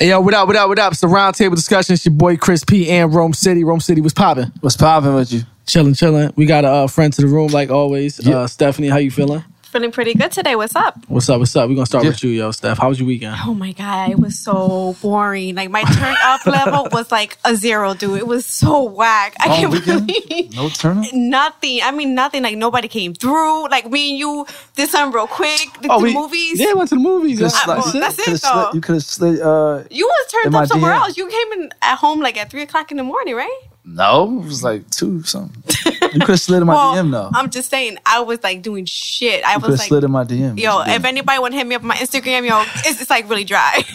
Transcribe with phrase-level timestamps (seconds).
[0.00, 0.92] Hey yo, what up, what up, what up?
[0.92, 1.94] It's the roundtable discussion.
[1.94, 3.64] It's your boy Chris P and Rome City.
[3.64, 4.52] Rome City was popping.
[4.60, 5.40] What's popping with you?
[5.66, 6.32] Chilling, chilling.
[6.36, 8.24] We got a uh, friend to the room like always.
[8.24, 9.42] Uh, Stephanie, how you feeling?
[9.70, 10.56] Feeling pretty good today.
[10.56, 10.96] What's up?
[11.08, 11.68] What's up, what's up?
[11.68, 12.10] We're gonna start Yeah.
[12.10, 12.78] with you, yo, Steph.
[12.78, 13.36] How was your weekend?
[13.44, 15.56] Oh my god, it was so boring.
[15.56, 18.16] Like my turn up level was like a zero, dude.
[18.16, 19.34] It was so whack.
[19.38, 20.06] I All can't weekend?
[20.06, 21.12] believe No turn up?
[21.12, 21.80] nothing.
[21.82, 22.42] I mean, nothing.
[22.44, 23.68] Like nobody came through.
[23.68, 25.68] Like me and you did something real quick.
[25.82, 26.58] The, Oh, the we- movies.
[26.58, 27.38] Yeah, went to the movies.
[27.38, 27.66] Could've Yeah.
[27.66, 28.62] well, that's it, could've though.
[28.62, 29.40] slid- You could have slid.
[29.42, 31.00] Uh, you was turned up somewhere DM.
[31.02, 31.16] else.
[31.18, 33.60] You came in at home like at three o'clock in the morning, right?
[33.84, 35.62] no, it was like two something.
[36.12, 37.30] You could have slid in my well, DM though.
[37.34, 39.44] I'm just saying, I was like doing shit.
[39.44, 39.88] I You was have like.
[39.88, 40.58] slid in my DM.
[40.58, 43.28] Yo, if anybody want to hit me up on my Instagram, yo, it's, it's like
[43.28, 43.84] really dry.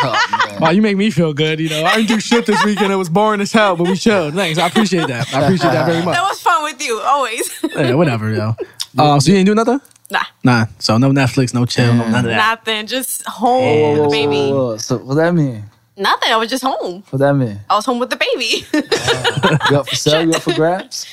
[0.00, 0.58] Oh.
[0.60, 1.58] Wow, you make me feel good.
[1.58, 2.92] You know, I didn't do shit this weekend.
[2.92, 4.32] It was boring as hell, but we chilled.
[4.34, 4.56] Thanks.
[4.56, 5.34] I appreciate that.
[5.34, 6.14] I appreciate that very much.
[6.14, 7.50] that was fun with you, always.
[7.74, 8.54] Yeah, whatever, yo.
[8.96, 9.80] Um, so you ain't do nothing?
[10.12, 10.66] nah, Nah.
[10.78, 12.36] So no Netflix, no chill, no none of that.
[12.64, 12.86] nothing.
[12.86, 14.52] Just home with the baby.
[14.52, 15.64] Whoa, So what that mean?
[15.96, 16.30] Nothing.
[16.32, 17.02] I was just home.
[17.10, 17.58] What that mean?
[17.68, 18.66] I was home with the baby.
[19.70, 20.24] You up for sale?
[20.24, 21.06] You up for grabs?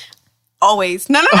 [0.62, 1.08] Always.
[1.10, 1.40] No, no, no.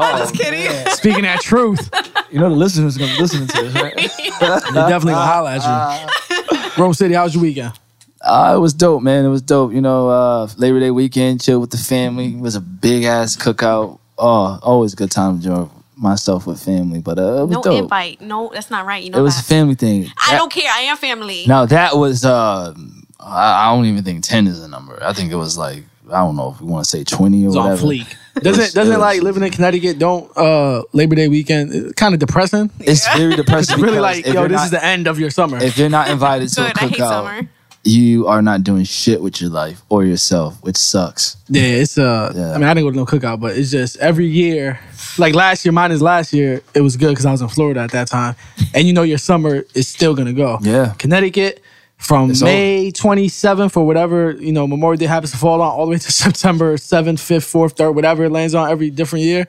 [0.00, 0.70] Oh, just kidding.
[0.94, 1.88] Speaking that truth,
[2.30, 3.94] You know the listeners are gonna be listening to this, right?
[3.96, 6.82] they definitely gonna holler at you.
[6.82, 7.72] Rome City, how was your weekend?
[8.20, 9.24] Uh, it was dope, man.
[9.24, 9.72] It was dope.
[9.72, 12.34] You know, uh, Labor Day weekend, chill with the family.
[12.34, 13.98] It was a big ass cookout.
[14.18, 17.00] Oh, always a good time to enjoy myself with family.
[17.00, 17.82] But uh, it was No dope.
[17.82, 18.20] invite.
[18.20, 19.02] No, that's not right.
[19.02, 19.44] You know It was a that.
[19.46, 20.08] family thing.
[20.28, 20.70] I don't care.
[20.72, 21.44] I am family.
[21.46, 22.74] Now that was uh,
[23.20, 24.98] I, I don't even think ten is a number.
[25.02, 27.48] I think it was like I don't know if we want to say twenty or
[27.48, 27.86] It's on whatever.
[27.86, 28.14] fleek.
[28.42, 29.98] Doesn't was- doesn't it like living in Connecticut?
[29.98, 32.70] Don't uh Labor Day weekend kind of depressing?
[32.80, 33.74] It's very depressing.
[33.74, 35.58] It's really like yo, this not- is the end of your summer.
[35.62, 36.78] if you're not invited to a Good.
[36.78, 37.48] I hate cookout, summer.
[37.84, 41.36] you are not doing shit with your life or yourself, which sucks.
[41.48, 42.32] Yeah, it's uh.
[42.34, 42.52] Yeah.
[42.52, 44.78] I mean, I didn't go to no cookout, but it's just every year.
[45.16, 46.62] Like last year, mine is last year.
[46.74, 48.36] It was good because I was in Florida at that time,
[48.74, 50.58] and you know your summer is still gonna go.
[50.62, 50.94] Yeah.
[50.98, 51.60] Connecticut
[51.98, 55.70] from It's May twenty seventh or whatever you know Memorial Day happens to fall on
[55.70, 59.24] all the way to September seventh, fifth, fourth, third, whatever it lands on every different
[59.24, 59.46] year.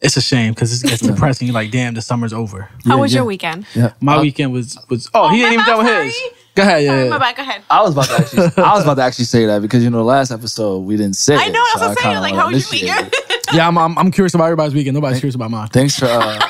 [0.00, 1.46] It's a shame because it gets depressing.
[1.46, 2.68] You're like, damn, the summer's over.
[2.84, 3.18] How Yeah, was yeah.
[3.18, 3.66] your weekend?
[3.74, 6.16] Yeah, My I, weekend was was oh, he didn't even bad, done with his.
[6.54, 6.90] Go ahead, yeah.
[6.90, 7.10] Sorry, yeah.
[7.10, 7.36] my bad.
[7.36, 7.62] Go ahead.
[7.70, 10.04] I was about to actually, I was about to actually say that because you know
[10.04, 11.34] last episode we didn't say.
[11.36, 11.64] I it, know.
[11.74, 12.16] That's so I'm saying.
[12.20, 13.14] Like, wanna how was your weekend?
[13.52, 14.94] Yeah, I'm, I'm I'm curious about everybody's weekend.
[14.94, 15.68] Nobody's curious about mine.
[15.68, 16.40] Thanks for, uh,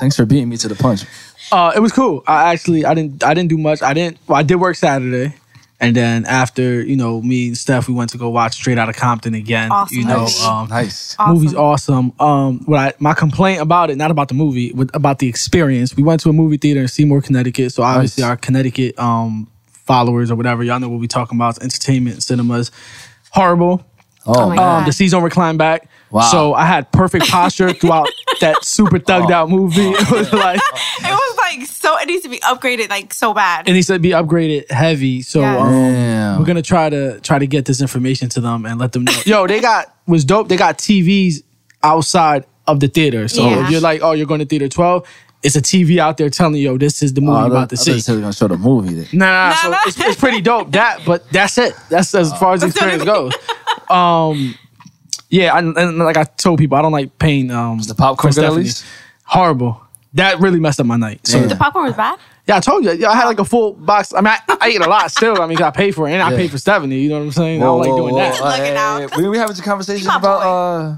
[0.00, 1.04] thanks for beating me to the punch.
[1.50, 2.22] Uh, it was cool.
[2.26, 3.82] I actually I didn't I didn't do much.
[3.82, 4.18] I didn't.
[4.26, 5.34] Well, I did work Saturday,
[5.80, 8.92] and then after you know me and Steph, we went to go watch Straight Outta
[8.92, 9.70] Compton again.
[9.72, 11.16] Awesome You know, um, Nice.
[11.18, 11.34] Awesome.
[11.34, 12.12] movie's awesome.
[12.20, 15.96] Um, what I my complaint about it, not about the movie, but about the experience.
[15.96, 17.72] We went to a movie theater in Seymour, Connecticut.
[17.72, 18.30] So obviously Nice.
[18.30, 21.56] our Connecticut um followers or whatever, y'all know what we talking about.
[21.56, 22.70] It's entertainment cinemas.
[23.30, 23.84] Horrible.
[24.26, 24.56] Oh, my man.
[24.56, 24.78] God.
[24.80, 25.88] Um, the seats don't recline back.
[26.10, 26.22] Wow.
[26.22, 28.08] So I had perfect posture throughout
[28.40, 29.80] that super thugged out movie.
[29.96, 30.60] It was like,
[31.00, 31.98] It was like so.
[31.98, 33.66] It needs to be upgraded like so bad.
[33.66, 35.22] and he said be upgraded heavy.
[35.22, 35.60] So Yes.
[35.60, 39.04] um, we're gonna try to try to get this information to them and let them
[39.04, 39.12] know.
[39.26, 40.48] Yo, they got was dope.
[40.48, 41.42] They got TVs
[41.82, 43.28] outside of the theater.
[43.28, 43.64] So Yeah.
[43.64, 45.06] if you're like, oh, you're going to theater 12,
[45.42, 47.50] it's a TV out there telling you, yo, this is the movie Oh, I you're
[47.52, 47.92] about to I thought see.
[47.92, 48.94] you said we were gonna show the movie.
[48.94, 49.06] Then.
[49.12, 49.76] Nah, nah, Nah, so nah.
[49.86, 50.72] It's, it's pretty dope.
[50.72, 51.74] That, but that's it.
[51.90, 53.32] That's as far as the the experience goes.
[53.88, 54.54] Um,
[55.30, 57.50] yeah, I, and like I told people, I don't like paying.
[57.50, 58.84] Um, the popcorn for good at least?
[59.24, 59.80] Horrible.
[60.14, 61.26] That really messed up my night.
[61.26, 61.48] So Damn.
[61.50, 62.18] the popcorn was bad.
[62.46, 62.90] yeah, I told you.
[63.06, 64.14] I had like a full box.
[64.14, 65.40] I mean, I, I ate a lot still.
[65.42, 66.98] I mean, 'cause I paid for it, and I paid for Stephanie.
[67.00, 67.62] You know what I'm saying?
[67.62, 68.34] I don't like doing that.
[68.40, 68.48] whoa.
[68.48, 69.16] Looking out.
[69.18, 70.96] We, we having a conversation about uh,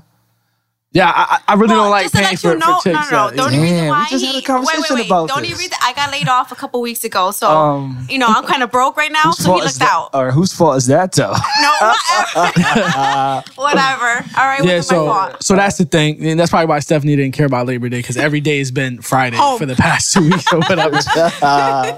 [0.93, 2.83] Yeah, I, I I really Well, don't like just to paying let you know, for
[2.83, 3.11] chicks.
[3.13, 3.37] no, no, no.
[3.37, 5.07] The only reason Damn, we why just he, had a conversation wait, wait, wait.
[5.07, 5.59] about the only this.
[5.61, 8.65] reason I got laid off a couple weeks ago, so Um, you know I'm kind
[8.65, 9.31] of broke right now.
[9.31, 9.89] So he fault looked that?
[9.93, 10.11] out.
[10.15, 11.31] Or whose fault is that though?
[11.63, 11.93] No,
[12.35, 13.43] whatever.
[13.55, 14.27] whatever.
[14.37, 15.43] All right, yeah, so my fault.
[15.45, 18.17] so that's the thing, and that's probably why Stephanie didn't care about Labor Day because
[18.17, 19.59] every day has been Friday Home.
[19.59, 20.99] for the past two weeks or whatever.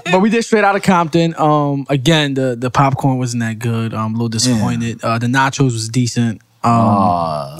[0.05, 1.33] but we did straight out of Compton.
[1.39, 3.95] Um, again, the the popcorn wasn't that good.
[3.95, 5.03] Um, a little disappointed.
[5.03, 6.41] Uh, the nachos was decent.
[6.63, 7.57] Um, Uh,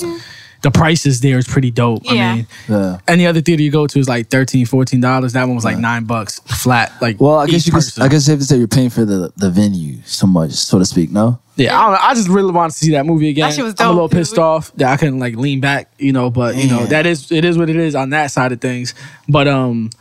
[0.64, 2.02] the prices there is pretty dope.
[2.06, 2.12] Yeah.
[2.12, 3.00] I mean, yeah.
[3.08, 4.66] any other theater you go to is like 13
[5.02, 5.34] dollars.
[5.34, 6.94] That one was like nine bucks flat.
[7.02, 7.78] Like Well, I guess each you could.
[7.80, 8.04] person.
[8.04, 10.80] I guess you have to say you're paying for the the venue so much, so
[10.80, 11.12] to speak.
[11.12, 11.40] No.
[11.56, 12.00] Yeah, I don't know.
[12.02, 13.50] I just really wanted to see that movie again.
[13.50, 13.86] That shit was dope.
[13.86, 14.20] I'm a little dude.
[14.20, 16.32] pissed off that I couldn't like lean back, you know.
[16.32, 18.96] But you know that is it is what it is on that side of things.
[19.28, 19.92] But um,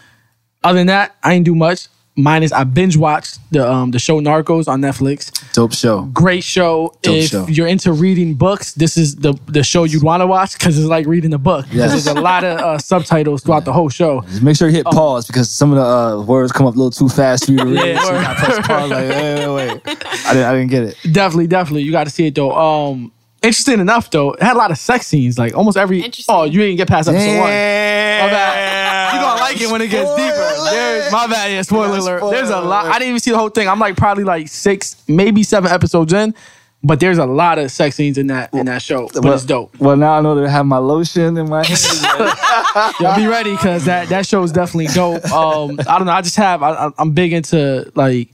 [0.62, 1.88] other than that, I ain't do much.
[2.14, 5.30] Minus I binge watched the um the show Narcos on Netflix.
[5.54, 6.02] Dope show.
[6.12, 6.94] Great show.
[7.00, 7.46] Dope if show.
[7.48, 10.88] you're into reading books, this is the the show you'd want to watch because it's
[10.88, 11.64] like reading a book.
[11.72, 11.90] Yes.
[11.92, 14.20] There's a lot of uh, subtitles throughout the whole show.
[14.22, 16.78] Just make sure you hit pause because some of the uh, words come up a
[16.78, 17.72] little too fast for you to read.
[17.82, 18.90] Yeah, so you gotta press pause.
[18.90, 19.82] Like, wait, wait, wait.
[20.26, 20.96] I didn't, I didn't get it.
[21.12, 22.52] Definitely, definitely, you got to see it though.
[22.52, 23.10] Um,
[23.42, 25.38] interesting enough though, it had a lot of sex scenes.
[25.38, 26.04] Like almost every.
[26.28, 27.38] Oh, you didn't get past episode one.
[27.38, 29.14] My bad.
[29.14, 30.70] You gonna like it when it gets Spoiler deeper.
[30.70, 32.18] There's, my bad, yeah, spoiler Yeah, alert.
[32.18, 32.86] spoiler There's a lot.
[32.86, 33.68] I didn't even see the whole thing.
[33.68, 36.34] I'm like probably like six, maybe seven episodes in,
[36.82, 39.08] but there's a lot of sex scenes in that in that show.
[39.12, 39.78] But well, it's dope.
[39.78, 41.78] Well, now I know that I have my lotion in my hand.
[43.00, 45.24] Y'all be ready because that that show is definitely dope.
[45.32, 46.12] Um, I don't know.
[46.12, 46.62] I just have.
[46.62, 48.30] I, I'm big into like.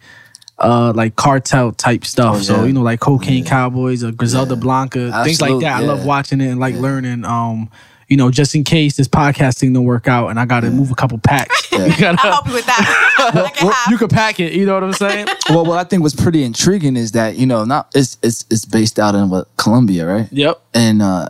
[0.60, 2.34] Uh, like cartel type stuff.
[2.34, 4.60] Oh, So you know, like cocaine cowboys or Griselda Yeah.
[4.60, 5.76] Blanco, things like Absolute, that.
[5.76, 7.24] I love watching it and like learning.
[7.24, 7.70] Um,
[8.08, 10.90] you know, just in case this podcasting don't work out and I got to move
[10.90, 11.68] a couple packs.
[11.72, 11.84] Yeah.
[11.86, 13.30] You gotta- I'll help you with that.
[13.34, 13.90] like a half.
[13.90, 14.52] you could pack it.
[14.54, 15.26] You know what I'm saying?
[15.50, 18.64] well, what I think was pretty intriguing is that you know, not it's it's it's
[18.64, 20.28] based out in what Colombia, right?
[20.32, 20.60] yep.
[20.74, 21.28] and uh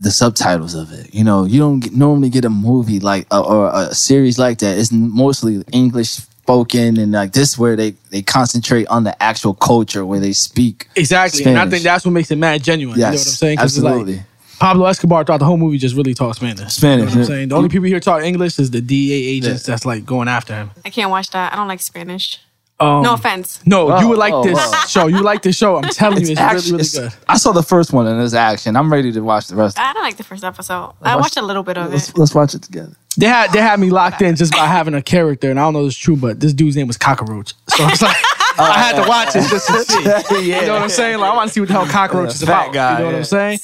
[0.00, 1.14] the subtitles of it.
[1.14, 4.58] You know, you don't get, normally get a movie like uh, or a series like
[4.58, 4.78] that.
[4.78, 10.04] It's mostly English spoken, and like this where they they concentrate on the actual culture
[10.06, 10.88] where they speak.
[10.96, 11.44] Exactly.
[11.44, 12.98] And I think that's what makes it mad genuine.
[12.98, 13.58] Yes, you know what I'm saying?
[13.58, 14.16] 'Cause it's absolutely.
[14.16, 14.24] Like,
[14.62, 16.72] Pablo Escobar throughout the whole movie just really talks Spanish.
[16.72, 17.48] Spanish, You know what I'm saying?
[17.48, 20.70] The only people here talk English is the DEA agents that's like going after him.
[20.84, 21.52] I can't watch that.
[21.52, 22.38] I don't like Spanish.
[22.78, 23.60] Um, No offense.
[23.66, 24.86] No, you Oh, would like oh, this oh.
[24.88, 25.06] show.
[25.08, 25.78] You like this show.
[25.78, 27.24] I'm telling you, it's action- really, really it's- good.
[27.28, 28.76] I saw the first one and it's action.
[28.76, 29.80] I'm ready to watch the rest.
[29.80, 30.92] I don't like the first episode.
[31.02, 31.94] I watched a little bit of it.
[31.94, 32.92] Let's, let's watch it together.
[33.16, 35.74] They had they had me locked in just by having a character, and I don't
[35.74, 37.52] know if it's true, but this dude's name was Cockroach.
[37.68, 38.16] So it's like
[38.58, 40.46] I had to watch it just to see.
[40.52, 41.18] You know what I'm saying?
[41.18, 42.72] Like I want to see what the hell Cockroach is Fat about.
[42.72, 43.18] guy, you know what yeah.
[43.18, 43.58] I'm saying?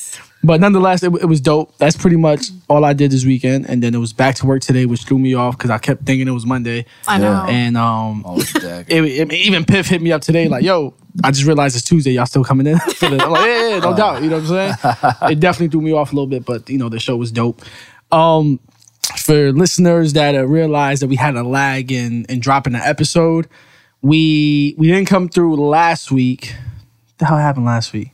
[0.48, 1.76] But nonetheless, it, it was dope.
[1.76, 4.62] That's pretty much all I did this weekend, and then it was back to work
[4.62, 7.44] today, which threw me off because I kept thinking it was Monday, I know.
[7.46, 11.44] And um, Oh, it, it- even Piff hit me up today, like, "Yo, I just
[11.44, 12.12] realized it's Tuesday.
[12.12, 14.50] Y'all still coming in?" For the, I'm like, "Yeah, yeah, no doubt." You know what
[14.50, 14.80] I'm
[15.20, 15.32] saying?
[15.32, 17.60] It definitely threw me off a little bit, but you know, the show was dope.
[18.10, 18.58] Um,
[19.18, 23.48] for listeners that uh, realized that we had a lag in in dropping an episode,
[24.00, 26.54] we we didn't come through last week.
[27.18, 28.12] The hell happened last week?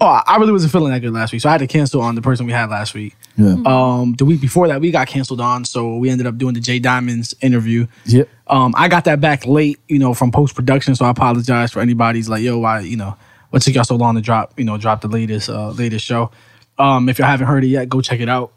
[0.00, 2.00] Oh, I I really wasn't feeling that good last week, so I had to cancel
[2.00, 3.14] on the person we had last week.
[3.36, 3.56] yeah.
[3.64, 6.60] Um, the week before that, we got canceled on, so we ended up doing the
[6.60, 7.86] Jay Diamonds interview.
[8.06, 8.28] Yep.
[8.48, 11.80] Um, I got that back late, you know, from post production, so I apologize for
[11.80, 13.16] anybody's like, yo, why, you know,
[13.50, 16.30] what took y'all so long to drop, you know, drop the latest, uh, latest show.
[16.76, 18.52] Um, if y'all haven't heard it yet, go check it out.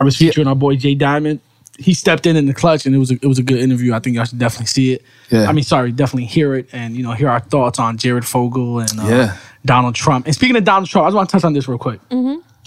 [0.00, 1.40] I was featuring our boy Jay Diamond.
[1.78, 3.94] He stepped in in the clutch, and it was a, it was a good interview.
[3.94, 5.02] I think y'all should definitely see it.
[5.30, 5.48] Yeah.
[5.48, 8.80] I mean, sorry, definitely hear it, and you know, hear our thoughts on Jared Fogle
[8.80, 9.36] and uh, Yeah.
[9.64, 10.26] Donald Trump.
[10.26, 12.00] And speaking of Donald Trump, I just want to touch on this real quick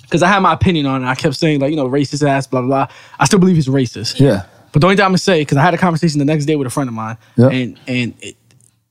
[0.03, 1.07] because I had my opinion on it.
[1.07, 2.85] I kept saying like, you know, racist ass, blah blah.
[2.85, 2.95] blah.
[3.19, 4.19] I still believe he's racist.
[4.19, 4.45] Yeah.
[4.71, 6.55] But the only thing I'm gonna say, because I had a conversation the next day
[6.55, 7.47] with a friend of mine, Yeah.
[7.49, 8.37] and and it,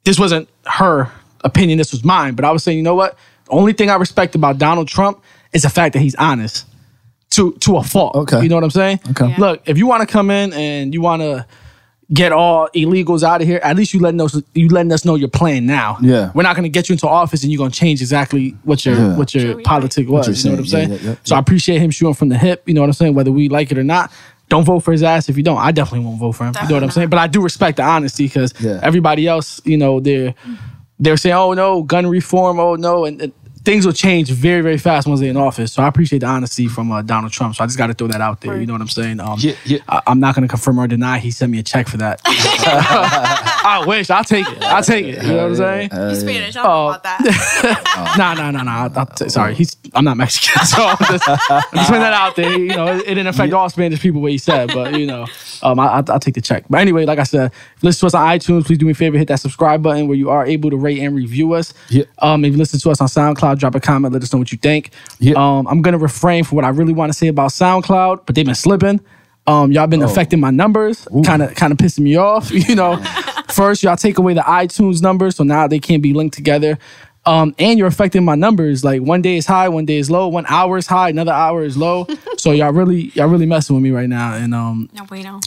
[0.05, 1.11] this wasn't her
[1.45, 2.35] opinion, this was mine.
[2.35, 3.17] But I was saying, you know what?
[3.47, 5.23] The only thing I respect about Donald Trump
[5.55, 6.67] is the fact that he's honest
[7.31, 8.15] to to a fault.
[8.17, 8.43] Okay.
[8.43, 9.01] you know what I'm saying?
[9.11, 9.29] Okay.
[9.31, 9.37] Yeah.
[9.39, 11.47] Look, if you want to come in and you want to
[12.13, 15.15] get all illegals out of here, at least you letting us you letting us know
[15.15, 15.97] your plan now.
[16.03, 16.33] Yeah.
[16.35, 19.17] we're not gonna get you into office and you're gonna change exactly what your Yeah.
[19.17, 20.27] what your True, politic was.
[20.27, 20.89] you're you know what I'm saying.
[20.89, 21.01] saying?
[21.01, 22.65] Yeah, yeah, yeah, so I appreciate him shooting from the hip.
[22.67, 23.15] You know what I'm saying?
[23.15, 24.11] Whether we like it or not.
[24.49, 25.59] Don't vote for his ass if you don't.
[25.59, 26.55] I definitely won't vote for him.
[26.63, 27.09] you know what I'm saying?
[27.11, 28.81] But I do respect the honesty because Yeah.
[28.83, 30.35] everybody else, you know, they're
[30.99, 32.59] they're saying, "Oh no, gun reform.
[32.59, 33.33] Oh no," and, and
[33.65, 35.73] things will change very very fast once they're in office.
[35.73, 37.55] So I appreciate the honesty from uh, Donald Trump.
[37.57, 38.59] So I just got to throw that out there.
[38.59, 39.21] You know what I'm saying?
[39.21, 39.79] Um, Yeah, yeah.
[39.89, 42.21] I, I'm not going to confirm or deny he sent me a check for that.
[42.27, 44.11] I wish.
[44.11, 44.63] I'll take it.
[44.65, 45.23] I'll take it.
[45.23, 45.93] You know what I'm saying?
[45.93, 46.57] Uh, He's Spanish.
[46.57, 48.17] I don't know about that.
[48.19, 48.85] Nah, nah, nah, nah.
[48.85, 49.77] I'll, I'll t- sorry, he's.
[49.95, 51.39] I'm not Mexican, so I'm just, I'm
[51.75, 52.59] just putting that out there.
[52.59, 55.27] You know, it, it didn't affect all Spanish people what he said, but you know,
[55.63, 56.65] um, I, I'll, I'll take the check.
[56.69, 58.65] But anyway, like I said, if you listen to us on iTunes.
[58.67, 60.99] Please do me a favor, hit that subscribe button where you are able to rate
[61.01, 61.73] and review us.
[61.89, 62.05] Yeah.
[62.19, 64.53] Um, if you listen to us on SoundCloud, drop a comment, let us know what
[64.53, 64.91] you think.
[65.19, 65.35] Yeah.
[65.37, 68.45] Um, I'm gonna refrain from what I really want to say about SoundCloud, but they've
[68.47, 69.01] been slipping.
[69.47, 69.87] Um, y'all Oh.
[69.87, 72.51] been affecting my numbers, kind of kind of pissing me off.
[72.69, 72.97] You know,
[73.53, 76.79] first y'all take away the iTunes numbers, so now they can't be linked together.
[77.27, 78.83] Um, and you're affecting my numbers.
[78.85, 80.29] Like one day is high, one day is low.
[80.29, 82.07] One hour is high, another hour is low.
[82.39, 85.41] so y'all really y'all really messing with me right now, and um, No, wait, no.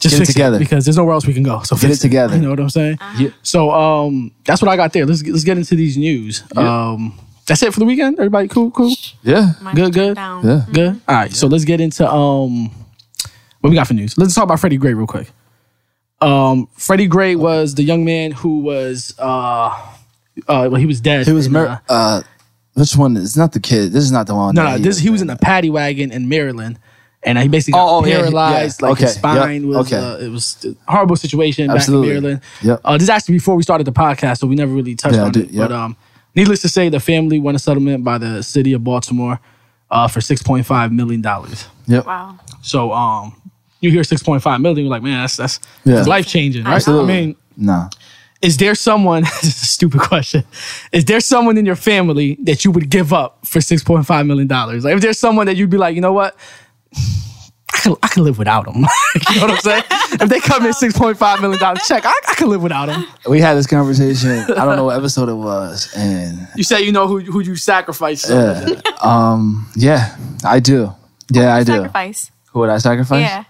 [0.00, 0.58] just Get it fix together.
[0.58, 1.60] because there's nowhere else we can go.
[1.64, 2.36] So Get fix it together.
[2.36, 2.98] You know what I'm saying?
[3.18, 3.30] Yeah.
[3.42, 5.04] So um, that's what I got there.
[5.04, 6.44] Let's let's get into these news.
[6.56, 7.18] Um,
[7.48, 8.18] that's it for the weekend.
[8.18, 9.52] Everybody cool, cool, Yeah.
[9.60, 10.14] Mine's Good, good.
[10.14, 10.46] Down.
[10.46, 10.64] Yeah.
[10.72, 11.00] good.
[11.08, 11.32] All right.
[11.32, 12.70] So let's get into um,
[13.60, 14.16] what we got for news.
[14.16, 15.30] Let's talk about Freddie Gray real quick.
[16.20, 21.26] Um, Freddie Gray was the young man who was uh, uh, well, he was dead.
[21.26, 22.22] He was in, mur- uh
[22.74, 23.16] which one?
[23.16, 23.92] It's not the kid.
[23.92, 24.54] This is not the one.
[24.54, 26.78] No, that no, this he was in a paddy wagon in Maryland,
[27.24, 28.80] and he basically got Oh, oh, paralyzed.
[28.82, 28.88] yeah.
[28.88, 29.92] Like his spine yep, was.
[29.92, 29.96] okay.
[29.96, 32.08] Uh, it was a horrible situation Absolutely.
[32.08, 32.42] back in Maryland.
[32.62, 32.80] Yep.
[32.84, 35.22] Uh, this is actually before we started the podcast, so we never really touched Yeah,
[35.22, 35.50] on do- it.
[35.50, 35.68] yep.
[35.68, 35.96] But um,
[36.34, 39.40] needless to say, the family won a settlement by the city of Baltimore
[39.90, 41.66] uh, for six point five million dollars.
[41.86, 42.06] Yep.
[42.06, 42.38] Wow.
[42.62, 43.40] So um,
[43.80, 46.02] you hear six point five million, you're like, man, that's that's, Yeah.
[46.02, 46.74] life changing, right?
[46.74, 47.14] Absolutely.
[47.14, 47.88] I mean, Nah.
[48.40, 50.44] is there someone this is a stupid question
[50.92, 54.84] is there someone in your family that you would give up for 6.5 million dollars
[54.84, 56.36] like if there's someone that you'd be like you know what
[56.94, 57.00] i
[57.88, 58.76] can I can live without them.
[59.30, 59.82] you know what I'm saying?
[59.90, 62.86] if they come in six point five million dollar check, I, I can live without
[62.86, 63.06] them.
[63.28, 64.30] We had this conversation.
[64.30, 67.56] I don't know what episode it was, and You say you know who who you
[67.56, 68.28] sacrifice.
[68.28, 70.92] Yeah, um, yeah, I do.
[71.30, 71.72] Yeah, I do.
[71.72, 72.30] Sacrifice.
[72.52, 73.20] Who would I sacrifice?
[73.20, 73.44] Yeah.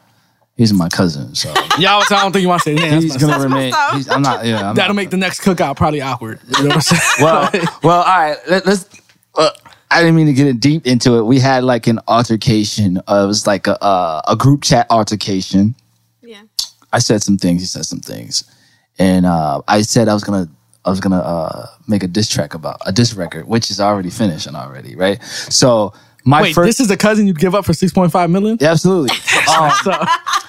[0.56, 3.02] He's my cousin, so Y'all, I don't think you want to say his name.
[3.02, 3.72] he's gonna remain.
[3.92, 4.44] He's, I'm not.
[4.44, 6.40] Yeah, I'm That'll not, make the next cookout probably awkward.
[6.58, 7.02] You know what I'm saying?
[7.20, 7.50] well,
[7.84, 8.36] well, all right.
[8.48, 8.88] Let, let's.
[9.36, 9.50] Uh,
[9.90, 11.22] I didn't mean to get deep into it.
[11.22, 12.98] We had like an altercation.
[12.98, 15.74] Uh, it was like a uh, a group chat altercation.
[16.22, 16.42] Yeah.
[16.92, 17.62] I said some things.
[17.62, 18.44] He said some things,
[18.98, 20.48] and uh, I said I was gonna
[20.84, 24.10] I was gonna uh, make a diss track about a diss record, which is already
[24.10, 25.22] finished and already right.
[25.22, 25.92] So
[26.24, 28.58] my Wait, first, this is the cousin you'd give up for six point five million?
[28.60, 29.16] Yeah, absolutely.
[29.48, 30.06] Um, So,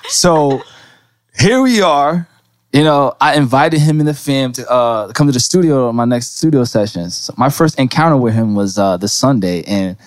[0.09, 0.61] so
[1.37, 2.27] here we are.
[2.71, 5.95] You know, I invited him and the fam to uh, come to the studio on
[5.95, 7.15] my next studio sessions.
[7.17, 9.97] So my first encounter with him was uh, this Sunday, and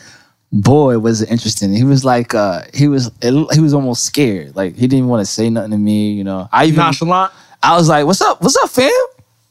[0.53, 1.73] boy, was it interesting.
[1.73, 4.55] He was like, uh, he was he was almost scared.
[4.55, 6.13] Like he didn't want to say nothing to me.
[6.13, 7.33] You know, I even nonchalant.
[7.65, 8.41] I was like, "What's up?
[8.41, 8.91] What's up, fam?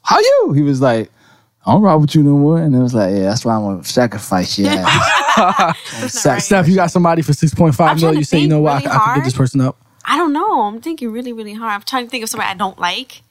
[0.04, 1.12] How you?" He was like,
[1.66, 3.64] "I don't ride with you no more." And it was like, "Yeah, that's why I'm
[3.64, 4.66] gonna sacrifice you."
[5.36, 6.68] That's not right.
[6.68, 8.12] You got somebody for six point five I'm million.
[8.14, 9.78] trying You say, you know what, I, really I could get this person up.
[10.06, 10.62] I don't know.
[10.64, 11.74] I'm thinking really, really hard.
[11.74, 13.22] I'm trying to think of somebody I don't like.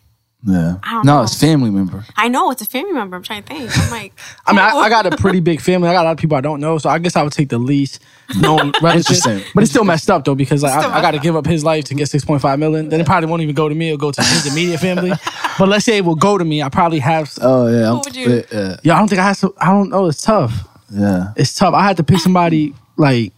[0.42, 1.22] Yeah, I don't no, know.
[1.24, 2.02] it's family member.
[2.16, 3.14] I know it's a family member.
[3.14, 3.70] I'm trying to think.
[3.78, 4.14] I'm like,
[4.46, 5.86] I mean, I, I got a pretty big family.
[5.90, 7.50] I got a lot of people I don't know, so I guess I would take
[7.50, 8.00] the least
[8.38, 9.16] known relative.
[9.16, 9.42] Interesting.
[9.54, 11.62] But it's still messed up though because like I, I got to give up his
[11.62, 12.88] life to get six point five million.
[12.88, 13.88] Then it probably won't even go to me.
[13.88, 15.12] It'll go to his immediate family.
[15.58, 16.62] But let's say it will go to me.
[16.62, 17.30] I probably have.
[17.42, 19.38] Oh yeah, I'm- would you- yeah, Yeah, I don't think I have.
[19.40, 20.06] To, I don't know.
[20.06, 20.66] It's tough.
[20.90, 21.34] yeah.
[21.36, 21.74] It's tough.
[21.74, 23.34] I had to pick somebody like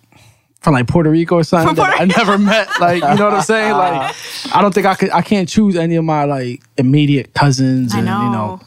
[0.63, 2.69] from like Puerto Rico or something that I never met.
[2.81, 3.73] Like you know what I'm saying?
[3.73, 4.15] Like
[4.55, 5.11] I don't think I could.
[5.11, 7.95] I can't choose any of my like immediate cousins.
[7.95, 8.25] And, know.
[8.25, 8.61] You know,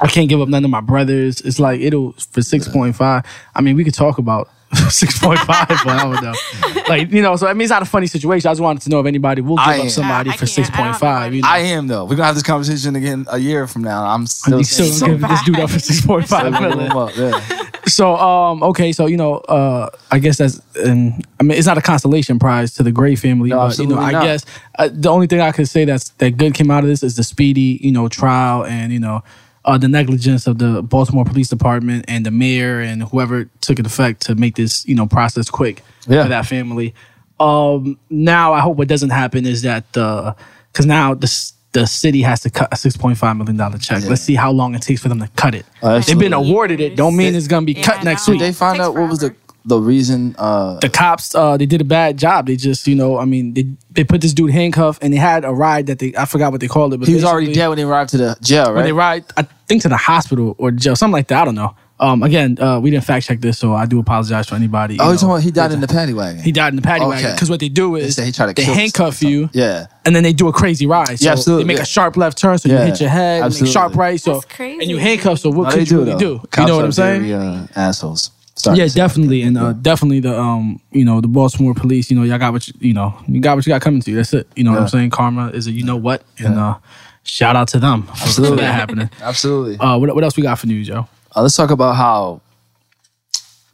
[0.00, 1.40] I can't give up none of my brothers.
[1.40, 3.24] It's like it'll for six point five.
[3.54, 4.48] I mean, we could talk about
[4.88, 6.82] six point five, but I don't know.
[6.88, 8.48] Like you know, so I mean, it's not a funny situation.
[8.48, 9.90] I just wanted to know if anybody will give I up am.
[9.90, 10.50] somebody I for can't.
[10.50, 11.32] I six don't point have five.
[11.32, 11.36] anybody.
[11.38, 12.04] You know, I am though.
[12.04, 14.04] We're gonna have this conversation again a year from now.
[14.04, 16.62] I'm still, you still saying- gonna give this dude up for six point five Seven
[16.62, 16.88] million.
[16.88, 17.66] them up, yeah.
[17.86, 21.76] So um okay, so you know, uh I guess that's and I mean it's not
[21.78, 24.22] a consolation prize to the Gray family, No, but you know, absolutely I not.
[24.24, 24.44] guess
[24.78, 27.16] uh, the only thing I could say that's that good came out of this is
[27.16, 29.24] the speedy, you know, trial and you know,
[29.64, 33.86] uh the negligence of the Baltimore Police Department and the mayor and whoever took it
[33.86, 36.22] effect to make this, you know, process quick Yeah.
[36.24, 36.94] for that family.
[37.38, 40.34] Um now I hope what doesn't happen is that uh
[40.72, 44.02] cuz now the the city has to cut a six point five million dollar check.
[44.04, 45.64] Let's see how long it takes for them to cut it.
[45.82, 46.96] Oh, They've been awarded it.
[46.96, 48.32] Don't mean it's gonna be Yeah, cut next know.
[48.32, 48.40] week.
[48.40, 49.39] Did they find out what was the forever.
[49.64, 50.34] The reason?
[50.38, 52.46] Uh, the cops uh they did a bad job.
[52.46, 55.44] They just, you know, I mean, they they put this dude handcuffed and they had
[55.44, 57.68] a ride that they I forgot what they called it, but he was already dead
[57.68, 60.70] when they arrived to the jail, When they ride, I think to the hospital or
[60.70, 61.42] jail, something like that.
[61.42, 61.74] I don't know.
[62.00, 64.96] Um, again, uh, we didn't fact check this, so I do apologize for anybody.
[64.98, 65.20] oh, you you know.
[65.20, 66.42] talking he died in the paddy wagon?
[66.42, 68.54] He died in the paddy wagon because what they do is said he to they
[68.64, 69.86] kill handcuff you, yeah.
[70.06, 71.18] and then they do a crazy ride.
[71.18, 71.82] So Yeah, absolutely, They make yeah.
[71.82, 73.72] a sharp left turn, so Yeah, you hit your head, and make absolutely.
[73.72, 74.80] sharp right, so That's crazy.
[74.80, 75.40] and you handcuff.
[75.40, 76.38] So what No, they could you do really do?
[76.38, 77.20] Cops you know what I'm saying?
[77.20, 78.30] very, uh, assholes.
[78.60, 82.10] Sorry Yeah, definitely, and uh, definitely the um, you know, the Baltimore police.
[82.10, 84.10] You know, y'all got what you, you know, you got what you got coming to
[84.10, 84.16] you.
[84.16, 84.46] That's it.
[84.56, 85.10] You know what I'm saying?
[85.10, 86.78] Karma is a you know what, and uh,
[87.22, 88.56] shout out to them for Absolutely.
[88.58, 89.10] that happening.
[89.20, 89.78] Absolutely.
[89.78, 91.08] Uh, what what else we got for news, yo?
[91.34, 92.40] Uh, let's talk about how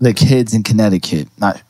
[0.00, 1.28] the kids in Connecticut.
[1.38, 1.62] Not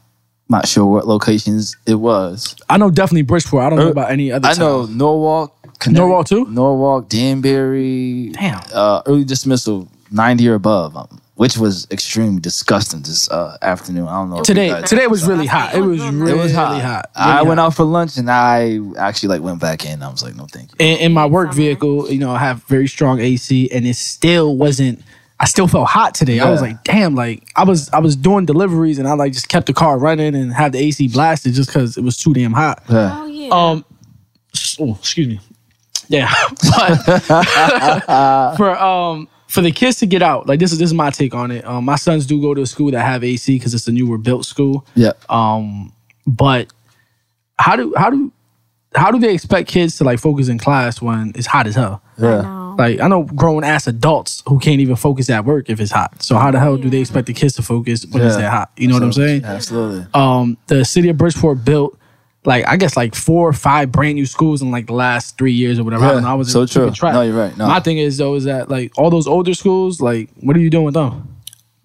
[0.48, 2.54] not sure what locations it was.
[2.68, 3.64] I know definitely Bridgeport.
[3.64, 4.46] I don't know Uh, about any other.
[4.48, 4.96] I know town.
[4.98, 5.52] Norwalk.
[5.88, 6.46] Norwalk too?
[6.48, 8.30] Norwalk, Danbury.
[8.30, 8.62] Damn.
[8.72, 14.08] Uh, early dismissal, ninety or above, um, which was extremely disgusting this uh, afternoon.
[14.08, 14.42] I don't know.
[14.42, 15.74] Today guys- today was really hot.
[15.74, 16.80] It was really it was hot.
[16.82, 17.10] hot.
[17.14, 17.66] I went hot.
[17.66, 20.02] out for lunch and I actually like went back in.
[20.02, 20.76] I was like, no, thank you.
[20.78, 22.10] in, in my work vehicle.
[22.10, 25.02] You know, I have very strong AC, and it still wasn't.
[25.38, 26.40] I still felt hot today.
[26.40, 29.50] I was like, damn, like I was I was doing deliveries, and I like just
[29.50, 32.54] kept the car running and had the AC blasted just because it was too damn
[32.54, 32.82] hot.
[32.88, 33.14] Yeah.
[33.14, 33.48] Oh yeah.
[33.50, 33.84] Um,
[34.80, 35.40] oh, excuse me.
[36.08, 36.32] Yeah,
[36.78, 41.10] but for um for the kids to get out, like this is this is my
[41.10, 41.64] take on it.
[41.64, 44.18] Um, my sons do go to a school that have AC because it's a newer
[44.18, 44.86] built school.
[44.94, 45.12] yeah.
[45.28, 45.92] Um,
[46.26, 46.72] but
[47.58, 48.32] how do how do
[48.94, 52.02] how do they expect kids to like focus in class when it's hot as hell?
[52.18, 52.40] yeah.
[52.42, 52.76] no.
[52.78, 56.22] Like I know grown ass adults who can't even focus at work if it's hot.
[56.22, 58.70] So how the hell do they expect the kids to focus when it's that hot?
[58.76, 59.44] You know what I'm saying?
[59.44, 60.06] Absolutely.
[60.12, 61.98] um, the city of Bridgeport built
[62.46, 65.52] like I guess like four or five brand new schools in like the last three
[65.52, 66.04] years or whatever.
[66.04, 66.30] I Yeah, don't know.
[66.30, 66.90] I was so true.
[67.02, 67.56] No, you're right.
[67.56, 67.66] No.
[67.66, 70.70] My thing is though is that like all those older schools, like what are you
[70.70, 71.32] doing with them?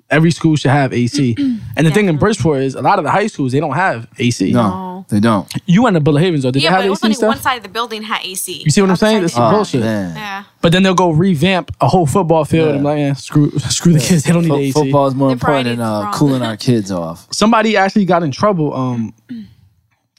[0.10, 1.36] Every school should have AC.
[1.78, 4.08] and the thing in Bridgeport is a lot of the high schools they don't have
[4.20, 4.52] AC.
[4.52, 5.06] No, No.
[5.08, 5.50] they don't.
[5.66, 6.52] You went to Bullard Havens though.
[6.52, 7.28] Did yeah, they but it have was AC only stuff?
[7.30, 8.62] one side of the building had AC.
[8.66, 9.16] You see what I'm saying?
[9.20, 9.52] side This is didn't.
[9.52, 9.82] bullshit.
[9.82, 10.16] Man.
[10.18, 10.44] Yeah.
[10.62, 12.66] But then they'll go revamp a whole football field.
[12.68, 12.76] Yeah.
[12.76, 14.26] and I'm like, eh, screw, screw the kids.
[14.26, 14.72] They don't need Fo- AC.
[14.74, 17.28] football is more The important than uh, cooling our kids off.
[17.32, 18.74] somebody actually got in trouble.
[18.74, 19.14] Um,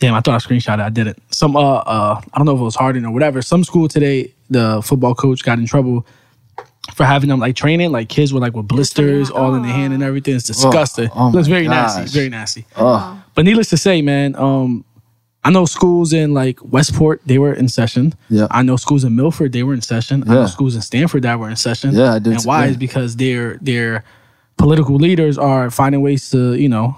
[0.03, 0.81] Damn, I thought I screenshot it.
[0.81, 1.17] I didn't.
[1.33, 3.41] Some uh uh I don't know if it was Harding or whatever.
[3.41, 6.05] Some school today, the football coach got in trouble
[6.95, 9.95] for having them like training, like kids with like with blisters all in their hand
[9.95, 10.35] and everything.
[10.35, 11.09] It's disgusting.
[11.15, 11.97] oh it looks very gosh.
[11.99, 12.19] nasty.
[12.19, 12.67] Very nasty.
[12.77, 14.85] Oh, But needless to say, man, um,
[15.45, 18.15] I know schools in like Westport, they were in session.
[18.29, 18.49] Yeah.
[18.51, 20.25] I know schools in Milford, they were in session.
[20.27, 20.47] I know Yeah.
[20.47, 21.95] schools in Stamford that were in session.
[21.95, 22.71] Yeah, I did And why yeah.
[22.73, 24.03] is because their their
[24.57, 26.97] political leaders are finding ways to, you know,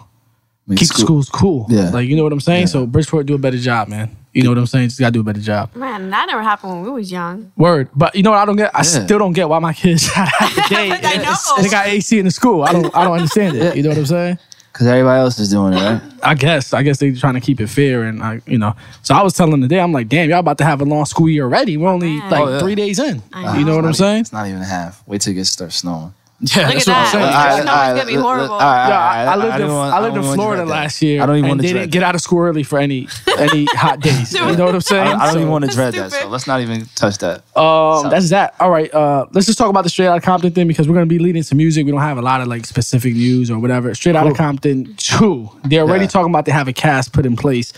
[0.67, 1.67] make keep school- schools cool.
[1.69, 1.91] Yeah.
[1.91, 2.63] Like you know what I'm saying?
[2.63, 2.67] Yeah.
[2.67, 4.17] So Bridgeport do a better job, man.
[4.33, 4.89] You know what I'm saying?
[4.89, 5.75] Just gotta do a better job.
[5.77, 7.53] Man, that never happened when we was young.
[7.57, 7.89] Word.
[7.95, 8.75] But you know what I don't get?
[8.75, 8.83] I Yeah.
[9.05, 10.91] still don't get why my kids had a day.
[10.91, 11.63] I know.
[11.63, 12.63] They got AC in the school.
[12.65, 13.77] I don't I don't understand it.
[13.77, 14.39] You know what I'm saying?
[14.73, 16.03] Cause everybody else is doing it, right?
[16.21, 16.73] I guess.
[16.75, 18.75] I guess they're trying to keep it fair, and I, you know.
[19.05, 21.05] So I was telling them today, I'm like, damn, y'all about to have a long
[21.05, 21.77] school year already.
[21.77, 22.29] We're only man.
[22.29, 22.59] like Oh, yeah.
[22.59, 23.23] three days in.
[23.33, 24.21] I You know what I'm It's even- saying?
[24.23, 25.01] It's not even half.
[25.07, 26.13] Wait till it gets start snowing.
[26.41, 27.13] Yeah, Look that's at what I'm that.
[27.13, 27.25] saying.
[27.25, 28.55] All right, Alright, It's gonna be let- let- horrible.
[28.55, 30.43] alright, Yeah, alright, I, I lived in want- I don't lived in even want to
[30.43, 31.23] Florida last year.
[31.23, 32.79] I don't even and want to they dread didn't get out of school early for
[32.79, 34.33] any any hot days.
[34.35, 35.07] You know what I'm saying?
[35.07, 36.13] I don't, I don't So, even want to That's dread that.
[36.13, 37.45] So let's not even touch that.
[37.57, 38.55] Um, that's that.
[38.61, 38.93] All right.
[38.93, 41.43] Uh, let's just talk about the Straight Outta Compton thing because we're gonna be leading
[41.45, 41.87] to music.
[41.87, 43.95] We don't have a lot of like specific news or whatever.
[43.95, 45.49] Straight Outta Compton two.
[45.65, 46.09] They're already Yeah.
[46.09, 47.73] talking about they have a cast put in place.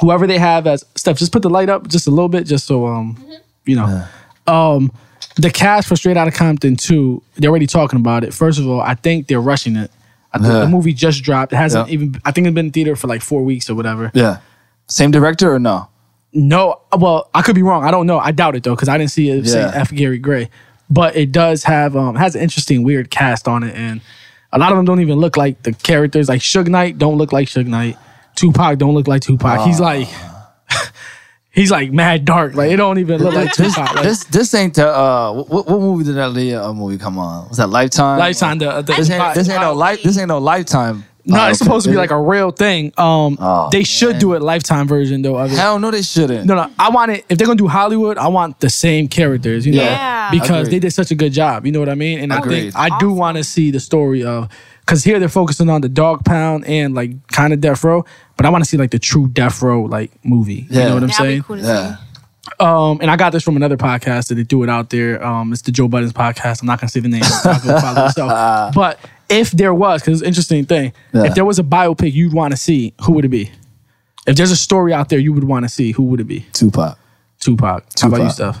[0.00, 2.66] Whoever they have as Steph, just put the light up just a little bit, just
[2.66, 3.22] so um,
[3.64, 4.04] you know,
[4.46, 4.90] um,
[5.36, 7.22] the cast for Straight Outta Compton two.
[7.36, 8.32] They're already talking about it.
[8.34, 9.90] First of all, I think they're rushing it.
[10.32, 10.60] I think Yeah.
[10.60, 11.52] the movie just dropped.
[11.52, 11.94] It hasn't Yeah.
[11.94, 12.20] even.
[12.24, 14.10] I think it's been in theater for like four weeks or whatever.
[14.14, 14.38] Yeah.
[14.88, 15.88] Same director or no?
[16.34, 17.84] No, well, I could be wrong.
[17.84, 18.18] I don't know.
[18.18, 19.72] I doubt it though because I didn't see it say Yeah.
[19.74, 19.90] F.
[19.92, 20.48] Gary Gray,
[20.88, 24.00] but it does have um has an interesting weird cast on it, and
[24.52, 26.28] a lot of them don't even look like the characters.
[26.28, 27.96] Like Suge Knight don't look like Suge Knight.
[28.34, 29.60] Tupac don't look like Tupac.
[29.66, 30.08] He's like.
[31.54, 32.54] He's like mad dark.
[32.54, 33.94] Like it don't even look like Tupac.
[33.94, 37.18] Like, This this ain't the uh what, what movie did that Aaliyah uh, movie come
[37.18, 37.48] on?
[37.48, 38.18] Was that Lifetime?
[38.18, 38.58] Lifetime.
[38.58, 40.02] The, the, This ain't, this ain't no life.
[40.02, 41.04] This ain't no Lifetime.
[41.26, 41.66] no, Oh, it's okay.
[41.66, 42.86] supposed to be like a real thing.
[42.96, 44.20] Um, Oh, they should man.
[44.20, 45.56] do a lifetime version though of it.
[45.58, 45.90] hell no.
[45.90, 46.46] They shouldn't.
[46.46, 46.70] No, no.
[46.78, 47.26] I want it.
[47.28, 49.66] If they're gonna do Hollywood, I want the same characters.
[49.66, 50.30] You know, Yeah.
[50.30, 50.72] because Agreed.
[50.76, 51.66] they did such a good job.
[51.66, 52.18] You know what I mean?
[52.20, 54.48] And I think I do want to see the story of
[54.84, 58.04] because here they're focusing on the dog pound and like kind of death row,
[58.36, 60.66] but I want to see like the true death row like movie.
[60.68, 60.82] Yeah.
[60.82, 61.42] You know what I'm That'd saying?
[61.42, 61.96] cool Yeah.
[62.58, 65.24] Um, and I got this from another podcast that they threw it out there.
[65.24, 66.60] Um, it's the Joe Budden's podcast.
[66.60, 67.22] I'm not gonna say the name.
[67.24, 68.74] I'll go follow yourself.
[68.74, 71.24] But if there was, because it's an interesting thing, Yeah.
[71.24, 73.50] if there was a biopic you'd want to see, who would it be?
[74.26, 76.40] If there's a story out there you would want to see, who would it be?
[76.52, 76.98] Tupac.
[77.40, 77.84] Tupac.
[78.00, 78.56] How about you, Tupac.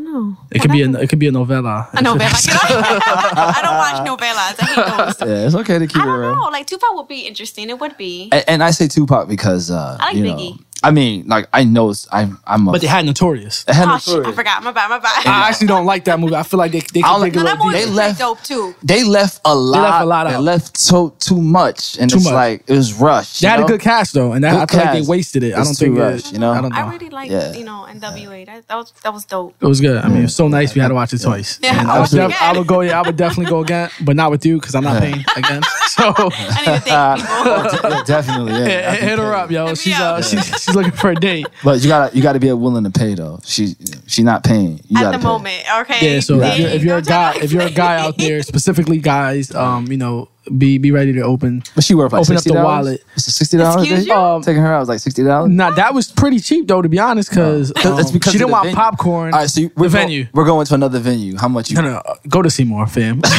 [0.00, 0.36] I don't know.
[0.50, 1.88] It could be a it could be a novela.
[1.92, 2.30] A novella.
[2.34, 4.56] I don't watch novelas.
[4.60, 5.28] I hate those.
[5.28, 6.34] Yeah, it's okay to keep I it don't real.
[6.34, 6.48] know.
[6.50, 7.70] Like Tupac would be interesting.
[7.70, 8.28] It would be.
[8.32, 10.64] And, and I say Tupac because uh, I like you know, Biggie.
[10.82, 13.64] I mean, like I know it's- I'm I'm a But they had Notorious.
[13.68, 14.26] I had Oh no shit!
[14.26, 14.62] I forgot.
[14.62, 14.88] My bad.
[14.90, 15.26] My bad.
[15.26, 16.34] I actually don't like that movie.
[16.34, 18.42] I feel like they they can don't take a no, that movie They left- dope
[18.42, 18.74] too.
[18.82, 19.82] They left a lot.
[19.82, 22.34] left a lot They left so too much, and Too it's much.
[22.34, 23.40] like it was rushed.
[23.40, 25.42] They you had a good cast though, and that, I Good feel like they wasted
[25.44, 25.54] it.
[25.54, 26.52] I don't too think rushed, it, you know?
[26.52, 26.78] I don't know.
[26.78, 27.52] I really like Yeah.
[27.52, 28.46] you know NWA.
[28.46, 29.54] That, that was that was dope.
[29.60, 29.98] It was good.
[29.98, 30.74] I mean, it was so nice.
[30.74, 31.58] We had to watch it twice.
[31.62, 32.80] Yeah, And I I, would def- I would go.
[32.80, 35.62] Yeah, I would definitely go again, but not with you because I'm not paying again.
[35.92, 38.04] So I need to thank people.
[38.06, 38.52] Definitely.
[38.54, 39.66] Yeah, hit, hit her up, yo.
[39.68, 40.18] me She's up.
[40.18, 41.46] uh, she's she's looking for a date.
[41.64, 43.38] But you gotta you gotta be willing to pay though.
[43.44, 43.74] She
[44.06, 44.80] she not paying.
[44.88, 45.24] You At the pay.
[45.24, 46.14] moment, okay.
[46.14, 46.20] Yeah.
[46.20, 49.54] So if you're, if you're a guy, if you're a guy out there, specifically guys,
[49.54, 51.62] um, you know, be be ready to open.
[51.76, 53.02] But she worth like Open up the wallet.
[53.14, 53.82] It's sixty dollars.
[53.82, 54.12] Excuse you?
[54.12, 55.50] Um, Taking her out was like sixty dollars.
[55.50, 58.64] Now that was pretty cheap though, to be honest, because It's because she didn't want
[58.64, 58.76] venue.
[58.76, 59.32] popcorn.
[59.34, 60.26] All right, so you, the we're go- venue.
[60.34, 61.36] we're going to another venue.
[61.36, 61.76] How much you?
[61.76, 63.20] No, no, no, go to Seymour, fam.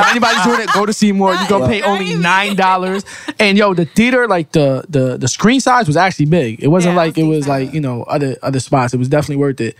[0.00, 1.34] if anybody's doing it, go to Seymour.
[1.34, 3.04] You go pay only nine dollars.
[3.38, 6.62] And yo, the theater, like the the the screen size was actually big.
[6.62, 8.94] It wasn't Yeah, like it it was was like you know other other spots.
[8.94, 9.76] It was definitely worth it.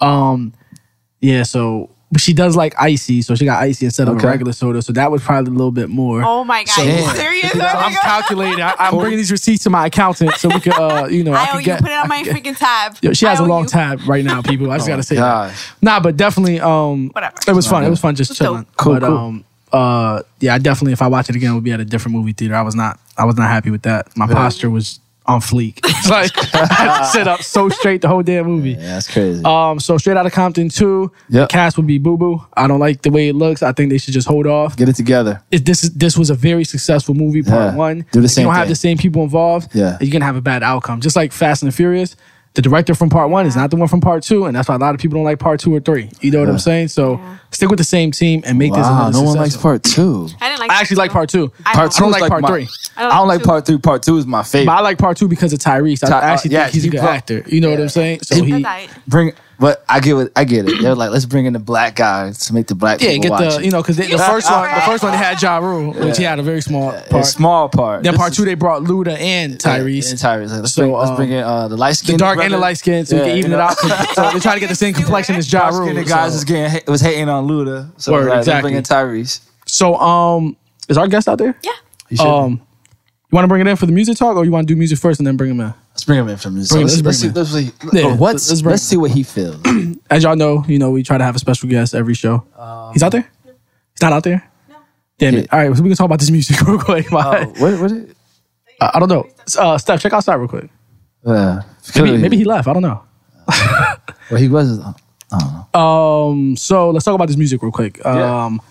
[0.00, 0.52] Um,
[1.20, 1.42] yeah.
[1.44, 4.26] So, but she does like icy, so she got icy instead of Okay.
[4.26, 4.82] a regular soda.
[4.82, 6.22] So that was probably a little bit more.
[6.24, 7.16] Oh my god, So- you Damn.
[7.16, 7.44] serious?
[7.54, 8.02] Oh So my I'm God.
[8.02, 8.60] calculating.
[8.62, 11.36] I, I'm bringing these receipts to my accountant so we could, uh, you know, I,
[11.44, 11.64] I owe could you.
[11.66, 11.80] get.
[11.80, 12.96] Put it on my get- freaking tab.
[13.00, 13.68] Yo, she has a owe long you.
[13.70, 14.70] tab right now, people.
[14.70, 15.20] I just gotta say that.
[15.20, 15.70] gosh.
[15.80, 17.36] Nah, but definitely, um, Whatever.
[17.48, 17.84] It was fun.
[17.84, 18.46] It was fun just It's dope.
[18.46, 18.66] chilling.
[18.76, 19.16] Cool, but cool.
[19.16, 21.84] um, uh, yeah, I definitely, if I watch it again, it would be at a
[21.84, 22.54] different movie theater.
[22.54, 24.16] I was not, I was not happy with that.
[24.16, 25.78] My posture was on fleek.
[26.02, 28.70] It's like I had to sit up so straight the whole damn movie.
[28.70, 29.40] Yeah, that's crazy.
[29.44, 32.44] Um, so straight out of Compton two, the cast would be Boo Boo.
[32.54, 33.62] I don't like the way it looks.
[33.62, 34.76] I think they should just hold off.
[34.76, 35.40] Get it together.
[35.52, 37.44] It, this is this was a very successful movie.
[37.44, 37.76] Part Yeah.
[37.76, 38.04] one.
[38.10, 39.96] Do the if same you don't have the same people involved, Yeah.
[40.00, 41.00] you're gonna have a bad outcome.
[41.00, 42.16] Just like Fast and the Furious,
[42.54, 44.74] the director from part one is not the one from part two, and that's why
[44.74, 46.10] a lot of people don't like part two or three.
[46.20, 46.88] You know what I'm saying?
[46.88, 47.36] So Yeah.
[47.50, 50.28] stick with the same team and make this Wow, another no one likes part two.
[50.40, 50.70] I didn't like.
[50.70, 51.50] I actually like part two.
[51.64, 52.68] I Part I two don't is like part my- three.
[52.96, 53.46] I I don't like two.
[53.46, 53.78] part three.
[53.78, 54.66] Part two is my favorite.
[54.66, 54.72] But favorite.
[54.74, 56.04] I like part two because of Tyrese.
[56.04, 57.42] I Ty- uh, actually yeah, think he's a good brought- actor.
[57.46, 58.20] You know what I'm saying?
[58.22, 58.66] So He- he,
[59.08, 60.32] Bring but I get it.
[60.34, 60.82] I get it.
[60.82, 63.30] They're like, let's bring in the black guys to make the black Yeah, people get
[63.30, 63.64] watch the it.
[63.64, 66.24] you know because the first one, the first one they had Ja Rule, which he
[66.24, 67.24] had a very small a part.
[67.26, 68.02] small part.
[68.02, 70.10] Then This part is- two they brought Luda and Tyrese.
[70.10, 70.50] And Tyrese.
[70.50, 72.06] Like, let's, So, bring, let's um, bring in uh, the light skin.
[72.06, 73.78] the skin, dark and the light skin, so we can even you it out.
[73.78, 75.94] so they're trying to get the same complexion as Ja Rule.
[75.94, 76.38] The guys so.
[76.38, 77.88] is getting was hating on Luda.
[78.00, 78.70] So Word, like, let's exactly.
[78.72, 79.40] bring in Tyrese.
[79.66, 80.56] So, um,
[80.88, 81.56] is our guest out there?
[81.62, 81.70] Yeah.
[82.08, 82.60] He should Um,
[83.30, 84.76] you want to bring it in for the music talk, or you want to do
[84.76, 85.72] music first and then bring him in?
[85.92, 86.68] Let's bring him in from this.
[86.70, 87.98] Bring him- let's, let's let's, bring see, him let's see.
[87.98, 89.60] Yeah, oh, what's, let's let's, bring see what he feels.
[90.10, 92.44] As y'all know, you know we try to have a special guest every show.
[92.92, 93.30] He's out there.
[93.44, 94.48] He's not out there.
[95.18, 95.52] Damn it!
[95.52, 97.10] All right, so we can talk about this music real quick.
[97.12, 97.80] My- oh, what?
[97.80, 97.92] What?
[97.92, 98.16] It,
[98.80, 99.28] I I don't know.
[99.58, 100.68] Uh, Steph, check outside real quick.
[101.24, 101.60] uh,
[101.96, 102.66] Maybe, maybe he left.
[102.68, 103.02] I don't know.
[104.30, 104.80] Well, he was.
[104.80, 104.94] I
[105.38, 105.78] don't know.
[105.80, 107.98] Um, so let's talk about this music real quick.
[108.02, 108.44] Yeah.
[108.46, 108.62] Um,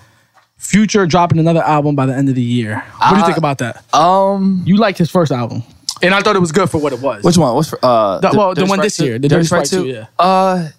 [0.57, 2.83] Future dropping another album by the end of the year.
[2.97, 3.83] What do you think about that?
[3.93, 5.63] Um, You liked his first album,
[6.03, 7.23] and I thought it was good for what it was.
[7.23, 7.53] which one?
[7.55, 8.19] What's for, uh?
[8.19, 9.05] The- well, the Dirty one this 2?
[9.05, 9.91] year, the Dirty Dirty Sprite Sprite 2?
[9.91, 10.05] 2, yeah.
[10.19, 10.69] Uh,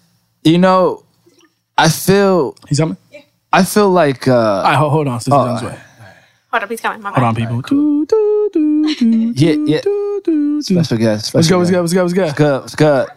[0.43, 1.03] you know,
[1.77, 2.97] I feel, He's coming.
[3.51, 5.19] I feel like, uh, All right, hold, hold on.
[5.19, 5.79] Sister, Oh, on way.
[6.51, 7.01] Hold up, he's coming.
[7.01, 7.41] My Hold on, bad.
[7.49, 7.61] people.
[7.67, 10.61] Do, do, do, do, Yeah, yeah.
[10.61, 11.33] special guest.
[11.33, 11.63] Let's go.
[11.63, 11.81] special Let's go.
[11.83, 11.93] guest.
[11.95, 12.23] Let's go.
[12.23, 12.59] Let's go.
[12.59, 13.07] Good, it's good.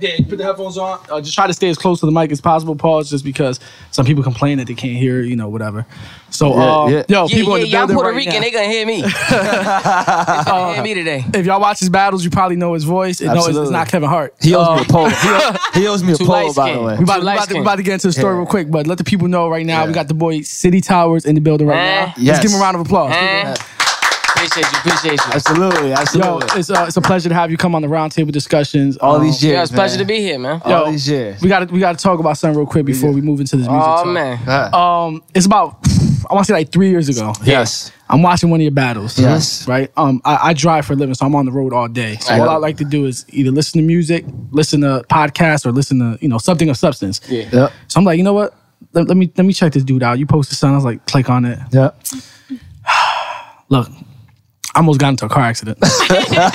[0.00, 1.00] Yeah, you put the headphones on.
[1.10, 2.74] Uh, just try to stay as close to the mic as possible.
[2.76, 3.60] Pause, just because
[3.90, 5.20] some people complain that they can't hear.
[5.20, 5.86] You know, whatever.
[6.30, 7.02] So, Yeah, uh, yeah.
[7.08, 7.80] yo, Yeah, people yeah, in the yeah.
[7.82, 8.34] I'm building Puerto right Rican.
[8.34, 8.40] now.
[8.40, 9.02] They gonna hear me.
[9.02, 11.24] they gonna hear me today.
[11.34, 13.20] If y'all watch his battles, you probably know his voice.
[13.20, 14.34] And no, it's, it's not Kevin Hart.
[14.40, 15.08] He owes Uh, me a pole.
[15.08, 16.84] He owes, he owes me a Too pole, by the skin.
[16.84, 16.96] way.
[16.98, 18.38] We about, we, about to, we about to get into the story Yeah.
[18.38, 19.80] real quick, but let the people know right now.
[19.82, 19.86] Yeah.
[19.88, 22.06] We got the boy City Towers in the building right Eh.
[22.06, 22.14] now.
[22.18, 23.12] Let's give him a round of applause.
[24.44, 24.78] Appreciate you.
[24.78, 25.32] Appreciate you.
[25.32, 25.92] Absolutely, Absolutely.
[25.92, 26.60] Yo, absolutely.
[26.60, 28.96] it's, uh, it's a pleasure to have you come on the roundtable discussions.
[28.98, 29.98] All Um, these years, Yeah, it's a pleasure man.
[29.98, 30.62] to be here, man.
[30.64, 31.40] All Yo, these years.
[31.42, 33.56] We got to we got to talk about something real quick before we move into
[33.56, 33.82] this music.
[33.86, 34.06] Oh talk.
[34.06, 34.74] man.
[34.74, 35.78] Um, it's about
[36.30, 37.32] I want to say like three years ago.
[37.44, 37.92] yes.
[38.08, 39.18] I'm watching one of your battles.
[39.18, 39.68] Yes.
[39.68, 39.90] Right.
[39.96, 42.16] Um, I, I drive for a living, so I'm on the road all day.
[42.20, 42.40] So Right.
[42.40, 45.98] all I like to do is either listen to music, listen to podcasts, or listen
[46.00, 47.20] to you know something of substance.
[47.28, 47.48] Yeah.
[47.52, 47.72] Yep.
[47.88, 48.54] So I'm like, you know what?
[48.94, 50.18] Let, let me let me check this dude out.
[50.18, 50.74] You posted something.
[50.74, 51.58] I was like, click on it.
[51.72, 51.90] Yeah.
[53.68, 54.04] Look, I
[54.80, 55.78] almost got into a car accident.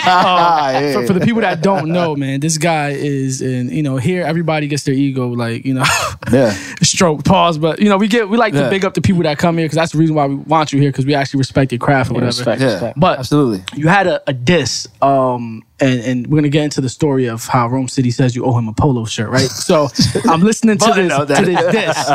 [0.08, 3.70] Ah, for, for the people that don't know, man, this guy is in.
[3.70, 5.84] You know, here everybody gets their ego like you know.
[6.32, 6.52] yeah.
[6.82, 8.70] stroke pause but you know we get we like to Yeah.
[8.70, 10.80] big up the people that come here because that's the reason why we want you
[10.80, 12.62] here because we actually respect your craft or whatever respect.
[12.62, 12.94] Yeah.
[12.96, 13.64] But- absolutely.
[13.76, 17.46] you had a, a diss um and and we're gonna get into the story of
[17.46, 19.88] how Rome City says you owe him a polo shirt right so
[20.30, 22.10] I'm listening to this to this diss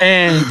[0.00, 0.44] and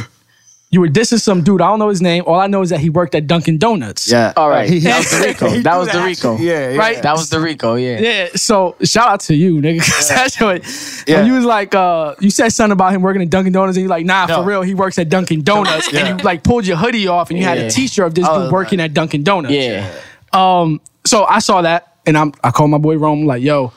[0.72, 2.78] you were dissing some dude I don't know his name all I know is that
[2.80, 4.32] he worked at Dunkin' Donuts Yeah.
[4.36, 4.68] All right.
[4.68, 5.60] He- he- That was the Rico.
[5.62, 6.36] That was the Rico.
[6.36, 6.76] Yeah, yeah.
[6.78, 7.02] Right?
[7.02, 7.74] That was the Rico.
[7.74, 7.98] Yeah.
[8.00, 9.78] Yeah, so shout out to you, nigga.
[10.08, 10.62] that's what,
[11.08, 11.16] Yeah.
[11.18, 13.82] when you was like, uh, you said something about him working at Dunkin' Donuts, and
[13.82, 14.36] you're like, nah, No.
[14.42, 16.06] for real, he works at Dunkin' Donuts, Yeah.
[16.06, 17.64] and you like pulled your hoodie off, and you had Yeah.
[17.64, 19.52] a T-shirt of this I dude was working at Dunkin' Donuts.
[19.54, 19.90] Yeah.
[20.32, 23.72] Um, so I saw that, and I'm I called my boy Rome like, yo,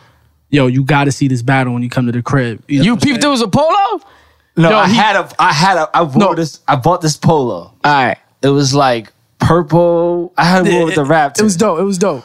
[0.51, 2.59] yo, you got to see this battle when you come to the crib.
[2.59, 3.19] know You what I'm peeped saying?
[3.21, 4.01] there was a polo?
[4.55, 6.35] No, No, I he- had a, I had a, I bought No.
[6.35, 7.55] this, I bought this polo.
[7.55, 8.17] All right.
[8.41, 10.33] It was like purple.
[10.37, 11.37] I had one with the rap.
[11.39, 11.79] It was dope.
[11.79, 12.23] It was dope.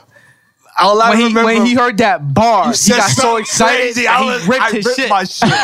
[0.81, 3.81] All I When he, remember when he heard that bar, he said got so excited
[3.81, 4.03] crazy.
[4.05, 5.11] that I he was, ripped I his ripped shit.
[5.11, 5.49] my shit.
[5.51, 5.59] Like,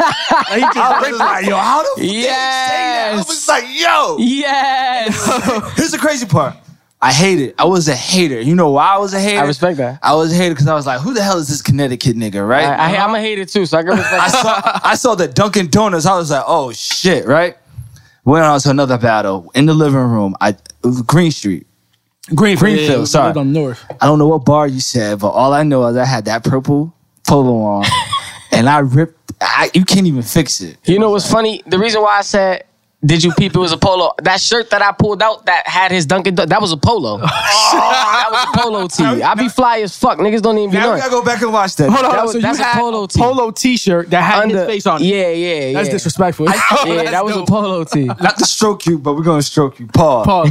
[0.54, 3.12] he just I was ripped like, yo, how the fuck did he say that?
[3.12, 4.16] I was like, yo.
[4.18, 5.74] Yes.
[5.76, 6.56] Here's the crazy part.
[7.04, 7.54] I hate it.
[7.58, 8.40] I was a hater.
[8.40, 9.40] You know why I was a hater?
[9.40, 9.98] I respect that.
[10.02, 12.48] I was a hater because I was like, who the hell is this Connecticut nigga,
[12.48, 12.64] right?
[12.64, 15.68] I, I'm a hater too, so I can respect I saw I saw the Dunkin'
[15.68, 16.06] Donuts.
[16.06, 17.58] I was like, oh shit, right?
[18.24, 20.34] Went on to another battle in the living room.
[20.40, 20.56] I
[21.04, 21.66] Green Street.
[22.34, 23.38] Green, Greenfield, yeah, sorry.
[23.38, 23.84] up north.
[24.00, 26.42] I don't know what bar you said, but all I know is I had that
[26.42, 26.96] purple
[27.28, 27.84] polo on,
[28.50, 29.32] and I ripped.
[29.42, 30.78] I, you can't even fix it.
[30.84, 31.62] You know what's funny?
[31.66, 32.64] The reason why I said,
[33.04, 34.12] "Did you peep?" It was a polo.
[34.22, 37.18] That shirt that I pulled out that had his Dunkin' Don- that was a polo.
[37.18, 38.86] that was a polo
[39.16, 39.22] tee.
[39.22, 40.18] I be fly as fuck.
[40.18, 40.98] Niggas don't even be Now we knowing.
[41.00, 41.90] gotta go back and watch that.
[41.90, 42.24] Hold on, That hold on.
[42.24, 43.20] was- so you that's a had polo a tee.
[43.20, 45.06] polo T-shirt that had his face on it.
[45.06, 45.72] Yeah, yeah, yeah.
[45.74, 45.92] That's yeah.
[45.94, 46.46] disrespectful.
[46.86, 48.04] Yeah, that was a polo tee.
[48.06, 49.86] Not to stroke you, but we're gonna stroke you.
[49.88, 50.24] Paul.
[50.24, 50.50] Pause.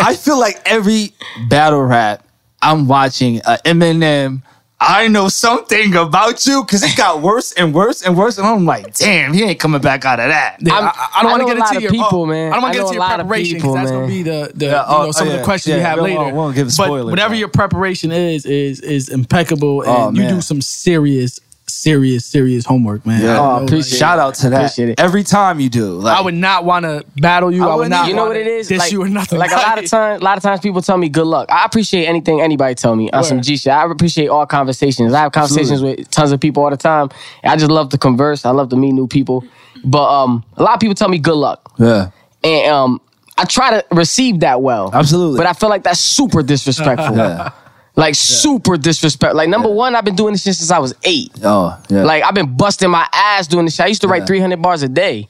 [0.00, 1.12] I feel like every
[1.48, 2.24] battle rap
[2.62, 4.42] I'm watching, uh, Eminem.
[4.80, 8.64] I know something about you because it got worse and worse and worse, and I'm
[8.64, 10.58] like, damn, he ain't coming back out of that.
[10.60, 12.06] Yeah, I'm- I, I don't want to know get a lot into of your oh,
[12.08, 12.52] people, oh, man.
[12.52, 13.90] I don't want to get know into a your lot of preparation because people, that's
[13.90, 15.82] gonna be the, the Yeah, you oh, know some oh, of the questions yeah, you
[15.82, 16.16] have we later.
[16.20, 17.38] won't- we won't give but whatever man.
[17.40, 20.34] your preparation is is is impeccable, oh, and Oh, you man.
[20.36, 23.22] do some serious, serious, serious homework, man.
[23.22, 23.38] Yeah.
[23.38, 24.56] Oh, know, appreciate like, Shout out to that.
[24.56, 25.00] Appreciate it.
[25.00, 27.64] Every time you do, like, I would not want to battle you.
[27.64, 28.68] I, would wouldn't You know what it is?
[28.68, 29.38] Diss like, you or nothing.
[29.38, 31.50] like a lot of times, a lot of times people tell me good luck.
[31.50, 33.72] I appreciate anything anybody tell me on some G shit.
[33.72, 35.12] I appreciate all conversations.
[35.12, 37.10] I have conversations with tons of people all the time.
[37.44, 38.44] I just love to converse.
[38.44, 39.44] I love to meet new people.
[39.84, 42.10] But um, a lot of people tell me good luck, yeah,
[42.42, 43.00] and um,
[43.36, 44.90] I try to receive that well.
[44.92, 45.38] absolutely.
[45.38, 47.16] But I feel like that's super disrespectful.
[47.16, 47.52] yeah.
[47.98, 49.34] Like super disrespect.
[49.34, 51.32] Like number one, I've been doing this since I was eight.
[51.42, 52.04] Oh, yeah.
[52.04, 53.84] Like I've been busting my ass doing this shit.
[53.84, 55.28] I used to write 300 bars a day.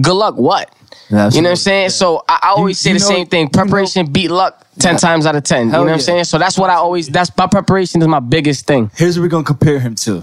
[0.00, 0.70] Good luck, what?
[1.08, 1.56] Yeah, You know what I'm absolutely.
[1.56, 1.88] saying?
[1.90, 3.40] So I, I always say you the know- same thing.
[3.40, 5.70] you know- Preparation beat luck 10 times out of 10.
[5.70, 6.24] Hell you know what I'm saying?
[6.24, 8.90] So that's what I always that's my preparation is my biggest thing.
[8.94, 10.22] Here's what we're gonna compare him to.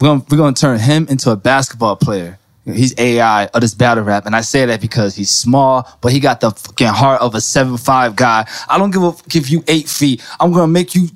[0.00, 2.38] We're gonna we're gonna turn him into a basketball player.
[2.64, 6.12] He's AI of uh, this battle rap, and I say that because he's small, but
[6.12, 8.46] he got the fucking heart of a seven five guy.
[8.68, 10.22] I don't give a give you eight feet.
[10.38, 11.08] I'm gonna make you.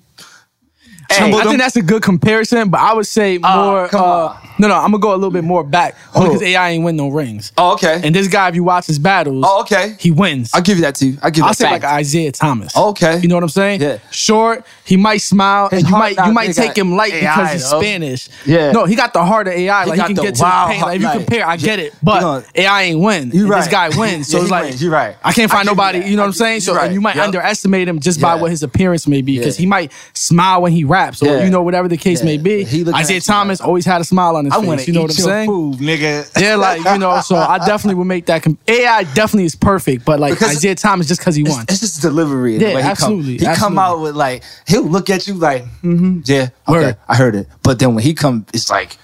[1.10, 3.88] Hey, I think that's a good comparison, but I would say more.
[3.88, 6.84] come uh, no, no, I'm gonna go a little bit more back because AI ain't
[6.84, 7.52] win no rings.
[7.58, 8.00] Oh, okay.
[8.02, 9.96] And this guy, if you watch his battles, oh, okay.
[9.98, 10.50] he wins.
[10.54, 11.18] I'll give you that to you.
[11.22, 11.84] I'll give you I'll say fact.
[11.84, 12.74] like Isaiah Thomas.
[12.76, 13.20] Okay.
[13.20, 13.82] You know what I'm saying?
[13.82, 13.98] Yeah.
[14.10, 17.52] Short, he might smile, His and you might you might take him light AI because
[17.52, 17.80] he's though.
[17.80, 18.28] Spanish.
[18.46, 18.72] Yeah.
[18.72, 19.84] No, he got the heart of AI.
[19.84, 20.82] He like got he can the get to the paint.
[20.82, 21.94] Like if you compare, I get it.
[22.02, 23.30] But AI ain't win.
[23.32, 23.60] You right.
[23.60, 24.28] This guy wins.
[24.28, 24.80] So it's like.
[24.80, 25.16] You right.
[25.22, 25.98] I can't find nobody.
[25.98, 26.60] You know what I I'm saying?
[26.60, 29.92] So you might underestimate him just by what his appearance may be because he might
[30.14, 31.44] smile when he raps or Yeah.
[31.44, 32.24] you know whatever the case Yeah.
[32.30, 32.64] may be.
[32.64, 34.86] He Isaiah Thomas like- always had a smile on his I face.
[34.88, 35.46] You know what I'm saying?
[35.48, 36.40] food, nigga.
[36.40, 38.42] Yeah, like you know, so I definitely would make that.
[38.42, 41.64] Com- AI definitely is perfect, but like Because- Isaiah Thomas just because he won.
[41.68, 42.56] it's just delivery.
[42.58, 45.64] Yeah, way he absolutely, Come, he come out with like he'll look at you like,
[45.84, 46.96] mm-hmm, yeah, okay, Word.
[47.08, 47.46] I heard it.
[47.62, 48.96] But then when he come, it's like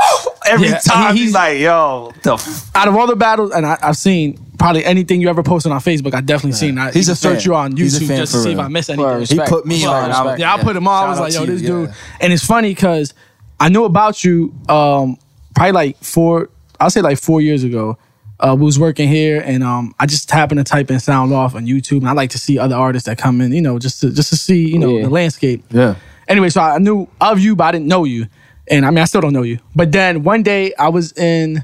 [0.46, 3.50] every Yeah, time he- he's he's- like, yo, the f- Out of all the battles,
[3.52, 6.78] and I, I've seen probably anything you ever posted on Facebook, I definitely seen.
[6.78, 7.44] I He's even a search fan.
[7.46, 8.58] you on YouTube just to for see if.
[8.58, 9.38] I miss Word, anything.
[9.40, 10.08] he put me Word, on.
[10.08, 10.40] Respect.
[10.40, 11.06] Yeah, I put him on.
[11.06, 11.88] I was like, yo, this you, dude.
[11.88, 11.94] yeah.
[12.20, 13.12] And it's funny because
[13.60, 15.18] I knew about you um,
[15.54, 16.48] probably like four,
[16.80, 17.98] I'll say like four years ago.
[18.38, 21.54] Uh, we was working here, and um, I just happened to type in "sound off"
[21.54, 24.00] on YouTube, and I like to see other artists that come in, you know, just
[24.02, 25.04] to just to see, you know, Yeah.
[25.04, 25.64] the landscape.
[25.70, 25.94] Yeah.
[26.28, 28.26] Anyway, so I knew of you, but I didn't know you,
[28.70, 29.58] and I mean, I still don't know you.
[29.74, 31.62] But then one day I was in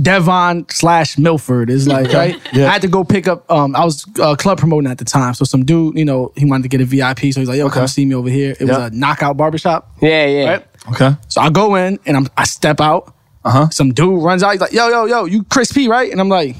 [0.00, 2.36] Devon slash Milford is like right.
[2.52, 2.66] Yeah.
[2.68, 3.48] I had to go pick up.
[3.50, 6.44] Um, I was uh, club promoting at the time, so some dude, you know, he
[6.44, 7.86] wanted to get a VIP, so he's like, "Yo, come Okay.
[7.86, 8.66] see me over here." It Yeah.
[8.78, 10.50] was a knockout barbershop, Yeah, yeah.
[10.50, 10.66] right?
[10.92, 11.16] Okay.
[11.28, 13.14] So I go in and I'm I step out.
[13.44, 13.68] Uh huh.
[13.70, 14.50] Some dude runs out.
[14.52, 16.56] He's like, "Yo, yo, yo, you Chris P, right?" And I'm like,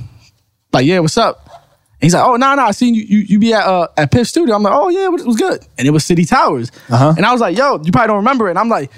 [0.72, 1.44] "Like, yeah, what's up?"
[2.00, 3.02] And he's like, "Oh, no, no, I seen you.
[3.02, 5.60] You, you be at uh, at Piff Studio." I'm like, "Oh yeah, it was good."
[5.76, 6.70] And it was City Towers.
[6.88, 7.14] Uh-huh.
[7.16, 8.92] And I was like, "Yo, you probably don't remember it." And I'm like,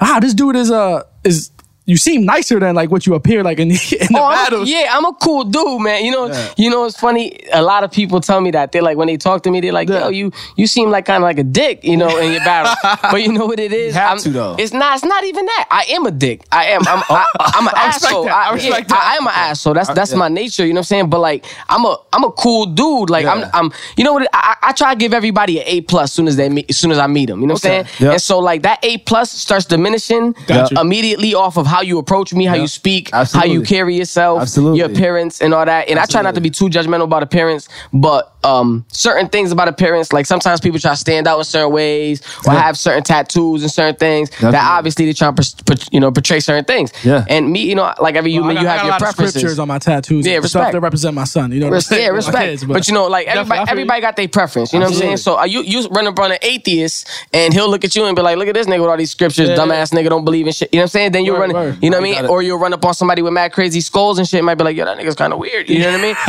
[0.00, 1.50] "Wow, this dude is uh is."
[1.84, 4.44] You seem nicer than like what you appear like in the, in the Oh, I'm
[4.44, 4.68] battles.
[4.70, 6.04] yeah, I'm a cool dude, man.
[6.04, 7.40] You know, you know, it's funny.
[7.52, 9.72] A lot of people tell me that they're like when they talk to me, they're
[9.72, 10.04] like, Yeah.
[10.04, 12.72] "Yo, you you seem like kind of like a dick," you know, in your battle.
[13.10, 13.94] but you know what it is?
[13.94, 14.56] have I'm- to, though.
[14.60, 14.94] It's not.
[14.96, 15.66] It's not even that.
[15.72, 16.44] I am a dick.
[16.52, 16.82] I am.
[16.86, 17.02] I'm.
[17.10, 18.24] I, I'm an I asshole.
[18.26, 18.32] that.
[18.32, 19.10] I I, respect yeah, that.
[19.12, 19.74] I am an asshole.
[19.74, 20.64] That's that's my nature.
[20.64, 21.10] You know what I'm saying?
[21.10, 23.10] But like, I'm a I'm a cool dude.
[23.10, 23.32] Like Yeah.
[23.52, 23.72] I'm I'm.
[23.96, 24.28] You know what?
[24.32, 26.92] I, I try to give everybody an A plus soon as they meet, as soon
[26.92, 27.40] as I meet them.
[27.40, 27.88] You know what I'm Okay.
[27.90, 28.06] saying?
[28.06, 28.12] Yeah.
[28.12, 30.80] And so like that A plus starts diminishing Gotcha.
[30.80, 34.78] immediately off of how you approach me, how you speak, how you carry yourself, Absolutely.
[34.80, 35.88] your appearance, and all that.
[35.88, 39.68] And I try not to be too judgmental about appearance, but um, certain things about
[39.68, 42.60] appearance, like sometimes people try to stand out in certain ways or Yeah.
[42.62, 44.52] have certain tattoos and certain things Definitely.
[44.52, 46.92] that obviously they try to pers- per- you know portray certain things.
[47.04, 47.24] Yeah.
[47.28, 48.90] And me, you know, like every I human, got- you I have got a your
[48.92, 49.40] lot of preferences.
[49.40, 50.26] scriptures on my tattoos.
[50.26, 50.72] Yeah, and stuff respect.
[50.74, 51.52] that represent my son.
[51.52, 52.44] You know what Res- yeah, respect.
[52.44, 53.70] kids, but, you know, like everybody, I feel you.
[53.80, 54.72] everybody got their preference.
[54.72, 55.16] You know what I'm saying?
[55.18, 58.16] So uh, you you run up on an atheist, and he'll look at you and
[58.16, 60.46] be like, "Look at this nigga with all these scriptures, Yeah, dumbass nigga, don't believe
[60.48, 61.12] in shit." You know what I'm saying?
[61.12, 61.78] Then you Word, run, word.
[61.82, 62.26] you know what I mean?
[62.26, 64.38] Or you'll run up on somebody with mad crazy skulls and shit.
[64.38, 66.16] and Might be like, "Yo, that nigga's kind of weird." You know what I mean?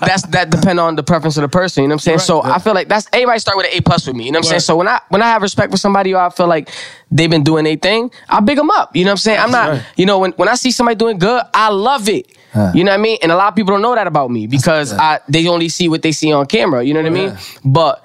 [0.00, 1.82] That's that depend on the preference of the person.
[1.82, 2.18] You know what I'm saying?
[2.20, 4.24] so I feel like that's everybody start with an A plus with me.
[4.26, 4.60] You know what I'm saying?
[4.60, 6.68] So when I when I have respect for somebody, or I feel like
[7.10, 8.94] they've been doing their thing, I big them up.
[8.94, 9.38] You know what I'm saying?
[9.40, 9.68] I'm not.
[9.70, 9.86] right.
[9.96, 12.26] You know when when I see somebody doing good, I love it.
[12.74, 13.18] You know what I mean?
[13.22, 15.88] And a lot of people don't know that about me because I they only see
[15.88, 16.84] what they see on camera.
[16.84, 17.36] You know what I mean?
[17.64, 18.03] But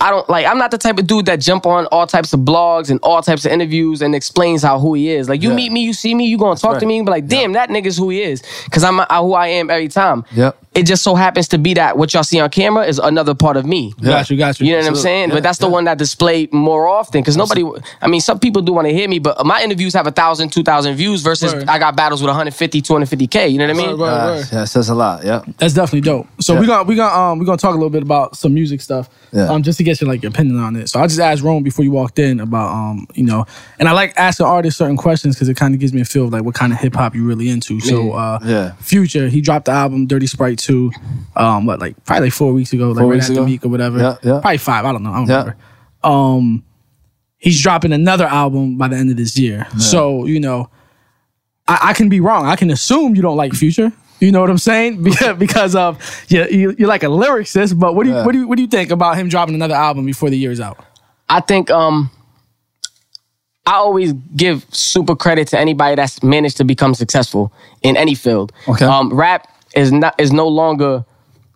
[0.00, 0.46] I don't like.
[0.46, 3.22] I'm not the type of dude that jump on all types of blogs and all
[3.22, 5.28] types of interviews and explains how who he is.
[5.28, 5.56] Like you Yeah.
[5.56, 7.68] meet me, you see me, you gonna talk to me and be like, "Damn, that
[7.68, 10.24] nigga's who he is," because I'm uh, who I am every time.
[10.34, 10.56] Yep.
[10.72, 13.56] It just so happens to be that what y'all see on camera is another part
[13.56, 13.92] of me.
[14.00, 14.66] Got you, got you.
[14.66, 15.30] You know what I'm saying?
[15.30, 15.72] Yeah, but that's the yeah.
[15.72, 17.64] one that display more often because nobody.
[18.00, 20.52] I mean, some people do want to hear me, but my interviews have a thousand,
[20.52, 21.68] two thousand views versus Word.
[21.68, 23.50] I got battles with 150, 250k.
[23.50, 23.90] You know what I mean?
[23.90, 24.08] Word, word.
[24.08, 25.24] Uh, yeah, it says a lot.
[25.24, 25.42] Yeah.
[25.58, 26.28] That's definitely dope.
[26.40, 26.60] So Yeah.
[26.60, 29.10] we gonna we gonna um we gonna talk a little bit about some music stuff.
[29.32, 29.48] Yeah.
[29.50, 30.88] Um, just to get your like your opinion on it.
[30.88, 33.44] So I just asked Rome before you walked in about um you know,
[33.80, 36.26] and I like asking artists certain questions because it kind of gives me a feel
[36.26, 37.80] of like what kind of hip hop you really into.
[37.80, 38.72] So uh, Yeah.
[38.76, 40.92] Future he dropped the album Dirty Sprite two,
[41.36, 43.44] um what like probably like four weeks ago, like Four right weeks after ago?
[43.46, 43.98] Meek or whatever.
[43.98, 44.40] Yeah, yeah.
[44.40, 44.84] Probably five.
[44.84, 45.12] I don't know.
[45.12, 45.38] I don't Yeah.
[45.38, 45.56] remember.
[46.04, 46.64] Um,
[47.38, 49.66] he's dropping another album by the end of this year.
[49.78, 50.68] So you know.
[51.68, 52.46] I, I can be wrong.
[52.46, 53.92] I can assume you don't like Future.
[54.18, 55.02] You know what I'm saying?
[55.08, 57.78] Because because of yeah, you, you're like a lyricist.
[57.78, 58.24] But what do you Yeah.
[58.26, 60.58] what do you what do you think about him dropping another album before the year's
[60.60, 60.78] out?
[61.28, 62.10] I think um
[63.66, 68.52] I always give super credit to anybody that's managed to become successful in any field.
[68.66, 68.84] Okay.
[68.84, 71.04] Um rap is not is no longer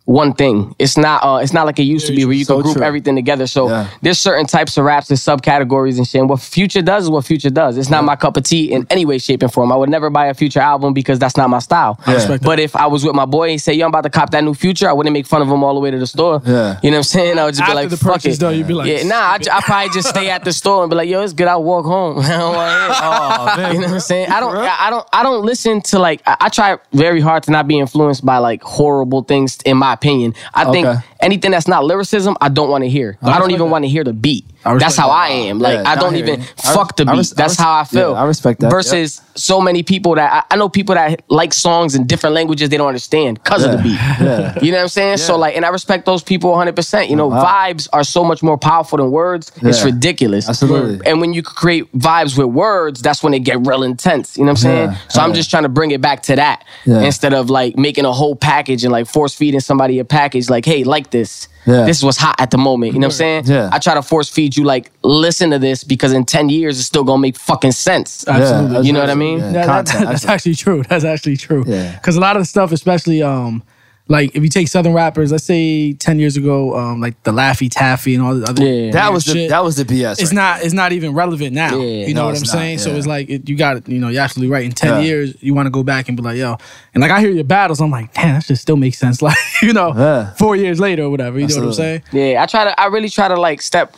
[0.07, 0.75] one thing.
[0.79, 2.77] It's not uh it's not like it used to be where you So can group
[2.77, 2.85] true.
[2.85, 3.47] everything together.
[3.47, 3.89] So Yeah.
[4.03, 6.21] there's certain types of raps, there's subcategories and shit.
[6.21, 7.79] And what Future does is what Future does.
[7.79, 9.73] It's not my cup of tea in any way, shape, and form.
[9.73, 11.99] I would never buy a Future album because that's not my style.
[12.43, 14.45] But if I was with my boy and say, yo, I'm about to cop that
[14.45, 16.43] new Future, I wouldn't make fun of him all the way to the store.
[16.45, 16.79] Yeah.
[16.83, 17.39] You know what I'm saying?
[17.39, 18.39] I would just After be like, the fuck it.
[18.39, 20.91] though, you'd be like, yeah, nah, I, I probably just stay at the store and
[20.91, 21.49] be like, yo, it's good.
[21.49, 22.19] I'll walk home.
[22.23, 22.95] I don't want to hear it.
[23.05, 23.75] Oh, man.
[23.75, 24.29] You know what I'm saying?
[24.31, 24.57] I don't.
[24.57, 25.07] I don't.
[25.13, 26.21] I don't listen to like.
[26.27, 29.59] I, I try very hard to not be influenced by like horrible things.
[29.65, 31.01] In my opinion, I think Okay.
[31.21, 33.17] anything that's not lyricism, I don't want to hear.
[33.23, 34.45] I, don't even want to hear the beat.
[34.65, 35.15] That's how that.
[35.15, 35.59] I am.
[35.59, 36.47] Like Yeah, I don't I even you.
[36.75, 37.17] Fuck the beat.
[37.17, 38.13] res- that's res- how I feel.
[38.13, 38.71] yeah, I respect that.
[38.71, 42.69] Versus so many people that I, I know people that like songs in different languages
[42.69, 43.95] they don't understand because of the beat.
[44.25, 44.59] Yeah.
[44.63, 45.17] You know what I'm saying?
[45.19, 46.75] So like, and I respect those people 100.
[46.77, 47.45] percent You know, Wow.
[47.45, 49.51] vibes are so much more powerful than words.
[49.63, 50.49] It's ridiculous.
[50.49, 51.05] Absolutely.
[51.07, 54.37] And when you create vibes with words, that's when they get real intense.
[54.39, 54.91] You know what I'm saying?
[54.91, 54.99] Yeah.
[55.09, 57.03] So I'm just trying to bring it back to that Yeah.
[57.03, 60.65] instead of like making a whole package and like force feeding somebody a package like,
[60.65, 61.49] hey, like this.
[61.67, 61.85] Yeah.
[61.87, 62.93] This is what's hot at the moment.
[62.95, 63.45] You know what I'm saying?
[63.47, 63.71] Yeah.
[63.73, 66.87] I try to force feed you like, listen to this because in 10 years it's
[66.87, 68.27] still gonna make fucking sense.
[68.29, 68.87] Absolutely.
[68.87, 69.39] You know what I mean?
[69.39, 70.83] Yeah, Yeah, that- that's actually true.
[70.89, 71.65] That's actually true.
[71.67, 71.93] Yeah.
[71.93, 73.63] Because a lot of the stuff, especially um,
[74.07, 77.71] like if you take Southern rappers, let's say ten years ago, um, like the Laffy
[77.71, 78.91] Taffy and all the other Yeah.
[78.93, 80.13] that was the that was the BS.
[80.21, 81.79] it's right not it's not even relevant now.
[81.79, 82.07] Yeah.
[82.07, 82.79] you know No, what I'm not, saying?
[82.81, 83.89] So it's like it, you got it.
[83.89, 84.65] You know, you're absolutely right.
[84.65, 85.01] In ten Yeah.
[85.01, 86.57] years, you want to go back and be like, yo,
[86.93, 89.23] and like I hear your battles, I'm like, damn, that shit still makes sense.
[89.23, 90.35] Like you know, Yeah.
[90.35, 91.39] four years later or whatever.
[91.41, 92.03] You know what I'm saying?
[92.13, 92.79] Yeah, I try to.
[92.79, 93.97] I really try to like step.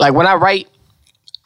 [0.00, 0.66] Like when I write,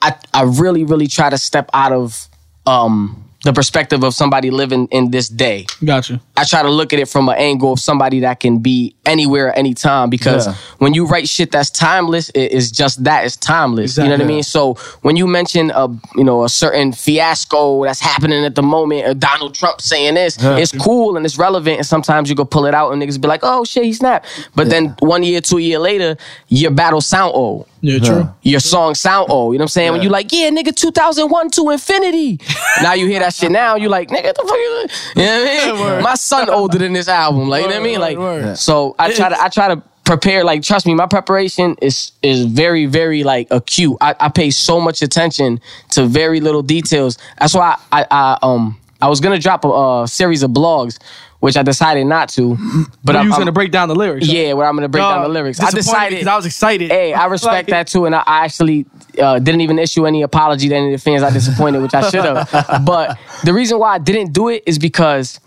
[0.01, 2.27] I I really really try to step out of
[2.65, 5.65] um the perspective of somebody living in this day.
[5.85, 6.21] Gotcha.
[6.37, 9.57] I try to look at it from an angle of somebody that can be anywhere,
[9.57, 10.11] anytime.
[10.11, 10.55] Because Yeah.
[10.79, 13.25] when you write shit that's timeless, it is just that.
[13.25, 13.97] It's timeless.
[13.97, 14.43] You know what I mean?
[14.43, 19.07] So when you mention a you know a certain fiasco that's happening at the moment,
[19.07, 21.79] or Donald Trump saying this, it's cool and it's relevant.
[21.79, 24.27] And sometimes you go pull it out and niggas be like, "Oh shit, he snapped."
[24.57, 26.17] But then one year, two year later,
[26.49, 28.29] your battle sound old Yeah, true.
[28.43, 29.55] your song sound old.
[29.55, 29.93] You know what I'm saying?
[29.93, 32.41] When you like, yeah, nigga, 2001 to infinity.
[32.83, 35.91] now you hear that shit now, you like, nigga, the fuck you, you know what
[35.91, 36.03] I mean?
[36.03, 38.01] My son older than this album, like, you know what I mean?
[38.01, 38.59] Like, word, word.
[38.59, 40.43] so I try to, I try to prepare.
[40.43, 43.97] Like, trust me, my preparation is is very, very like acute.
[44.01, 45.61] I, I pay so much attention
[45.91, 47.19] to very little details.
[47.39, 50.99] That's why I, I um, I was gonna drop a, uh series of blogs.
[51.41, 52.57] Which I decided not to,
[53.05, 54.27] but you was gonna break down the lyrics.
[54.27, 55.61] yeah, where I'm gonna break down the lyrics.
[55.61, 56.91] I decided because I was excited.
[56.91, 58.87] Hey, I respect Like- that too, and I, I actually
[59.23, 62.11] uh, didn't even issue any apology to any of the fans I disappointed, which I
[62.11, 62.83] should have.
[62.85, 65.39] but the reason why I didn't do it is because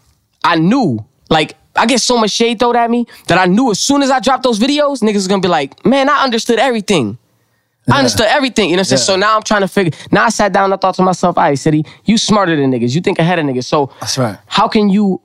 [0.45, 3.79] I knew, like, I get so much shade thrown at me that I knew as
[3.79, 7.17] soon as I dropped those videos, niggas was gonna be like, "Man, I understood everything."
[7.91, 9.05] I understood everything, you know what I'm saying?
[9.05, 9.91] So now I'm trying to figure.
[10.11, 12.71] Now I sat down and I thought to myself, all right, City, you smarter than
[12.71, 12.93] niggas.
[12.95, 13.65] You think ahead of niggas.
[13.65, 14.37] So That's right.
[14.45, 15.19] how can you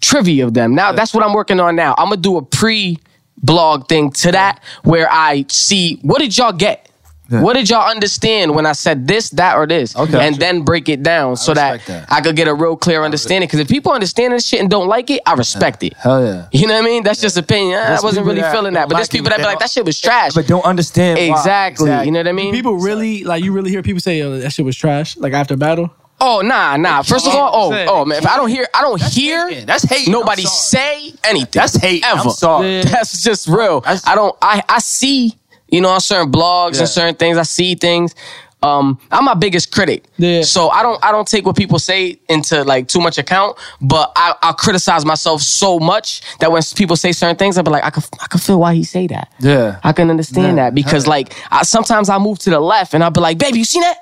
[0.00, 0.74] trivia of them.
[0.74, 1.94] Now that's what I'm working on now.
[1.98, 2.98] I'm gonna do a pre
[3.38, 6.86] blog thing to that where I see what did y'all get?
[7.28, 7.42] Yeah.
[7.42, 9.96] What did y'all understand when I said this, that, or this?
[9.96, 10.26] Okay.
[10.26, 12.06] And then break it down so that, that.
[12.10, 13.48] I could get a real clear understanding.
[13.48, 15.94] Because if people understand this shit and don't like it, I respect it.
[15.94, 16.48] Hell yeah.
[16.52, 17.02] You know what I mean?
[17.02, 17.80] That's just opinion.
[17.80, 18.82] I wasn't really that feeling that.
[18.82, 20.34] don't But there's like it, people that they be like, that shit was trash.
[20.34, 21.36] But don't understand why.
[21.36, 21.90] exactly.
[22.04, 22.54] You know what I mean?
[22.54, 25.56] People really like you really hear people say oh, that shit was trash like after
[25.56, 25.92] battle.
[26.20, 27.02] Oh nah, nah.
[27.02, 29.66] First of all, oh, oh man, if I don't hear, I don't hear hating.
[29.66, 30.12] That's hating.
[30.12, 31.10] nobody I'm sorry.
[31.10, 31.50] say anything.
[31.52, 32.04] That's hate.
[32.06, 32.20] ever.
[32.20, 32.76] I'm sorry.
[32.76, 32.82] Yeah.
[32.86, 33.80] That's just real.
[33.80, 34.34] That's- I don't.
[34.40, 35.36] I I see.
[35.68, 36.80] You know, on certain blogs Yeah.
[36.80, 38.14] and certain things, I see things.
[38.62, 40.04] Um, I'm my biggest critic.
[40.16, 40.42] Yeah.
[40.42, 44.10] So I don't I don't take what people say into like too much account, but
[44.16, 47.84] I, I criticize myself so much that when people say certain things, I'll be like,
[47.84, 49.30] I can I can feel why he say that.
[49.40, 49.78] Yeah.
[49.84, 53.10] I can understand that because like I, sometimes I move to the left and I'll
[53.10, 53.98] be like, baby, you seen that?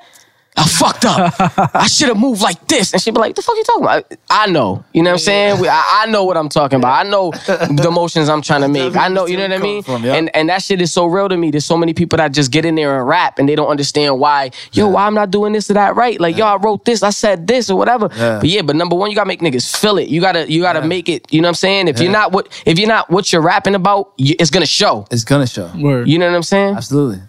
[0.57, 1.35] I fucked up.
[1.75, 2.93] I should have moved like this.
[2.93, 4.13] And she'd be like, the fuck you talking about?
[4.31, 4.85] I know.
[4.93, 5.61] You know what I'm saying?
[5.61, 7.05] We- I, I know what I'm talking about.
[7.05, 8.95] I know the motions I'm trying to make.
[8.95, 9.83] I know, you know what I mean?
[9.83, 10.15] From, yeah.
[10.15, 11.51] And and that shit is so real to me.
[11.51, 14.21] There's so many people that just get in there and rap and they don't understand
[14.21, 16.21] why, yo, why I'm not doing this or that right.
[16.21, 18.09] Like, yo, I wrote this, I said this or whatever.
[18.17, 18.39] Yeah.
[18.39, 20.09] But yeah, but number one, you gotta make niggas feel it.
[20.09, 21.89] You gotta you gotta make it, you know what I'm saying?
[21.89, 25.05] If you're not what if you're not what you're rapping about, you, it's gonna show.
[25.11, 25.69] It's gonna show.
[25.77, 26.09] Word.
[26.09, 26.77] You know what I'm saying?
[26.77, 27.21] Absolutely.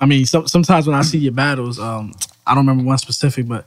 [0.00, 2.12] I mean, some, sometimes when I see your battles, um,
[2.46, 3.64] I don't remember one specific, but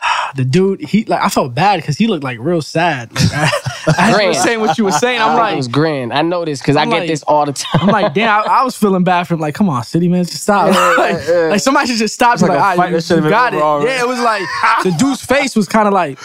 [0.36, 3.12] the dude, he like I felt bad because he looked like real sad.
[3.12, 5.68] Like, I, as you were saying what you were saying, I'm I like, it was
[5.68, 6.12] grand.
[6.12, 7.80] I know this because I get like- this all the time.
[7.82, 9.40] I'm like, damn, I, I was feeling bad for him.
[9.40, 10.66] Like, come on, city man, just stop.
[10.98, 12.40] like, like, somebody should just stop.
[12.40, 13.56] like Like, like, fight all right, you, should've you got it.
[13.56, 13.90] over already.
[13.92, 14.42] Yeah, it was like
[14.84, 16.18] the dude's face was kind of like,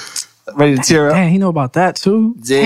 [0.55, 1.13] Ready to tear up.
[1.13, 2.36] damn, he know about that too.
[2.45, 2.65] Damn,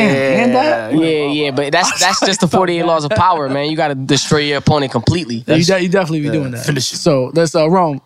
[0.49, 0.93] and that.
[0.95, 3.69] Yeah, yeah, but that's that's just the 48 laws of power, man.
[3.69, 5.43] You got to destroy your opponent completely.
[5.47, 6.65] You, de- you definitely be doing that.
[6.65, 6.97] finish it.
[6.97, 8.01] So let's uh, Rome.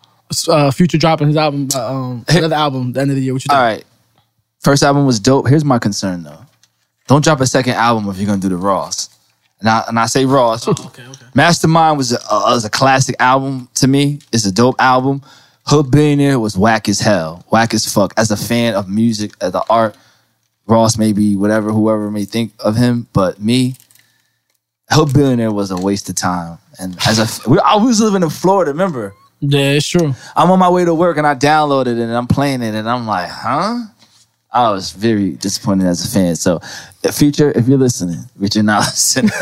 [0.48, 3.32] Uh, Future dropping his album, uh, um, another album, at the end of the year.
[3.32, 3.58] What you think?
[3.58, 3.84] All right.
[4.60, 5.48] First album was dope.
[5.48, 6.38] Here's my concern though.
[7.08, 9.08] Don't drop a second album if you're gonna do the Ross.
[9.60, 10.68] and I and I say Ross.
[10.68, 11.26] okay, okay.
[11.34, 14.20] Mastermind was a, uh, was a classic album to me.
[14.32, 15.22] It's a dope album.
[15.66, 18.12] Hood Billionaire was whack as hell, whack as fuck.
[18.16, 19.96] As a fan of music, of the art,
[20.66, 23.76] Ross maybe whatever, whoever may think of him, but me,
[24.90, 26.58] Hood Billionaire was a waste of time.
[26.78, 28.72] And as a, we, I was living in Florida.
[28.72, 29.14] Remember,
[29.44, 30.14] Yeah, it's true.
[30.36, 32.88] I'm on my way to work and I downloaded it and I'm playing it and
[32.88, 33.80] I'm like, huh?
[34.54, 36.36] I was very disappointed as a fan.
[36.36, 36.60] So,
[37.10, 39.30] future, if you're listening, which you're not listening,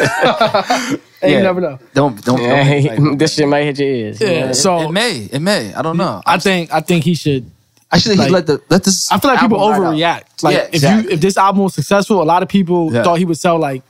[1.23, 1.29] Yeah.
[1.29, 1.79] you never know.
[1.93, 2.41] don't don't.
[2.41, 4.21] Yeah, don't like- this shit might hit your ears.
[4.21, 4.29] Yeah.
[4.31, 4.53] Yeah.
[4.53, 5.75] So it may, it may.
[5.75, 6.23] I don't know.
[6.25, 7.51] I think I think he should.
[7.93, 9.11] Actually, like- he let the let this.
[9.13, 10.23] I feel like people album ride out.
[10.25, 10.43] overreact.
[10.45, 13.03] Like Yeah, if you if this album was successful, a lot of people Yeah.
[13.03, 13.83] thought he would sell like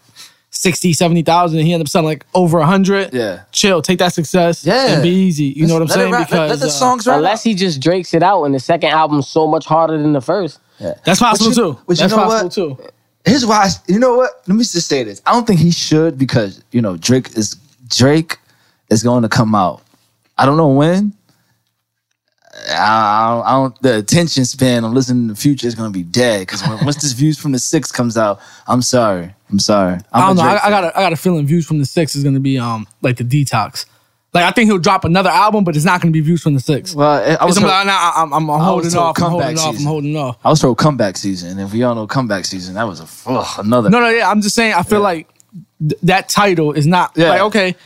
[0.51, 3.15] 60, 70,000 and he ended up selling like over 100.
[3.15, 3.43] Yeah.
[3.53, 4.95] Chill, take that success Yeah.
[4.95, 5.45] and be easy.
[5.45, 6.13] You know what I'm Let saying?
[6.13, 8.55] ride- let- because let, the uh, songs ride Unless he just drakes it out and
[8.55, 10.59] the second album's so much harder than the first.
[11.05, 11.79] that's possible But you- too.
[11.87, 12.45] but you That's know possible
[12.75, 12.79] what?
[12.79, 12.91] too.
[13.25, 13.65] Here's why.
[13.67, 14.31] I, you know what?
[14.49, 15.21] Let me just say this.
[15.27, 17.55] I don't think he should because you know Drake is
[17.89, 18.39] Drake
[18.89, 19.83] is going to come out.
[20.39, 21.13] I don't know when.
[22.69, 23.83] I, I, don't, I don't.
[23.83, 26.97] The attention span of listening to the Future is going to be dead because once
[26.97, 29.35] this Views from the Six comes out, I'm sorry.
[29.51, 29.95] I'm sorry.
[30.13, 30.43] I'm I don't know.
[30.43, 32.59] I, I got a, I got a feeling views from the six is gonna be
[32.59, 33.87] um like the detox.
[34.33, 36.61] Like I think he'll drop another album, but it's not gonna be views from the
[36.61, 36.95] six.
[36.95, 39.19] Well, I was, gonna told, like, nah, I'm, I'm, I'm holding off.
[39.21, 39.67] I'm holding comeback off.
[39.67, 39.89] I'm season.
[39.89, 40.39] holding off.
[40.45, 43.09] I was told comeback season, and if we all know comeback season, that was a
[43.31, 43.91] ugh, another.
[43.91, 44.31] No, no, yeah.
[44.31, 44.75] I'm just saying.
[44.75, 45.29] I feel like
[45.81, 47.31] th- that title is not Yeah.
[47.31, 47.77] like okay.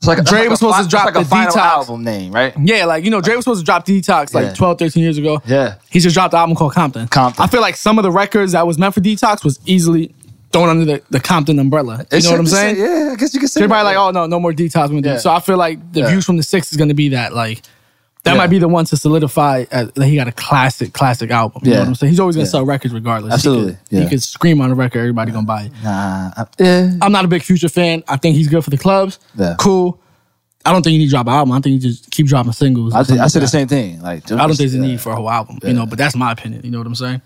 [0.00, 1.56] It's like, Dre was like a supposed to drop like a the final Detox.
[1.60, 2.54] album name, right?
[2.58, 4.54] Yeah, like you know, Dre was supposed to drop Detox like Yeah.
[4.54, 5.42] 12, 13 years ago.
[5.46, 5.74] Yeah.
[5.90, 7.06] He just dropped the album called Compton.
[7.08, 7.42] Compton.
[7.44, 10.14] I feel like some of the records that was meant for Detox was easily
[10.52, 11.96] thrown under the, the Compton umbrella.
[11.98, 12.76] You It's- know what I'm saying?
[12.78, 13.60] Yeah, I guess you can say.
[13.60, 13.84] Everybody that.
[13.84, 14.74] like, oh no, no more Detox.
[14.84, 15.16] we're gonna do Yeah.
[15.18, 16.08] So I feel like the Yeah.
[16.10, 17.60] views from the six is gonna be that like
[18.24, 18.36] that Yeah.
[18.38, 21.62] might be the one to solidify as, that he got a classic, classic album.
[21.64, 21.76] You Yeah.
[21.76, 22.10] know what I'm saying?
[22.12, 22.50] He's always gonna Yeah.
[22.50, 23.32] sell records regardless.
[23.32, 23.78] Absolutely.
[23.88, 25.72] He could, he could scream on a record, everybody gonna buy it.
[25.82, 26.92] Nah, I, yeah.
[27.00, 28.02] I'm not a big Future fan.
[28.08, 29.18] I think he's good for the clubs.
[29.38, 29.54] Yeah.
[29.58, 29.98] Cool.
[30.64, 31.52] I don't think you need to drop an album.
[31.52, 32.94] I think you just keep dropping singles.
[32.94, 34.02] I, think, I said the like same thing.
[34.02, 36.14] Like, I don't think there's a need for a whole album, you know, but that's
[36.14, 36.60] my opinion.
[36.64, 37.22] You know what I'm saying?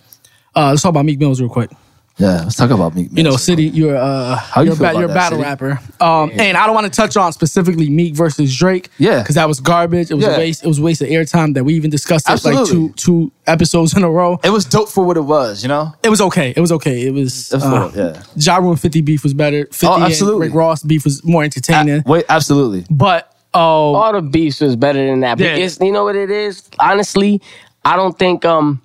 [0.55, 1.71] Uh, let's talk about Meek Mills real quick.
[2.17, 3.09] Yeah, let's talk about Meek.
[3.11, 5.39] You know, City, you're uh, you you're, a feel ba- about you're a that, battle
[5.39, 5.49] City?
[5.49, 9.19] rapper, um, and I don't want to touch on specifically Meek versus Drake, Yeah.
[9.21, 10.13] because that was garbage.
[10.13, 10.37] It was Yeah.
[10.37, 10.63] a waste.
[10.65, 12.89] It was a waste of airtime that we even discussed it like Absolutely.
[12.91, 14.39] two two episodes in a row.
[14.45, 15.93] It was dope for what it was, you know.
[16.05, 16.55] It was okay.
[16.57, 17.05] It was okay.
[17.05, 17.51] It was.
[17.53, 18.23] It was Uh, for- yeah.
[18.37, 19.67] Ja Rule and 50 beef was better.
[19.73, 20.47] 50 Oh, and absolutely.
[20.47, 22.05] Rick Ross beef was more entertaining.
[22.07, 22.87] Wait, absolutely.
[22.91, 25.39] but oh, All the beefs was better than that.
[25.39, 25.57] But Yeah.
[25.65, 26.63] it's, you know what it is?
[26.79, 27.43] Honestly,
[27.85, 28.81] I don't think um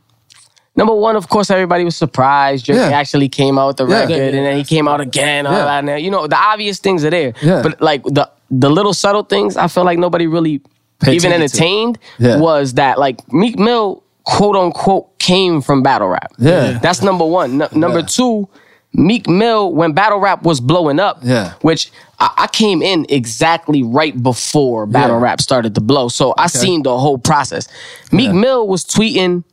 [0.80, 2.66] number one, of course, everybody was surprised.
[2.66, 3.00] Drake Yeah.
[3.02, 4.00] actually came out with the Yeah.
[4.00, 5.46] record and then he came out again.
[5.46, 5.66] All Yeah.
[5.66, 5.80] that.
[5.90, 7.34] And, you know, the obvious things are there.
[7.42, 7.62] Yeah.
[7.66, 8.26] But like the
[8.64, 10.56] the little subtle things, I feel like nobody really
[11.02, 12.38] Pay even entertained Yeah.
[12.40, 16.32] was that like Meek Mill, quote unquote, came from battle rap.
[16.40, 16.80] Yeah.
[16.82, 17.62] That's number one.
[17.62, 18.06] N- number Yeah.
[18.18, 18.48] two,
[18.92, 21.52] Meek Mill, when battle rap was blowing up, Yeah.
[21.62, 25.24] which I, I came in exactly right before battle Yeah.
[25.28, 26.08] rap started to blow.
[26.10, 27.68] So I seen the whole process.
[28.12, 29.44] Meek Mill was tweeting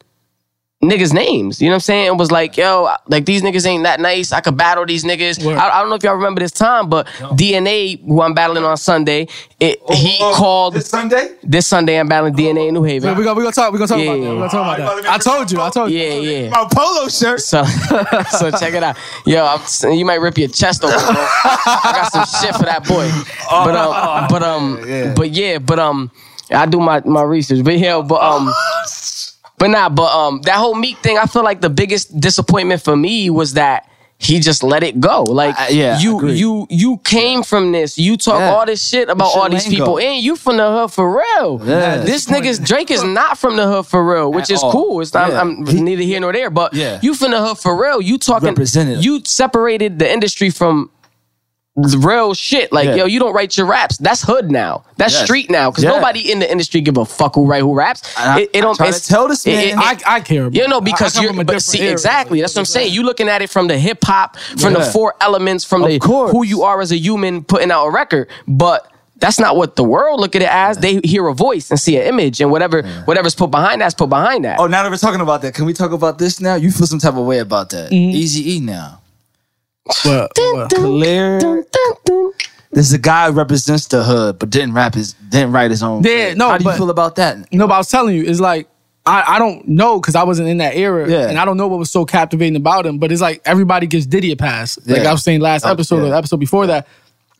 [0.82, 1.60] niggas' names.
[1.60, 2.06] You know what I'm saying?
[2.06, 4.30] It was like, yo, like these niggas ain't that nice.
[4.30, 5.44] I could battle these niggas.
[5.56, 8.76] I, I don't know if y'all remember this time, but DNA, who I'm battling on
[8.76, 9.26] Sunday,
[9.58, 11.34] it, he called Oh, this Sunday.
[11.42, 13.16] this Sunday I'm battling DNA in New Haven.
[13.16, 13.72] we're gonna we gonna talk.
[13.72, 14.20] We're gonna talk about that.
[14.20, 15.10] We're gonna talk about that.
[15.12, 15.60] I told you.
[15.62, 15.98] I told you.
[15.98, 16.50] yeah, yeah.
[16.50, 17.40] My polo shirt.
[17.40, 17.64] So,
[18.38, 18.96] so check it out.
[19.24, 20.96] Yo, I'm, you might rip your chest open.
[20.98, 23.10] I got some shit for that boy.
[23.48, 26.10] But um, but um, but yeah, but um,
[26.50, 27.64] I do my my research.
[27.64, 28.52] But yeah, but um,
[29.58, 32.96] but nah, but um, that whole Meek thing, I feel like the biggest disappointment for
[32.96, 33.88] me was that.
[34.18, 35.24] He just let it go.
[35.24, 37.98] Like I- yeah, you, you, you came from this.
[37.98, 38.54] You talk Yeah.
[38.54, 39.98] all this shit about Shit all these people, go.
[39.98, 41.60] and you from the hood for real.
[41.62, 41.98] Yeah.
[41.98, 44.72] This nigga's Drake is not from the hood for real, which At is all.
[44.72, 45.02] cool.
[45.02, 45.32] It's not.
[45.32, 45.40] Yeah.
[45.42, 46.48] I'm He- neither here nor there.
[46.48, 46.98] But Yeah.
[47.02, 48.00] you from the hood for real.
[48.00, 50.88] You talking You separated the industry from
[51.76, 52.72] real shit.
[52.72, 52.94] Like Yeah.
[52.96, 53.98] yo, you don't write your raps.
[53.98, 54.82] That's hood now.
[54.96, 55.24] That's Yes.
[55.24, 55.70] street now.
[55.70, 55.90] Because Yeah.
[55.90, 58.02] nobody in the industry give a fuck who write who raps.
[58.16, 59.64] I- it, it don't try to it's- tell this it- man.
[59.64, 59.68] it-
[60.00, 60.46] it- I, I care.
[60.46, 61.92] About you know, I- I because come you're, from a but see, era.
[61.92, 62.40] exactly.
[62.40, 62.92] That's what I'm saying.
[62.92, 65.98] You looking at it from the hip hop, from the four elements, from Of the
[65.98, 66.30] course.
[66.32, 68.28] who you are as a human putting out a record.
[68.48, 68.86] But
[69.18, 70.78] that's not what the world look at it as.
[70.78, 74.08] They hear a voice and see an image, and whatever whatever's put behind that's put
[74.08, 74.58] behind that.
[74.58, 76.54] Oh, now that we're talking about that, can we talk about this now?
[76.54, 77.90] You feel some type of way about that?
[77.90, 78.16] Mm-hmm.
[78.16, 79.00] Easy E now.
[80.04, 81.64] But, but- Clear.
[82.72, 85.82] This is a guy who represents the hood, but didn't rap his, didn't write his
[85.82, 86.02] own.
[86.02, 87.52] Yeah, no, How do you but- feel about that?
[87.52, 88.68] No, but I was telling you, it's like
[89.06, 91.28] I, I don't know because I wasn't in that era, Yeah.
[91.28, 92.98] and I don't know what was so captivating about him.
[92.98, 94.78] But it's like everybody gives Diddy a pass.
[94.84, 95.08] Like Yeah.
[95.08, 96.10] I was saying last Oh, episode or yeah.
[96.10, 96.88] the episode before that.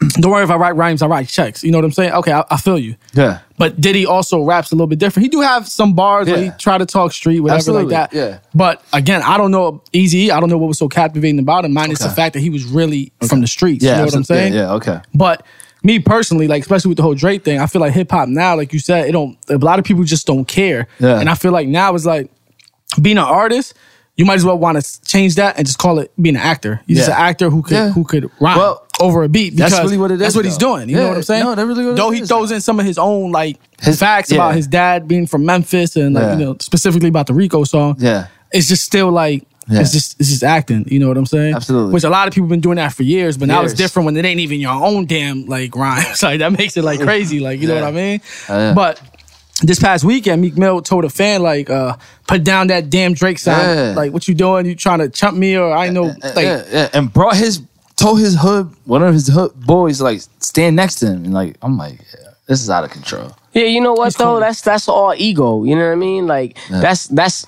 [0.20, 1.64] Don't worry if I write rhymes, I write checks.
[1.64, 2.12] You know what I'm saying?
[2.12, 2.94] Okay, I, I feel you.
[3.14, 3.40] Yeah.
[3.59, 5.25] But Diddy also raps a little bit different.
[5.25, 8.17] He do have some bars where he try to talk street, whatever Absolutely, like that.
[8.17, 8.39] yeah.
[8.55, 10.31] But again, I don't know Eazy.
[10.31, 11.73] I don't know what was so captivating about him.
[11.73, 13.85] Minus the fact that he was really from the streets.
[13.85, 14.53] Yeah, you know what I'm saying?
[14.53, 15.01] Yeah, yeah, okay.
[15.15, 15.45] But
[15.83, 18.57] me personally, like especially with the whole Drake thing, I feel like hip hop now,
[18.57, 19.39] like you said, it don't.
[19.49, 20.89] A lot of people just don't care.
[20.99, 21.19] Yeah.
[21.19, 22.31] And I feel like now it's like
[23.01, 23.75] being an artist.
[24.17, 26.81] You might as well want to change that and just call it being an actor.
[26.87, 27.91] You're just an actor who could Yeah.
[27.91, 29.57] who could rhyme Well, over a beat.
[29.57, 30.89] that's really what it That's is, what he's doing.
[30.89, 31.03] You Yeah.
[31.03, 31.45] know what I'm saying?
[31.45, 32.29] No, that's really what it Though he is.
[32.29, 34.37] throws in some of his own like His- facts yeah.
[34.37, 36.39] about his dad being from Memphis and like Yeah.
[36.39, 37.97] you know specifically about the Rico song.
[37.99, 38.27] Yeah.
[38.53, 39.81] It's just still like Yeah.
[39.81, 40.87] it's just it's just acting.
[40.89, 41.55] You know what I'm saying?
[41.55, 41.93] Absolutely.
[41.93, 44.17] Which a lot of people been doing that for years, but now it's different when
[44.17, 46.23] it ain't even your own damn like rhymes.
[46.23, 47.39] like that makes it like crazy.
[47.41, 48.21] Like you know what I mean?
[48.49, 48.73] Uh, yeah.
[48.73, 48.99] But
[49.63, 51.97] this past weekend, Meek Mill told a fan like, uh,
[52.27, 53.63] "Put down that damn Drake sound.
[53.63, 53.95] Yeah.
[53.97, 54.67] Like, what you doing?
[54.67, 57.63] You trying to chump me or I know like." yeah, yeah, and brought his
[57.97, 61.57] told his hood one of his hood boys like stand next to him, and like
[61.63, 63.35] I'm like, yeah, this is out of control.
[63.55, 64.25] Yeah, you know what He's though?
[64.25, 64.41] corny.
[64.41, 65.65] That's that's all ego.
[65.65, 66.27] You know what I mean?
[66.27, 67.45] Like that's that's.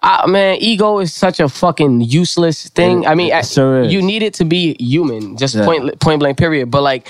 [0.00, 3.04] I man, ego is such a fucking useless thing.
[3.04, 5.64] I mean, sure you need it to be human, just Yeah.
[5.64, 6.70] point point blank, period.
[6.70, 7.08] But like,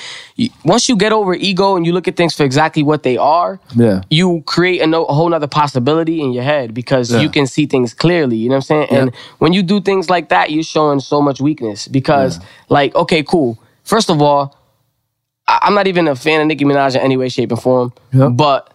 [0.64, 3.60] once you get over ego and you look at things for exactly what they are,
[3.76, 4.00] Yeah.
[4.08, 7.20] you create a, no, a whole nother possibility in your head because Yeah.
[7.20, 8.36] you can see things clearly.
[8.36, 8.88] You know what I'm saying?
[8.90, 13.22] And when you do things like that, you're showing so much weakness because, like, okay,
[13.22, 13.58] cool.
[13.84, 14.54] First of all,
[15.46, 17.92] I- I'm not even a fan of Nicki Minaj in any way, shape, or form.
[18.12, 18.70] But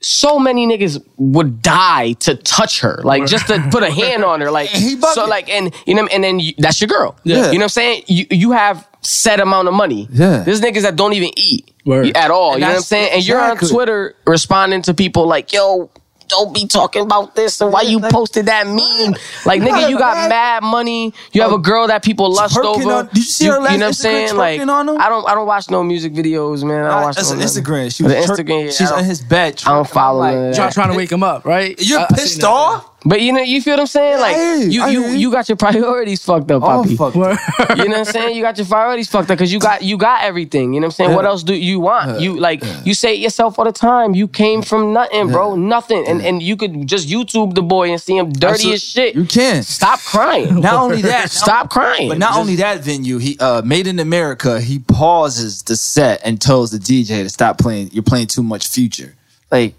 [0.00, 4.40] so many niggas would die to touch her, like just to put a hand on
[4.40, 5.28] her, like He so, bugging.
[5.28, 7.16] like and you know, and then you, that's your girl.
[7.24, 7.50] Yeah.
[7.50, 8.02] you know what I'm saying.
[8.06, 10.08] You you have set amount of money.
[10.10, 10.42] Yeah.
[10.44, 12.16] there's niggas that don't even eat Word.
[12.16, 12.52] at all.
[12.52, 13.10] And you know what I'm saying?
[13.12, 13.56] And you're on.
[13.56, 15.90] Twitter responding to people like, yo.
[16.28, 19.14] Don't be talking about this and why you posted that meme.
[19.46, 21.14] Like, nigga, you got mad money.
[21.32, 22.92] You have oh, a girl that people lust over.
[22.92, 24.36] on- did you see her last You know what I'm Instagram saying?
[24.36, 25.00] Like, on him?
[25.00, 26.84] I don't, I don't watch no music videos, man.
[26.84, 27.38] I don't watch That's no.
[27.38, 27.94] Instagram.
[27.94, 28.66] She was Instagram.
[28.66, 29.62] yeah, she's on his bed.
[29.66, 30.72] I don't follow like, none that.
[30.74, 31.74] trying to wake him up, right?
[31.80, 32.48] You're I- I seen pissed that.
[32.48, 32.97] off.
[33.04, 34.18] But you know, you feel what I'm saying?
[34.20, 34.64] Like I you.
[34.64, 35.16] you, you, hear you.
[35.18, 36.96] you got your priorities fucked up, Oh Poppy.
[36.96, 37.14] fuck.
[37.14, 37.38] Word.
[37.76, 38.34] You know what I'm saying?
[38.36, 40.74] You got your priorities fucked up because you got you got everything.
[40.74, 41.14] You know what I'm saying?
[41.14, 42.20] What else do you want?
[42.20, 44.16] You like you say it yourself all the time.
[44.16, 45.54] You came from nothing, bro.
[45.54, 46.06] Nothing.
[46.08, 49.14] And and you could just YouTube the boy and see him dirty Absolute- as shit.
[49.14, 49.62] You can.
[49.62, 50.60] Stop crying.
[50.60, 52.08] Not only that, Stop crying.
[52.08, 56.20] But not Just- only that venue, he uh made in America, he pauses the set
[56.24, 57.90] and tells the DJ to stop playing.
[57.92, 59.14] You're playing too much future.
[59.52, 59.74] Like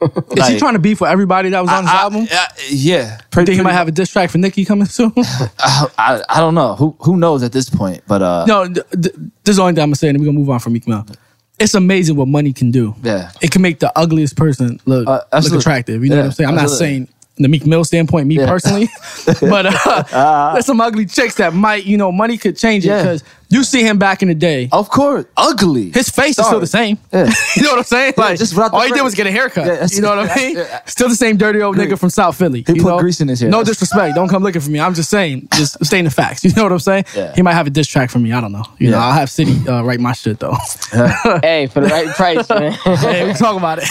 [0.00, 2.28] Is he trying to beef with everybody that was on his I- album?
[2.30, 3.18] I- yeah.
[3.32, 5.12] Think he might have a diss track for Nicki coming soon?
[5.16, 6.74] I, I, don't know.
[6.74, 8.02] Who who knows at this point?
[8.06, 10.26] But uh no, th- th- this is the only thing I'm gonna say, and we're
[10.26, 11.06] gonna move on from Meek Mill.
[11.58, 12.94] It's amazing what money can do.
[13.02, 13.30] Yeah.
[13.40, 16.02] it can make the ugliest person look Uh, look attractive.
[16.04, 16.48] You know Yeah, what I'm saying?
[16.50, 16.86] I'm not absolutely.
[16.86, 18.46] saying the Meek Mill standpoint, me Yeah.
[18.46, 18.88] personally,
[19.40, 19.66] but
[20.12, 23.02] uh, there's some ugly chicks that might, you know, money could change it Yeah.
[23.48, 24.68] Because you see him back in the day.
[24.72, 25.24] Of course.
[25.36, 25.90] Ugly.
[25.92, 26.98] His face is still the same.
[27.12, 27.30] Yeah.
[27.56, 28.14] you know what I'm saying?
[28.16, 29.66] Like, just without the all he did was get a haircut.
[29.66, 30.56] Yeah, you know what I mean?
[30.56, 30.80] yeah.
[30.86, 32.64] Still the same dirty old nigga from South Philly.
[32.66, 32.98] He you put know?
[32.98, 33.50] grease in his hair.
[33.50, 34.14] No disrespect.
[34.14, 34.80] Don't come looking for me.
[34.80, 36.44] I'm just saying, just stating the facts.
[36.46, 37.04] You know what I'm saying?
[37.14, 37.34] Yeah.
[37.34, 38.32] He might have a diss track for me.
[38.32, 38.64] I don't know.
[38.78, 39.04] You know, Yeah.
[39.06, 40.56] I'll have City uh, write my shit though.
[41.42, 42.72] hey, for the right price, man.
[42.72, 43.88] hey, we talk about it.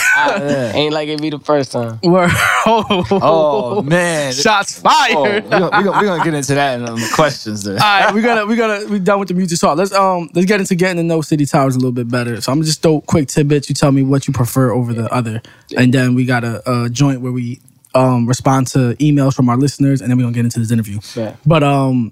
[0.75, 1.99] Ain't like it be the first time.
[2.03, 2.29] Word.
[2.67, 4.33] Oh, Oh man.
[4.33, 5.43] shots Oh, fired.
[5.43, 7.75] we're, gonna, we're, gonna, we're gonna get into that in the questions there.
[7.75, 9.77] All right, we gotta we gotta we done with the music talk.
[9.77, 12.41] Let's um let's get into getting to know City Towers a little bit better.
[12.41, 13.69] So I'm gonna just throw quick tidbits.
[13.69, 15.41] You tell me what you prefer over the other,
[15.77, 17.59] and then we got a, a joint where we
[17.93, 20.99] um respond to emails from our listeners, and then we're gonna get into this interview.
[21.15, 21.35] Yeah.
[21.45, 22.11] But um,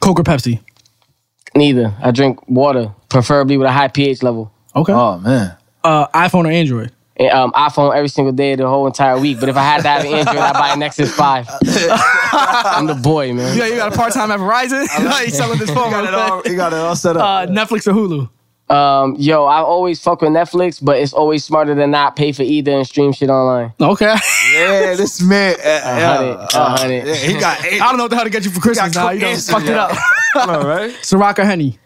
[0.00, 0.60] Coke or Pepsi?
[1.54, 1.94] Neither.
[2.00, 4.52] I drink water, preferably with a high pH level.
[4.74, 4.92] Okay.
[4.92, 5.56] Oh man.
[5.82, 6.92] Uh, iPhone or Android?
[7.20, 9.38] And, um, iPhone every single day the whole entire week.
[9.40, 11.48] But if I had to have an Android, I'd buy a Nexus 5.
[12.32, 13.56] I'm the boy, man.
[13.56, 14.86] Yeah, you got a part time at Verizon.
[15.04, 15.90] like selling this phone.
[15.90, 17.22] Got it all, you got it all set up.
[17.22, 18.28] Uh, Netflix or Hulu?
[18.74, 22.44] Um, yo, I always fuck with Netflix, but it's always smarter than not pay for
[22.44, 23.72] either and stream shit online.
[23.80, 24.14] Okay.
[24.52, 25.56] yeah, this man.
[25.58, 27.06] Uh, A hundred, a hundred.
[27.08, 27.82] yeah, he got eight.
[27.82, 29.10] I don't know what the hell to get you for Christmas now.
[29.10, 29.90] You done answers, fucked it up.
[30.36, 30.90] all right.
[31.02, 31.78] Ciroc or Henny?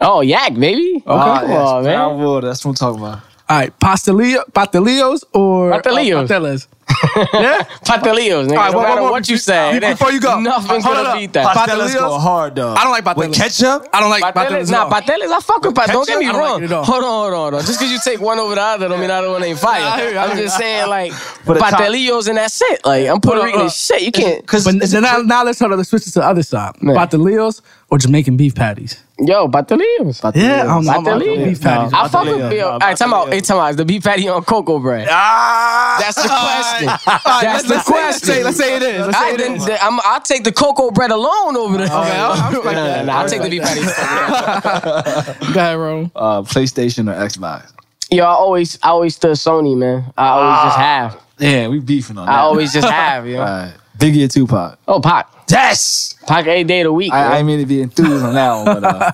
[0.00, 0.96] Oh, yak, baby.
[0.96, 1.94] Okay, come yes, on, man.
[1.96, 2.48] brown water.
[2.48, 3.20] That's what I'm talking about.
[3.52, 6.24] All right, pastelillo, pastelillos or Pastelillos.
[6.24, 6.68] Uh, patelas?
[7.34, 7.62] yeah.
[7.84, 8.50] Patelillos, nigga.
[8.50, 11.18] All right, no one- matter one what you say, before you go, nothing's hold gonna
[11.18, 11.54] beat that.
[11.54, 11.92] Pa- Pastelillos?
[11.98, 12.72] go hard though.
[12.74, 13.86] I don't like With ketchup.
[13.92, 14.90] I don't like Pateles, nah, at
[15.30, 15.92] I fuck with pateles.
[15.92, 16.62] Don't get me I don't like wrong.
[16.62, 16.84] it at all.
[16.84, 17.60] hold on, hold on, hold on.
[17.66, 19.82] Just because you take one over the other, don't mean the other one ain't fire.
[19.82, 21.12] I hear you, I I'm just saying, like,
[21.46, 22.86] But the top- patelillos and that's it.
[22.86, 24.00] Like, I'm Puerto Hold Rican shit.
[24.02, 24.40] You can't.
[24.40, 26.80] Because But now, now let's hold on, let's switch it to the other side.
[26.82, 26.96] Man.
[26.96, 27.60] Pastelillos
[27.92, 29.02] or Jamaican beef patties?
[29.18, 30.22] Yo, patelillos.
[30.34, 30.92] Yeah, I don't know.
[30.92, 31.92] I'm about beef patties.
[31.94, 32.56] I fuck with Patelillos.
[32.58, 32.70] yo.
[32.70, 33.28] All right, time out.
[33.28, 33.68] Hey, time out.
[33.68, 35.06] Is the beef patty on cocoa bread?
[35.10, 36.86] ah, That's the question.
[36.88, 38.26] right, That's the let's say- let's question.
[38.34, 39.06] say- let's say it is.
[39.06, 39.66] Let's say Alright, it then, is.
[39.66, 41.86] then I'm, I'll take the cocoa bread alone over there.
[41.86, 43.04] Okay, I'll- I'll respect Nah, that.
[43.06, 43.82] nah, nah, I'll take the beef patty.
[45.52, 46.10] Go ahead, Ro.
[46.16, 47.72] uh, PlayStation or Xbox.
[48.10, 50.04] Yo, I always, I always stood Sony, man.
[50.18, 51.20] I always just have.
[51.38, 52.32] Yeah, we beefing on that.
[52.32, 53.38] I always just have, yo.
[53.40, 53.74] All right.
[53.98, 54.78] Biggie or Tupac?
[54.88, 55.28] Oh, Pac.
[55.52, 56.14] Yes.
[56.26, 57.12] Pac every day of the week.
[57.12, 59.12] I, I ain't mean to be enthused on that one, but uh,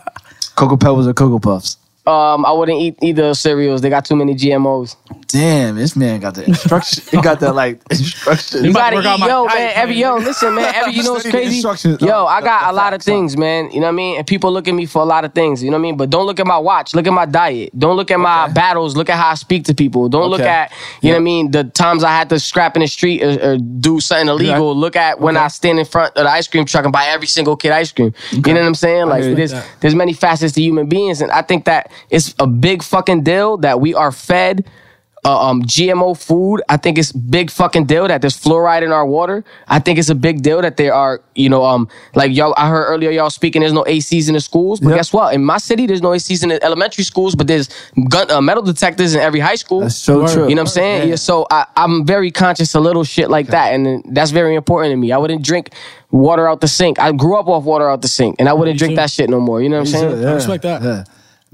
[0.56, 1.76] Cocoa Pebbles or Cocoa Puffs?
[2.08, 3.82] Um, I wouldn't eat either cereals.
[3.82, 4.96] They got too many GMOs.
[5.26, 7.04] Damn, this man got the instruction.
[7.10, 8.64] he got the like instruction.
[8.64, 9.72] You about gotta eat, my yo, diet man.
[9.76, 10.74] Every plan, yo, listen, man.
[10.74, 11.56] Every you know what's crazy?
[11.56, 12.00] instructions.
[12.00, 13.12] Yo, I got the a lot of facts, huh?
[13.12, 13.70] things, man.
[13.70, 14.16] You know what I mean?
[14.16, 15.62] And people look at me for a lot of things.
[15.62, 15.96] You know what I mean?
[15.98, 16.94] But don't look at my watch.
[16.94, 17.78] Look at my diet.
[17.78, 18.96] Don't look at my battles.
[18.96, 20.08] Look at how I speak to people.
[20.08, 21.50] Don't look at you know what I mean?
[21.50, 24.74] The times I had to scrap in the street or, or do something illegal.
[24.74, 27.26] Look at when I stand in front of the ice cream truck and buy every
[27.26, 28.14] single kid ice cream.
[28.32, 29.08] You know what I'm saying?
[29.08, 29.68] Like there's that.
[29.80, 33.56] there's many facets to human beings, and I think that it's a big fucking deal
[33.58, 34.64] that we are fed
[35.24, 36.62] uh, um, GMO food.
[36.68, 39.44] I think it's big fucking deal that there's fluoride in our water.
[39.66, 42.54] I think it's a big deal that there are, you know, um, like y'all.
[42.56, 43.60] I heard earlier y'all speaking.
[43.60, 44.96] There's no ACs in the schools, but Yep.
[44.98, 45.34] guess what?
[45.34, 47.68] In my city, there's no ACs in the elementary schools, but there's
[48.08, 49.80] gun uh, metal detectors in every high school.
[49.80, 50.32] That's so Word.
[50.32, 50.48] true.
[50.48, 51.08] You know what I'm saying?
[51.08, 51.16] Yeah.
[51.16, 54.96] so I, I'm very conscious of little shit like that, and that's very important to
[54.96, 55.12] me.
[55.12, 55.70] I wouldn't drink
[56.10, 56.98] water out the sink.
[57.00, 59.40] I grew up off water out the sink, and I wouldn't drink that shit no
[59.40, 59.60] more.
[59.60, 60.22] You know what I'm saying?
[60.22, 60.82] Yeah, I respect that.
[60.82, 61.04] Yeah.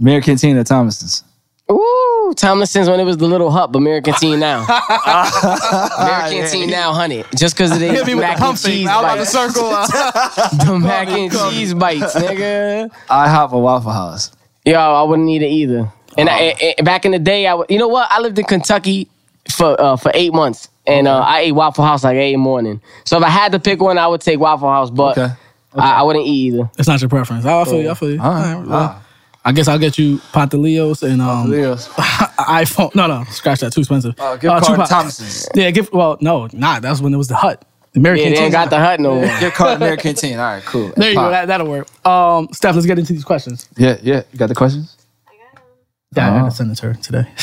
[0.00, 1.24] American Teen or Thomason's?
[1.70, 4.66] Ooh, Tomlinson's when it was the little hut, but American Teen now.
[5.98, 7.24] American Teen now, honey.
[7.36, 8.72] Just because of the Hit me with mac the and pump fake.
[8.72, 9.54] cheese I was about to bites.
[9.54, 9.70] circle.
[9.70, 12.90] uh, The mac and cheese bites, nigga.
[13.08, 14.30] IHOP or Waffle House?
[14.64, 15.90] Yo, I wouldn't eat it either.
[16.18, 18.08] And I, I- back in the day, I would, you know what?
[18.10, 19.08] I lived in Kentucky
[19.50, 22.80] for uh, for eight months, and uh, I ate Waffle House like eight morning.
[23.04, 25.34] So if I had to pick one, I would take Waffle House, but Okay.
[25.74, 26.70] I, I wouldn't eat either.
[26.78, 27.44] it's not your preference.
[27.44, 27.90] I feel you.
[27.90, 28.20] I feel you.
[28.22, 28.52] All right.
[28.54, 29.03] All right, well,
[29.44, 31.88] I guess I'll get you Pantaleos and um, Leos.
[31.88, 32.94] iPhone.
[32.94, 33.72] No, no, scratch that.
[33.72, 34.18] Too expensive.
[34.18, 34.88] Uh, gift Uh, card Tupac.
[34.88, 35.48] Thomason's.
[35.54, 35.92] Yeah, give.
[35.92, 36.80] Well, no, nah.
[36.80, 37.60] That's when it was the hut.
[37.92, 38.32] The Yeah, American.
[38.32, 39.38] they ain't got the hut no more.
[39.40, 40.38] Gift card American Teen.
[40.38, 40.92] All right, cool.
[40.96, 41.30] There you go.
[41.30, 41.86] That, that'll work.
[42.06, 43.68] Um, Steph, let's get into these questions.
[43.76, 44.22] Yeah, yeah.
[44.32, 44.96] You got the questions?
[45.28, 45.68] I got 'em.
[46.16, 46.40] Yeah, I Oh.
[46.44, 47.26] gotta send it to her today.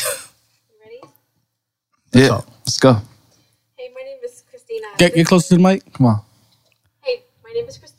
[0.68, 0.78] You
[2.20, 2.26] ready?
[2.28, 2.34] Yeah.
[2.34, 2.46] up?
[2.66, 2.94] Let's go.
[3.76, 4.86] Hey, my name is Christina.
[4.98, 5.90] get get closer to the mic.
[5.94, 6.20] Come on.
[7.02, 7.91] Hey, my name is Christina.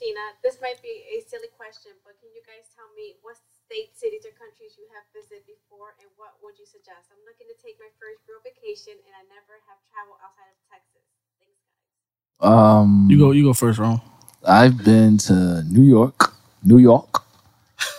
[0.43, 4.27] This might be a silly question, but can you guys tell me what states, cities,
[4.27, 7.07] or countries you have visited before, and what would you suggest?
[7.07, 10.59] I'm looking to take my first real vacation, and I never have traveled outside of
[10.67, 11.07] Texas.
[11.39, 12.43] Thanks, guys.
[12.43, 13.31] Um, You go.
[13.31, 14.03] You go first, Ron.
[14.43, 16.35] I've been to New York,
[16.67, 17.23] New York,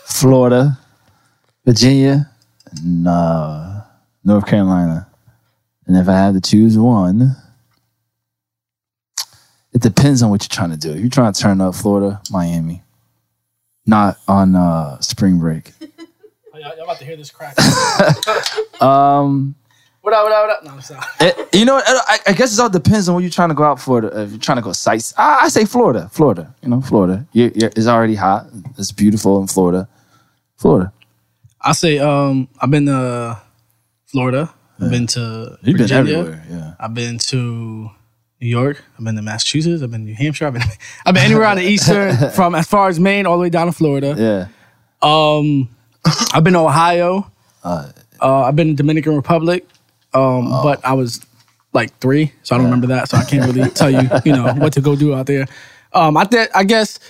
[0.04, 0.76] Florida,
[1.64, 2.28] Virginia,
[2.76, 3.80] and uh,
[4.24, 5.08] North Carolina.
[5.88, 7.32] And if I had to choose one,
[9.74, 10.92] it depends on what you're trying to do.
[10.92, 12.82] If you're trying to turn up Florida, Miami,
[13.86, 15.72] not on uh, spring break.
[16.56, 17.56] Oh, y'all, y'all about to hear this crack.
[18.80, 19.56] Um,
[20.02, 20.22] what up?
[20.24, 20.42] What up?
[20.46, 20.64] What up?
[20.64, 21.00] No, I'm sorry.
[21.20, 23.64] it- you know, I, I guess it all depends on what you're trying to go
[23.64, 24.04] out for.
[24.04, 26.54] If you're trying to go sights, I, I say Florida, Florida.
[26.62, 27.26] You know, Florida.
[27.32, 28.46] you you're, it's already hot.
[28.78, 29.88] It's beautiful in Florida.
[30.58, 30.92] Florida.
[31.60, 33.40] I say um, I've been to
[34.06, 34.52] Florida.
[34.80, 36.18] I've been to You've been Virginia.
[36.18, 36.46] everywhere.
[36.50, 36.74] Yeah.
[36.78, 37.90] I've been to
[38.40, 38.82] New York.
[38.98, 39.82] I've been to Massachusetts.
[39.82, 40.46] I've been to New Hampshire.
[40.46, 40.62] I've been
[41.06, 43.66] I've been anywhere on the eastern, from as far as Maine all the way down
[43.66, 44.14] to Florida.
[44.16, 44.48] Yeah.
[45.02, 45.68] Um,
[46.32, 47.30] I've been to Ohio.
[47.62, 49.66] Uh, I've been to Dominican Republic.
[50.14, 51.20] Um, but I was
[51.72, 53.08] like three, so I don't remember that.
[53.08, 55.46] So I can't really tell you, you know, what to go do out there.
[55.92, 57.00] Um, I think I guess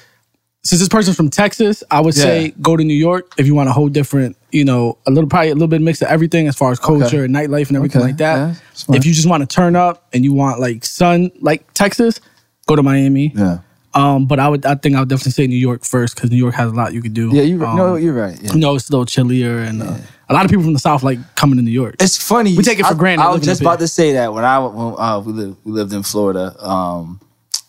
[0.62, 3.68] since this person's from Texas, I would say go to New York if you want
[3.68, 6.54] a whole different, you know, a little probably a little bit mix of everything as
[6.56, 8.08] far as culture and nightlife and everything Okay.
[8.10, 8.60] like that.
[8.88, 12.20] Yeah, if you just want to turn up and you want like sun like Texas,
[12.66, 13.32] go to Miami.
[13.34, 13.58] Yeah.
[13.94, 16.36] Um, but I would I think I would definitely say New York first because New
[16.36, 17.30] York has a lot you could do.
[17.34, 18.36] Yeah, you um, no, you're right.
[18.42, 18.52] Yeah.
[18.54, 19.96] you know, it's a little chillier, and uh,
[20.28, 21.96] a lot of people from the South like coming to New York.
[22.00, 22.56] It's funny.
[22.56, 23.86] We take it for I- granted I was just about here.
[23.86, 27.20] to say that when I when uh, we lived we lived in Florida, um,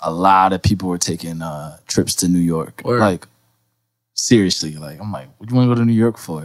[0.02, 2.82] a lot of people were taking uh, trips to New York.
[2.84, 3.02] Word.
[3.02, 3.28] Like
[4.16, 6.44] seriously, like I'm like, what do you want to go to New York for?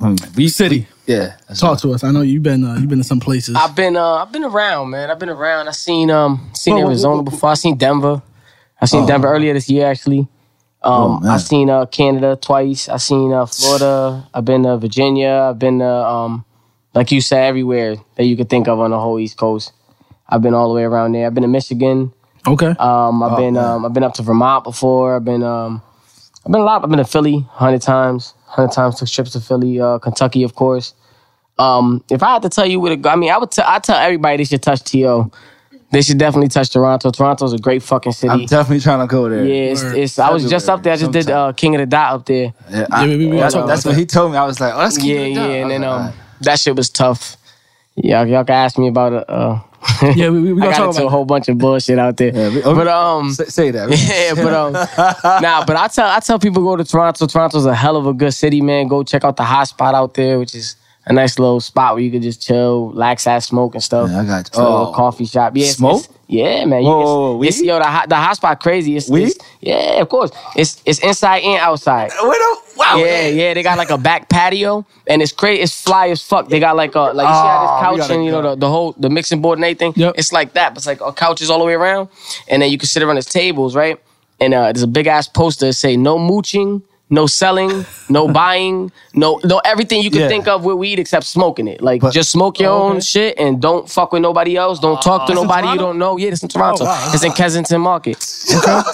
[0.00, 0.86] I mean, we City.
[1.06, 1.36] yeah.
[1.46, 2.02] that's Talk to us.
[2.04, 3.54] I know you've been uh, you've been to some places.
[3.56, 5.10] I've been uh I've been around, man.
[5.10, 5.68] I've been around.
[5.68, 7.30] I seen um seen Whoa, whoa, Arizona whoa, whoa.
[7.30, 7.50] before.
[7.50, 8.22] I seen Denver.
[8.80, 9.06] I seen Oh.
[9.06, 10.26] Denver earlier this year actually.
[10.82, 11.32] Oh, Um man.
[11.32, 12.88] I seen uh Canada twice.
[12.88, 14.26] I seen uh Florida.
[14.32, 15.48] I've been to Virginia.
[15.50, 16.44] I've been to um
[16.94, 19.72] like you said everywhere that you could think of on the whole East Coast.
[20.28, 21.26] I've been all the way around there.
[21.26, 22.12] I've been to Michigan.
[22.46, 22.74] okay.
[22.78, 23.64] Um I've Oh, been man.
[23.64, 25.16] um I've been up to Vermont before.
[25.16, 25.82] I've been um
[26.46, 26.82] I've been a lot.
[26.82, 28.32] I've been to Philly hundred times.
[28.50, 30.92] Hundred times took trips to Philly, uh, Kentucky, of course.
[31.58, 33.50] Um, if I had to tell you where to go, I mean, I would.
[33.52, 35.30] T- I tell everybody they should touch To.
[35.92, 37.10] They should definitely touch Toronto.
[37.10, 38.28] Toronto's a great fucking city.
[38.30, 39.44] I'm definitely trying to go there.
[39.44, 40.18] yeah, it's, it's.
[40.18, 40.92] I was just up there.
[40.92, 42.54] I just did uh, King of the Dot up there.
[42.70, 44.38] Yeah, I- Yeah, we- we gonna that's talk that's what he told me.
[44.38, 45.50] I was like, oh, that's King Yeah, keep it yeah, down.
[45.50, 46.14] I and then like, um, all right.
[46.42, 47.36] that shit was tough.
[47.96, 49.28] Yeah, y'all can ask me about it.
[49.30, 49.60] Uh,
[50.14, 51.10] yeah, we, we, we I gonna got talk into a about.
[51.10, 52.34] whole bunch of bullshit out there.
[52.34, 53.88] Yeah, we- oh, but um, say, say that.
[54.36, 54.72] yeah, but um,
[55.42, 57.26] nah, but I tell I tell people go to Toronto.
[57.26, 58.88] Toronto's a hell of a good city, man.
[58.88, 60.76] Go check out the hot spot out there, which is
[61.06, 64.10] a nice little spot where you could just chill, relax, ass smoke and stuff.
[64.10, 64.54] Yeah, I got you.
[64.54, 64.92] So, Oh.
[64.94, 65.54] coffee shop.
[65.56, 66.04] Yeah, Smoke?
[66.28, 66.82] yeah, man.
[66.82, 68.96] You- Whoa, it's- whoa, whoa, it's- yo, the hot, the hot spot crazy.
[68.96, 69.28] It's, Weed?
[69.30, 70.30] it's- yeah, of course.
[70.54, 72.10] It's it's inside and outside.
[72.10, 72.96] Wait, oh, wow.
[72.96, 75.62] Yeah, yeah, they got like a back patio, and it's crazy.
[75.62, 76.48] It's fly as fuck.
[76.48, 78.42] They got like a like you see how Oh, we this couch and you know
[78.42, 79.92] the, the whole the mixing board and everything.
[79.96, 80.14] Yep.
[80.16, 82.08] It's like that, but it's like a couches all the way around,
[82.48, 84.00] and then you can sit around these tables, right?
[84.40, 86.82] And uh, there's a big ass poster that say no mooching.
[87.12, 90.28] No selling, no buying, no no everything you can Yeah.
[90.28, 91.82] think of with weed except smoking it.
[91.82, 93.00] Like But- just smoke your Oh, own okay.
[93.00, 94.78] shit and don't fuck with nobody else.
[94.78, 96.16] Don't talk to nobody you don't know.
[96.16, 96.84] Yeah, it's in Toronto.
[96.84, 97.10] Oh, wow.
[97.12, 98.16] It's in Kensington Market.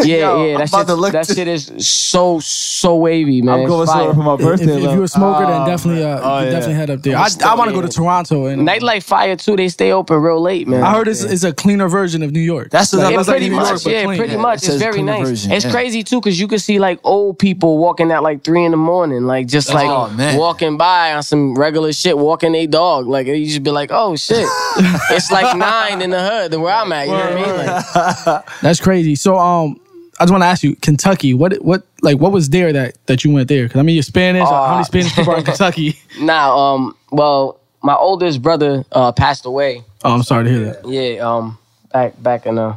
[0.00, 0.52] Yeah, Yo, yeah.
[0.54, 3.60] I'm That about shit, that to- shit is so so wavy, man.
[3.60, 4.76] I'm going somewhere for my If, birthday.
[4.76, 6.50] if you're a smoker, then Oh, definitely, uh, Oh, you yeah.
[6.50, 7.16] definitely head up there.
[7.16, 9.56] I'm I, I want to go to Toronto and Nightlife fire too.
[9.56, 10.82] They stay open real late, man.
[10.82, 12.70] I heard it's, it's a cleaner version of New York.
[12.70, 13.86] That's what Like, I'm it's like pretty York, much.
[13.86, 14.64] Yeah, pretty much.
[14.68, 15.46] It's very nice.
[15.46, 18.70] it's crazy too because you can see like old people walking at like three in
[18.70, 23.06] the morning, like just like Oh, walking by on some regular shit, walking a dog.
[23.06, 24.46] Like you just be like, oh shit,
[25.10, 27.06] it's like nine in the hood where I'm at.
[27.06, 28.36] You know what I mean?
[28.36, 29.14] Like, That's crazy.
[29.14, 29.80] So, um,
[30.18, 31.34] I just want to ask you, Kentucky.
[31.34, 33.64] What, what, like, what was there that that you went there?
[33.64, 34.48] Because I mean, you're Spanish.
[34.48, 35.98] How many Uh, Spanish people are in Kentucky?
[36.20, 39.82] now, um, well, my oldest brother uh, passed away.
[40.04, 40.88] Oh, I'm sorry to hear that.
[40.88, 41.58] Yeah, um,
[41.92, 42.76] back back in uh,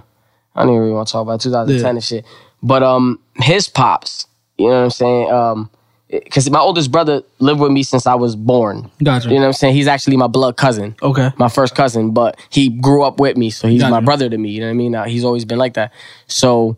[0.56, 1.90] I don't even really want to talk about 2010 Yeah.
[1.90, 2.26] and shit.
[2.62, 4.28] But um, his pops,
[4.60, 5.32] you know what I'm saying?
[5.32, 5.70] Um,
[6.10, 8.90] because my oldest brother lived with me since I was born.
[9.04, 9.30] Gotcha.
[9.30, 9.76] You know what I'm saying?
[9.76, 10.96] He's actually my blood cousin.
[11.04, 11.30] Okay.
[11.38, 14.50] My first cousin, but he grew up with me, so he's my brother to me.
[14.50, 14.96] You know what I mean?
[14.96, 15.94] Uh, he's always been like that.
[16.26, 16.78] So,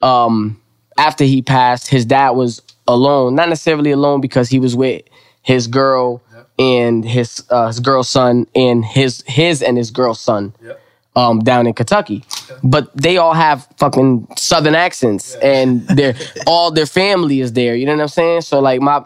[0.00, 0.60] um,
[0.96, 3.34] after he passed, his dad was alone.
[3.34, 5.02] Not necessarily alone because he was with
[5.42, 6.22] his girl
[6.58, 10.54] and his uh, his girl's son and his his and his girl's son.
[11.20, 12.24] Um, down in Kentucky,
[12.62, 16.14] but they all have fucking southern accents, and they're
[16.46, 17.74] all their family is there.
[17.76, 18.40] You know what I'm saying?
[18.40, 19.04] So like my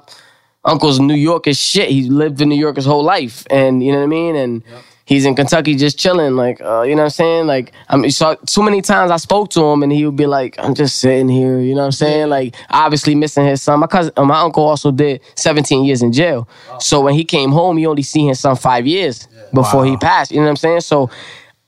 [0.65, 1.89] uncle's New York as shit.
[1.89, 4.37] He lived in New York his whole life, and you know what I mean.
[4.37, 4.63] And
[5.05, 7.47] he's in Kentucky just chilling, like uh, you know what I'm saying.
[7.47, 10.27] Like I mean, so too many times I spoke to him, and he would be
[10.27, 12.29] like, "I'm just sitting here," you know what I'm saying.
[12.29, 13.81] Like obviously missing his son.
[13.81, 16.49] My cousin, uh, my uncle also did 17 years in jail.
[16.79, 20.31] So when he came home, he only seen his son five years before he passed.
[20.31, 20.81] You know what I'm saying?
[20.81, 21.11] So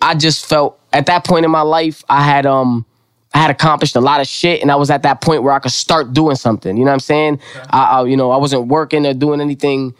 [0.07, 2.86] I just felt at that point in my life, I had um.
[3.34, 5.59] I had accomplished a lot of shit, and I was at that point where I
[5.59, 6.74] could start doing something.
[6.74, 7.40] You know what I'm saying?
[7.68, 9.94] I, I, you know, I wasn't working or doing anything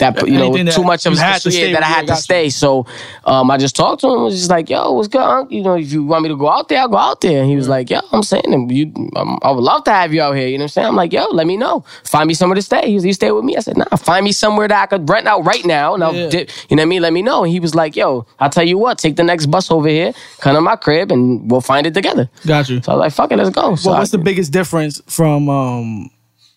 [0.00, 2.06] that you know too much of you had to yeah, stay that I had to
[2.08, 2.22] got you.
[2.22, 2.50] stay.
[2.50, 2.86] So
[3.24, 4.22] um, I just talked to him.
[4.24, 5.20] Was just like, "Yo, what's good?
[5.22, 5.50] Unc?
[5.50, 7.48] You know, if you want me to go out there, I'll go out there." And
[7.50, 10.34] he was like, "Yo, I'm saying, you, um, I would love to have you out
[10.36, 10.86] here." You know what I'm saying?
[10.88, 11.84] I'm like, "Yo, let me know.
[12.04, 14.24] Find me somewhere to stay." He was, "You stay with me?" I said, "Nah, find
[14.24, 16.28] me somewhere that I could rent out right now." And I'll, Yeah.
[16.28, 17.02] dip, you know what I mean?
[17.02, 17.44] Let me know.
[17.44, 18.98] And he was like, "Yo, I'll tell you what.
[18.98, 22.28] Take the next bus over here, come to my crib, and we'll find it together."
[22.46, 22.80] Got you.
[22.82, 25.00] So I was like, "Fuck it, let's go." So Well, what's I, the biggest difference
[25.06, 26.10] from um,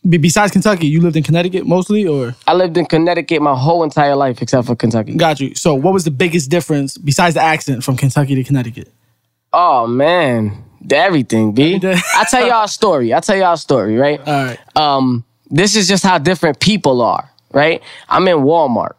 [0.08, 0.88] besides Kentucky?
[0.88, 4.68] You lived in Connecticut mostly, or I lived in Connecticut my whole entire life except
[4.68, 5.16] for Kentucky.
[5.16, 5.56] got you.
[5.56, 8.92] So, what was the biggest difference besides the accent from Kentucky to Connecticut?
[9.52, 11.76] Oh man, everything, B.
[11.84, 13.14] I tell y'all a story.
[13.14, 14.20] I tell y'all a story, right?
[14.20, 14.60] All right.
[14.76, 17.82] Um, this is just how different people are, right?
[18.10, 18.96] I'm in Walmart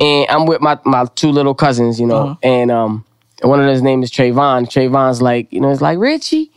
[0.00, 2.34] and I'm with my my two little cousins, you know, Uh-huh.
[2.42, 3.04] and um,
[3.42, 4.66] one of them's name is Trayvon.
[4.66, 6.50] Trayvon's like, you know, it's like Richie.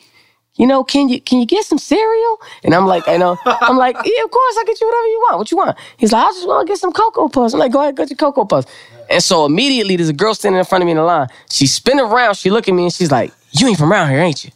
[0.58, 2.38] You know, can you can you get some cereal?
[2.64, 5.20] And I'm like, I know, I'm like, yeah, of course, I'll get you whatever you
[5.28, 5.38] want.
[5.38, 5.78] What you want?
[5.98, 7.54] He's like, I just want to get some Cocoa Puffs.
[7.54, 8.68] I'm like, go ahead, get your Cocoa Puffs.
[9.10, 11.28] And so immediately there's a girl standing in front of me in the line.
[11.50, 14.20] She spin around, she look at me and she's like, You ain't from around here,
[14.20, 14.52] ain't you?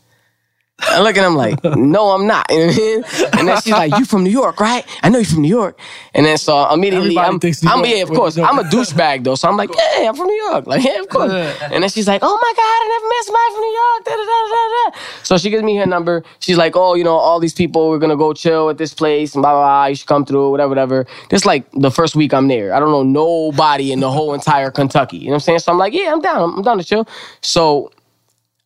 [0.82, 2.46] I look at him like, no, I'm not.
[2.50, 3.04] You know what I mean?
[3.40, 4.86] And then she's like, you from New York, right?
[5.04, 5.80] I know you from New York.
[6.14, 9.36] And then so immediately, Everybody I'm, I'm yeah, of course, I'm a douchebag though.
[9.36, 10.68] So I'm like, yeah, I'm from New York.
[10.68, 11.32] Like, yeah, of course.
[11.32, 14.06] And then she's like, oh my God, I never met somebody from New York.
[14.06, 15.24] Da, da, da.
[15.24, 16.24] So she gives me her number.
[16.40, 19.36] She's like, oh, you know, all these people, we're gonna go chill at this place
[19.36, 19.86] and blah, blah, blah.
[19.86, 21.08] You should come through, whatever, whatever.
[21.30, 22.74] This like the first week I'm there.
[22.74, 25.18] I don't know nobody in the whole entire Kentucky.
[25.18, 25.60] You know what I'm saying?
[25.60, 26.54] So I'm like, yeah, I'm down.
[26.56, 27.08] I'm down to chill.
[27.42, 27.92] So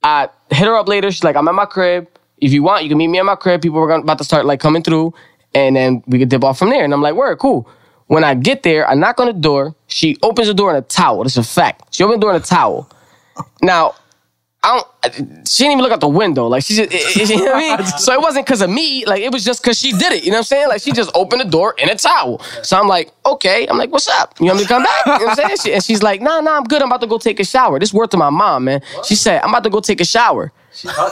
[0.05, 1.11] I hit her up later.
[1.11, 2.07] She's like, I'm at my crib.
[2.37, 3.63] If you want, you can meet me at my crib.
[3.63, 5.15] People gonna, about to start like coming through,
[5.55, 6.83] and then we could dip off from there.
[6.83, 7.67] And I'm like, word, cool.
[8.05, 9.73] When I get there, I knock on the door.
[9.87, 11.23] She opens the door in a towel.
[11.23, 11.95] That's a fact.
[11.95, 12.87] She opens the door in a towel.
[13.63, 13.95] Now,
[14.65, 15.47] I don't.
[15.47, 16.47] She didn't even look out the window.
[16.47, 17.87] Like she just, it- it- you know what I mean.
[17.97, 19.05] So it wasn't because of me.
[19.05, 20.23] Like it was just because she did it.
[20.23, 20.67] You know what I'm saying?
[20.69, 22.39] Like she just opened the door in a towel.
[22.63, 23.67] So I'm like, okay.
[23.67, 24.33] I'm like, what's up?
[24.39, 25.05] You want me to come back?
[25.05, 25.57] You know what I'm saying?
[25.63, 26.81] She, and she's like, nah, nah, I'm good.
[26.81, 27.79] I'm about to go take a shower.
[27.79, 28.81] This word to my mom, man.
[29.05, 30.51] She said, I'm about to go take a shower.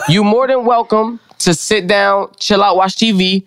[0.08, 3.44] You more than welcome to sit down, chill out, watch TV,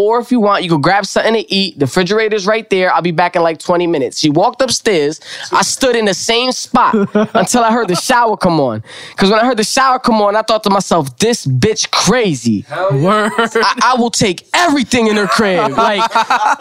[0.00, 1.78] Or if you want, you can grab something to eat.
[1.78, 2.90] The refrigerator's right there.
[2.90, 4.18] I'll be back in like 20 minutes.
[4.18, 5.20] She walked upstairs.
[5.52, 6.94] I stood in the same spot
[7.34, 8.82] until I heard the shower come on.
[9.10, 12.64] Because when I heard the shower come on, I thought to myself, this bitch crazy.
[12.70, 13.32] Word.
[13.36, 16.14] I, I will take everything in her crib, like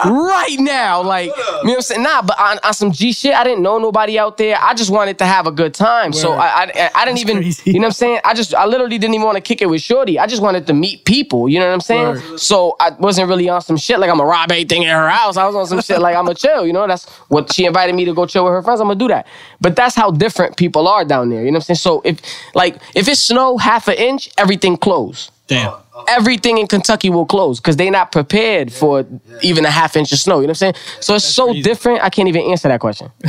[0.03, 1.01] right now.
[1.01, 2.03] Like, you know what I'm saying?
[2.03, 4.57] Nah, but on, on some G shit, I didn't know nobody out there.
[4.59, 6.11] I just wanted to have a good time.
[6.11, 7.71] So I, I, I didn't even, crazy.
[7.71, 8.19] you know what I'm saying?
[8.25, 10.19] I just, I literally didn't even want to kick it with Shorty.
[10.19, 11.47] I just wanted to meet people.
[11.47, 12.07] You know what I'm saying?
[12.07, 12.39] Word.
[12.39, 15.37] So I wasn't really on some shit like I'm gonna rob everything in her house.
[15.37, 16.67] I was on some shit like I'm gonna chill.
[16.67, 18.81] You know, that's what she invited me to go chill with her friends.
[18.81, 19.27] I'm gonna do that.
[19.61, 21.45] But that's how different people are down there.
[21.45, 21.77] You know what I'm saying?
[21.77, 22.19] So if,
[22.53, 25.73] like, if it snow half an inch, everything closed Damn.
[26.07, 29.05] Everything in Kentucky will close because they're not prepared for
[29.41, 30.35] even a half inch of snow.
[30.35, 30.75] You know what I'm saying?
[30.99, 31.61] So it's so crazy.
[31.61, 32.03] different.
[32.03, 33.11] I can't even answer that question.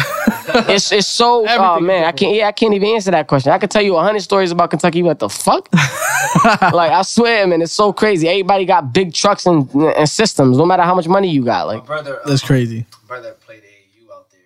[0.68, 3.52] it's it's so oh man, I can't yeah, I can't even answer that question.
[3.52, 5.02] I could tell you a hundred stories about Kentucky.
[5.02, 5.68] What the fuck?
[6.72, 8.28] like I swear, man, it's so crazy.
[8.28, 10.58] Everybody got big trucks and, and systems.
[10.58, 12.86] No matter how much money you got, like brother, That's um, crazy.
[13.06, 14.40] brother played AU out there.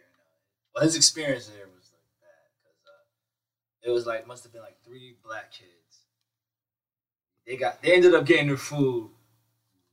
[0.75, 4.63] Well, his experience there was like bad because uh, it was like must have been
[4.63, 4.74] like three black kids.
[7.55, 9.11] They got they ended up getting their food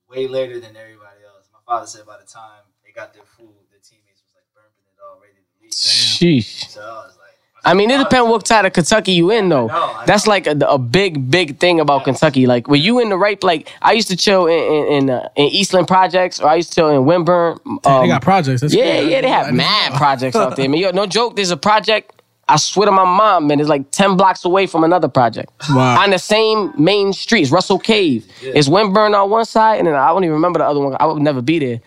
[0.10, 1.48] way later than everybody else.
[1.54, 4.82] My father said by the time they got their food, their teammates was like burping
[4.90, 5.70] it all ready to leave.
[5.72, 6.68] sheesh.
[6.70, 9.70] So I was like, I mean, it depends what side of Kentucky you in, though.
[9.70, 12.48] I know, I That's like a, a big, big thing about Kentucky.
[12.48, 15.30] Like, were you in the right, like, I used to chill in in, in, uh,
[15.36, 17.60] in Eastland Projects, or I used to chill in Winburn.
[17.84, 18.62] Damn, Um, they got projects.
[18.62, 19.12] That's yeah, crazy.
[19.12, 20.68] yeah, they have mad projects out there.
[20.68, 21.36] Man, yo, no joke.
[21.36, 22.21] There's a project.
[22.52, 23.60] I swear to my mom, man.
[23.60, 25.52] It's like ten blocks away from another project.
[25.70, 26.04] Wow.
[26.04, 28.26] On the same main streets, Russell Cave.
[28.42, 30.96] It's Winburn on one side, and then I don't even remember the other one.
[31.00, 31.80] I would never be there.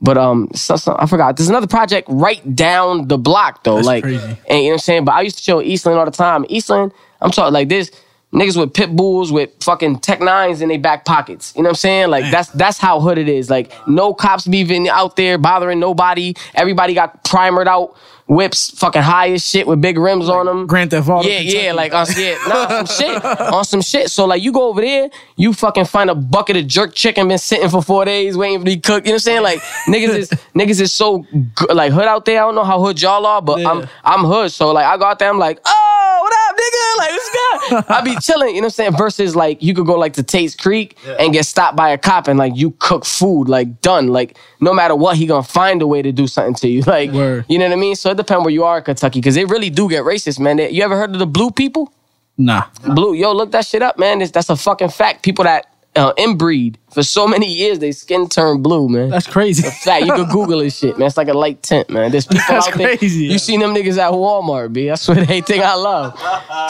[0.00, 1.36] But um, so, so- I forgot.
[1.36, 3.76] There's another project right down the block though.
[3.76, 4.24] That's like, crazy.
[4.48, 5.04] and you know what I'm saying.
[5.04, 6.44] But I used to chill in Eastland all the time.
[6.48, 7.90] Eastland, I'm talking like this.
[8.32, 11.54] Niggas with pit bulls with fucking tech nines in their back pockets.
[11.56, 12.10] You know what I'm saying?
[12.10, 13.48] Like that's that's how hood it is.
[13.48, 16.34] Like no cops be even out there bothering nobody.
[16.54, 17.96] Everybody got primered out
[18.28, 20.66] whips, fucking high as shit with big rims on them.
[20.66, 21.26] Grand Theft Auto.
[21.28, 21.64] Yeah, Kentucky.
[21.64, 24.10] yeah, like on yeah, nah, some shit, on some shit.
[24.10, 27.38] So like, you go over there, you fucking find a bucket of jerk chicken been
[27.38, 29.06] sitting for four days waiting to be cooked.
[29.06, 29.42] You know what I'm saying?
[29.42, 31.24] Like niggas is niggas is so
[31.54, 32.38] good, like hood out there.
[32.42, 33.70] I don't know how hood y'all are, but Yeah.
[33.70, 34.52] I'm I'm hood.
[34.52, 36.98] So like, I go out there, I'm like, oh, what nigga?
[36.98, 37.84] Like, what's good?
[37.88, 38.54] I be chilling.
[38.54, 38.96] You know what I'm saying?
[38.96, 42.28] Versus like, you could go like to Tate's Creek and get stopped by a cop
[42.28, 44.08] and like you cook food like done.
[44.08, 46.82] Like no matter what, he gonna find a way to do something to you.
[46.86, 47.44] Like Word.
[47.48, 47.94] you know what I mean?
[47.96, 50.56] So it depends where you are in Kentucky because they really do get racist, man.
[50.56, 51.92] They- You ever heard of the blue people?
[52.36, 52.64] Nah.
[52.94, 54.22] Blue, yo, look that shit up, man.
[54.22, 55.22] It's, that's a fucking fact.
[55.22, 59.08] People that uh, inbreed for so many years, they skin turn blue, man.
[59.10, 59.62] That's crazy.
[59.62, 60.06] fact.
[60.06, 61.06] You can Google this shit, man.
[61.08, 62.10] It's like a light tint, man.
[62.12, 62.96] There's people That's out there.
[62.96, 63.32] crazy, yeah.
[63.32, 64.86] You seen them niggas at Walmart, b.
[64.88, 66.16] That's what they think I love.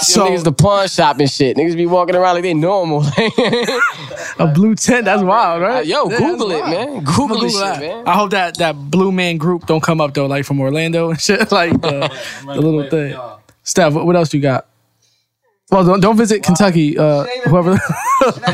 [0.03, 1.57] See So- them niggas the pawn shop and shit.
[1.57, 3.05] Niggas be walking around like they normal.
[4.39, 5.05] A blue tent.
[5.05, 5.85] That's wild, right?
[5.87, 6.71] Yo, Yeah, Google it, wild.
[6.71, 6.89] man.
[6.89, 7.81] I'ma Google this Google shit, that.
[7.81, 8.09] man.
[8.09, 11.21] I hope that that blue man group don't come up though, like from Orlando and
[11.21, 12.09] shit, like the,
[12.47, 13.19] the little thing.
[13.63, 14.67] Steph, what, what else you got?
[15.71, 16.97] Well, don't don't visit Kentucky.
[16.97, 17.73] Uh, whoever.
[17.73, 18.53] Yes, I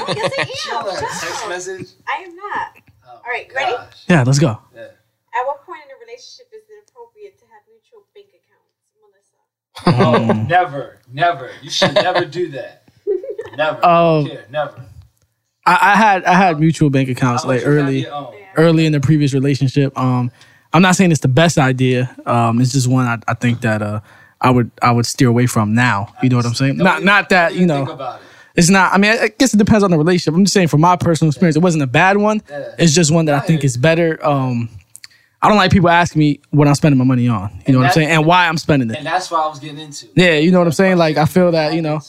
[0.72, 0.96] am.
[1.20, 1.88] Text message.
[2.08, 2.76] I am not.
[3.06, 3.72] All right, ready?
[3.72, 4.04] Gosh.
[4.08, 4.48] yeah, let's go.
[4.50, 9.96] At what point in a relationship is it appropriate to have mutual bank accounts?
[9.96, 10.38] Melissa.
[10.38, 11.50] Oh, never, never.
[11.62, 12.82] You should never do that.
[13.56, 13.78] Never.
[13.82, 14.26] Oh.
[14.26, 14.38] I.
[14.50, 14.84] Never.
[15.66, 18.12] I, I had I had mutual bank accounts How much like you have early your
[18.12, 18.34] own?
[18.56, 19.96] early in the previous relationship.
[19.98, 20.30] Um,
[20.72, 22.14] I'm not saying it's the best idea.
[22.26, 24.00] Um, it's just one I, I think that uh
[24.40, 26.14] I would I would steer away from now.
[26.22, 26.76] You know what I'm saying?
[26.76, 27.86] Not not that you know.
[27.86, 28.26] Think about it.
[28.56, 28.92] It's not.
[28.92, 30.34] I mean, I guess it depends on the relationship.
[30.34, 32.40] I'm just saying, from my personal experience, it wasn't a bad one.
[32.78, 34.24] It's just one that I think is better.
[34.24, 34.68] Um,
[35.42, 37.50] I don't like people asking me what I'm spending my money on.
[37.66, 38.96] You know what I'm saying, and why I'm spending it.
[38.96, 40.08] And that's what I was getting into.
[40.14, 40.96] Yeah, you know what I'm saying.
[40.96, 42.00] Like I feel that you know,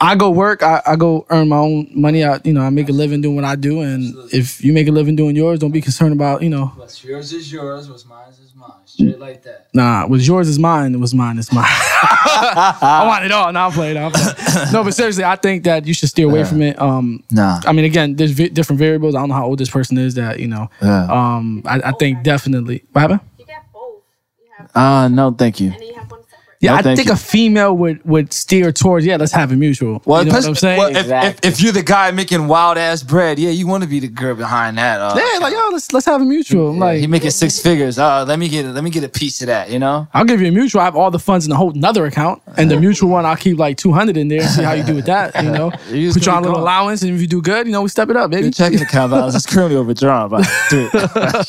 [0.00, 2.24] I go work, I, I go earn my own money.
[2.24, 4.88] I you know, I make a living doing what I do, and if you make
[4.88, 6.66] a living doing yours, don't be concerned about you know.
[6.76, 8.70] what's yours is yours, what's mine is mine.
[9.08, 9.68] Straight like that.
[9.74, 10.94] Nah, was yours is mine.
[10.94, 11.64] It was mine is mine.
[11.68, 13.52] I want it all.
[13.52, 13.96] Now I'm playing.
[13.96, 14.72] I'm playing.
[14.72, 16.80] No, but seriously, I think that you should steer away from it.
[16.80, 17.60] Um, Nah.
[17.66, 19.14] I mean, again, there's vi- different variables.
[19.14, 20.14] I don't know how old this person is.
[20.14, 20.68] That you know.
[20.82, 21.04] Yeah.
[21.04, 22.84] Um, I, I think definitely.
[22.92, 23.20] What happened?
[23.38, 24.02] You got both.
[24.40, 25.72] You have, Uh no, thank you.
[26.62, 27.14] Yeah, No, I think you.
[27.14, 30.02] a female would would steer towards yeah, let's have a mutual.
[30.04, 30.78] Well, you know what I'm saying?
[30.78, 31.48] well, if, if, Exactly.
[31.48, 34.34] if you're the guy making wild ass bread, yeah, you want to be the girl
[34.34, 35.00] behind that.
[35.00, 36.68] Uh, yeah, like yo, let's let's have a mutual.
[36.72, 37.98] I'm yeah, like, he making six figures.
[37.98, 39.70] Uh, let me get let me get a piece of that.
[39.70, 40.06] You know.
[40.12, 40.82] I'll give you a mutual.
[40.82, 43.36] I have all the funds in a whole another account, and the mutual one I'll
[43.36, 44.42] keep like two hundred in there.
[44.42, 45.34] and See how you do with that.
[45.42, 47.68] You know, You put you on a gonna little allowance, and if you do good,
[47.68, 48.42] you know, we step it up, baby.
[48.42, 50.90] Your checking account balance is currently overdrawn by three.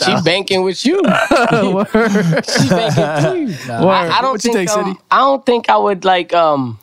[0.05, 1.01] She banking with you.
[1.03, 2.45] Word.
[2.47, 3.73] She banking too.
[3.73, 4.99] I, I don't What you think, think, um, City?
[5.09, 6.77] I don't think I would like um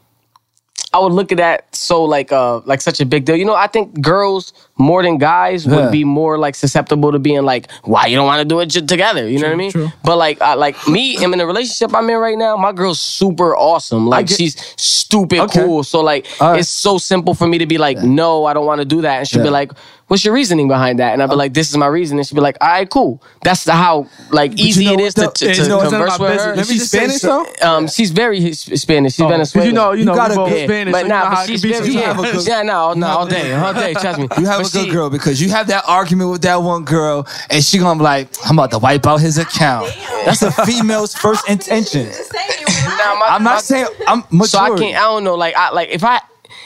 [0.95, 3.37] I would look at that so like uh like such a big deal.
[3.37, 5.77] You know, I think girls more than guys Yeah.
[5.77, 8.67] would be more like susceptible to being like, why you don't want to do it
[8.67, 9.29] j- together?
[9.29, 9.73] You know what I mean?
[9.73, 9.89] true.
[10.03, 12.57] But like I, like me, I'm in a relationship I'm in right now.
[12.57, 14.07] My girl's super awesome.
[14.07, 15.61] Like get- she's stupid Okay.
[15.63, 15.85] cool.
[15.85, 16.61] So like All right.
[16.61, 19.19] it's so simple for me to be like, no, I don't want to do that.
[19.19, 19.51] And she'll be Yeah.
[19.61, 19.73] like,
[20.09, 21.13] what's your reasoning behind that?
[21.13, 22.19] And I'll be like, this is my reason.
[22.19, 23.23] And she'll be like, all right, cool.
[23.43, 25.93] That's the how like easy know it what is to, to, to you know, it's
[25.93, 26.51] none of converse with her.
[26.53, 27.69] Is Let me just Spanish so- though?
[27.69, 29.13] Um, she's very His- Spanish.
[29.15, 29.69] She's Oh, 'cause Venezuelan.
[29.69, 31.93] you know, you know, gotta go- Yeah, Spanish, but so nah, but she's can very
[31.95, 33.95] yeah, have a good- yeah, no, no, all day, all day.
[33.95, 34.29] Trust me.
[34.39, 36.85] You have But a good she- girl because you have that argument with that one
[36.85, 39.91] girl, and she gonna be like, "I'm about to wipe out his account."
[40.25, 42.07] That's a female's first intention.
[42.07, 43.19] Just saying you were Nah, lying.
[43.19, 44.47] my- I'm my- not saying I'm mature.
[44.49, 44.97] So I can't.
[44.97, 45.35] I don't know.
[45.35, 46.21] Like I like if I.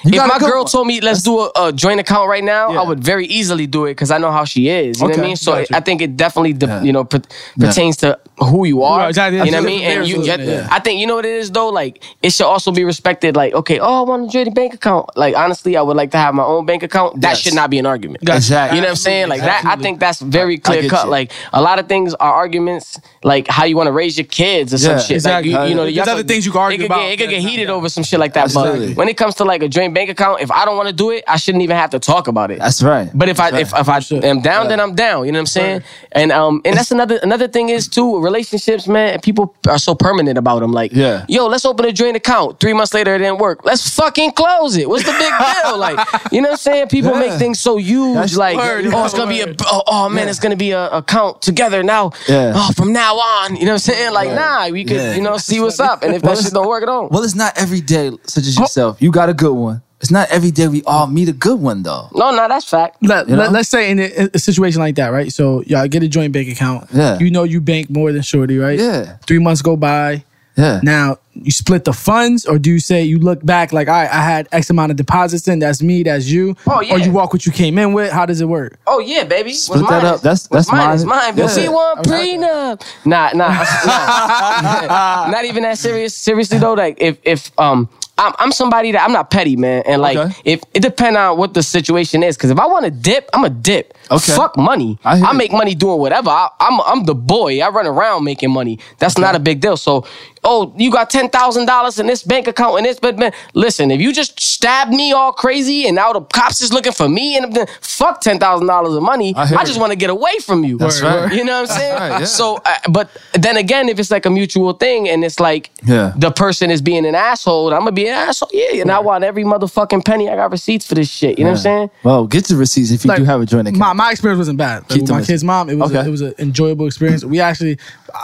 [0.05, 0.67] You if my girl one.
[0.67, 2.81] told me let's do a, a joint account right now, Yeah.
[2.81, 5.01] I would very easily do it because I know how she is.
[5.01, 5.37] You know what I mean?
[5.37, 5.77] So gotcha.
[5.77, 6.83] I think it definitely, de- Yeah.
[6.83, 7.23] you know, per-
[7.57, 7.69] Yeah.
[7.69, 8.99] pertains to who you are.
[9.01, 9.39] Right, exactly.
[9.39, 9.83] You know what I mean?
[9.83, 10.67] And you, get, yeah.
[10.71, 11.69] I think you know what it is though.
[11.69, 13.37] Like it should also be respected.
[13.37, 15.17] Like okay, oh, I want a joint bank account.
[15.17, 17.21] Like honestly, I would like to have my own bank account.
[17.21, 17.41] That Yes.
[17.41, 18.25] should not be an argument.
[18.25, 18.37] Gotcha.
[18.39, 18.77] Exactly.
[18.79, 19.29] You know what I'm saying?
[19.29, 21.05] Like that, I think that's very clear cut.
[21.05, 21.11] you.
[21.11, 24.75] Like a lot of things are arguments, like how you want to raise your kids
[24.75, 25.15] or Yeah, some shit.
[25.17, 25.53] exactly.
[25.53, 27.03] Like you, you know, There's other things you can argue about.
[27.11, 28.53] It could get heated over some shit like that.
[28.53, 30.95] But when it comes to like a joint bank account, if I don't want to
[30.95, 32.59] do it, I shouldn't even have to talk about it.
[32.59, 33.11] That's right.
[33.15, 34.25] But if I That's if, if I Sure.
[34.25, 35.27] am down, then I'm down.
[35.27, 35.83] You know what I'm saying?
[36.13, 39.21] And um and that's another another thing is too relationships, man.
[39.21, 40.73] People are so permanent about them.
[40.73, 41.25] Like, Yeah.
[41.29, 42.59] yo, let's open a joint account.
[42.61, 43.65] Three months later, it didn't work.
[43.65, 44.89] Let's fucking close it.
[44.89, 45.33] What's the big
[45.65, 45.79] deal?
[45.79, 45.99] Like,
[46.33, 46.89] you know what I'm saying?
[46.89, 47.21] People Yeah.
[47.21, 48.15] make things so huge.
[48.15, 50.89] That's- like, Word, oh, it's gonna be a oh, oh man, it's gonna be a
[50.89, 52.13] account together now.
[52.29, 52.53] Yeah.
[52.55, 54.13] Oh, from now on, you know what I'm saying?
[54.13, 55.15] Like, nah, we could Yeah.
[55.15, 56.03] you know see what's up.
[56.03, 57.11] And if that shit don't work, it don't.
[57.13, 59.01] Well, it's not every day, such as yourself.
[59.03, 59.82] You got a good one.
[60.01, 62.09] It's not every day we all meet a good one, though.
[62.13, 62.97] No, no, that's fact.
[63.03, 63.43] Let, You know?
[63.49, 65.31] let, us say in a, a situation like that, right?
[65.33, 66.89] So y'all get a joint bank account.
[66.93, 67.19] Yeah.
[67.21, 68.77] You know you bank more than Shorty, right?
[68.79, 69.17] Yeah.
[69.27, 70.25] Three months go by.
[70.57, 70.81] Yeah.
[70.83, 74.11] Now you split the funds, or do you say you look back like, all right,
[74.11, 76.95] I had X amount of deposits in, that's me, that's you, Oh, yeah.
[76.95, 78.11] or you walk what you came in with?
[78.13, 78.79] How does it work?
[78.89, 79.53] Oh yeah, baby.
[79.55, 80.21] Split What's that mine up.
[80.21, 80.95] That's- that's mine.
[80.97, 81.19] Is mine.
[81.19, 81.37] mine.
[81.37, 81.63] But Yeah.
[81.63, 82.83] we want prenup.
[83.07, 83.49] Nah, nah,
[83.87, 85.31] nah.
[85.31, 86.15] Not even that serious.
[86.15, 87.89] Seriously though, like if if um.
[88.27, 90.35] I'm, I'm somebody that I'm not petty, man, and like Okay.
[90.45, 92.37] if it depends on what the situation is.
[92.37, 93.95] Because if I want to dip, I'm a dip.
[94.11, 94.35] Okay.
[94.35, 94.99] Fuck money.
[95.05, 96.31] I I, make money doing whatever.
[96.31, 97.61] I, I'm I'm the boy.
[97.61, 98.79] I run around making money.
[98.99, 99.77] That's not a big deal.
[99.77, 100.07] So,
[100.45, 103.91] oh, you got ten thousand dollars in this bank account and this, but man, listen,
[103.91, 107.37] if you just stab me all crazy and now the cops is looking for me
[107.37, 110.39] and then fuck ten thousand dollars of money, I I just want to get away
[110.45, 110.79] from you.
[110.79, 111.33] That's right.
[111.33, 111.95] You know what I'm saying?
[111.95, 112.25] right, yeah.
[112.25, 116.13] So, uh, but then again, if it's like a mutual thing and it's like Yeah.
[116.17, 118.51] the person is being an asshole, I'm gonna be an asshole.
[118.53, 120.29] Yeah, and I want every motherfucking penny.
[120.29, 121.39] I got receipts for this shit.
[121.39, 121.91] You know what I'm saying?
[122.03, 123.79] Well, get your receipts if you Like, do have a joint account.
[123.79, 124.89] My, my experience wasn't bad.
[124.91, 126.09] Like, with my kid's mom, it was a, Okay.
[126.09, 127.25] it was an enjoyable experience.
[127.25, 127.79] We actually,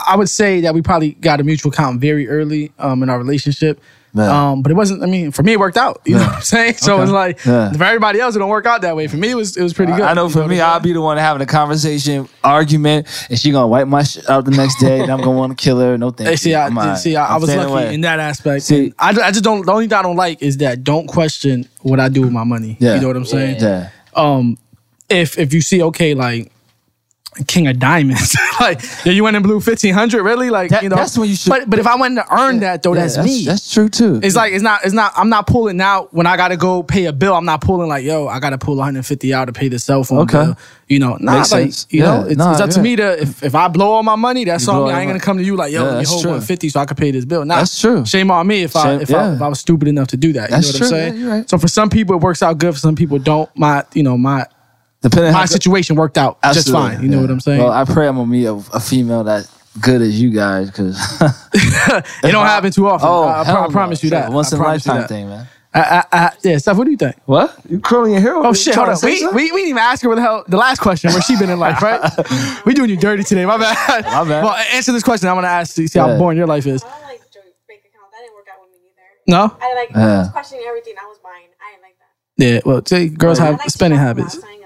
[0.07, 3.17] I would say that we probably got a mutual account very early um, in our
[3.17, 3.81] relationship.
[4.11, 4.49] Yeah.
[4.51, 5.03] Um, but it wasn't.
[5.03, 6.01] I mean, for me, it worked out.
[6.03, 6.73] You know what I'm saying?
[6.77, 7.03] So Okay.
[7.03, 7.71] it's like Yeah.
[7.71, 9.05] for everybody else, it don't work out that way.
[9.07, 10.01] For me, it was it was pretty good.
[10.01, 13.37] I know You for what me, I'll be the one having a conversation, argument, and
[13.37, 15.79] she gonna wipe my shit out the next day, and I'm gonna want to kill
[15.79, 15.95] her.
[15.95, 16.37] No thank Hey, you.
[16.37, 16.97] see, I, I'm all right.
[16.97, 17.93] see, I, I was lucky away.
[17.93, 18.63] in that aspect.
[18.63, 19.63] See- I, I just don't.
[19.63, 22.43] The only thing I don't like is that don't question what I do with my
[22.43, 22.77] money.
[22.79, 22.95] Yeah.
[22.95, 23.57] You know what I'm saying?
[23.61, 23.89] Yeah.
[24.15, 24.57] Um,
[25.07, 26.51] if if you see okay, like
[27.47, 30.49] King of Diamonds, like yeah, you went and blew fifteen hundred, really?
[30.49, 32.59] Like That- you know, that's when you should- But but if I went to earn
[32.61, 33.45] that though, Yeah, that's, me.
[33.45, 34.19] That's true too.
[34.23, 37.05] it's like it's not it's not I'm not pulling out when I gotta go pay
[37.05, 37.35] a bill.
[37.35, 40.19] I'm not pulling like yo, I gotta pull 150 out to pay the cell phone
[40.21, 40.43] Okay.
[40.45, 40.57] bill.
[40.87, 41.87] You know, nah, Makes like sense.
[41.91, 44.15] you know, it's, Nah, it's up to me to if, if I blow all my
[44.15, 44.91] money, that's You on me.
[44.91, 46.31] all I ain't gonna come to you like yo, Yeah, me hold true.
[46.31, 47.45] 150 so I can pay this bill.
[47.45, 48.05] Nah, That's true.
[48.05, 50.33] Shame on me if I Shame- if I if I was stupid enough to do
[50.33, 50.49] that.
[50.49, 50.97] You That's know what true.
[50.97, 51.21] I'm saying?
[51.23, 51.49] Yeah, right.
[51.49, 52.73] So for some people it works out good.
[52.73, 53.49] For some people don't.
[53.55, 54.45] My you know my
[55.01, 57.01] Depending my how situation worked out just fine.
[57.01, 57.21] You know yeah.
[57.21, 57.59] what I'm saying?
[57.59, 59.49] Well, I pray I'm gonna meet a, a female that
[59.81, 60.97] good as you guys, because
[61.53, 63.07] it don't happen too often.
[63.07, 63.71] oh, I, I, hell pro- I no.
[63.71, 64.31] promise you that.
[64.31, 65.47] Once in a promise you lifetime thing, man.
[65.71, 67.15] I, I, I, yeah, Steph, what do you think?
[67.25, 67.55] What?
[67.69, 68.35] You curling your hair?
[68.35, 68.73] Oh shit!
[68.73, 68.97] Hold on.
[69.03, 71.37] We, we, we didn't even ask her what the hell the last question where she
[71.37, 72.01] been in life, right?
[72.65, 73.45] we doing you dirty today.
[73.45, 74.03] My bad.
[74.05, 74.43] My bad.
[74.43, 75.29] Well, answer this question.
[75.29, 75.87] I'm gonna ask you.
[75.87, 76.83] See how boring your life is.
[76.83, 78.11] I don't like joint bank account.
[78.11, 79.01] That didn't work out with me either.
[79.27, 79.55] No.
[79.61, 80.15] I like Yeah.
[80.15, 81.45] I was questioning everything I was buying.
[81.61, 82.43] I didn't like that.
[82.43, 82.61] Yeah.
[82.65, 84.35] Well, see, girls I have like spending shop a habits.
[84.37, 84.58] lot,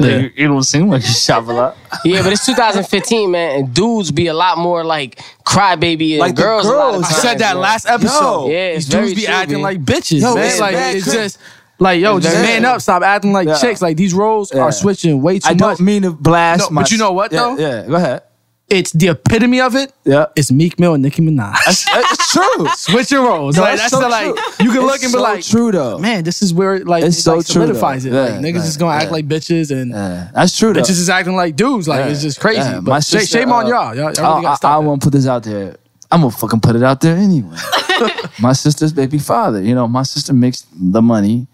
[0.00, 0.08] so I ain't gonna lie.
[0.08, 0.16] Yeah.
[0.22, 1.76] You, you don't seem like you shop a lot.
[2.04, 6.36] Yeah, but it's 2015, man, and dudes be a lot more like crybaby and Like
[6.36, 6.66] the girls.
[6.66, 7.04] a lot of girls.
[7.06, 7.62] I said that man.
[7.62, 8.46] last episode.
[8.46, 8.48] Yo.
[8.50, 9.62] Yeah, it's These dudes very be true, acting man.
[9.62, 10.44] like bitches, Yo, man.
[10.46, 11.16] it's like it's crap.
[11.16, 11.38] just
[11.78, 12.80] like yo, just man up.
[12.80, 13.58] Stop acting like Yeah.
[13.58, 13.80] chicks.
[13.82, 14.62] Like these roles Yeah.
[14.62, 15.58] are switching way too I much.
[15.58, 16.82] don't mean to blast No, my.
[16.82, 17.56] but you know what, yeah, though?
[17.58, 18.22] Yeah, go ahead.
[18.70, 19.92] It's the epitome of it.
[20.04, 21.54] Yeah, It's Meek Mill and Nicki Minaj.
[21.66, 22.32] it's, it's
[23.08, 23.18] true.
[23.18, 23.56] your roles.
[23.56, 24.64] No, like, that's so the, like true.
[24.64, 25.98] you can look It's and be so like, true though.
[25.98, 28.10] man, this is where like It's it so like, true, solidifies though.
[28.24, 28.30] it.
[28.32, 30.80] Like niggas yeah, is gonna act like bitches and Yeah, that's true though.
[30.80, 31.88] bitches is acting like dudes.
[31.88, 32.60] Like it's just crazy.
[32.60, 33.94] Yeah, but sister, shame on uh, y'all.
[33.96, 34.56] Y'all, y'all really I.
[34.62, 35.76] I, want to put this out there.
[36.12, 37.56] I'm gonna fucking put it out there anyway.
[38.40, 39.60] my sister's baby father.
[39.62, 41.46] You know, my sister makes the money.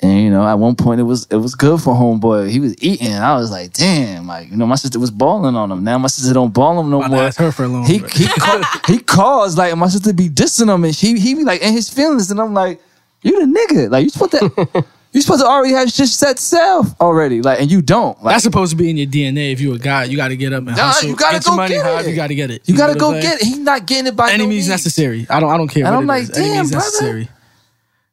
[0.00, 2.50] And you know, at one point it was it was good for homeboy.
[2.50, 3.12] He was eating.
[3.14, 5.82] I was like, damn, like you know, my sister was balling on him.
[5.82, 7.24] Now my sister don't ball him no About to more.
[7.24, 10.72] ask her for a loan, He he call, he calls like my sister be dissing
[10.72, 12.80] him, and she he be like in his feelings, and I'm like,
[13.22, 16.94] you the nigga, like you supposed to you supposed to already have shit set self
[17.00, 18.22] already, like, and you don't.
[18.22, 19.52] Like, That's supposed to be in your DNA.
[19.52, 21.08] If you a guy, you got to get up and Nah, hustle.
[21.08, 21.74] you gotta get your go money.
[21.74, 22.10] get it.
[22.10, 22.68] You got to get it.
[22.68, 23.38] you gotta go what I'm saying?
[23.38, 23.46] get it.
[23.48, 25.26] He's not getting it by any no means necessary.
[25.28, 25.50] I don't.
[25.50, 25.86] I don't care.
[25.86, 26.76] And what I'm like, damn, brother.
[26.76, 27.28] necessary.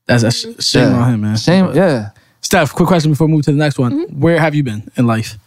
[0.08, 0.32] That's a
[0.62, 0.98] shame Yeah.
[1.02, 1.38] on him, man.
[1.38, 2.10] Shame, yeah.
[2.42, 3.92] Steph, quick question before we move to the next one.
[4.08, 4.20] Mm-hmm.
[4.22, 5.38] Where have you been in life?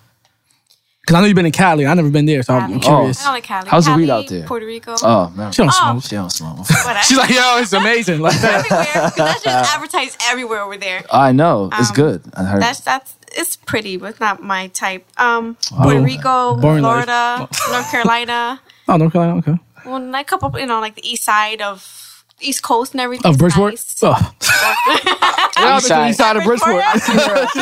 [1.01, 1.87] Because I know you've been in Cali.
[1.87, 2.81] I never been there, so I'm Cali.
[2.81, 3.25] curious.
[3.25, 3.69] I like Cali.
[3.69, 4.45] How's the weed out there?
[4.47, 4.95] Puerto Rico.
[5.03, 5.99] Oh man, She don't Oh.
[6.01, 6.03] smoke.
[6.05, 6.67] she don't smoke.
[7.05, 8.21] She's like, yo, it's amazing.
[8.21, 8.65] Like that.
[8.71, 9.11] everywhere.
[9.17, 11.05] That's just advertised everywhere over there.
[11.11, 12.23] I know it's Um, good.
[12.35, 12.61] I heard.
[12.63, 15.07] That's that's it's pretty, but it's not my type.
[15.19, 16.03] Um, Puerto Oh.
[16.03, 17.05] Rico, Boring life.
[17.07, 18.61] Florida, North Carolina.
[18.89, 19.39] Oh, North Carolina.
[19.39, 19.59] Okay.
[19.87, 22.08] Well, like a couple, you know, like the east side of
[22.41, 23.31] East Coast and everything.
[23.31, 23.73] Of Bridgeport.
[23.73, 24.03] Nice.
[24.03, 24.33] Oh.
[24.41, 26.11] Yeah, East I've been the side.
[26.11, 26.85] east side of Bridgeport.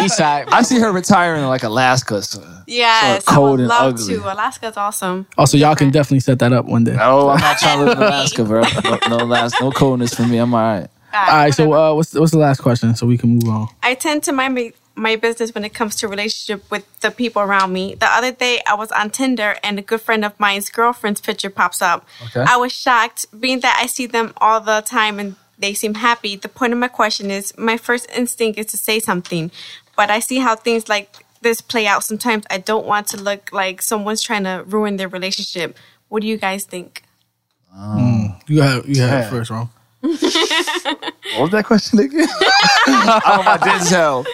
[0.05, 0.49] East side.
[0.49, 2.20] I see her retiring in like Alaska.
[2.22, 2.43] So.
[2.66, 4.16] Yes, So I cold would and love ugly.
[4.16, 4.33] to.
[4.33, 5.27] Alaska's awesome.
[5.39, 6.97] Also, y'all can definitely set that up one day.
[7.01, 8.62] Oh, I'm not trying to live in Alaska, bro.
[8.85, 10.37] No, no, Alaska, no coldness for me.
[10.39, 10.89] I'm all right.
[11.12, 11.55] Uh, All right.
[11.55, 13.68] So, uh, what's what's the last question so we can move on?
[13.83, 17.43] I tend to mind my, my business when it comes to relationship with the people
[17.43, 17.95] around me.
[17.95, 21.51] The other day, I was on Tinder and a good friend of mine's girlfriend's picture
[21.51, 22.07] pops up.
[22.27, 22.45] Okay.
[22.49, 26.37] I was shocked, being that I see them all the time and they seem happy.
[26.37, 29.51] The point of my question is, my first instinct is to say something,
[29.97, 32.03] but I see how things like this play out.
[32.03, 35.77] Sometimes I don't want to look like someone's trying to ruin their relationship.
[36.09, 37.03] What do you guys think?
[37.77, 38.53] Um, hmm.
[38.53, 39.31] You have you have Yeah.
[39.31, 39.69] first, wrong.
[41.37, 42.27] What was that question again?
[42.87, 44.25] oh my Denzel.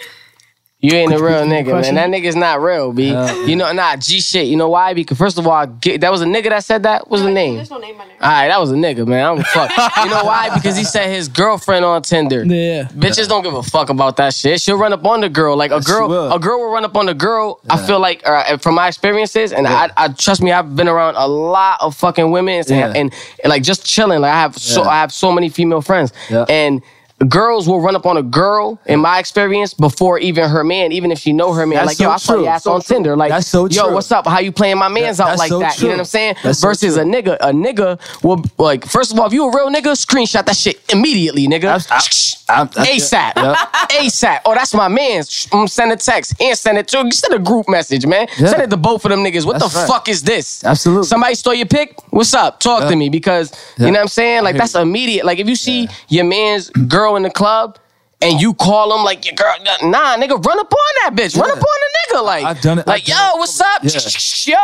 [0.82, 1.94] You ain't a real nigga, question?
[1.94, 2.10] man.
[2.10, 3.06] That nigga's not real, B.
[3.46, 4.48] you know, nah, G shit.
[4.48, 4.94] You know why?
[4.94, 7.08] Because first of all, get, that was a nigga that said that.
[7.08, 7.54] What's the name?
[7.54, 8.16] There's no name on there.
[8.20, 9.24] All right, that was a nigga, man.
[9.24, 9.70] I don't fuck.
[10.04, 10.52] you know why?
[10.52, 12.42] Because he said his girlfriend on Tinder.
[12.44, 12.88] Yeah.
[12.88, 14.60] Bitches don't give a fuck about that shit.
[14.60, 15.56] She'll run up on the girl.
[15.56, 16.32] Like a girl, will.
[16.32, 17.60] a girl will run up on the girl.
[17.70, 21.14] I feel like, uh, from my experiences, and I, I trust me, I've been around
[21.14, 22.86] a lot of fucking women, and, Yeah.
[22.88, 22.96] and,
[23.44, 24.20] and, like just chilling.
[24.20, 24.88] Like I have so Yeah.
[24.88, 26.44] I have so many female friends, Yeah.
[26.48, 26.82] and.
[27.28, 31.12] Girls will run up on a girl, in my experience, before even her man, even
[31.12, 31.86] if she know her man.
[31.86, 32.96] That's like, yo, I saw your ass So on true.
[32.96, 33.16] Tinder.
[33.16, 33.76] Like, That's so true.
[33.76, 34.26] yo, what's up?
[34.26, 35.78] How you playing my man's out like so that?
[35.78, 36.34] You know what I'm saying?
[36.42, 37.02] That's Versus true.
[37.02, 38.84] a nigga, a nigga will like.
[38.86, 41.62] First of all, if you a real nigga, screenshot that shit immediately, nigga.
[41.62, 43.32] That's- I- I'm- that's- ASAP.
[43.36, 43.56] Yep.
[44.02, 44.40] ASAP.
[44.44, 45.46] Oh, that's my man's.
[45.46, 48.26] Mm, Send a text and send it to send a group message, man.
[48.38, 48.48] Yeah.
[48.48, 49.44] Send it to both of them niggas.
[49.44, 49.88] What That's the right.
[49.88, 50.64] fuck is this?
[50.64, 51.06] Absolutely.
[51.06, 51.94] Somebody stole your pic?
[52.10, 52.60] What's up?
[52.60, 53.86] Talk to me because Yeah.
[53.86, 54.42] you know what I'm saying?
[54.44, 55.24] Like that's immediate.
[55.24, 57.78] Like if you see your man's girl in the club
[58.22, 61.36] and you call him like your girl, nah, nigga, run up on that bitch.
[61.36, 61.52] Run Yeah.
[61.54, 62.24] up on the nigga.
[62.24, 63.38] Like I've done it- Like yo, it.
[63.38, 63.82] what's up?
[63.82, 63.90] Yeah.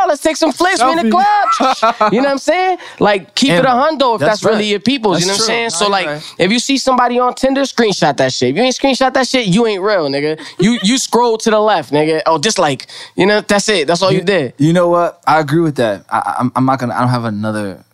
[0.03, 0.83] Yo, let's take some flips.
[0.83, 2.13] We in the club.
[2.13, 2.79] you know what I'm saying?
[3.01, 4.51] Like keep And it a hundo if that's, that's right.
[4.53, 5.21] really your people's.
[5.21, 5.71] you know what I'm saying?
[5.71, 6.35] So like right.
[6.39, 8.51] if you see somebody on Tinder, screenshot that shit.
[8.51, 10.39] If you ain't screenshot that shit, you ain't real, nigga.
[10.59, 12.23] You you scroll to the left, nigga.
[12.27, 12.87] Oh, dislike.
[13.17, 13.87] You know, that's it.
[13.87, 14.55] That's all you did.
[14.59, 15.21] You know what?
[15.27, 16.05] I agree with that.
[16.11, 16.95] I, I'm, I'm not gonna.
[16.95, 17.85] I don't have another.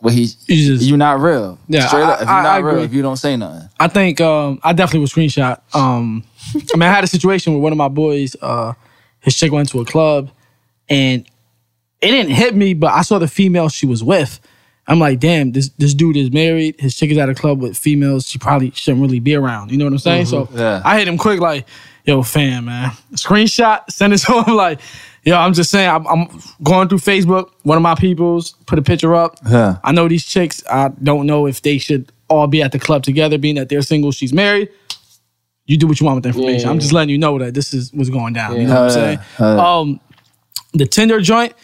[0.00, 1.58] Well, he, You just- you're not real.
[1.68, 2.22] Yeah, Straight I- up.
[2.22, 2.84] If you're I- not I real, agree.
[2.84, 3.68] if you don't say nothing.
[3.78, 5.60] I think um, I definitely would screenshot.
[5.74, 8.72] Um, I mean, I had a situation where one of my boys, uh,
[9.20, 10.30] his chick went to a club,
[10.88, 11.24] and
[12.00, 14.40] it didn't hit me, but I saw the female she was with.
[14.86, 16.74] I'm like, damn, this this dude is married.
[16.80, 19.70] His chick is at a club with females she probably shouldn't really be around.
[19.70, 20.26] You know what I'm saying?
[20.26, 20.82] So Yeah.
[20.84, 21.64] I hit him quick, like,
[22.06, 24.54] yo, fam, man, screenshot, send it to him.
[24.56, 24.80] Like,
[25.24, 26.28] yo, I'm just saying, I'm, I'm
[26.62, 27.50] going through Facebook.
[27.62, 29.36] One of my people's put a picture up.
[29.48, 29.78] Yeah.
[29.84, 30.62] I know these chicks.
[30.70, 33.82] I don't know if they should all be at the club together, being that they're
[33.82, 34.12] single.
[34.12, 34.68] She's married.
[35.66, 36.66] You do what you want with the information.
[36.66, 36.70] Yeah.
[36.70, 38.56] I'm just letting you know that this is what's going down.
[38.60, 38.94] You know what I'm Yeah.
[38.94, 39.18] saying?
[39.38, 39.54] Yeah.
[39.56, 39.78] Yeah.
[39.78, 40.00] Um,
[40.72, 41.54] the Tinder joint,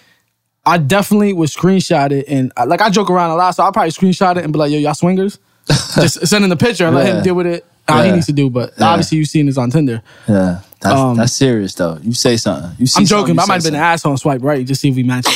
[0.64, 3.92] I definitely would screenshot it, and like I joke around a lot, so I'll probably
[3.92, 5.38] screenshot it and be like, "Yo, y'all swingers."
[5.94, 8.32] just send him the picture and let him deal with it how he needs to
[8.32, 8.50] do.
[8.50, 8.88] But Yeah.
[8.88, 10.02] obviously, you've seen this on Tinder.
[10.28, 10.60] Yeah.
[10.80, 11.98] That's, Um, that's serious though.
[12.02, 12.70] You say something.
[12.78, 14.42] You see I'm something, joking, you but I might have been an asshole and swipe
[14.42, 15.34] right just see if we match up.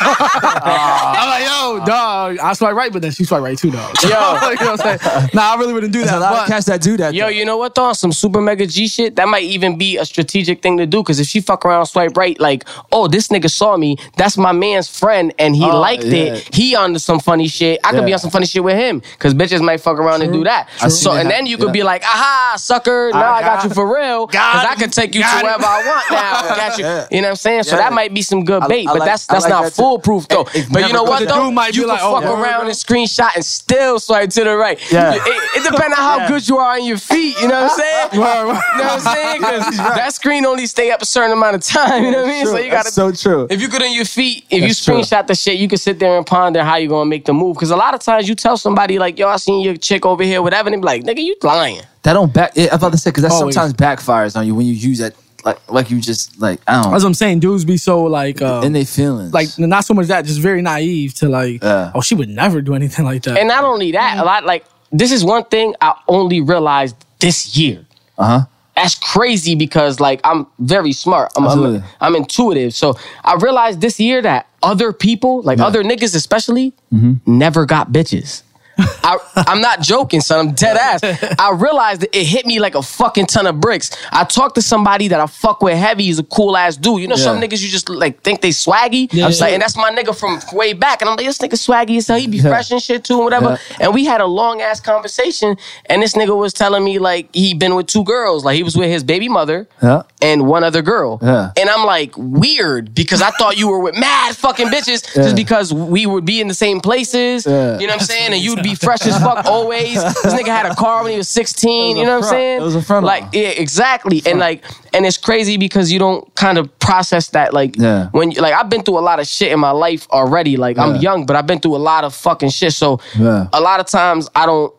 [0.00, 3.94] I'm like, yo, dog, I swipe right, but then she swipe right too, dog.
[4.02, 5.30] Yo, you know what I'm saying?
[5.34, 6.18] Nah, I really wouldn't do There's that.
[6.18, 7.14] a lot but- of cats that do that.
[7.14, 7.28] Yo, though.
[7.30, 7.92] you know what though?
[7.92, 11.02] Some super mega G shit, that might even be a strategic thing to do.
[11.02, 14.52] Cause if she fuck around swipe right, like, oh, this nigga saw me, that's my
[14.52, 16.34] man's friend, and he Oh, liked yeah.
[16.34, 16.54] it.
[16.54, 17.80] He onto some funny shit.
[17.84, 19.02] I could be on some funny shit with him.
[19.18, 20.68] Cause bitches might fuck around and do that.
[20.80, 21.72] I've So and then you could yeah.
[21.72, 24.26] be like, aha, sucker, now I, got got you for real.
[24.26, 24.78] Cause I it.
[24.78, 26.56] could take you to wherever I want now.
[26.58, 26.84] Got you.
[26.84, 27.06] Yeah.
[27.10, 27.62] You know what I'm saying?
[27.64, 27.82] So Yeah.
[27.82, 29.82] that might be some good bait, I but like- that's that's like not that too.
[29.88, 30.42] Foolproof though.
[30.54, 31.44] It- it but you know what though?
[31.46, 32.68] dude might you be can like, oh, fuck word, around bro.
[32.68, 34.78] and screenshot and still swipe to the right.
[34.92, 35.14] Yeah.
[35.14, 37.36] It, it depends on how good you are on your feet.
[37.40, 38.08] You know what I'm saying?
[38.12, 39.42] You know what I'm saying?
[39.42, 42.04] 'Cause that screen only stay up a certain amount of time.
[42.04, 42.42] You know what I mean?
[42.44, 42.52] True.
[42.52, 42.84] So you gotta.
[42.84, 43.46] That's so true.
[43.50, 45.02] If you good on your feet, if That's you true.
[45.02, 47.54] screenshot the shit, you can sit there and ponder how you gonna make the move.
[47.56, 50.22] Because a lot of times you tell somebody like, "Yo, I seen your chick over
[50.22, 52.52] here, whatever," and they be like, "Nigga, you lying." That don't back.
[52.56, 53.54] I'm about to say because that Always.
[53.54, 55.14] sometimes backfires on you when you use that.
[55.44, 56.92] Like, like you just like I don't.
[56.92, 57.40] That's what I'm saying.
[57.40, 59.32] Dudes be so like, uh, in their feelings.
[59.32, 61.92] like not so much that, just very naive to like, Yeah.
[61.94, 63.38] oh, she would never do anything like that.
[63.38, 67.56] And not only that, a lot like this is one thing I only realized this
[67.56, 67.84] year.
[68.18, 68.46] uh huh.
[68.76, 71.32] That's crazy because like I'm very smart.
[71.36, 71.82] I'm, I'm, Absolutely.
[72.00, 72.74] I'm intuitive.
[72.74, 72.94] So
[73.24, 77.14] I realized this year that other people, like other niggas especially, Mm-hmm.
[77.26, 78.42] never got bitches.
[78.78, 79.18] I,
[79.48, 80.48] I'm not joking, son.
[80.48, 81.34] I'm dead ass.
[81.38, 83.90] I realized that it hit me like a fucking ton of bricks.
[84.12, 86.04] I talked to somebody that I fuck with heavy.
[86.04, 87.00] He's a cool ass dude.
[87.00, 89.12] You know, some niggas you just like think they swaggy.
[89.12, 89.26] Yeah.
[89.26, 91.00] I'm like, and that's my nigga from way back.
[91.02, 92.18] And I'm like, this nigga swaggy as hell.
[92.18, 93.58] He be fresh and shit too, and whatever.
[93.80, 95.56] And we had a long ass conversation.
[95.86, 98.44] And this nigga was telling me like he been with two girls.
[98.44, 100.02] Like he was with his baby mother Yeah.
[100.22, 101.18] and one other girl.
[101.22, 101.50] Yeah.
[101.56, 105.22] And I'm like, weird, because I thought you were with mad fucking bitches Yeah.
[105.24, 107.46] just because we would be in the same places.
[107.46, 107.78] Yeah.
[107.78, 108.32] You know what I'm saying?
[108.32, 109.94] And you'd be fresh as fuck always.
[109.94, 111.90] This nigga had a car when he was 16.
[111.90, 112.60] Was You know what I'm saying?
[112.60, 114.22] It was a front Like, yeah, exactly.
[114.26, 114.64] And like,
[114.94, 117.52] and it's crazy because you don't kind of process that.
[117.54, 118.08] Like, Yeah.
[118.12, 120.56] when you, like I've been through a lot of shit in my life already.
[120.56, 122.72] Like, I'm young, but I've been through a lot of fucking shit.
[122.72, 123.48] So Yeah.
[123.52, 124.72] a lot of times I don't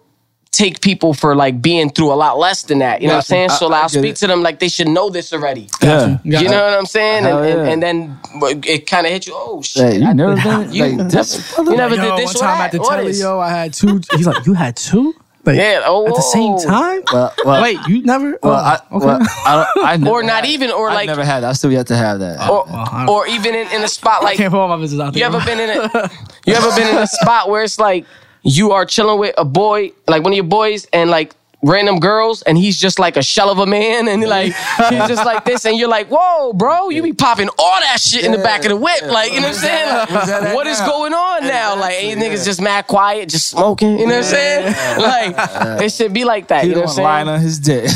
[0.52, 3.02] take people for like being through a lot less than that.
[3.02, 3.50] You know what I'm saying?
[3.52, 4.16] I- So I like, I'll speak it.
[4.18, 5.70] to them like they should know this already.
[5.82, 6.18] Yeah.
[6.24, 6.40] Yeah.
[6.42, 7.26] You know what I'm saying?
[7.26, 7.72] And, and, yeah.
[7.74, 8.20] and then
[8.66, 9.34] it kind of hit you.
[9.36, 9.94] Oh shit!
[9.94, 11.58] Hey, you never been you, like this.
[11.58, 12.66] you never yo, did one this or time that?
[12.66, 14.02] at the What telly, yo, I had two.
[14.16, 15.14] He's like, you had two?
[15.46, 15.84] Like, Yeah.
[15.86, 17.02] Oh, at the same oh, time?
[17.14, 18.38] Well, well, Wait, you never?
[18.44, 19.06] Well, oh, I, okay.
[19.06, 19.86] well, I don't.
[19.86, 21.42] I never Or not had- even, or I like, never had.
[21.42, 21.50] that.
[21.52, 22.38] I still yet to have that.
[22.42, 24.68] Oh, or, oh, well, or even in, in a spot I like can't put all
[24.68, 25.20] my business out there.
[25.22, 26.10] You ever been in a
[26.46, 28.06] you ever been in a spot where it's like
[28.44, 32.41] you are chilling with a boy, like one of your boys, and like random girls,
[32.44, 35.65] and he's just like a shell of a man, and like he's just like this,
[35.65, 38.69] and you're like, whoa, bro, you be popping all that shit in the back of
[38.69, 39.90] the whip, like you know what I'm saying?
[39.90, 41.76] Like, Where's that at what is going on now?
[41.80, 44.76] Like, ain't niggas just mad quiet, just smoking, you know what I'm saying?
[44.99, 47.06] Like, it should be like that, he you know don't what I'm saying?
[47.06, 47.86] lying on his dick.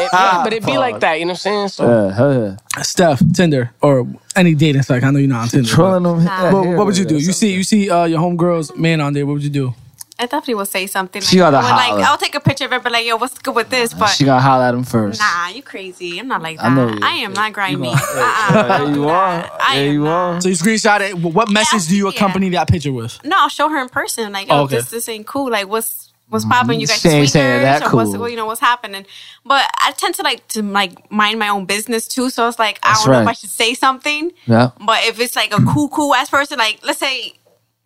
[0.00, 1.68] It- yeah, but it be like that, you know what I'm saying?
[1.68, 2.06] So.
[2.08, 2.56] yeah, hell.
[2.82, 4.06] Steph, Tinder, or
[4.36, 5.04] any dating site.
[5.04, 5.68] I know you're not on Tinder.
[5.68, 6.24] but- Trolling them.
[6.24, 6.52] Nah.
[6.52, 7.16] What, what would you do?
[7.16, 9.26] You see, you see uh, your homegirl's man on there.
[9.26, 9.74] What would you do?
[10.20, 11.22] I definitely will say something.
[11.22, 12.02] She like, gotta I would, like holler.
[12.04, 13.94] I'll take a picture of it, but like, yo, what's good with this?
[13.94, 15.20] But She gotta holler at him first.
[15.20, 16.18] nah, you crazy.
[16.18, 16.66] I'm not like that.
[16.66, 16.98] I know you.
[17.02, 17.88] I am not grimy.
[17.88, 19.50] gonna- Uh-uh, There you are.
[19.60, 20.10] I There am you not.
[20.36, 20.40] are.
[20.42, 21.14] So you screenshot it.
[21.18, 22.14] What message do you yeah.
[22.14, 23.18] accompany that picture with?
[23.24, 24.32] No, I'll show her in person.
[24.32, 24.76] Like, yo, Oh, okay.
[24.76, 25.50] this this ain't cool.
[25.50, 26.52] Like, what's what's mm-hmm.
[26.52, 26.80] popping?
[26.80, 28.20] You guys She ain't saying that or what's cool.
[28.20, 29.04] well, you know what's happening?
[29.44, 32.30] But I tend to like to like mind my own business too.
[32.30, 33.28] So it's like I That's don't know if.
[33.28, 34.30] I should say something.
[34.46, 34.70] Yeah.
[34.80, 37.34] But if it's like a cool, cool ass person, like let's say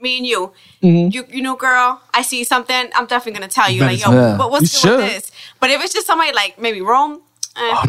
[0.01, 0.53] me and you,
[0.83, 1.11] Mm-hmm.
[1.13, 4.13] you you know, girl, I see something, I'm definitely gonna tell you, Better like, yo,
[4.13, 4.37] Yeah.
[4.37, 5.31] but what's You good with this?
[5.61, 7.23] But if it's just somebody like maybe Rome,
[7.57, 7.61] eh,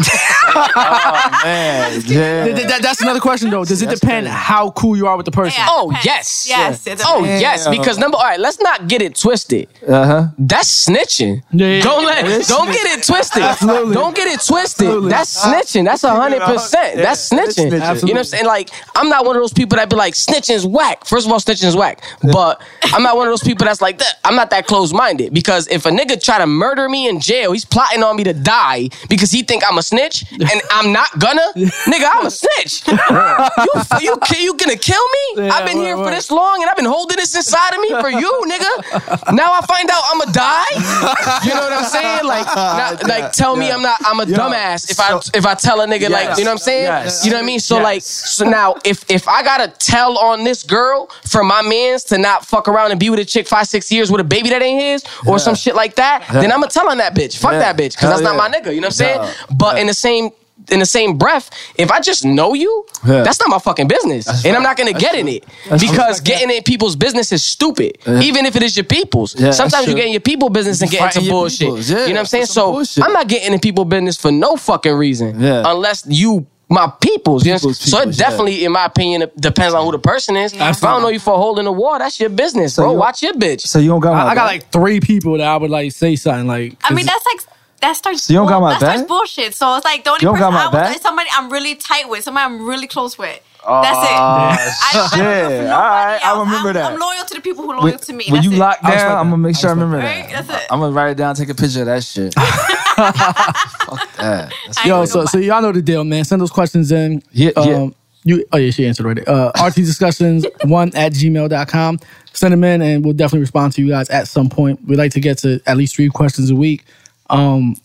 [0.47, 2.45] Oh man, yeah.
[2.45, 3.65] Th- th- that's another question though.
[3.65, 4.37] Does it That's depend crazy.
[4.37, 5.53] how cool you are with the person?
[5.57, 6.05] yeah, Oh, depends.
[6.05, 6.45] yes.
[6.47, 7.41] yes, it Oh depends.
[7.41, 9.67] yes, because number all right, let's not get it twisted.
[9.87, 10.27] Uh huh.
[10.37, 11.43] That's snitching.
[11.51, 13.41] Yeah, yeah, don't let It is don't get it twisted.
[13.43, 13.93] Absolutely.
[13.93, 14.85] Don't get it twisted.
[14.87, 15.09] Absolutely.
[15.09, 15.85] That's snitching.
[15.85, 16.97] That's a hundred percent.
[16.97, 17.71] Yeah, That's snitching.
[17.71, 18.01] snitching.
[18.07, 18.45] You know what I'm saying?
[18.45, 21.05] Like, I'm not one of those people that be like, snitching's whack.
[21.05, 22.03] First of all, snitching's whack.
[22.21, 24.19] But I'm not one of those people that's like that.
[24.23, 25.33] I'm not that close minded.
[25.33, 28.33] Because if a nigga try to murder me in jail, he's plotting on me to
[28.33, 31.47] die because he think I'm a snitch and I'm not gonna.
[31.55, 32.83] nigga, I'm a snitch.
[32.87, 33.71] you,
[34.01, 35.45] you, you gonna kill me?
[35.45, 36.13] Yeah, I've been word, here for word.
[36.13, 39.33] this long and I've been holding this inside of me for you, nigga.
[39.33, 41.45] Now I find out I'm a die.
[41.45, 42.25] You know what I'm saying?
[42.25, 43.99] Like, not, like tell me I'm not.
[44.05, 46.57] I'm a dumbass if I if I tell a nigga like, you know what I'm
[46.57, 46.83] saying?
[46.83, 47.23] Yes.
[47.25, 47.59] You know what I mean?
[47.59, 47.83] So Yes.
[47.83, 52.17] like, so now if if I gotta tell on this girl for my man's to
[52.17, 54.61] not fuck around and be with a chick five six years with a baby that
[54.61, 57.37] ain't his or some shit like that, then I'm gonna tell on that bitch.
[57.37, 57.59] Fuck Yeah.
[57.59, 58.73] that bitch because Hell that's not my nigga.
[58.73, 59.33] You know what I'm saying?
[59.49, 59.55] Yeah.
[59.57, 60.29] But in the same.
[60.71, 63.21] In the same breath, if I just know you, Yeah.
[63.23, 65.19] that's not my fucking business, and I'm not gonna That's get true.
[65.19, 65.45] in it
[65.79, 67.97] because getting in people's business is stupid.
[68.07, 69.99] Even if it is your people's, Yeah, sometimes you true.
[70.01, 71.67] get in your people business and get into bullshit.
[71.87, 72.45] yeah, you know what I'm saying?
[72.47, 73.03] So bullshit.
[73.03, 75.61] I'm not getting in people business for no fucking reason, Yeah.
[75.67, 77.45] unless you my peoples.
[77.45, 77.57] You know?
[77.59, 78.25] People's so it peoples, yeah.
[78.29, 80.53] definitely, in my opinion, depends on who the person is.
[80.53, 82.93] If I don't know you for a hole in the wall, that's your business, bro.
[82.93, 83.61] you- Watch your bitch.
[83.67, 86.15] So you don't got I, I got like three people that I would like say
[86.15, 86.75] something like.
[86.83, 87.41] I mean, that's like
[87.85, 88.23] that starts.
[88.23, 89.53] So you don't got my that starts bullshit.
[89.55, 90.89] So it's like the only You don't person got I was back?
[90.93, 93.39] like somebody I'm really tight with, somebody I'm really close with.
[93.67, 94.03] Oh, That's it.
[94.13, 95.17] I, I shit.
[95.17, 96.91] know for nobody All right, I remember I'm, that.
[96.93, 98.25] I'm loyal to the people who are loyal when, to me.
[98.27, 98.59] when That's you it.
[98.59, 100.29] lock I respect down, I'm gonna make sure I respect remember Right?
[100.29, 100.47] that.
[100.47, 100.67] That's it.
[100.71, 102.33] I'm gonna write it down, take a picture of that shit.
[102.95, 104.17] Fuck that.
[104.17, 106.23] That's- I ain't Yo, so so y'all know the deal, man.
[106.25, 107.23] Send those questions in.
[107.31, 107.75] Yeah, yeah.
[107.75, 109.25] Um, You oh yeah, she answered already.
[109.25, 111.99] Uh RT discussions one at gmail.com.
[112.33, 114.79] Send them in and we'll definitely respond to you guys at some point.
[114.87, 116.83] We like to get to at least three questions a week.
[117.29, 117.75] Um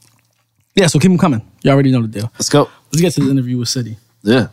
[0.74, 1.42] yeah, so keep them coming.
[1.62, 2.30] You already know the deal.
[2.34, 2.68] Let's go.
[2.92, 3.96] Let's get to the interview with City.
[4.22, 4.48] Yeah.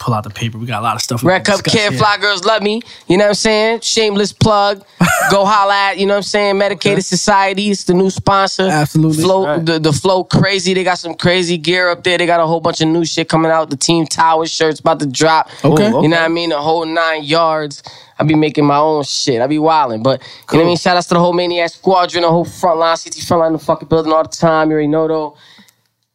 [0.00, 0.58] Pull out the paper.
[0.58, 1.22] We got a lot of stuff.
[1.22, 1.98] we Red Cup discuss Kid, here.
[1.98, 2.82] Fly Girls Love Me.
[3.08, 3.80] You know what I'm saying?
[3.80, 4.84] Shameless plug.
[5.30, 6.58] Go holla at, you know what I'm saying?
[6.58, 7.70] Medicated Society.
[7.70, 8.64] It's the new sponsor.
[8.68, 9.22] Absolutely.
[9.22, 9.64] Flow, Right.
[9.64, 10.74] the, the Flow Crazy.
[10.74, 12.18] They got some crazy gear up there.
[12.18, 13.70] They got a whole bunch of new shit coming out.
[13.70, 15.48] The Team Tower shirt's about to drop.
[15.64, 15.90] Okay.
[15.90, 16.50] Ooh, You know what I mean?
[16.50, 17.82] The whole nine yards.
[18.18, 19.40] I be making my own shit.
[19.40, 20.02] I be wilding.
[20.02, 20.76] But, you know what I mean?
[20.76, 23.58] Shout outs to the whole Maniac Squadron, the whole front line, CT front line, the
[23.58, 24.68] fucking building all the time.
[24.70, 25.36] You already know though.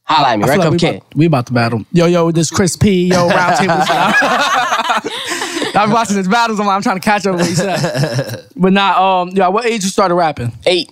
[0.10, 0.46] Holla at me.
[0.46, 0.96] I Red feel Cup like we, Kid.
[0.96, 1.86] about, we about to battle.
[1.92, 3.06] Yo, yo, this Chris P.
[3.10, 3.76] Yo, round table.
[5.76, 6.60] I'm watching his battles.
[6.60, 8.46] I'm, I'm trying to catch up with what he said.
[8.56, 10.52] But nah, um, yeah, what age you started rapping?
[10.66, 10.92] Eight.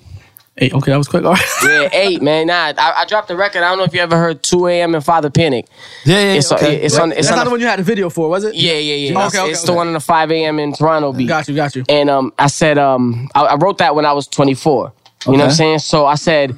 [0.59, 0.73] Eight.
[0.73, 1.23] Okay, that was quick.
[1.25, 1.45] All right.
[1.63, 2.47] Yeah, eight, man.
[2.47, 3.61] Nah, I, I dropped the record.
[3.63, 4.95] I don't know if you ever heard 2 a.m.
[4.95, 5.65] and Father Panik.
[6.05, 6.77] Yeah, yeah, It's, okay.
[6.81, 7.11] it's on.
[7.11, 8.55] It's That's on not the, the one you had the video for, was it?
[8.55, 9.09] Yeah, yeah, yeah.
[9.11, 9.73] Okay, it's okay, it's okay.
[9.73, 10.59] the one on the 5 a.m.
[10.59, 11.27] in Toronto beat.
[11.27, 11.83] Got you, got you.
[11.89, 14.93] And um, I said, um, I, I wrote that when I was 24.
[15.25, 15.79] You know what I'm saying?
[15.79, 16.57] So I said,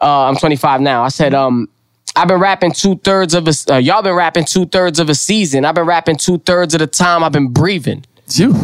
[0.00, 1.02] uh, I'm 25 now.
[1.02, 1.68] I said, um,
[2.18, 3.52] I've been rapping two thirds of a.
[3.72, 5.64] Uh, y'all been rapping two thirds of a season.
[5.64, 8.04] I've been rapping two thirds of the time I've been breathing.
[8.32, 8.56] You.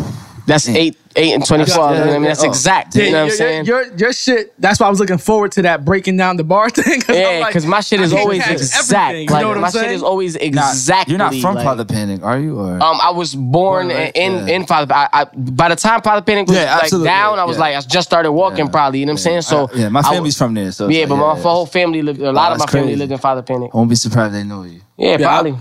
[0.47, 1.75] That's eight, eight and 24.
[1.75, 2.49] Yeah, you know I mean, that's oh.
[2.49, 2.95] exact.
[2.95, 3.65] Yeah, you know what I'm saying?
[3.65, 6.45] Your, your, your shit, that's why I was looking forward to that breaking down the
[6.45, 7.01] bar thing.
[7.01, 8.93] Cause I'm yeah, like, because my shit is always exact.
[9.15, 9.95] everything, Like you know what my I'm shit saying?
[9.95, 11.13] is always Not- exactly.
[11.13, 12.59] You're not from like, Father Panik, are you?
[12.59, 14.13] Or Um, I was born Born, right?
[14.15, 14.55] in Yeah.
[14.55, 14.93] in Father.
[14.95, 17.61] I, I by the time Father Panik was Yeah, like down, I was Yeah.
[17.61, 18.71] like, I just started walking, Yeah.
[18.73, 19.01] probably.
[19.01, 19.43] You know what I'm saying?
[19.43, 20.73] So I- yeah, my I family's from there.
[20.73, 21.43] So yeah, like, but my yeah.
[21.43, 22.21] whole family lived.
[22.21, 22.99] A lot of my family crazy.
[22.99, 23.73] lived in Father Panik.
[23.73, 24.81] Won't be surprised they know you.
[24.99, 25.55] Yeah, Yeah, probably.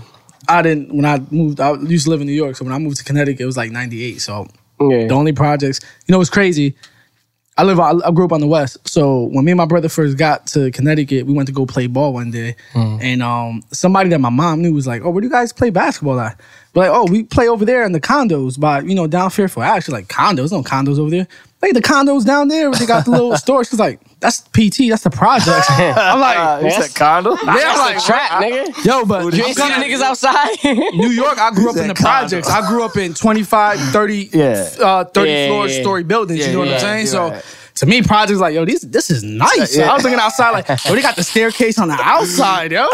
[0.46, 2.54] I didn't, when I moved, I used to live in New York.
[2.56, 4.20] So when I moved to Connecticut, it was like 98.
[4.20, 4.46] So
[4.80, 5.06] yeah.
[5.06, 6.74] the only projects, you know, it's crazy.
[7.56, 8.78] I live, I, grew up on the West.
[8.88, 11.86] So when me and my brother first got to Connecticut, we went to go play
[11.86, 12.56] ball one day.
[13.00, 15.70] And um, somebody that my mom knew was like, oh, where do you guys play
[15.70, 16.40] basketball at?
[16.74, 19.66] We're like, oh, we play over there in the condos by, you know, down Fairfield.
[19.66, 21.28] I actually like condos, no condos over there.
[21.64, 23.64] Like the condos down there where they got the little store.
[23.64, 25.64] She's like, that's PT, that's the project.
[25.70, 27.30] I'm like, You said condo?
[27.44, 28.84] yeah, I'm like, Trap, nigga.
[28.84, 30.56] yo, but You I'm ain't seen the niggas outside?
[30.94, 32.28] New York, I grew up in the condo.
[32.28, 32.50] projects.
[32.50, 34.68] I grew up in 25, 30, Yeah.
[34.80, 35.80] uh, 30 Yeah, floor yeah, yeah.
[35.82, 36.40] story buildings.
[36.40, 37.06] Yeah, you know what I'm saying?
[37.06, 37.44] So right.
[37.76, 39.76] To me, projects like, yo, these, this is nice.
[39.76, 39.90] Yeah.
[39.90, 42.88] I was looking outside like, yo, they got the staircase on the outside, yo.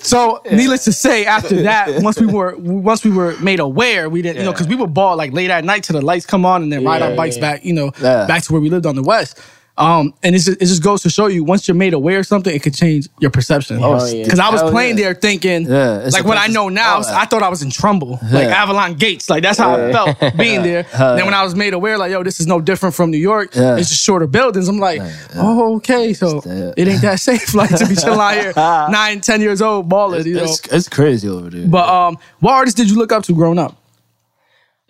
[0.00, 4.22] So needless to say, after that, once we were once we were made aware, we
[4.22, 6.46] didn't, you know, because we would ball like late at night till the lights come
[6.46, 7.40] on and then ride Yeah, our bikes yeah.
[7.42, 8.26] back, you know, Yeah.
[8.26, 9.38] back to where we lived on the west.
[9.76, 12.26] Um, and it's just, it just goes to show you once you're made aware of
[12.26, 13.80] something, it could change your perception.
[13.82, 14.22] Oh, yeah.
[14.22, 15.04] Because I was Hell playing yeah.
[15.06, 17.12] there thinking, Yeah, like what I know now, all that.
[17.12, 19.28] I thought I was in Trumbull, like Avalon Gates.
[19.28, 20.84] Like that's how I felt being there.
[20.84, 23.54] then when I was made aware, like, yo, this is no different from New York.
[23.54, 23.76] Yeah.
[23.76, 24.68] It's just shorter buildings.
[24.68, 25.00] I'm like,
[25.34, 26.12] oh, okay.
[26.12, 26.40] So
[26.76, 30.24] it ain't that safe, like to be chilling out here, nine, ten years old, balling,
[30.24, 30.44] you know.
[30.44, 31.66] It's, it's crazy over there.
[31.66, 33.76] But um, what artists did you look up to growing up?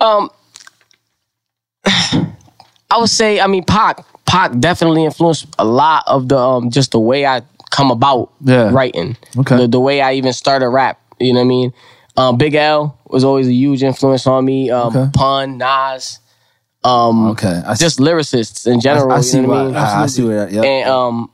[0.01, 0.29] um,
[1.87, 4.05] I would say, I mean, Pac.
[4.35, 8.71] Pac definitely influenced a lot of the um, just the way I come about Yeah.
[8.73, 9.17] writing.
[9.39, 9.57] Okay.
[9.59, 11.01] The, the way I even started rap.
[11.21, 11.73] You know what I mean?
[12.17, 14.73] Um, Big L was always a huge influence on me.
[14.73, 15.09] Um, Okay.
[15.15, 16.19] Pun, Nas,
[16.83, 19.13] um, okay, I just lyricists in general.
[19.13, 19.75] I, I you see know what I mean?
[19.77, 20.51] I, I see what.
[20.51, 20.63] Yeah.
[20.63, 21.31] And um,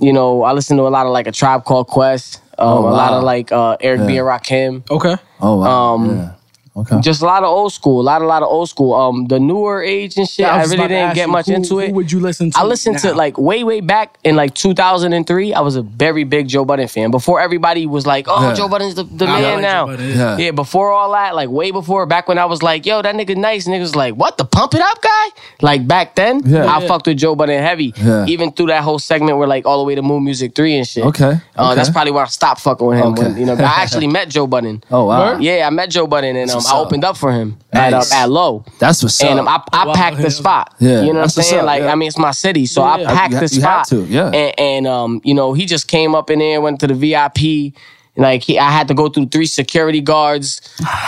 [0.00, 2.36] you know, I listen to a lot of like a tribe called Quest.
[2.58, 4.90] Um, Oh, a lot of like uh, Eric B and Rakim.
[4.90, 5.16] Okay.
[5.40, 5.94] oh wow.
[5.94, 6.32] um, yeah.
[6.74, 7.00] Okay.
[7.02, 8.94] Just a lot of old school, a lot, a lot of old school.
[8.94, 11.46] Um, the newer age and shit, Yeah, I, was just really didn't get you, much
[11.46, 11.88] who- into it.
[11.88, 12.58] Who would you listen to?
[12.58, 15.52] I listened to like way, way back in like 2003.
[15.52, 17.10] I was a very big Joe Budden fan.
[17.10, 18.54] Before everybody was like, "Oh, Yeah.
[18.54, 20.36] Joe Budden's the, the I man like now." Joe yeah.
[20.38, 23.36] Yeah, before all that, like way before, back when I was like, "Yo, that nigga
[23.36, 25.26] nice," niggas was like, "What the pump it up guy?"
[25.60, 26.64] Like back then, Yeah.
[26.64, 26.88] I Yeah.
[26.88, 27.92] fucked with Joe Budden heavy.
[27.96, 28.24] Yeah.
[28.26, 30.88] Even through that whole segment where like all the way to Mood Muzik Three and
[30.88, 31.04] shit.
[31.04, 31.24] Okay,
[31.58, 31.74] Uh, okay.
[31.74, 33.12] that's probably where I stopped fucking with him.
[33.12, 33.22] Okay.
[33.24, 34.82] When, you know, I actually met Joe Budden.
[34.90, 35.36] Oh wow.
[35.38, 38.02] Yeah, I met Joe Budden and um, what's I opened up for him at uh,
[38.12, 38.64] at Low.
[38.78, 39.46] That's what's And up.
[39.46, 39.94] um, I, I wow.
[39.94, 40.74] packed the spot.
[40.78, 41.60] Yeah, you know what I'm saying?
[41.60, 41.92] up, Like, yeah.
[41.92, 43.88] I mean, it's my city, so I packed You ha- the you have spot.
[43.88, 44.26] to, yeah.
[44.30, 47.74] And, and um, you know, he just came up in there, went to the VIP.
[48.14, 50.60] Like he, I had to go through three security guards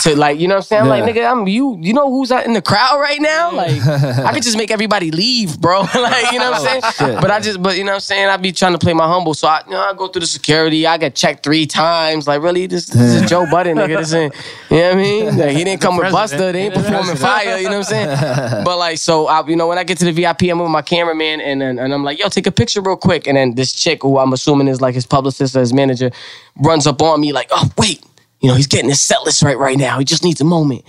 [0.02, 0.86] to like, you know what I'm saying?
[0.86, 1.76] Like, nigga, I'm you.
[1.78, 3.52] You know who's out in the crowd right now?
[3.52, 5.80] Like, I could just make everybody leave, bro.
[5.94, 7.12] like, you know what I'm oh, saying?
[7.12, 7.20] shit.
[7.20, 8.28] But I just, but you know what I'm saying?
[8.28, 10.26] I be trying to play my humble, so I, you know, I go through the
[10.26, 10.86] security.
[10.86, 12.26] I get checked three times.
[12.26, 13.98] Like, really, this, this is Joe Budden, nigga.
[13.98, 14.34] This ain't,
[14.70, 15.24] you know what I mean?
[15.44, 16.52] Like, he didn't come with Buster.
[16.52, 17.58] They ain't performing fire.
[17.58, 18.64] You know what I'm saying?
[18.64, 20.80] But like, so I, you know, when I get to the VIP, I'm with my
[20.80, 23.26] cameraman, and then and I'm like, yo, take a picture real quick.
[23.26, 26.10] And then this chick, who I'm assuming is like his publicist or his manager,
[26.56, 28.02] runs up on me like, oh wait,
[28.40, 29.98] you know, he's getting his set list right right now.
[29.98, 30.84] He just needs a moment.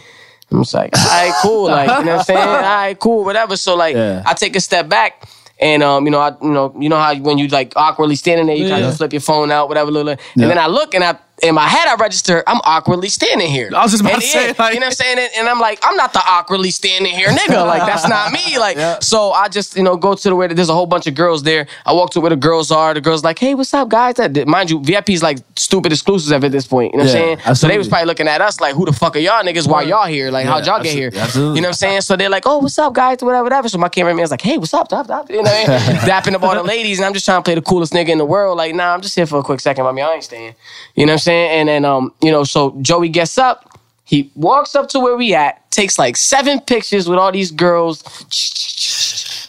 [0.52, 1.64] I'm just like, all right, cool.
[1.66, 2.48] Like, you know what I'm saying?
[2.48, 3.58] All right, cool, whatever.
[3.58, 4.22] So like, Yeah.
[4.26, 5.28] I take a step back.
[5.60, 8.48] And um, you know, I you know, you know how when you like awkwardly standing
[8.48, 8.90] there, you kind Yeah.
[8.90, 10.48] of flip your phone out, whatever, little, and Yeah.
[10.50, 13.70] then I look and I in my head, I register, I'm awkwardly standing here.
[13.76, 15.20] I was just about And to say, yeah, like- you know what I'm saying?
[15.20, 17.68] And, and I'm like, I'm not the awkwardly standing here nigga.
[17.68, 18.58] Like, that's not me.
[18.58, 19.00] Like, Yeah.
[19.00, 21.14] so I just, you know, go to the way that there's a whole bunch of
[21.16, 21.68] girls there.
[21.86, 22.94] I walk to where the girls are.
[22.94, 24.16] The girls like, hey, what's up, guys?
[24.16, 26.94] That mind you, VIP's like stupid exclusives at this point.
[26.94, 27.56] You know what I'm saying?
[27.56, 29.68] So they was probably looking at us like, who the fuck are y'all niggas?
[29.68, 30.32] Why y'all here?
[30.32, 31.08] Like, how'd y'all get here?
[31.08, 31.56] absolutely, absolutely.
[31.58, 32.02] You know what I'm saying?
[32.02, 33.18] So they're like, oh, what's up, guys?
[33.22, 33.68] Whatever, whatever.
[33.68, 34.88] So my cameraman's like, hey, what's up?
[34.88, 35.98] Dap, dap, You know, what I mean?
[36.10, 38.20] dapping up all the ladies, and I'm just trying to play the coolest nigga in
[38.20, 38.58] the world.
[38.58, 40.02] Like, nah, I'm just here for a quick second, mommy.
[40.02, 40.56] I ain't staying.
[40.96, 41.25] You know what I'm saying?
[41.32, 43.80] And then, um, you know, so Joey gets up.
[44.04, 48.04] He walks up to where we at, takes like seven pictures with all these girls,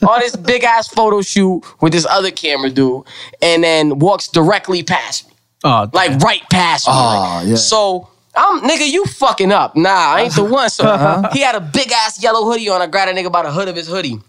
[0.07, 3.05] all this big ass photo shoot with this other camera dude,
[3.43, 5.35] and then walks directly past me
[5.65, 6.93] Oh, like right past me.
[6.95, 7.49] Oh, like.
[7.49, 7.55] yeah.
[7.57, 9.77] So I'm nigga, you fucking up.
[9.77, 10.71] Nah, I ain't the one.
[10.71, 11.29] So Uh-huh.
[11.33, 12.81] he had a big ass yellow hoodie on.
[12.83, 14.21] I grabbed a nigga by the hood of his hoodie.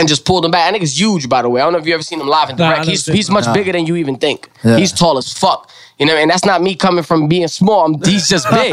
[0.00, 0.72] And just pulled him back.
[0.72, 1.60] That nigga's huge, by the way.
[1.60, 2.86] I don't know if you ever seen him live and Nah, direct.
[2.88, 4.48] he's he's much bigger than you even think.
[4.64, 4.76] Yeah.
[4.78, 5.70] He's tall as fuck.
[5.98, 7.84] You know, and that's not me coming from being small.
[7.84, 8.72] I'm, he's just big.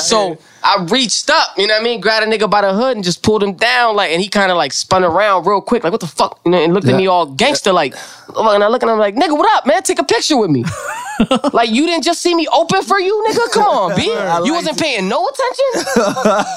[0.00, 2.00] so I reached up, you know what I mean?
[2.00, 4.50] Grabbed a nigga by the hood and just pulled him down, like, and he kind
[4.50, 6.40] of like spun around real quick, like, what the fuck?
[6.44, 7.94] You know, and looked at me all gangster, like,
[8.36, 9.82] and I look at him like, nigga, what up, man?
[9.82, 10.64] Take a picture with me.
[11.52, 13.52] like, you didn't just see me open for you, nigga?
[13.52, 14.04] Come on, B.
[14.44, 16.02] you wasn't paying no attention?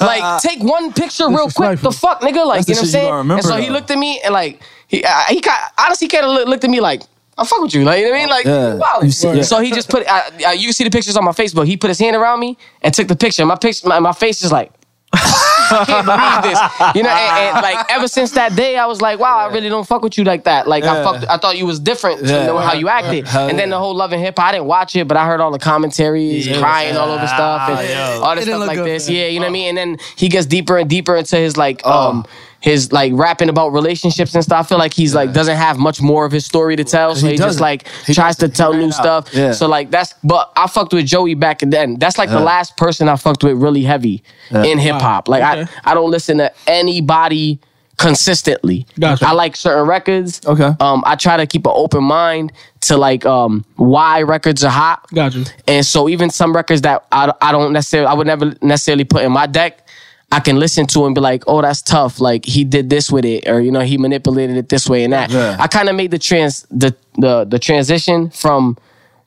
[0.00, 1.78] like, take one picture real quick.
[1.80, 2.46] The fuck, nigga?
[2.46, 3.38] Like, That's you know what I'm saying?
[3.38, 6.48] and so he looked at me and like, he, uh, he kind honestly kind of
[6.48, 7.02] looked at me like,
[7.38, 8.74] I fuck with you, like you know what I mean, like, Yeah.
[8.74, 8.98] wow.
[9.02, 9.42] You see- yeah.
[9.42, 11.66] So he just put, uh, uh, you can see the pictures on my Facebook.
[11.66, 13.44] He put his hand around me and took the picture.
[13.46, 14.70] My picture, my, my face is like,
[15.14, 16.58] I can't believe this.
[16.96, 19.68] You know, and, and, like ever since that day, I was like, wow, I really
[19.68, 20.66] don't fuck with you like that.
[20.68, 21.04] Like I Yeah.
[21.04, 22.46] fucked, I thought you was different Yeah.
[22.46, 23.26] than how you acted.
[23.26, 23.76] Hell and then yeah.
[23.76, 25.58] the whole love and hip hop, I didn't watch it, but I heard all the
[25.58, 29.08] commentaries, crying all over stuff and all this It didn't stuff look like good, this.
[29.08, 29.16] man.
[29.16, 29.68] Yeah, you know what I mean.
[29.70, 32.10] And then he gets deeper and deeper into his like Oh.
[32.10, 32.26] um
[32.62, 34.64] his like rapping about relationships and stuff.
[34.64, 37.26] I feel like he's like doesn't have much more of his story to tell, so
[37.26, 38.56] He he, just like He tries to doesn't.
[38.56, 38.94] tell new out.
[38.94, 39.34] stuff.
[39.34, 39.50] Yeah.
[39.52, 41.98] So like that's but I fucked with Joey back then.
[41.98, 44.22] That's like the last person I fucked with really heavy
[44.52, 45.28] in hip hop.
[45.28, 45.70] Like Okay.
[45.84, 47.58] I I don't listen to anybody
[47.98, 48.86] consistently.
[48.98, 49.26] Gotcha.
[49.26, 50.40] I like certain records.
[50.46, 50.70] Okay.
[50.80, 52.52] Um I try to keep an open mind
[52.82, 55.06] to like um why records are hot.
[55.14, 55.44] got you.
[55.68, 59.22] And so even some records that I, I don't necessarily I would never necessarily put
[59.22, 59.86] in my deck,
[60.32, 62.18] I can listen to and be like, oh, that's tough.
[62.20, 65.12] Like he did this with it, or you know, he manipulated it this way and
[65.12, 65.30] that.
[65.30, 65.56] Yeah.
[65.60, 68.76] I kind of made the trans the the the transition from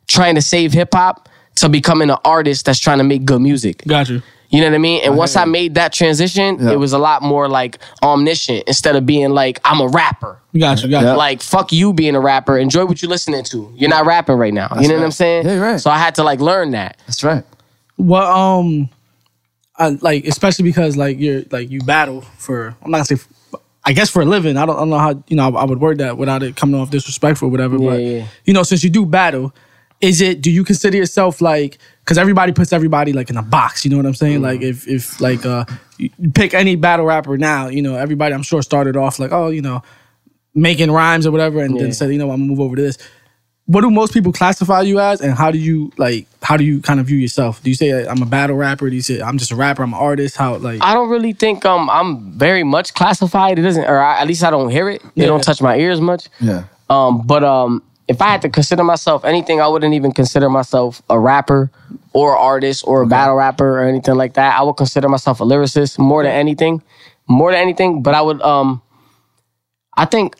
[0.08, 3.84] trying to save hip hop to becoming an artist that's trying to make good music.
[3.88, 4.22] Got you.
[4.50, 5.02] You know what I mean?
[5.04, 6.72] And once I made that transition, Yeah.
[6.74, 10.40] it was a lot more like omniscient instead of being like, I'm a rapper.
[10.58, 10.90] Got you.
[10.90, 12.58] Got Like, fuck you being a rapper.
[12.58, 13.74] Enjoy what you're listening to.
[13.76, 14.70] You're not rapping right now.
[14.80, 15.46] you know what I'm saying?
[15.46, 15.80] Yeah, right.
[15.80, 16.98] So I had to like learn that.
[17.08, 17.44] That's right.
[17.98, 18.90] Well, um,
[19.78, 23.26] I, like especially because like you're like you battle for I'm not gonna say
[23.88, 24.58] I guess for a living.
[24.58, 26.56] I don't, I don't know how you know I, I would word that without it
[26.56, 27.78] coming off disrespectful or whatever.
[27.78, 28.28] but yeah.
[28.46, 29.54] you know, since you do battle,
[30.02, 33.86] is it do you consider yourself like because everybody puts everybody like in a box?
[33.86, 34.42] You know what I'm saying?
[34.42, 35.66] Like if if like uh
[36.34, 39.62] pick any battle rapper now, you know everybody I'm sure started off like oh you
[39.62, 39.84] know
[40.56, 41.84] making rhymes or whatever, and Yeah.
[41.84, 42.98] then said you know I'm gonna move over to this.
[43.68, 46.28] What do most people classify you as, and how do you like?
[46.44, 47.64] How do you kind of view yourself?
[47.64, 48.88] Do you say I'm a battle rapper?
[48.92, 49.82] Do you say I'm just a rapper?
[49.82, 50.38] I'm an artist?
[50.38, 50.84] How like?
[50.84, 53.58] I don't really think um I'm very much classified.
[53.58, 55.02] It doesn't, or I, at least I don't hear it.
[55.04, 55.26] It Yeah.
[55.28, 56.30] don't touch my ears much.
[56.40, 56.66] Yeah.
[56.92, 61.02] Um, but um, if I had to consider myself anything, I wouldn't even consider myself
[61.10, 61.72] a rapper
[62.14, 64.60] or artist or a battle rapper or anything like that.
[64.60, 66.84] I would consider myself a lyricist more than anything,
[67.28, 68.04] more than anything.
[68.04, 68.84] But I would um,
[69.98, 70.36] I think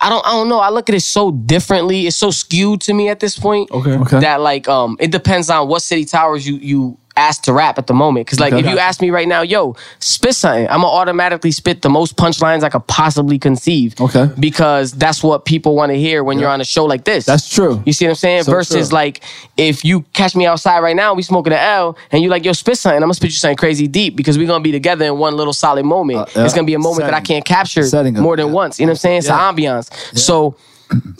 [0.00, 0.60] I don't I don't know.
[0.60, 2.06] I look at it so differently.
[2.06, 3.70] It's so skewed to me at this point.
[3.70, 3.96] Okay.
[3.96, 4.20] Okay.
[4.20, 7.86] That like um, it depends on what city towers you you asked to rap at
[7.86, 8.26] the moment.
[8.26, 11.82] Because like if you ask me right now, yo, spit something, I'm gonna automatically spit
[11.82, 14.00] the most punchlines I could possibly conceive.
[14.00, 14.30] Okay.
[14.38, 17.24] Because that's what people want to hear when you're on a show like this.
[17.26, 17.82] That's true.
[17.84, 18.42] You see what I'm saying?
[18.44, 18.94] So Versus true.
[18.94, 19.22] like
[19.56, 22.52] if you catch me outside right now, we smoking an L, and you like, yo,
[22.52, 25.18] spit something, I'm gonna spit you something crazy deep because we're gonna be together in
[25.18, 26.18] one little solid moment.
[26.20, 26.44] Uh, yeah.
[26.44, 28.52] It's gonna be a moment that I can't capture Setting more than yeah.
[28.52, 28.78] once.
[28.78, 29.18] You know what I'm saying?
[29.18, 29.48] It's Yeah.
[29.48, 29.92] an ambiance.
[30.16, 30.54] So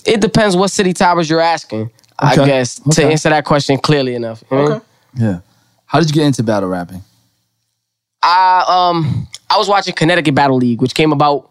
[0.07, 2.47] it depends what city towers you're asking, I Okay.
[2.47, 4.43] guess, to answer that question clearly enough.
[4.49, 4.83] What
[5.17, 5.39] Yeah.
[5.89, 7.03] How did you get into battle rapping?
[8.23, 11.51] I um I was watching Connecticut Battle League, which came about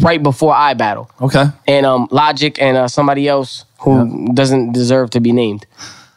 [0.00, 1.10] right before I battle.
[1.20, 1.44] Okay.
[1.66, 5.66] and um, Logic and uh, somebody else who doesn't deserve to be named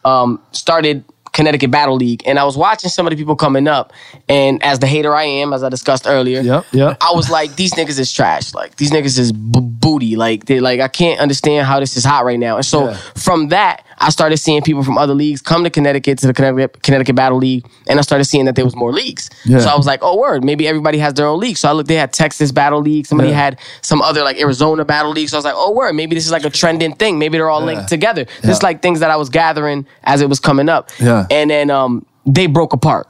[0.05, 3.93] um, started Connecticut Battle League, and I was watching some of the people coming up,
[4.27, 6.65] and as the hater I am, as I discussed earlier, Yep.
[6.73, 6.97] Yep.
[6.99, 8.53] I was like, these niggas is trash.
[8.53, 10.15] Like these niggas is b- booty.
[10.17, 12.57] Like they like I can't understand how this is hot right now.
[12.57, 12.97] And so Yeah.
[13.15, 16.81] from that, I started seeing people from other leagues come to Connecticut to the Connecticut,
[16.81, 19.29] Connecticut Battle League, and I started seeing that there was more leagues.
[19.45, 19.59] Yeah.
[19.59, 21.55] So I was like, oh word, maybe everybody has their own league.
[21.57, 23.35] So I looked, they had Texas Battle League, somebody Yeah.
[23.35, 25.29] had some other like Arizona Battle League.
[25.29, 27.19] So I was like, oh word, maybe this is like a trending thing.
[27.19, 28.25] Maybe they're all linked together.
[28.41, 30.89] Just like things that I was gathering as it was coming up.
[30.99, 31.27] Yeah.
[31.29, 33.07] And then um, they broke apart.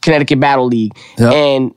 [0.00, 1.32] Connecticut Battle League, Yep.
[1.32, 1.74] and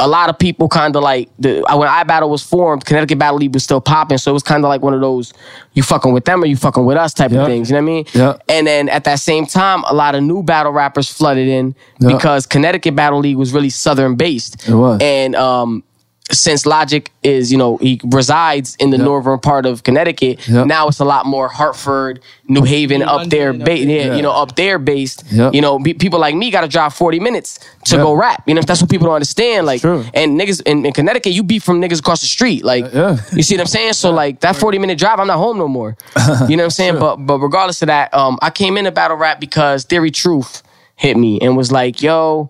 [0.00, 3.38] a lot of people kind of like the when I Battle was formed, Connecticut Battle
[3.38, 5.32] League was still popping, so it was kind of like one of those
[5.74, 7.40] you fucking with them or you fucking with us type Yep.
[7.42, 7.70] of things.
[7.70, 8.04] You know what I mean?
[8.12, 8.42] Yep.
[8.48, 12.12] And then at that same time, a lot of new battle rappers flooded in Yep.
[12.12, 14.68] because Connecticut Battle League was really southern based.
[14.68, 15.00] It was.
[15.00, 15.84] and um.
[16.32, 19.04] Since Logic is, you know, he resides in the Yep.
[19.04, 20.48] northern part of Connecticut.
[20.48, 20.66] Yep.
[20.66, 22.18] Now it's a lot more Hartford,
[22.48, 24.14] New Haven, New up there, London, up ba- yeah, Yeah.
[24.16, 25.22] you know, up there based.
[25.30, 25.52] Yep.
[25.54, 28.02] You know, be- people like me got to drive 40 minutes to Yeah.
[28.02, 28.42] go rap.
[28.46, 29.66] You know, if that's what people don't understand.
[29.66, 32.64] Like, and niggas in, in Connecticut, you beat from niggas across the street.
[32.64, 33.18] Like, Yeah.
[33.34, 33.92] you see what I'm saying?
[33.92, 35.94] So, like, that 40 minute drive, I'm not home no more.
[36.48, 36.98] You know what I'm saying?
[36.98, 40.62] But but regardless of that, um, I came into battle rap because Theory Truth
[40.96, 42.48] hit me and was like, yo,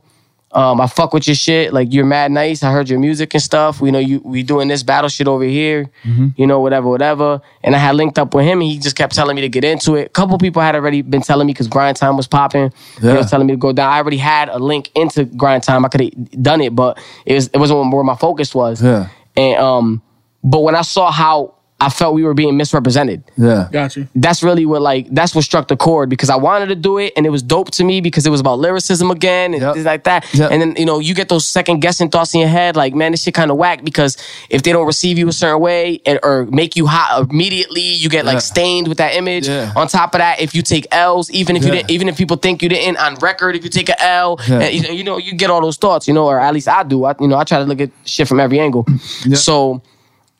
[0.54, 1.72] um, I fuck with your shit.
[1.72, 2.62] Like you're mad nice.
[2.62, 3.80] I heard your music and stuff.
[3.80, 5.90] We know you we doing this battle shit over here.
[6.04, 6.28] Mm-hmm.
[6.36, 7.40] You know, whatever, whatever.
[7.62, 9.64] And I had linked up with him and he just kept telling me to get
[9.64, 10.06] into it.
[10.06, 12.72] A couple people had already been telling me because grind time was popping.
[13.00, 13.16] They Yeah.
[13.18, 13.92] was telling me to go down.
[13.92, 15.84] I already had a link into grind time.
[15.84, 18.82] I could have done it, but it was it wasn't where my focus was.
[18.82, 19.08] Yeah.
[19.36, 20.02] And um,
[20.44, 21.53] but when I saw how
[21.86, 23.68] I felt we were being misrepresented Yeah.
[23.70, 24.08] Got you.
[24.14, 27.12] that's really what like that's what struck the chord because I wanted to do it
[27.16, 29.74] and it was dope to me because it was about lyricism again and Yep.
[29.74, 30.20] things like that.
[30.34, 30.50] Yep.
[30.52, 33.12] And then you know you get those second guessing thoughts in your head like man
[33.12, 34.16] this shit kind of whack because
[34.50, 38.08] if they don't receive you a certain way and, or make you hot immediately you
[38.08, 38.38] get like Yeah.
[38.54, 39.46] stained with that image.
[39.48, 39.72] Yeah.
[39.76, 42.36] On top of that, if you take L's even if you didn't even if people
[42.38, 44.60] think you didn't on record if you take a L Yeah.
[44.60, 46.68] and, you, know, you know you get all those thoughts you know or at least
[46.68, 47.04] I do.
[47.04, 48.86] I you know I try to look at shit from every angle.
[49.34, 49.82] So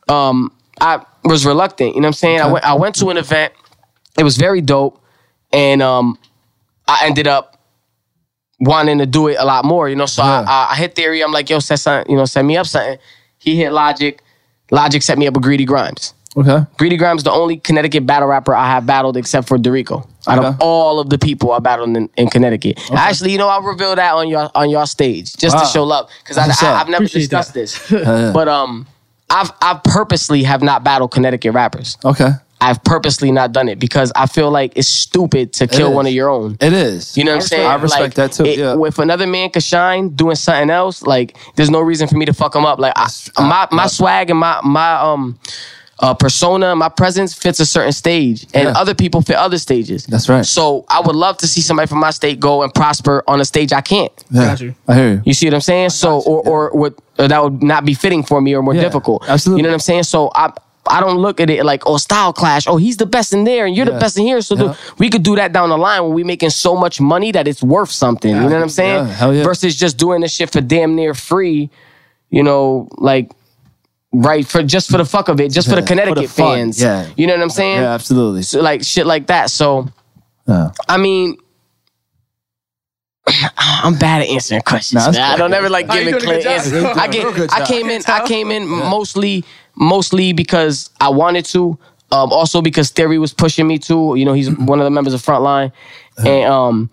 [0.08, 1.94] um, I was reluctant.
[1.94, 2.40] You know what I'm saying?
[2.40, 3.52] I went I went to an event.
[4.18, 5.02] It was very dope,
[5.52, 6.18] and um,
[6.86, 7.58] I ended up
[8.60, 9.88] wanting to do it a lot more.
[9.88, 10.44] You know, so Yeah.
[10.46, 11.22] I, I, hit theory.
[11.22, 12.10] I'm like, yo, set something.
[12.10, 12.98] You know, set me up something.
[13.38, 14.20] He hit Logic.
[14.70, 16.14] Logic set me up with Greedy Grimes.
[16.36, 16.64] Okay.
[16.78, 20.08] Greedy Grimes, the only Connecticut battle rapper I have battled except for Dorico.
[20.26, 23.62] Out of all of the people I battled in, in Connecticut, actually, you know, I'll
[23.62, 25.62] reveal that on your on your stage just Wow.
[25.62, 27.60] to show love because I, I, have never Appreciate discussed that.
[27.60, 28.32] this.
[28.32, 28.86] But um,
[29.34, 31.96] I've I purposely have not battled Connecticut rappers.
[32.04, 32.30] Okay.
[32.60, 36.12] I've purposely not done it because I feel like it's stupid to kill one of
[36.14, 36.56] your own.
[36.60, 37.14] It is.
[37.14, 37.66] You know what I'm saying?
[37.66, 38.74] I respect Like, that too, it- yeah.
[38.86, 42.32] If another man could shine doing something else, like there's no reason for me to
[42.32, 42.78] fuck him up.
[42.78, 43.08] Like I,
[43.38, 45.38] my my swag and my my um
[46.04, 48.80] uh, persona, my presence fits a certain stage, and Yeah.
[48.82, 50.04] other people fit other stages.
[50.06, 50.44] That's right.
[50.44, 53.44] So I would love to see somebody from my state go and prosper on a
[53.44, 54.12] stage I can't.
[54.30, 54.44] Yeah.
[54.50, 54.74] Got you.
[54.86, 55.22] I hear you.
[55.24, 55.90] You see what I'm saying?
[55.90, 58.82] So, or or what or that would not be fitting for me or more Yeah,
[58.82, 59.24] difficult.
[59.28, 59.60] absolutely.
[59.60, 60.04] You know what I'm saying?
[60.04, 60.50] So I.
[60.86, 62.66] I don't look at it like, oh, style clash.
[62.68, 63.94] Oh, he's the best in there, and you're Yeah.
[63.94, 64.42] the best in here.
[64.42, 64.74] So the- Yeah.
[64.98, 67.62] we could do that down the line when we making so much money that it's
[67.62, 68.30] worth something.
[68.30, 69.06] You know what I'm saying?
[69.06, 69.44] Yeah, hell yeah.
[69.44, 71.70] Versus just doing this shit for damn near free.
[72.28, 73.30] You know, like
[74.14, 76.30] right for just for the fuck of it, just for Yeah, the for the Connecticut
[76.30, 76.80] fun, fans.
[76.82, 77.08] yeah.
[77.16, 77.80] You know what I'm saying?
[77.82, 78.42] Yeah, absolutely.
[78.42, 79.50] So, like shit like that.
[79.50, 79.88] So
[80.46, 80.70] Yeah.
[80.88, 81.36] I mean.
[83.56, 85.04] I'm bad at answering questions.
[85.06, 85.20] Nah, man.
[85.22, 86.72] I don't ever like Nah, you giving clear answers.
[86.84, 87.34] I get.
[87.34, 88.02] good I came in.
[88.06, 89.44] I came in mostly,
[89.76, 91.78] mostly because I wanted to.
[92.12, 94.14] Um, also because Theory was pushing me to.
[94.16, 95.72] You know, he's one of the members of Frontline,
[96.18, 96.90] and um,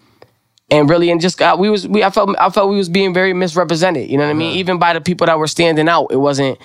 [0.72, 2.02] and really, and just got we was we.
[2.04, 4.10] I felt I felt we was being very misrepresented.
[4.10, 4.56] You know what I mean?
[4.58, 6.58] Even by the people that were standing out, it wasn't.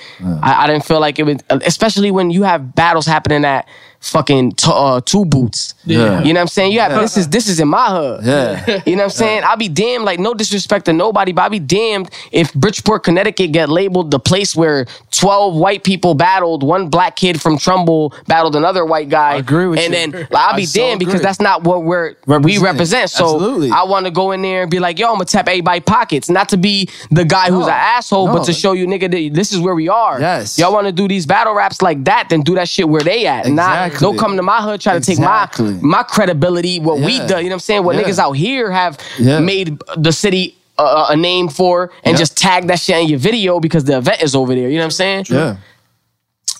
[0.42, 3.68] I, I didn't feel like it was, especially when you have battles happening at
[4.10, 5.74] fucking t- uh, two boots.
[5.84, 6.22] Yeah.
[6.22, 6.72] You know what I'm saying?
[6.72, 8.24] You have this is this is in my hood.
[8.24, 8.82] Yeah.
[8.86, 9.42] You know what I'm saying?
[9.44, 13.52] I'll be damned, like no disrespect to nobody, but I'll be damned if Bridgeport, Connecticut
[13.52, 18.56] get labeled the place where 12 white people battled, one black kid from Trumbull battled
[18.56, 19.32] another white guy.
[19.32, 20.12] I agree with and you.
[20.12, 23.10] then like, I'll be so damned because that's not what we're we represent.
[23.10, 23.70] So Absolutely.
[23.70, 26.28] I want to go in there and be like, yo, I'm gonna tap everybody pockets.
[26.28, 29.52] Not to be the guy who's an asshole, but to show you, nigga, that this
[29.52, 30.20] is where we are.
[30.20, 30.58] Yes.
[30.58, 33.26] Y'all want to do these battle raps like that, then do that shit where they
[33.26, 33.46] at.
[33.46, 34.06] And not Exactly.
[34.06, 35.48] don't come to my hood try to take my
[35.82, 37.28] my credibility, what we done.
[37.28, 37.84] You know what I'm saying?
[37.84, 38.02] What Yeah.
[38.02, 39.40] niggas out here have Yeah.
[39.40, 42.18] made the city uh, a name for and Yeah.
[42.18, 44.68] just tag that shit in your video because the event is over there.
[44.68, 45.24] You know what I'm saying?
[45.30, 45.56] Yeah.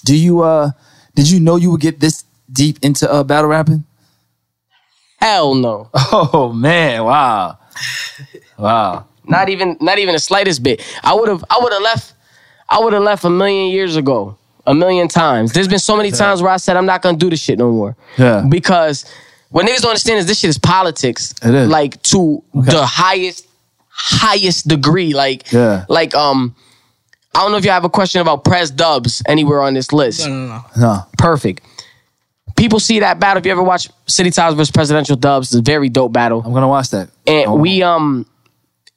[0.05, 0.71] Do you uh
[1.15, 3.85] did you know you would get this deep into uh battle rapping?
[5.19, 5.89] Hell no.
[6.13, 7.59] Oh man, wow.
[8.59, 9.05] Wow.
[9.25, 10.81] Not even not even the slightest bit.
[11.03, 12.15] I would have I would have left
[12.69, 14.37] I would have left a million years ago.
[14.67, 15.53] A million times.
[15.53, 17.71] There's been so many times where I said I'm not gonna do this shit no
[17.71, 17.97] more.
[18.19, 18.45] Yeah.
[18.49, 19.05] Because
[19.51, 21.33] what niggas don't understand is this shit is politics.
[21.43, 21.69] It is.
[21.69, 23.47] Like to the highest
[23.89, 25.15] highest degree.
[25.15, 25.85] Like Yeah.
[25.89, 26.55] like um
[27.35, 30.27] I don't know if you have a question about Prez Dubs anywhere on this list.
[30.27, 30.65] No, no, no.
[30.77, 31.07] No.
[31.19, 31.63] Perfect.
[32.57, 33.39] people see that battle.
[33.39, 36.43] If you ever watch City Towers versus Presidential Dubs, it's a very dope battle.
[36.45, 37.11] I'm gonna watch that.
[37.27, 37.55] And Oh.
[37.57, 38.27] we um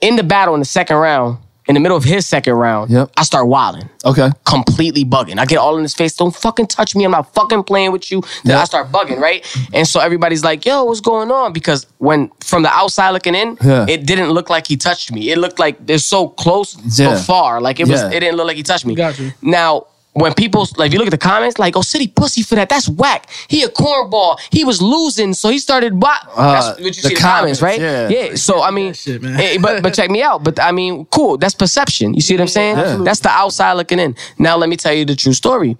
[0.01, 1.37] in the battle in the second round,
[1.69, 3.11] in the middle of his second round, Yep.
[3.15, 3.87] I start wilding.
[4.03, 4.29] Okay.
[4.43, 5.37] Completely bugging.
[5.39, 6.15] I get all in his face.
[6.15, 7.05] Don't fucking touch me.
[7.05, 8.21] I'm not fucking playing with you.
[8.43, 8.61] Then Yeah.
[8.61, 9.45] I start bugging, right?
[9.71, 11.53] And so everybody's like, yo, what's going on?
[11.53, 13.85] Because when from the outside looking in, Yeah.
[13.87, 15.29] it didn't look like he touched me.
[15.29, 17.11] It looked like they're so close Yeah.
[17.11, 17.61] but far.
[17.61, 18.09] Like it was Yeah.
[18.09, 18.95] it didn't look like he touched me.
[18.95, 19.31] Got you.
[19.43, 19.85] Now
[20.21, 22.69] when people like if you look at the comments, like, oh City pussy for that.
[22.69, 23.29] That's whack.
[23.47, 24.39] He a cornball.
[24.51, 27.19] He was losing, so he started what Uh, that's what you the see in the
[27.19, 27.79] comments, comments, right?
[27.79, 28.09] yeah.
[28.09, 28.35] Yeah.
[28.35, 29.39] So I mean shit, man.
[29.39, 30.43] eh, but but check me out.
[30.43, 31.37] But I mean, cool.
[31.37, 32.13] That's perception.
[32.13, 32.75] You see what I'm saying?
[32.77, 33.05] absolutely.
[33.05, 34.15] That's the outside looking in.
[34.37, 35.77] Now let me tell you the true story.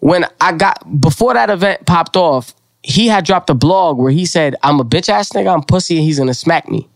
[0.00, 4.26] When I got before that event popped off, he had dropped a blog where he
[4.26, 5.52] said, "I'm a bitch ass nigga.
[5.54, 6.88] I'm pussy, and he's gonna smack me."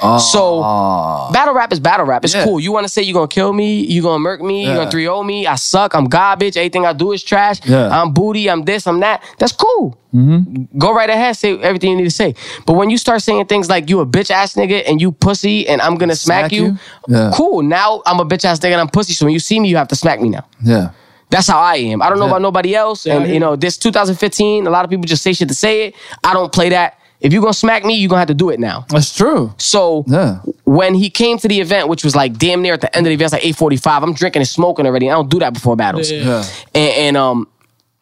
[0.00, 1.30] So ah.
[1.32, 2.24] battle rap is battle rap.
[2.24, 2.44] It's Yeah.
[2.44, 2.60] cool.
[2.60, 4.76] You want to say you're gonna kill me, you're gonna murk me, you Yeah.
[4.76, 5.46] gonna 3-0 me.
[5.46, 5.94] I suck.
[5.94, 6.56] I'm garbage.
[6.56, 7.60] Everything I do is trash.
[7.64, 7.88] Yeah.
[7.88, 8.50] I'm booty.
[8.50, 8.86] I'm this.
[8.86, 9.22] I'm that.
[9.38, 9.96] That's cool.
[10.14, 10.78] Mm-hmm.
[10.78, 11.36] Go right ahead.
[11.36, 12.34] Say everything you need to say.
[12.66, 15.66] But when you start saying things like you a bitch ass nigga and you pussy
[15.68, 16.78] and I'm gonna smack, Smack you, you?
[17.08, 17.30] Yeah.
[17.34, 17.62] cool.
[17.62, 19.12] Now I'm a bitch ass nigga and I'm pussy.
[19.14, 20.44] So when you see me, you have to smack me now.
[20.62, 20.90] Yeah.
[21.30, 22.02] That's how I am.
[22.02, 22.30] I don't know Yeah.
[22.32, 23.06] about nobody else.
[23.06, 25.54] I and hear you know, this 2015, a lot of people just say shit to
[25.54, 25.94] say it.
[26.22, 26.98] I don't play that.
[27.20, 28.84] If you're gonna smack me, you're gonna have to do it now.
[28.90, 29.54] That's true.
[29.58, 30.38] So Yeah.
[30.64, 33.10] when he came to the event, which was like damn near at the end of
[33.10, 35.10] the event, it's like 845, I'm drinking and smoking already.
[35.10, 36.10] I don't do that before battles.
[36.10, 36.18] Yeah.
[36.24, 36.44] Yeah.
[36.74, 37.48] And, and um,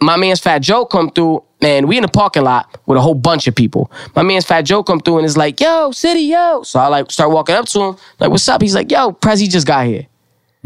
[0.01, 3.15] my man's Fat Joe come through, and we in the parking lot with a whole
[3.15, 3.91] bunch of people.
[4.17, 7.11] My man's Fat Joe come through and is like, "Yo, City, yo." So I like
[7.11, 10.07] start walking up to him, like, "What's up?" He's like, "Yo, Prezi just got here."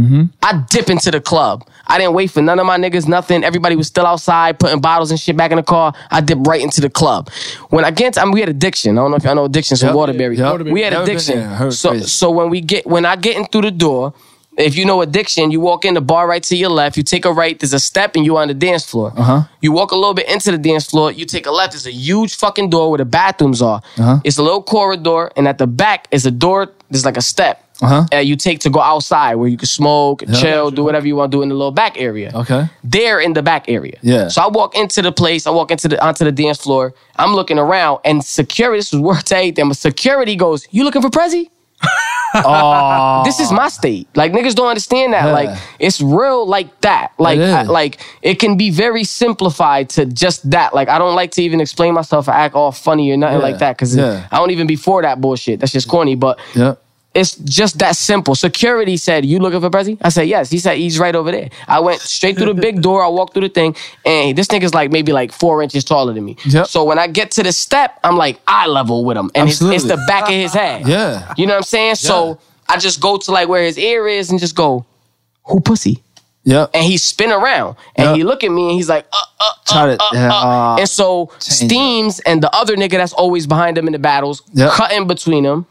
[0.00, 1.66] I dip into the club.
[1.86, 3.42] I didn't wait for none of my niggas, nothing.
[3.42, 5.92] Everybody was still outside putting bottles and shit back in the car.
[6.10, 7.30] I dip right into the club.
[7.70, 8.96] When I get, to, I mean, we had addiction.
[8.96, 9.96] I don't know if y'all know addictions from Yep.
[9.96, 10.36] Waterbury.
[10.36, 10.60] Yep.
[10.66, 11.38] We had addiction.
[11.40, 11.48] there.
[11.50, 12.06] I heard it's So, crazy.
[12.06, 14.14] so when we get, when I get in through the door,
[14.56, 16.96] if you know addiction, you walk in the bar right to your left.
[16.96, 17.58] You take a right.
[17.58, 19.12] There's a step, and you're on the dance floor.
[19.16, 19.42] Uh-huh.
[19.60, 21.12] You walk a little bit into the dance floor.
[21.12, 21.72] You take a left.
[21.74, 23.80] There's a huge fucking door where the bathrooms are.
[23.96, 24.18] Uh-huh.
[24.24, 26.72] It's a little corridor, and at the back is a door.
[26.90, 27.64] There's like a step.
[27.80, 28.05] Uh-huh.
[28.12, 30.34] Uh, you take to go outside where you can smoke, Yeah.
[30.40, 32.32] chill, do whatever you want to do in the little back area.
[32.34, 32.68] Okay.
[32.82, 33.98] There in the back area.
[34.02, 34.28] Yeah.
[34.28, 35.46] So I walk into the place.
[35.46, 36.92] I walk into the onto the dance floor.
[37.16, 38.78] I'm looking around, and security.
[38.80, 39.68] This was worth to everything.
[39.68, 41.50] But security goes, "You looking for Prezi?"
[42.34, 43.22] Oh.
[43.24, 44.09] This is my state.
[44.16, 45.26] Like niggas don't understand that.
[45.26, 45.32] Yeah.
[45.32, 47.12] Like it's real like that.
[47.18, 47.48] Like It.
[47.48, 50.74] I- like it can be very simplified to just that.
[50.74, 53.42] Like I don't like to even explain myself or act all funny or nothing Yeah.
[53.42, 54.26] like that because Yeah.
[54.32, 55.60] I don't even be for that bullshit.
[55.60, 56.14] That's just corny.
[56.16, 56.82] But Yep.
[57.18, 58.34] It's just that simple.
[58.34, 61.48] Security said, "You looking for Prezi?" I said, "Yes." He said, "He's right over there."
[61.66, 63.02] I went straight through the big door.
[63.04, 63.74] I walked through the thing,
[64.04, 66.36] and this nigga's like maybe like four inches taller than me.
[66.46, 66.66] Yep.
[66.68, 69.60] So when I get to the step, I'm like eye level with him, and it's,
[69.60, 70.86] it's the back of his head.
[70.88, 71.34] Yeah.
[71.36, 71.96] You know what I'm saying?
[71.96, 72.38] So
[72.68, 74.84] I just go to like where his ear is and just go,
[75.46, 76.02] "Who pussy?"
[76.44, 76.66] Yeah.
[76.72, 78.16] And he spin around and Yep.
[78.16, 80.46] he look at me and he's like, uh, uh, Try uh, yeah, uh.
[80.46, 81.52] uh, and so change it.
[81.66, 84.70] Steams and the other nigga that's always behind him in the battles Yep.
[84.72, 85.66] cut in between them.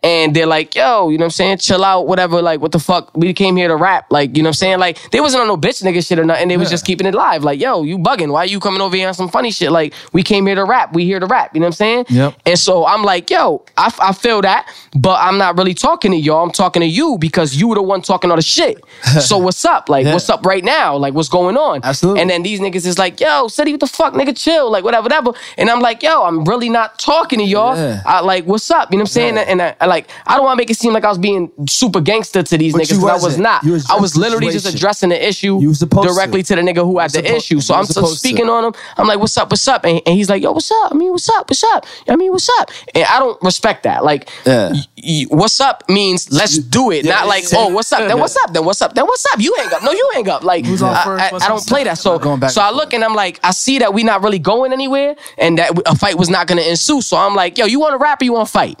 [0.00, 1.58] And they're like, yo, you know what I'm saying?
[1.58, 2.40] Chill out, whatever.
[2.40, 3.16] Like, what the fuck?
[3.16, 4.06] We came here to rap.
[4.12, 4.78] Like, you know what I'm saying?
[4.78, 6.46] Like, they wasn't on no bitch nigga shit or nothing.
[6.46, 6.74] They was Yeah.
[6.74, 7.42] just keeping it live.
[7.42, 8.30] Like, yo, you bugging.
[8.30, 9.72] Why you coming over here on some funny shit?
[9.72, 10.94] Like, we came here to rap.
[10.94, 11.50] We here to rap.
[11.52, 12.06] You know what I'm saying?
[12.10, 12.34] Yep.
[12.46, 16.16] And so I'm like, yo, I, I feel that, but I'm not really talking to
[16.16, 16.44] y'all.
[16.44, 18.80] I'm talking to you because you were the one talking all the shit.
[19.20, 19.88] so what's up?
[19.88, 20.12] Like, Yeah.
[20.12, 20.96] what's up right now?
[20.96, 21.80] Like, what's going on?
[21.82, 22.20] Absolutely.
[22.20, 25.02] And then these niggas is like, yo, City, what the fuck, nigga, chill, like whatever,
[25.06, 25.32] whatever.
[25.56, 27.76] And I'm like, yo, I'm really not talking to y'all.
[27.76, 28.00] Yeah.
[28.06, 28.92] I like, what's up?
[28.92, 29.38] You know what I'm saying?
[29.38, 31.50] And I, I like, I don't want to make it seem like I was being
[31.68, 32.90] super gangster to these But niggas.
[32.92, 33.48] you 'cause I was wasn't.
[33.64, 35.86] You was I was just literally just addressing the issue You was to.
[35.86, 36.54] directly to.
[36.56, 37.60] the nigga who had the suppo- issue.
[37.60, 38.18] So I'm was so supposed to.
[38.28, 38.72] speaking on him.
[38.96, 39.50] I'm like, what's up?
[39.50, 39.84] What's up?
[39.84, 40.92] And, and he's like, yo, what's up?
[40.92, 41.48] I mean, what's up?
[41.50, 41.86] What's up?
[42.08, 42.70] I mean, what's up?
[42.94, 44.04] And I don't respect that.
[44.04, 44.70] Like, Yeah.
[44.72, 47.04] y- y- what's up means let's do it.
[47.04, 48.08] Yeah, not like, oh, what's up?
[48.08, 48.52] Then what's up?
[48.52, 48.94] Then what's up?
[48.94, 49.40] Then what's up?
[49.40, 49.82] You hang up.
[49.82, 50.42] No, you hang up.
[50.44, 50.92] Like, Who's I.
[50.92, 51.98] I- I don't play that.
[51.98, 55.14] So, so I look and I'm like, I see that we not really going anywhere
[55.36, 57.00] and that a fight was not going to ensue.
[57.02, 58.78] So I'm like, yo, you want to rap or you want to fight?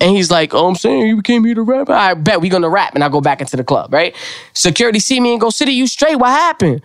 [0.00, 1.88] And he's like, oh, I'm saying you came here to rap.
[1.88, 2.94] I bet we gonna rap.
[2.94, 4.14] And I go back into the club, right?
[4.52, 6.16] Security see me and go, City, you straight?
[6.16, 6.82] What happened?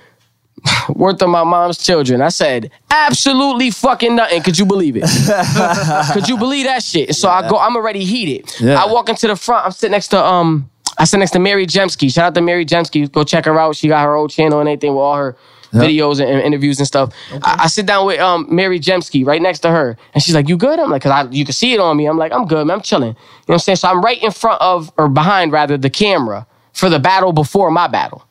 [0.89, 2.21] Worth of my mom's children.
[2.21, 4.43] I said, absolutely fucking nothing.
[4.43, 5.03] Could you believe it?
[6.13, 7.09] Could you believe that shit?
[7.09, 8.53] And so I go, I'm already heated.
[8.59, 8.83] Yeah.
[8.83, 9.65] I walk into the front.
[9.65, 12.13] I'm sitting next to um, I sit next to Mary Jemsky.
[12.13, 13.09] Shout out to Mary Jemsky.
[13.09, 13.77] Go check her out.
[13.77, 15.37] She got her own channel and everything with all her
[15.73, 17.13] videos and, and interviews and stuff.
[17.43, 20.47] I, I sit down with um Mary Jemsky right next to her, and she's like,
[20.49, 22.45] "You good?" I'm like, "Cause I, you can see it on me." I'm like, "I'm
[22.45, 22.77] good, man.
[22.77, 23.17] I'm chilling." You know
[23.47, 23.75] what I'm saying?
[23.77, 27.71] So I'm right in front of or behind rather the camera for the battle before
[27.71, 28.25] my battle.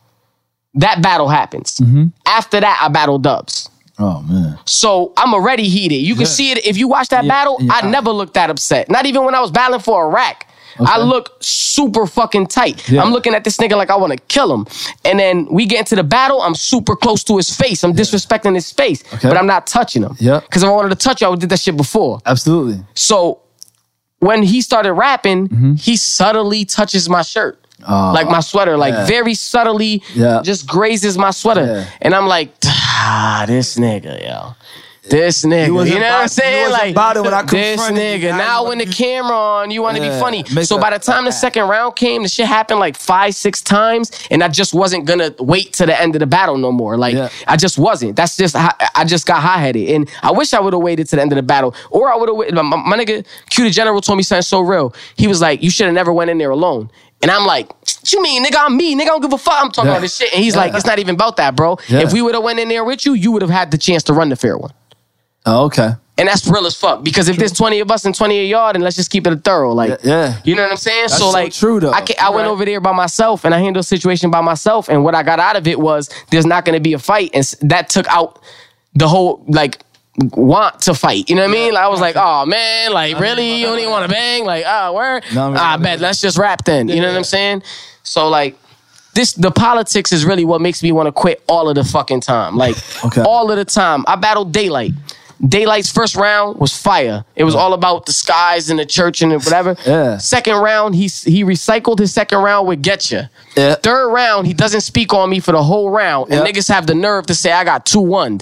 [0.74, 1.80] That battle happens.
[2.26, 3.68] After that, I battle Dubs.
[3.98, 4.58] Oh man.
[4.64, 5.96] So I'm already heated.
[5.96, 7.56] You can see it if you watch that Yeah, battle.
[7.60, 7.72] yeah.
[7.82, 8.88] I never looked that upset.
[8.88, 10.08] Not even when I was battling for a
[10.78, 10.88] rack.
[10.90, 12.88] I look super fucking tight.
[12.88, 13.02] Yeah.
[13.02, 14.66] I'm looking at this nigga like I want to kill him.
[15.04, 16.40] And then we get into the battle.
[16.42, 17.82] I'm super close to his face.
[17.84, 19.28] I'm disrespecting his face, Okay.
[19.28, 20.16] but I'm not touching him.
[20.18, 20.40] Yeah.
[20.40, 22.20] Because if I wanted to touch you, I would did that shit before.
[22.26, 22.82] Absolutely.
[22.94, 23.40] So
[24.20, 25.74] when he started rapping, Mm-hmm.
[25.74, 27.64] he subtly touches my shirt.
[27.86, 29.06] Oh, like my sweater, like yeah.
[29.06, 30.40] very subtly, Yeah.
[30.42, 31.90] just grazes my sweater, Yeah.
[32.02, 34.54] and I'm like, ah, this nigga, yo,
[35.10, 36.70] this nigga, you, wasn't know what I'm saying?
[36.70, 37.96] Like about it when I this nigga.
[37.96, 40.44] now you Now when the camera on, you want to Yeah, be funny.
[40.64, 44.10] So by the time the second round came, the shit happened like five, six times,
[44.30, 46.96] and I just wasn't gonna wait to the end of the battle no more.
[46.96, 47.28] Like Yeah.
[47.46, 48.16] I just wasn't.
[48.16, 51.08] That's just how, I just got high headed, and I wish I would have waited
[51.08, 52.54] to the end of the battle, or I would have.
[52.54, 54.94] My, my nigga Q the General told me something so real.
[55.16, 56.90] He was like, "You should have never went in there alone."
[57.20, 58.54] And I'm like, what you mean, nigga?
[58.60, 59.00] I'm me, nigga.
[59.02, 59.54] I don't give a fuck.
[59.60, 59.96] I'm talking Yeah.
[59.96, 60.32] all this shit.
[60.32, 61.76] And he's like, it's not even about that, bro.
[61.88, 61.98] Yeah.
[61.98, 64.04] If we would have went in there with you, you would have had the chance
[64.04, 64.70] to run the fair one.
[65.48, 65.90] Oh, okay.
[66.18, 67.04] And that's real as fuck.
[67.04, 69.32] Because if there's 20 of us and 20 of y'all, then let's just keep it
[69.32, 69.72] a thorough.
[69.72, 70.40] Like, Yeah, yeah.
[70.44, 71.08] you know what I'm saying?
[71.08, 71.92] so like, true, though.
[71.92, 74.88] I, ca- I went over there by myself and I handled the situation by myself.
[74.88, 77.30] And what I got out of it was there's not going to be a fight,
[77.34, 78.40] and that took out
[78.94, 79.78] the whole like
[80.34, 81.30] want to fight.
[81.30, 81.72] You know what I mean?
[81.74, 84.44] Like, I was like, oh man, like really, you don't even want to bang?
[84.44, 85.22] Like, ah, where?
[85.32, 86.00] No, I mean- ah, bet.
[86.00, 86.88] Let's just rap then.
[86.88, 87.62] You know what I'm saying?
[88.02, 88.58] So like.
[89.14, 92.20] This the politics is really what makes me want to quit all of the fucking
[92.20, 92.56] time.
[92.56, 93.22] Like Okay.
[93.22, 94.04] all of the time.
[94.06, 94.92] I battled Daylight.
[95.46, 97.24] Daylight's first round was fire.
[97.36, 99.76] It was all about the skies and the church and whatever.
[99.86, 100.18] Yeah.
[100.18, 103.30] Second round, he he recycled his second round with Getcha.
[103.56, 103.74] Yeah.
[103.76, 106.50] Third round, he doesn't speak on me for the whole round, and Yeah.
[106.52, 108.40] niggas have the nerve to say I got two one.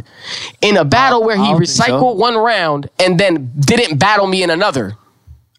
[0.62, 1.59] In a battle where he I so.
[1.85, 4.97] recycled one round and then didn't battle me in another.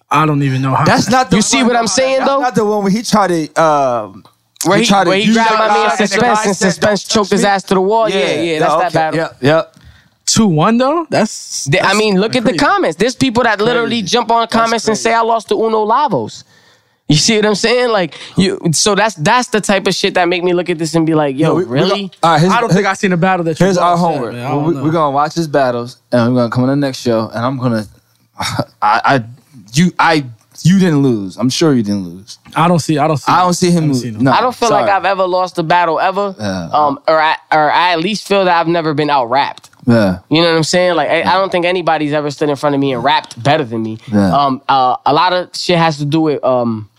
[0.10, 0.86] I don't even know how.
[0.86, 2.40] That's not the You see what I'm saying, that's though?
[2.42, 3.62] Not the one where he tried to.
[3.62, 4.24] Um,
[4.66, 6.44] Where he, tried to where he grabbed my guy man in and the suspense guy
[6.46, 8.10] and suspense choked his ass to the wall.
[8.10, 8.94] Yeah, yeah, that's that okay.
[8.94, 9.20] battle.
[9.20, 9.77] Yep, yep.
[10.28, 11.08] Two one though.
[11.10, 11.66] That's.
[11.66, 12.98] They- I mean, look at the comments.
[12.98, 16.44] There's people that literally jump on comments and say I lost to Uno Lavos.
[17.10, 17.90] You see what I'm saying?
[17.92, 18.60] Like you.
[18.74, 21.16] So that's that's the type of shit that make me look at this and be
[21.16, 22.02] like, yo, we- we really?
[22.02, 23.58] gon- all right, here's, I don't think I seen a battle that.
[23.58, 24.34] Here's our lost yet, homework.
[24.34, 24.64] man.
[24.66, 24.84] We, know.
[24.84, 27.58] we're gonna watch his battles, and we're gonna come on the next show, and I'm
[27.58, 27.86] gonna.
[28.40, 29.24] I, I,
[29.74, 30.26] you, I,
[30.64, 31.38] you didn't lose.
[31.38, 32.40] I'm sure you didn't lose.
[32.56, 32.98] I don't see.
[32.98, 33.32] I don't see.
[33.32, 34.02] I don't see him haven't lose.
[34.02, 34.24] seen him.
[34.26, 34.90] No, I don't feel like.
[34.90, 36.36] I've ever lost a battle ever.
[36.38, 36.70] Yeah.
[36.74, 39.70] Um, or I, or I at least feel that I've never been out rapped.
[39.88, 40.20] Yeah.
[40.30, 40.96] You know what I'm saying?
[40.96, 43.64] Like I, I don't think anybody's ever stood in front of me and rapped better
[43.64, 43.98] than me.
[44.12, 44.36] Yeah.
[44.38, 46.90] Um, uh, a lot of shit has to do with um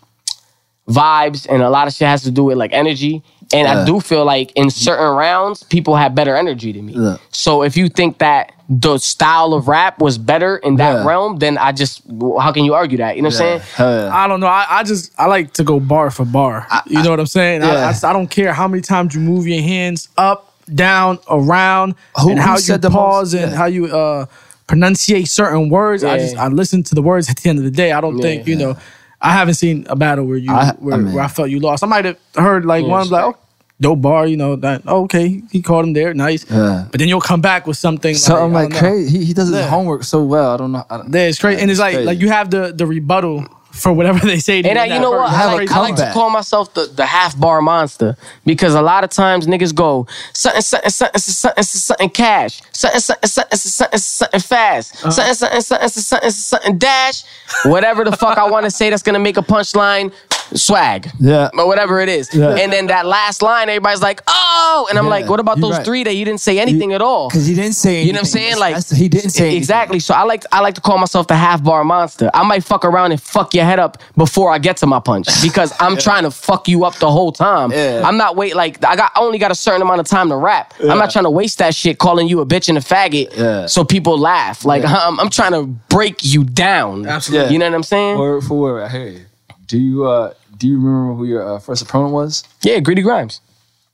[0.89, 3.23] vibes, and a lot of shit has to do with like energy.
[3.51, 6.93] And I do feel like in certain rounds, people have better energy than me.
[6.94, 7.16] Yeah.
[7.31, 11.06] So if you think that the style of rap was better in that Yeah.
[11.06, 12.02] realm, then I just
[12.39, 13.16] how can you argue that?
[13.16, 13.60] You know what I'm saying?
[13.74, 14.15] Hell yeah.
[14.15, 14.48] I don't know.
[14.48, 16.66] I, I just I like to go bar for bar.
[16.86, 17.62] you know what I'm saying?
[17.62, 17.93] I, Yeah.
[18.02, 22.31] I, I don't care how many times you move your hands up, down, around, Who-
[22.31, 23.57] and who how you said the pause and yeah.
[23.59, 24.27] how you uh
[24.66, 26.05] pronunciate certain words.
[26.05, 27.93] I just I listen to the words at the end of the day.
[27.93, 28.77] I don't think you know.
[29.20, 31.59] I haven't seen a battle where you I- where, I mean- where I felt you
[31.61, 31.82] lost.
[31.82, 33.36] I might have heard like Yeah, one like oh,
[33.81, 34.27] dope bar.
[34.28, 36.49] You know that oh, okay he caught him there nice.
[36.51, 36.86] Yeah.
[36.90, 39.19] But then you'll come back with something Something like, like crazy.
[39.19, 39.66] He, he does his Yeah.
[39.69, 40.53] homework so well.
[40.55, 40.85] I don't know.
[40.89, 42.07] I don't, Yeah, it's crazy, and it's like crazy.
[42.07, 43.45] like you have the the rebuttal
[43.78, 44.62] for whatever they say.
[44.62, 45.32] To And you I, you know what?
[45.32, 45.70] I like.
[45.70, 49.46] I like to call myself the, the half bar monster because a lot of times
[49.46, 55.10] niggas go something, something, something, something, something cash, something, something, something, something, something fast, Uh-huh.
[55.10, 57.24] something, something, something, something, something dash,
[57.64, 60.12] whatever the fuck I want to say that's gonna make a punchline.
[60.55, 61.51] Swag, Yeah.
[61.55, 62.55] but whatever it is, Yeah.
[62.57, 65.77] and then that last line, everybody's like, "Oh," and I'm Yeah, like, "What about those
[65.77, 65.85] right.
[65.85, 68.07] three that you didn't say anything at all?" Because he didn't say anything.
[68.07, 68.59] You know what I'm saying?
[68.59, 69.59] Like that's- he didn't say anything.
[69.59, 70.01] exactly.
[70.01, 72.31] So I like I like to call myself the half bar monster.
[72.35, 75.27] I might fuck around and fuck your head up before I get to my punch
[75.43, 77.70] because I'm trying to fuck you up the whole time.
[77.73, 78.03] Yeah.
[78.05, 80.37] I'm not wait like I got I only got a certain amount of time to
[80.37, 80.75] rap.
[80.81, 83.66] I'm not trying to waste that shit calling you a bitch and a faggot Yeah.
[83.66, 84.65] so people laugh.
[84.65, 87.07] Like I'm, I'm trying to break you down.
[87.07, 87.53] Absolutely.
[87.53, 88.19] You know what I'm saying?
[88.19, 88.83] Word for word.
[88.85, 89.20] I hear you.
[89.69, 92.43] Do you uh do you remember who your uh, first opponent was?
[92.62, 93.40] yeah, Greedy Grimes.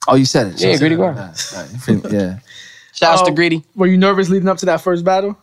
[0.08, 0.60] Oh, you said it.
[0.60, 0.98] Yeah, You Greedy it.
[0.98, 1.52] Grimes.
[1.54, 1.72] Right, right.
[1.72, 2.38] You feel- Yeah.
[2.94, 3.62] Shouts to Um, Greedy.
[3.74, 5.36] Were you nervous leading up to that first battle?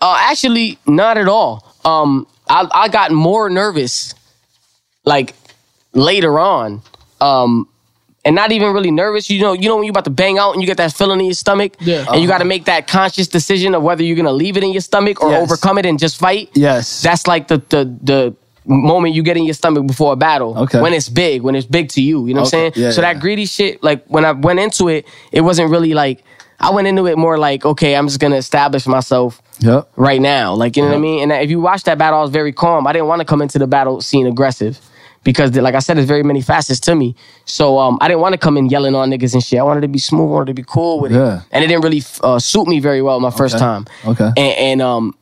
[0.00, 1.74] Uh, actually, not at all.
[1.84, 4.14] Um, I, I got more nervous,
[5.04, 5.34] like
[5.92, 6.82] later on.
[7.20, 7.68] Um,
[8.24, 9.28] and not even really nervous.
[9.28, 11.20] You know, you know when you're about to bang out and you get that feeling
[11.20, 12.06] in your stomach, Yeah.
[12.10, 14.72] and you got to make that conscious decision of whether you're gonna leave it in
[14.72, 15.42] your stomach or Yes.
[15.42, 16.48] overcome it and just fight.
[16.54, 17.02] Yes.
[17.02, 18.34] That's like the the the
[18.66, 20.56] moment you get in your stomach before a battle.
[20.58, 20.80] Okay.
[20.80, 22.26] When it's big, when it's big to you.
[22.26, 22.72] You know what I'm saying?
[22.76, 23.12] Yeah, so yeah.
[23.12, 26.24] that greedy shit, like when I went into it, it wasn't really like
[26.60, 29.88] I went into it more like, okay, I'm just gonna establish myself Yep.
[29.96, 30.54] right now.
[30.54, 31.22] Like, you know what I mean?
[31.30, 32.86] And if you watch that battle, I was very calm.
[32.86, 34.80] I didn't want to come into the battle scene aggressive
[35.24, 37.14] because, like I said, there's very many facets to me.
[37.44, 39.58] So um, I didn't want to come in yelling on niggas and shit.
[39.58, 41.18] I wanted to be smooth, I wanted to be cool with it.
[41.52, 43.64] And it didn't really uh, suit me very well my first Okay.
[43.64, 43.86] time.
[44.06, 44.26] Okay.
[44.36, 45.14] And, and um,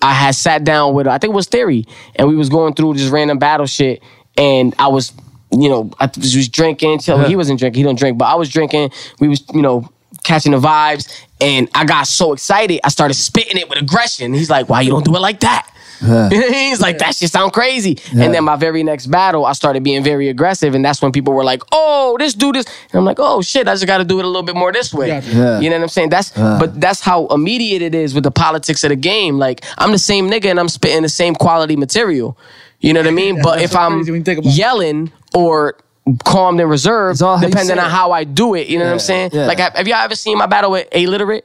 [0.00, 2.94] I had sat down with, I think it was Theory, and we was going through
[2.94, 4.02] just random battle shit.
[4.36, 5.12] and I was,
[5.50, 7.00] you know, I was, drinking.
[7.00, 7.16] Chill.
[7.16, 7.28] Uh-huh.
[7.28, 7.80] He wasn't drinking.
[7.80, 8.92] He don't drink, but I was drinking.
[9.18, 9.88] We was, you know,
[10.22, 11.08] catching the vibes,
[11.40, 14.34] and I got so excited, I started spitting it with aggression.
[14.34, 15.68] He's like, "Why you don't do it like that?"
[16.30, 17.98] He's like, that shit sound crazy.
[18.12, 21.34] And then my very next battle, I started being very aggressive, and that's when people
[21.34, 24.04] were like, "Oh, this dude is," and I'm like, "Oh shit, I just got to
[24.04, 25.28] do it a little bit more this way." Gotcha.
[25.30, 25.60] Yeah.
[25.60, 26.08] You know what I'm saying?
[26.10, 29.38] That's but that's how immediate it is with the politics of the game.
[29.38, 32.36] Like I'm the same nigga, and I'm spitting the same quality material.
[32.80, 33.42] You know what I mean?
[33.42, 34.56] but if so I'm crazy when you think about it.
[34.56, 35.76] yelling or
[36.24, 37.90] calmed and reserved, It's all how you depending on it.
[37.90, 39.30] how I do it, you know what I'm saying?
[39.32, 39.46] yeah.
[39.46, 41.44] Like, have, have y'all ever seen my battle with illiterate?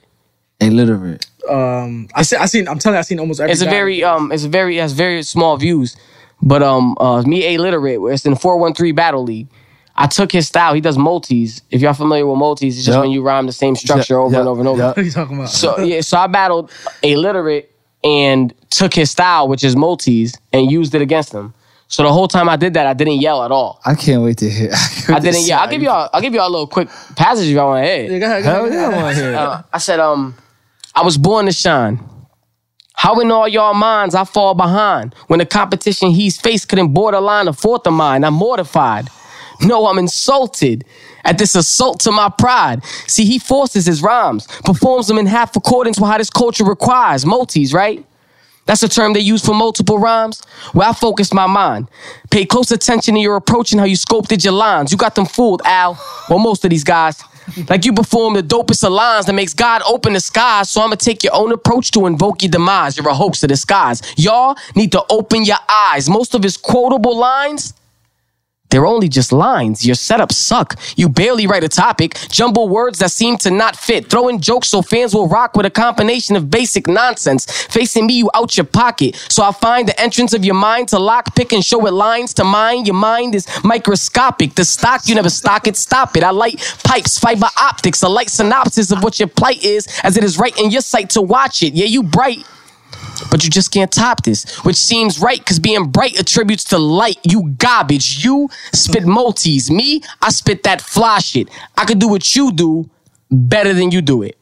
[0.64, 1.26] Illiterate.
[1.49, 2.35] Um, I see.
[2.38, 2.68] I seen.
[2.68, 3.52] I'm telling you, I seen almost every.
[3.52, 3.77] It's a battle.
[3.77, 5.95] very um, it's a very it has very small views,
[6.41, 7.99] but um, uh, me illiterate.
[8.02, 9.48] where It's in four one three battle league.
[9.95, 10.73] I took his style.
[10.73, 11.61] He does multis.
[11.69, 13.02] If y'all familiar with multis, it's just Yep.
[13.03, 14.80] when you rhyme the same structure Yeah, over and over and over.
[14.81, 14.88] yeah.
[14.88, 15.49] What are you talking about?
[15.49, 16.72] So yeah, so I battled
[17.03, 17.69] illiterate
[18.03, 21.53] and took his style, which is multis, and used it against him.
[21.90, 23.80] So the whole time I did that, I didn't yell at all.
[23.85, 24.72] I can't wait to hear.
[25.10, 25.60] I didn't yell.
[25.60, 26.10] I'll give y'all.
[26.11, 28.11] I'll give y'all a little quick passage if y'all want to hear.
[28.14, 29.35] Yeah, go ahead, go Hell yeah, I want to hear.
[29.35, 30.34] Uh, I said, um,
[30.95, 31.99] I was born to shine.
[32.95, 37.48] How in all y'all minds I fall behind when the competition he's faced couldn't borderline
[37.48, 38.24] a fourth of mine?
[38.24, 39.10] I'm mortified.
[39.61, 40.86] No, I'm insulted
[41.26, 42.84] at this assault to my pride.
[43.07, 47.26] See, he forces his rhymes, performs them in half accordance with how this culture requires.
[47.26, 48.06] Multis, right?
[48.65, 50.41] That's a term they use for multiple rhymes.
[50.72, 51.90] Where I focused my mind.
[52.32, 54.91] Pay close attention to your approach and how you sculpted your lines.
[54.91, 55.99] You got them fooled, Al.
[56.30, 57.22] Well, most of these guys.
[57.70, 60.70] Like you perform the dopest of lines that makes God open the skies.
[60.70, 62.98] So I'm gonna take your own approach to invoke your demise.
[62.98, 64.02] You're a hoax of disguise.
[64.18, 66.10] Y'all need to open your eyes.
[66.10, 67.74] Most of his quotable lines,
[68.74, 69.86] they're only just lines.
[69.86, 70.80] Your setups suck.
[70.98, 74.70] You barely write a topic, jumble words that seem to not fit, throw in jokes
[74.70, 77.45] so fans will rock with a combination of basic nonsense.
[77.66, 79.16] Facing me, you out your pocket.
[79.30, 82.34] So I find the entrance of your mind to lock, pick, and show it lines
[82.34, 82.86] to mine.
[82.86, 84.56] Your mind is microscopic.
[84.56, 86.24] The stock, you never stock it, stop it.
[86.24, 90.24] I light pipes, fiber optics, a light synopsis of what your plight is, as it
[90.24, 91.76] is right in your sight to watch it.
[91.76, 92.44] Yeah, you bright
[93.30, 97.18] but you just can't top this, which seems right because being bright attributes to light.
[97.24, 98.24] You garbage.
[98.24, 99.70] You spit multis.
[99.70, 101.49] Me, I spit that fly shit.
[101.78, 102.90] I could do what you do
[103.32, 104.38] better than you do it.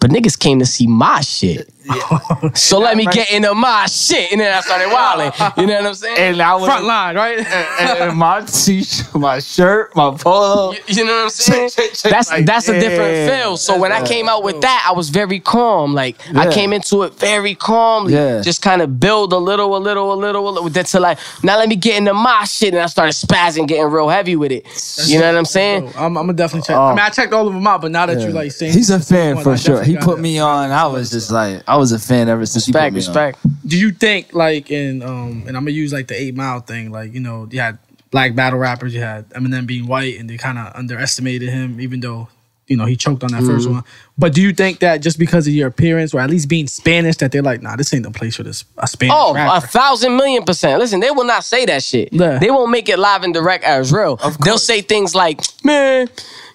[0.00, 1.72] But niggas came to see my shit.
[2.54, 4.30] so let me get into my shit.
[4.32, 5.32] And then I started wilding.
[5.56, 6.18] You know what I'm saying?
[6.18, 7.46] And I was Front line, right?
[7.46, 10.72] and my t-shirt, my shirt, my polo.
[10.72, 11.70] You, you know what I'm saying?
[12.04, 13.42] That's like, that's a different yeah.
[13.42, 13.56] feel.
[13.56, 15.94] So when I came out with that, I was very calm.
[15.94, 18.14] Like I came into it very calmly.
[18.14, 18.40] Yeah.
[18.40, 20.68] Just kind of build a little, a little, a little, a little.
[20.70, 23.86] That's to like now let me get into my shit, and I started spazzing, getting
[23.86, 24.64] real heavy with it.
[25.06, 25.88] You know what I'm saying?
[25.96, 26.76] I'm, I'm gonna definitely check.
[26.76, 26.90] I oh.
[26.90, 28.72] mean, I checked all of them out, but now that you like saying Oh.
[28.72, 29.82] He's a fan for sure.
[29.82, 30.22] He put it.
[30.22, 30.70] me on.
[30.70, 33.38] I was just like, I was a fan ever since Respect, he put me respect.
[33.66, 36.90] Do you think like in um and I'm gonna use like the eight mile thing,
[36.90, 37.78] like you know you had
[38.10, 42.00] black battle rappers, you had Eminem being white, and they kind of underestimated him, even
[42.00, 42.28] though
[42.66, 43.74] you know he choked on that first Mm-hmm.
[43.76, 43.84] one.
[44.18, 47.16] But do you think that just because of your appearance or at least being Spanish,
[47.18, 50.16] that they're like, nah, this ain't the place for this a Spanish Oh, a thousand
[50.16, 50.78] million percent.
[50.78, 52.12] Listen, they will not say that shit.
[52.12, 52.38] Yeah.
[52.38, 54.16] They won't make it live and direct as real.
[54.44, 56.08] They'll say things like, man,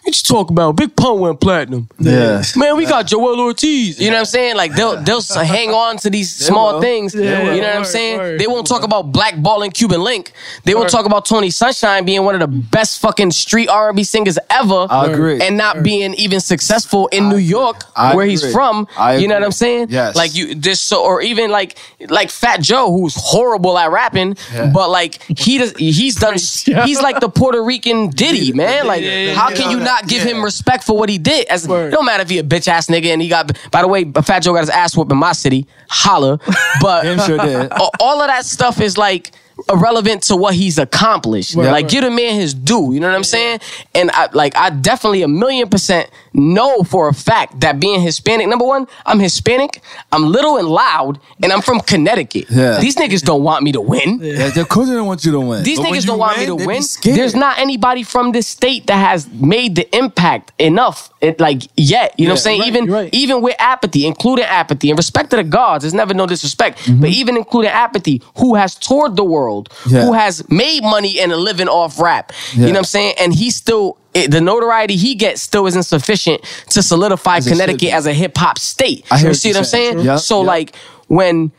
[0.05, 1.87] you just talk about Big Pun went platinum.
[1.99, 2.43] Yeah.
[2.55, 3.99] Man, we got Joel Ortiz.
[3.99, 4.57] You know what I'm saying?
[4.57, 7.15] Like they'll they'll hang on to these small things.
[7.15, 8.17] Yeah, you know what I'm saying?
[8.17, 8.39] word.
[8.39, 10.33] They won't talk about blackballing Cuban Link.
[10.65, 10.91] They won't Word.
[10.91, 14.87] talk about Tony Sunshine being one of the best fucking street R&B singers ever.
[14.89, 15.41] I agree.
[15.41, 18.87] And not being even successful in New York, I where he's from.
[18.97, 19.43] I you know what.
[19.43, 19.87] I'm saying?
[19.89, 20.15] Yes.
[20.15, 21.77] Like you this so or even like
[22.09, 24.35] like Fat Joe, who's horrible at rapping,
[24.73, 26.33] but like he does he's done
[26.85, 28.87] he's like the Puerto Rican Diddy, man.
[28.87, 29.55] Like yeah, yeah, how yeah.
[29.55, 31.47] can you not give him respect for what he did?
[31.47, 31.87] As Word.
[31.87, 34.05] it don't matter if he a bitch ass nigga and he got by the way,
[34.05, 35.67] Fat Joe got his ass whooped in my city.
[35.89, 36.39] Holla.
[36.81, 37.71] But Damn sure did.
[37.99, 39.31] all of that stuff is like
[39.69, 41.55] irrelevant to what he's accomplished.
[41.55, 41.89] Right, like right.
[41.89, 42.93] give the man his due.
[42.93, 43.59] You know what I'm saying?
[43.93, 48.47] And I like I definitely a million percent know for a fact that being Hispanic,
[48.47, 49.81] number one, I'm Hispanic,
[50.11, 52.45] I'm little and loud, and I'm from Connecticut.
[52.49, 52.79] Yeah.
[52.79, 54.19] These niggas don't want me to win.
[54.21, 55.63] Yeah, of course they don't want you to win.
[55.63, 56.81] These But niggas don't want me to win.
[56.83, 57.17] scared.
[57.17, 62.13] There's not anybody from this state that has made the impact enough, it, like yet.
[62.17, 62.59] You know what I'm saying?
[62.61, 63.09] right, even right.
[63.13, 66.79] even with Apathy, including Apathy, and respect to the gods, there's never no disrespect.
[66.79, 67.01] Mm-hmm.
[67.01, 70.05] But even including Apathy, who has toured the world, Yeah.
[70.05, 72.31] who has made money and a living off rap.
[72.53, 73.15] You know what I'm saying?
[73.19, 73.97] And he still.
[74.13, 78.37] It, the notoriety he gets still isn't sufficient to solidify As Connecticut as a hip
[78.37, 79.05] hop state.
[79.09, 79.93] I hear you see you're what I'm saying.
[79.93, 80.05] saying?
[80.05, 80.47] Yep, so yep.
[80.47, 80.75] like
[81.07, 81.51] when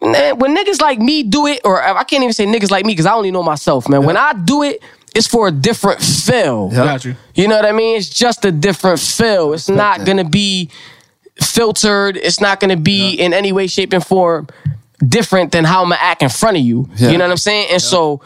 [0.00, 3.06] when niggas like me do it, or I can't even say niggas like me because
[3.06, 4.04] I only know myself, man.
[4.04, 4.82] When I do it,
[5.14, 6.68] it's for a different feel.
[6.72, 6.84] Yeah.
[6.84, 7.16] Got you.
[7.34, 7.96] You know what I mean?
[7.96, 9.54] It's just a different feel.
[9.54, 10.06] It's not that.
[10.06, 10.70] gonna be
[11.42, 12.16] filtered.
[12.16, 14.48] It's not gonna be in any way, shape, and form
[15.06, 16.88] different than how I'm gonna act in front of you.
[16.96, 17.10] Yeah.
[17.10, 17.68] You know what I'm saying?
[17.72, 18.20] And so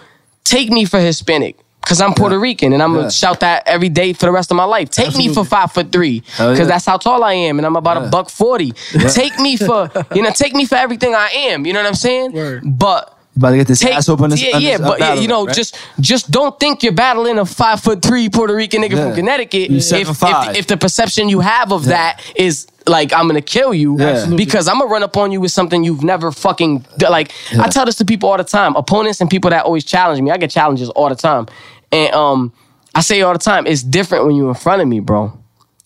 [0.45, 1.57] take me for Hispanic.
[1.87, 4.57] Cause I'm Puerto Rican and I'm gonna shout that every day for the rest of
[4.57, 4.91] my life.
[4.91, 6.65] Take me for five foot three, Hell cause yeah.
[6.67, 8.07] that's how tall I am, and I'm about Yeah.
[8.07, 8.73] a buck forty.
[9.13, 11.67] Take me for you know, take me for everything I am.
[11.67, 12.33] You know what I'm saying?
[12.33, 12.63] Word.
[12.79, 14.31] But about to get this take ass open.
[14.37, 17.81] yeah, yeah, uh, but yeah, you know, just just don't think you're battling a five
[17.81, 19.07] foot three Puerto Rican nigga Yeah.
[19.07, 19.71] from Connecticut.
[19.71, 19.93] If,
[20.23, 24.27] if, if the perception you have of that is like I'm gonna kill you Yeah.
[24.37, 27.33] Because I'm gonna run up on you with something you've never fucking d- like.
[27.59, 30.31] I tell this to people all the time, opponents and people that always challenge me.
[30.31, 31.47] I get challenges all the time,
[31.93, 32.53] and um,
[32.95, 35.33] I say all the time, it's different when you're in front of me, bro.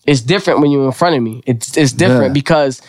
[0.07, 1.43] It's different when you're in front of me.
[1.45, 2.33] It's it's different Yeah.
[2.33, 2.81] because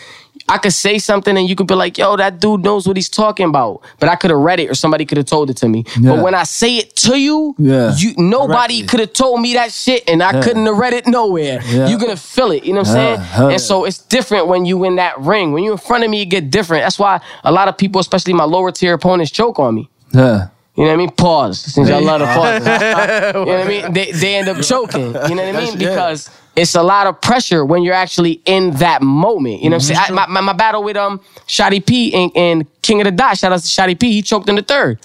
[0.49, 3.09] I could say something and you could be like, yo, that dude knows what he's
[3.09, 3.81] talking about.
[3.99, 5.85] But I could have read it or somebody could have told it to me.
[6.01, 6.15] Yeah.
[6.15, 7.95] But when I say it to you, Yeah.
[7.97, 10.43] you nobody could have told me that shit and I Yeah.
[10.43, 11.61] couldn't have read it nowhere.
[11.67, 11.89] Yeah.
[11.89, 13.21] You're gonna feel it, you know what I'm saying?
[13.21, 13.53] hell yeah.
[13.55, 15.53] And so it's different when you in that ring.
[15.53, 16.85] When you're in front of me, it get different.
[16.85, 19.91] That's why a lot of people, especially my lower tier opponents, choke on me.
[20.13, 20.49] yeah.
[20.77, 21.11] You know what I mean?
[21.13, 21.59] Pause.
[21.73, 22.61] Since y'all love to pause.
[23.35, 23.93] you know what I mean?
[23.95, 25.07] They, they end up choking.
[25.07, 25.81] You know what I mean?
[25.81, 25.89] yeah.
[25.89, 29.63] Because it's a lot of pressure when you're actually in that moment.
[29.63, 30.01] You know what I'm saying?
[30.09, 33.39] I, my, my, my battle with um Shotty P and, and King of the Dot,
[33.39, 34.99] shout out to Shotty P, he choked in the third.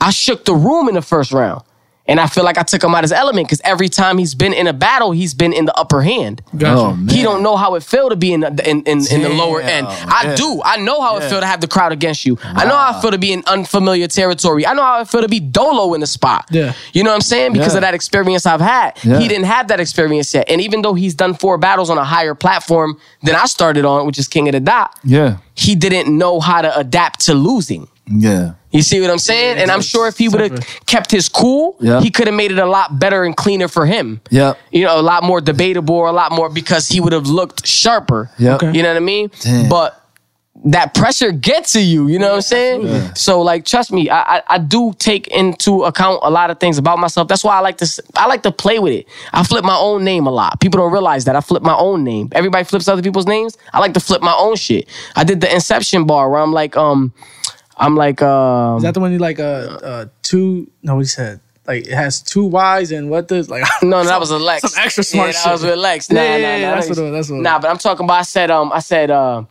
[0.00, 1.62] I shook the room in the first round.
[2.08, 4.34] And I feel like I took him out of his element because every time he's
[4.34, 6.42] been in a battle, he's been in the upper hand.
[6.58, 6.80] Gotcha.
[6.80, 7.08] Oh, man.
[7.14, 9.60] He don't know how it feel to be in the, in, in, in the lower
[9.60, 9.86] end.
[9.88, 10.34] I yeah.
[10.34, 10.60] do.
[10.64, 12.38] I know how it feel to have the crowd against you.
[12.42, 14.66] I know how it feel to be in unfamiliar territory.
[14.66, 16.46] I know how it feel to be dolo in the spot.
[16.50, 16.72] Yeah.
[16.92, 17.52] You know what I'm saying?
[17.52, 17.78] Because Yeah.
[17.78, 18.98] of that experience I've had.
[19.04, 19.20] Yeah.
[19.20, 20.50] He didn't have that experience yet.
[20.50, 24.06] And even though he's done four battles on a higher platform than I started on,
[24.06, 25.36] which is King of the Dot, Yeah.
[25.54, 27.86] he didn't know how to adapt to losing.
[28.06, 28.54] Yeah.
[28.72, 29.58] You see what I'm saying?
[29.58, 32.00] And I'm sure if he would have kept his cool, Yeah.
[32.00, 34.20] he could have made it a lot better and cleaner for him.
[34.30, 34.58] Yep.
[34.70, 37.66] You know, a lot more debatable, or a lot more because he would have looked
[37.66, 38.30] sharper.
[38.38, 38.62] Yep.
[38.62, 38.72] Okay.
[38.76, 39.30] You know what I mean?
[39.40, 39.68] Damn.
[39.68, 39.98] But
[40.64, 42.06] that pressure gets to you.
[42.08, 43.14] You know what I'm saying?
[43.16, 46.78] So like, trust me, I, I I do take into account a lot of things
[46.78, 47.26] about myself.
[47.26, 49.06] That's why I like to I like to play with it.
[49.32, 50.60] I flip my own name a lot.
[50.60, 52.28] People don't realize that I flip my own name.
[52.32, 53.58] Everybody flips other people's names.
[53.72, 54.88] I like to flip my own shit.
[55.16, 57.12] I did the Inception bar where I'm like, um,
[57.82, 61.40] I'm like, um, Is that the one you like uh uh two no he said?
[61.66, 64.62] Like it has two Y's and what does like No, no, that was a Lex.
[64.72, 65.52] some extra smart yeah, that shit.
[65.52, 66.10] was with Lex.
[66.10, 67.70] Nah, Yeah, yeah, nah, yeah, nah, that's what it was- was, that's what Nah, but
[67.70, 68.18] I'm talking about.
[68.18, 69.44] I said, um, I said, uh,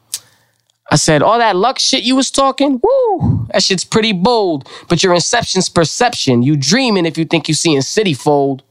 [0.92, 2.82] I said all that luck shit you was talking.
[2.84, 4.68] Woo, that shit's pretty bold.
[4.90, 6.44] But your inception's perception.
[6.44, 8.62] You dreaming if you think you seeing city fold.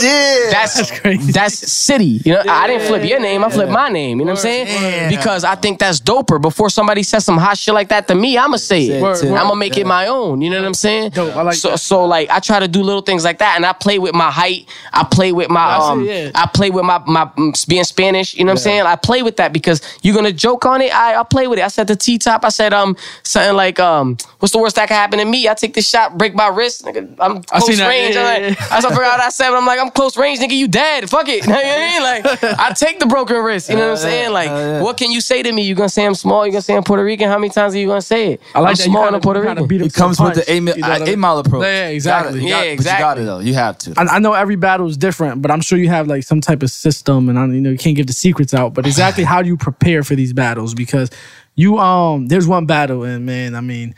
[0.00, 0.50] Yeah.
[0.50, 1.32] That's crazy.
[1.32, 2.20] That's city.
[2.24, 3.44] You know, I didn't flip your name.
[3.44, 4.18] I flipped my name.
[4.18, 4.66] You know what I'm saying?
[4.66, 5.10] Damn.
[5.10, 6.40] Because I think that's doper.
[6.40, 9.02] Before somebody says some hot shit like that to me, I'ma say it.
[9.02, 9.36] Word, word.
[9.36, 10.40] I'ma make it my own.
[10.40, 11.10] You know what I'm saying?
[11.10, 11.36] Dope.
[11.36, 11.78] I like so, that.
[11.78, 14.30] so like I try to do little things like that, and I play with my
[14.30, 14.68] height.
[14.92, 16.04] I play with my um.
[16.04, 16.30] yeah.
[16.34, 18.34] I play with my my mm, being Spanish.
[18.34, 18.82] You know what I'm saying?
[18.82, 20.94] I play with that because you're gonna joke on it.
[20.94, 21.64] I I play with it.
[21.64, 22.44] I said the T-Top.
[22.44, 25.48] I said um something like um what's the worst that could happen to me?
[25.48, 26.84] I take this shot, break my wrist.
[26.84, 27.88] Nigga, I'm I close seen that.
[27.88, 28.14] range.
[28.14, 28.76] Yeah, I'm yeah, like, yeah.
[28.76, 30.52] I forgot what I said, but I'm like I'm close range, nigga.
[30.52, 31.08] You dead?
[31.10, 31.42] Fuck it.
[31.46, 32.02] You know what I mean?
[32.02, 33.68] Like I take the broken wrist.
[33.68, 34.32] You know what I'm saying?
[34.32, 34.80] Like hell yeah.
[34.82, 35.62] what can you say to me?
[35.62, 36.46] You gonna say I'm small?
[36.46, 37.28] You gonna say I'm Puerto Rican?
[37.28, 38.42] How many times are you gonna say it?
[38.54, 38.82] I like I'm that.
[38.82, 39.66] Small kinda- and Puerto you Rican.
[39.66, 40.48] beat It comes the with the punch.
[40.50, 41.62] eight, You know what I eight mile approach.
[41.62, 42.42] Yeah, yeah, exactly.
[42.42, 43.38] You gotta- Yeah, you got- But you got it though.
[43.40, 43.94] You have to.
[43.96, 46.62] I, I know every battle is different, but I'm sure you have like some type
[46.62, 48.74] of system, and I you know you can't give the secrets out.
[48.74, 50.74] But exactly how do you prepare for these battles?
[50.74, 51.10] Because
[51.54, 53.94] you um, there's one battle, and man, I mean,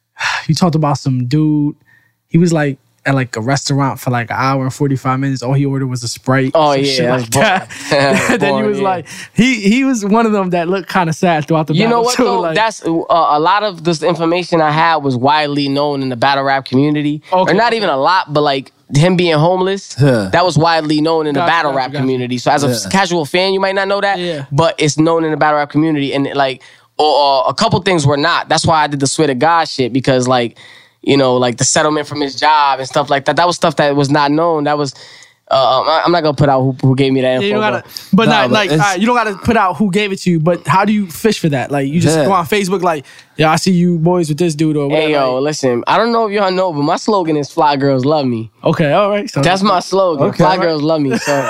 [0.46, 1.76] you talked about some dude.
[2.28, 5.42] He was like at like a restaurant for like an hour and 45 minutes.
[5.42, 6.52] All he ordered was a sprite.
[6.54, 7.68] Oh, yeah, shit like that.
[8.40, 8.84] Then he was yeah.
[8.84, 11.88] like, he he was one of them that looked kind of sad throughout the You
[11.88, 12.40] know what too, though?
[12.40, 16.16] like- That's uh, a lot of this information I had was widely known in the
[16.16, 20.28] battle rap community, Okay, or not even a lot, but like him being homeless, Yeah.
[20.32, 22.02] that was widely known in the Gotcha, battle gotcha, rap gotcha.
[22.02, 22.38] community.
[22.38, 22.90] So as a Yeah.
[22.90, 24.44] casual fan, you might not know that, Yeah.
[24.52, 26.62] but it's known in the battle rap community, and like,
[26.98, 28.48] or, or a couple things were not.
[28.48, 30.56] That's why I did the swear to God shit because like,
[31.02, 33.36] you know, like the settlement from his job and stuff like that.
[33.36, 34.64] That was stuff that was not known.
[34.64, 34.94] That was.
[35.50, 37.56] Uh, I'm- I'm not gonna put out who, who gave me that Yeah, info.
[37.56, 39.90] you gotta, but- but Nah, not but like right, you don't gotta put out who
[39.90, 40.40] gave it to you.
[40.40, 41.70] But how do you fish for that?
[41.70, 42.24] Like you just Yeah.
[42.24, 43.04] go on Facebook, like,
[43.36, 45.08] yeah, I see you boys with this dude or whatever.
[45.08, 45.84] Hey yo, like- listen.
[45.86, 48.92] I don't know if y'all know, but my slogan is "Fly girls love me." okay,
[48.92, 49.28] all right.
[49.28, 50.28] So That's my slogan.
[50.28, 50.38] Okay.
[50.38, 51.18] Fly girls love me.
[51.18, 51.32] So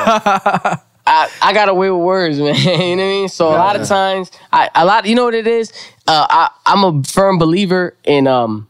[1.06, 2.54] I, I got away with words, man.
[2.56, 3.28] you know what I mean?
[3.28, 5.06] So a lot of times, I a lot.
[5.06, 5.72] You know what it is?
[6.08, 8.66] Uh, I I'm a firm believer in um.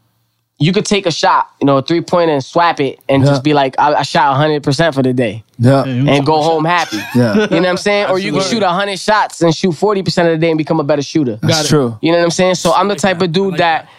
[0.63, 3.29] You could take a shot, you know, a three pointer and swap it, and Yeah.
[3.29, 5.83] just be like, I, I shot 100 percent for the day, Yeah.
[5.83, 6.97] and go home happy.
[7.15, 7.33] Yeah.
[7.33, 8.09] You know what I'm saying?
[8.09, 10.79] Or you can shoot 100 shots and shoot 40 percent of the day and become
[10.79, 11.37] a better shooter.
[11.41, 11.69] That's it.
[11.69, 11.97] true.
[12.01, 12.55] You know what I'm saying?
[12.55, 13.89] So I'm the type of dude that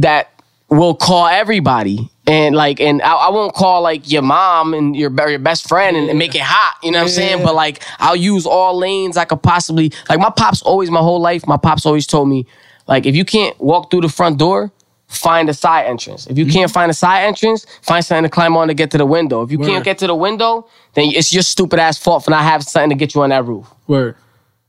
[0.00, 0.28] that
[0.68, 2.08] will call everybody.
[2.26, 5.96] And like, and I, I won't call like your mom and your your best friend
[5.96, 6.76] and, and make it hot.
[6.82, 7.42] You know what I'm saying?
[7.42, 9.92] But like, I'll use all lanes I could possibly.
[10.08, 12.46] Like, my pops always, my whole life, my pops always told me,
[12.86, 14.70] like, if you can't walk through the front door,
[15.12, 16.26] find a side entrance.
[16.26, 16.74] If you can't mm-hmm.
[16.74, 19.42] find a side entrance, find something to climb on to get to the window.
[19.42, 22.42] If you can't get to the window, then it's your stupid ass fault for not
[22.42, 23.66] having something to get you on that roof.
[23.86, 24.16] Word.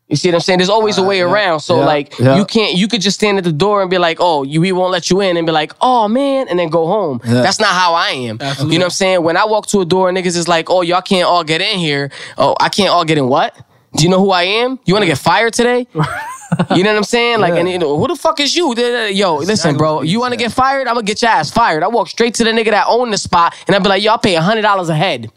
[0.10, 0.60] You see what I'm saying?
[0.60, 1.62] There's always a way around.
[1.62, 2.36] So yeah, like yeah.
[2.36, 4.72] you can't you could just stand at the door and be like, oh, you we
[4.72, 7.22] won't let you in and be like, oh man, and then go home.
[7.26, 7.42] Yeah.
[7.42, 8.38] That's not how I am.
[8.40, 8.76] Absolutely.
[8.76, 9.24] You know what I'm saying?
[9.24, 11.80] When I walk to a door, niggas is like, oh, y'all can't all get in
[11.80, 12.12] here.
[12.38, 13.58] Oh, I can't all get in what?
[13.96, 14.80] Do you know who I am?
[14.86, 15.88] You want to get fired today?
[16.76, 17.40] you know what I'm saying?
[17.40, 17.60] Like, Yeah.
[17.62, 18.74] and you know, who the fuck is you?
[18.76, 20.02] Yo, listen, bro.
[20.02, 20.88] You want to get fired?
[20.88, 21.84] I'm gonna get your ass fired.
[21.84, 24.12] I walk straight to the nigga that owned the spot, and I'd be like, yo,
[24.12, 25.32] I'll pay hundred dollars a head.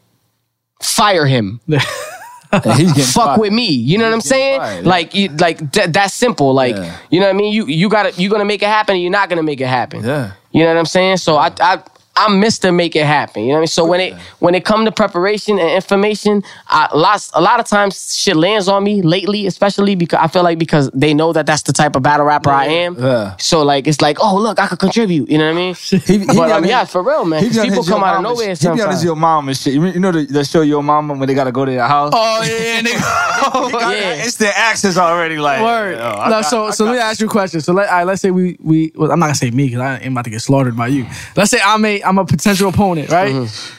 [0.83, 3.41] Fire him he's getting fuck fired.
[3.41, 3.69] with me.
[3.71, 4.61] You know what I'm saying?
[4.61, 4.89] fired, yeah.
[4.91, 6.53] Like, you, like th- that's simple.
[6.53, 6.97] Like, Yeah.
[7.11, 7.53] you know what I mean?
[7.53, 8.95] You you got to you gonna make it happen.
[8.97, 10.05] or You're not gonna make it happen.
[10.05, 10.33] Yeah.
[10.53, 11.17] You know what I'm saying?
[11.19, 11.83] So I I.
[12.17, 12.75] I'm Mr.
[12.75, 13.43] Make It Happen.
[13.43, 13.67] You know what I mean?
[13.69, 17.67] So when it when it come to preparation and information, I, lots a lot of
[17.67, 21.45] times shit lands on me lately, especially because I feel like because they know that
[21.47, 22.97] that's the type of battle rapper I am.
[22.99, 23.37] Yeah.
[23.39, 25.29] So like it's like, oh look, I could contribute.
[25.31, 25.75] You know what I mean?
[26.07, 27.41] He, he But um, done yeah, for real, man.
[27.43, 28.55] he 'cause done People come out of Mama nowhere.
[28.57, 28.61] shit.
[28.61, 29.05] He be on his sometimes.
[29.05, 29.75] your mom and shit.
[29.75, 32.13] You, you know the, the show your mama when they gotta go to their house.
[32.15, 33.03] Oh yeah, nigga.
[33.97, 34.25] Yeah.
[34.25, 35.39] Instant access already.
[35.39, 35.99] Like Word.
[35.99, 37.61] yo, I no, got- so I so got let me ask you a question.
[37.61, 39.81] So let all right, let's say we we well, I'm not gonna say me because
[39.81, 41.07] I am about to get slaughtered by you.
[41.37, 43.33] Let's say I'm a I'm a potential opponent, right?
[43.35, 43.73] Mm-hmm.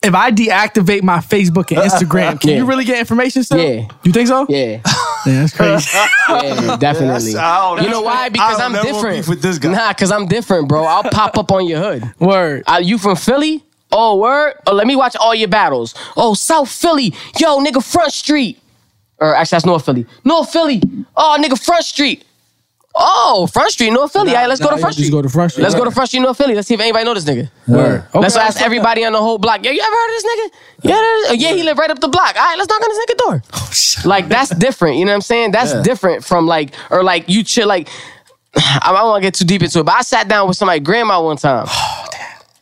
[0.00, 2.56] If I deactivate my Facebook and Instagram, can Yeah.
[2.58, 3.58] you really get information still?
[3.58, 3.88] Yeah.
[4.04, 4.46] You think so?
[4.48, 4.80] Yeah.
[5.26, 5.90] Yeah, that's crazy.
[6.28, 7.34] Yeah, definitely.
[7.36, 8.28] I don't- You know why?
[8.28, 9.16] Because don't I'm different.
[9.16, 9.72] beef with this guy.
[9.72, 10.84] Nah, because I'm different, bro.
[10.84, 12.04] I'll pop up on your hood.
[12.20, 12.62] Word.
[12.68, 13.64] Uh, you from Philly?
[13.90, 14.54] Oh, word?
[14.66, 15.92] Oh, let me watch all your battles.
[16.16, 17.12] Oh, South Philly.
[17.36, 18.60] Yo, nigga, Front Street.
[19.18, 20.06] Or actually, that's North Philly.
[20.24, 20.80] North Philly.
[21.16, 22.24] Oh, nigga, Front Street.
[23.00, 24.30] Oh, Front Street, North Philly.
[24.30, 25.16] All right, let's nah, go to Front just Street.
[25.16, 25.62] go to Front Street.
[25.62, 26.54] Let's go to Front Street, North Philly.
[26.56, 27.48] Let's see if anybody know this nigga.
[27.68, 28.04] Word.
[28.14, 29.64] let's Okay, ask everybody on the whole block.
[29.64, 30.50] Yeah, you ever heard of this nigga?
[30.82, 32.34] Yeah, yeah, he lived right up the block.
[32.36, 33.42] All right, let's knock on this nigga door.
[33.54, 34.04] Oh, shit.
[34.04, 34.96] like that's different.
[34.96, 35.52] You know what I'm saying?
[35.52, 35.82] That's Yeah.
[35.82, 37.88] different from like or like you chill like.
[38.56, 40.82] I don't want to get too deep into it, but I sat down with somebody's
[40.84, 41.66] grandma one time.
[41.68, 41.87] Oh,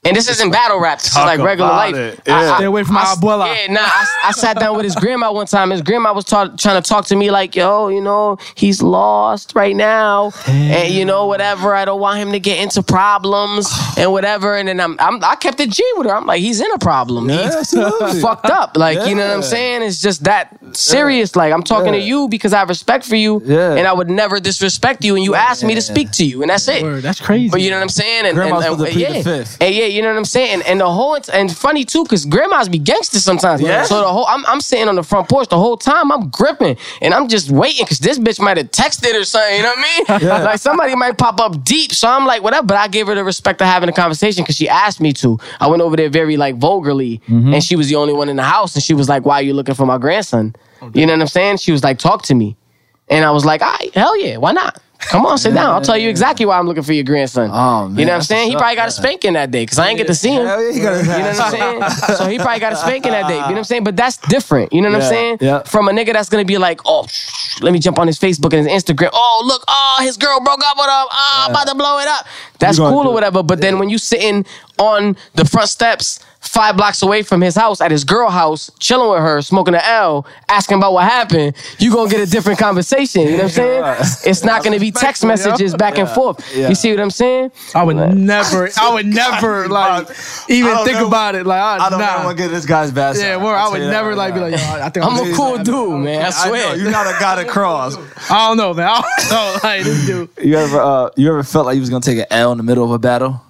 [0.06, 0.98] And this isn't battle rap.
[0.98, 1.94] This is like regular life.
[1.94, 2.20] it.
[2.26, 2.52] I- Yeah.
[2.52, 3.46] I- Stay away from my I- abuela.
[3.54, 3.80] Yeah, nah.
[3.82, 5.70] I, I sat down with his grandma one time.
[5.70, 9.52] His grandma was ta- trying to talk to me like, yo, you know, he's lost
[9.54, 11.74] right now, and you know, whatever.
[11.74, 14.54] I don't want him to get into problems and whatever.
[14.56, 16.14] And then I'm, I'm I kept it G with her.
[16.14, 17.28] I'm like, he's in a problem.
[17.28, 18.20] Yeah, he's absolutely.
[18.20, 18.76] fucked up.
[18.76, 19.82] Like, you know what I'm saying?
[19.82, 21.34] It's just that serious.
[21.36, 23.74] Like, I'm talking to you because I have respect for you, Yeah.
[23.74, 25.14] and I would never disrespect you.
[25.16, 26.82] And you asked me to speak to you, and that's it.
[26.82, 27.02] Word.
[27.02, 27.48] That's crazy.
[27.50, 28.26] But you know what I'm saying?
[28.26, 29.22] And, Grandma's and, for the and, the yeah.
[29.22, 29.56] fifth.
[29.60, 30.62] And yeah, you know what I'm saying?
[30.66, 33.60] And, the whole and funny too, because grandmas be gangsters sometimes.
[33.60, 33.82] Yeah.
[33.84, 36.12] So the whole I'm, I'm sitting on the front porch the whole time.
[36.12, 39.56] I'm gripping and I'm just waiting because this bitch might have texted or something.
[39.56, 40.28] You know what I mean?
[40.28, 40.42] Yeah.
[40.46, 41.92] Like somebody might pop up deep.
[41.92, 42.66] So I'm like, whatever.
[42.66, 45.38] But I gave her the respect of having a conversation because she asked me to.
[45.58, 47.54] I went over there very like vulgarly, Mm-hmm.
[47.54, 49.42] and she was the only one in the house, and she was like, "Why are
[49.42, 51.56] you looking for my grandson?" Oh, You know what I'm saying?
[51.56, 52.56] She was like, "Talk to me,"
[53.08, 55.70] and I was like, "All right, hell yeah, why not?" Come on, sit down.
[55.70, 57.50] I'll tell you exactly why I'm looking for your grandson.
[57.52, 58.50] Oh, man, you know what I'm saying?
[58.50, 60.46] He probably got a spanking that day because I ain't get to see him.
[60.46, 62.16] Hell yeah, he got his You know what I'm saying?
[62.16, 63.34] so he probably got a spanking that day.
[63.34, 63.84] You know what I'm saying?
[63.84, 64.72] But that's different.
[64.72, 65.38] You know what Yeah, I'm saying?
[65.40, 65.62] yeah.
[65.62, 67.06] From a nigga that's gonna be like, oh,
[67.60, 69.10] let me jump on his Facebook and his Instagram.
[69.12, 70.90] Oh, look, oh, his girl broke up with him.
[70.92, 72.26] Oh, I'm about to blow it up.
[72.58, 73.42] That's cool or whatever.
[73.42, 74.44] But then when you sitting
[74.78, 79.10] on the front steps five blocks away from his house at his girl house, chilling
[79.10, 83.22] with her, smoking an L, asking about what happened, you gonna get a different conversation.
[83.22, 83.84] You know what I'm saying?
[84.24, 86.44] It's not gonna be text messages back and forth.
[86.54, 86.68] Yeah.
[86.68, 87.52] You see what I'm saying?
[87.74, 90.08] I would never, I would never like
[90.48, 91.46] even think know- about it.
[91.46, 92.24] Like, I, I don't nah.
[92.24, 93.22] want to get this guy's bad side.
[93.22, 95.16] Yeah, word, I'll would tell you that never like be like, yo, I think I'm
[95.32, 95.62] a cool guy.
[95.62, 96.22] dude, man.
[96.22, 96.68] I I swear.
[96.68, 97.96] know you're not a guy to cross.
[98.30, 98.88] I don't know, man.
[98.88, 99.58] I don't know.
[99.62, 100.30] Like this dude.
[100.42, 102.64] You ever uh, you ever felt like you was gonna take an L in the
[102.64, 103.40] middle of a battle?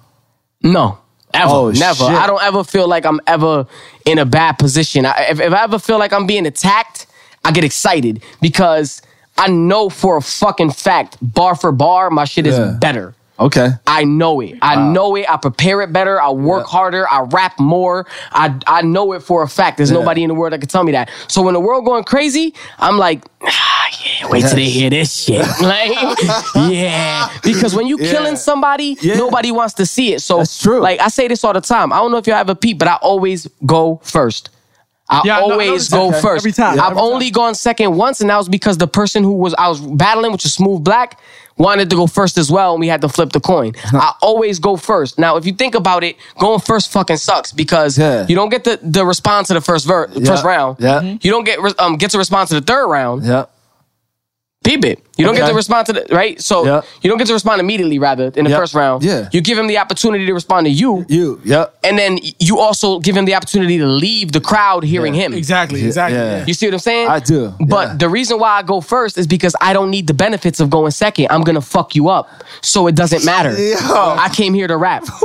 [0.63, 0.99] No.
[1.33, 1.49] Ever.
[1.51, 1.95] Oh, Never.
[2.05, 2.09] shit.
[2.13, 3.67] I don't ever feel like I'm ever
[4.05, 5.05] in a bad position.
[5.05, 7.05] I, if, if I ever feel like I'm being attacked,
[7.43, 9.01] I get excited because
[9.37, 13.13] I know for a fucking fact, bar for bar, my shit is better.
[13.39, 13.69] Okay.
[13.85, 14.57] I know it.
[14.63, 15.29] I know it.
[15.29, 16.19] I prepare it better.
[16.19, 16.71] I work Yeah.
[16.71, 17.07] harder.
[17.07, 18.07] I rap more.
[18.31, 19.77] I I know it for a fact.
[19.77, 19.99] There's Yeah.
[19.99, 21.09] nobody in the world that can tell me that.
[21.27, 23.23] So when the world going crazy, I'm like,
[24.21, 25.45] yeah, wait till they hear this shit.
[25.61, 25.91] like,
[26.55, 28.11] yeah, because when you Yeah.
[28.11, 29.15] killing somebody, Yeah.
[29.17, 30.21] nobody wants to see it.
[30.21, 30.79] So That's true.
[30.79, 31.91] Like I say this all the time.
[31.93, 34.49] I don't know if you ever peep, but I always go first.
[35.09, 36.21] I Yeah, I know- I always go that.
[36.21, 36.41] first.
[36.41, 36.75] Every time.
[36.75, 37.11] Yeah, I've every time.
[37.13, 40.31] only gone second once, and that was because the person who was I was battling,
[40.33, 41.17] which was Smooth Black,
[41.57, 43.71] wanted to go first as well, and we had to flip the coin.
[43.93, 45.17] I always go first.
[45.17, 48.25] Now, if you think about it, going first fucking sucks because Yeah.
[48.27, 50.75] you don't get the, the response to the first ver- first round.
[50.79, 51.01] Yeah.
[51.01, 53.25] You don't get re- um get to respond to the third round.
[53.25, 53.45] Yeah.
[54.67, 54.99] Peep it.
[55.17, 56.39] You don't get to respond to the right.
[56.41, 56.81] So Yeah.
[57.01, 57.99] you don't get to respond immediately.
[57.99, 58.57] Rather in the Yeah.
[58.57, 59.29] first round, Yeah.
[59.31, 61.73] you give him the opportunity to respond to you, You, yep.
[61.83, 65.23] and then you also give him the opportunity to leave the crowd hearing Yeah.
[65.27, 65.33] him.
[65.33, 65.83] Exactly.
[65.85, 66.17] Exactly.
[66.19, 66.37] yeah.
[66.39, 66.43] Yeah.
[66.45, 67.07] You see what I'm saying?
[67.07, 67.93] I do, But yeah.
[67.95, 70.91] the reason why I go first is because I don't need the benefits of going
[70.91, 71.27] second.
[71.29, 72.27] I'm gonna fuck you up,
[72.61, 73.53] so it doesn't matter.
[73.57, 73.75] Yo.
[74.25, 75.05] I came here to rap.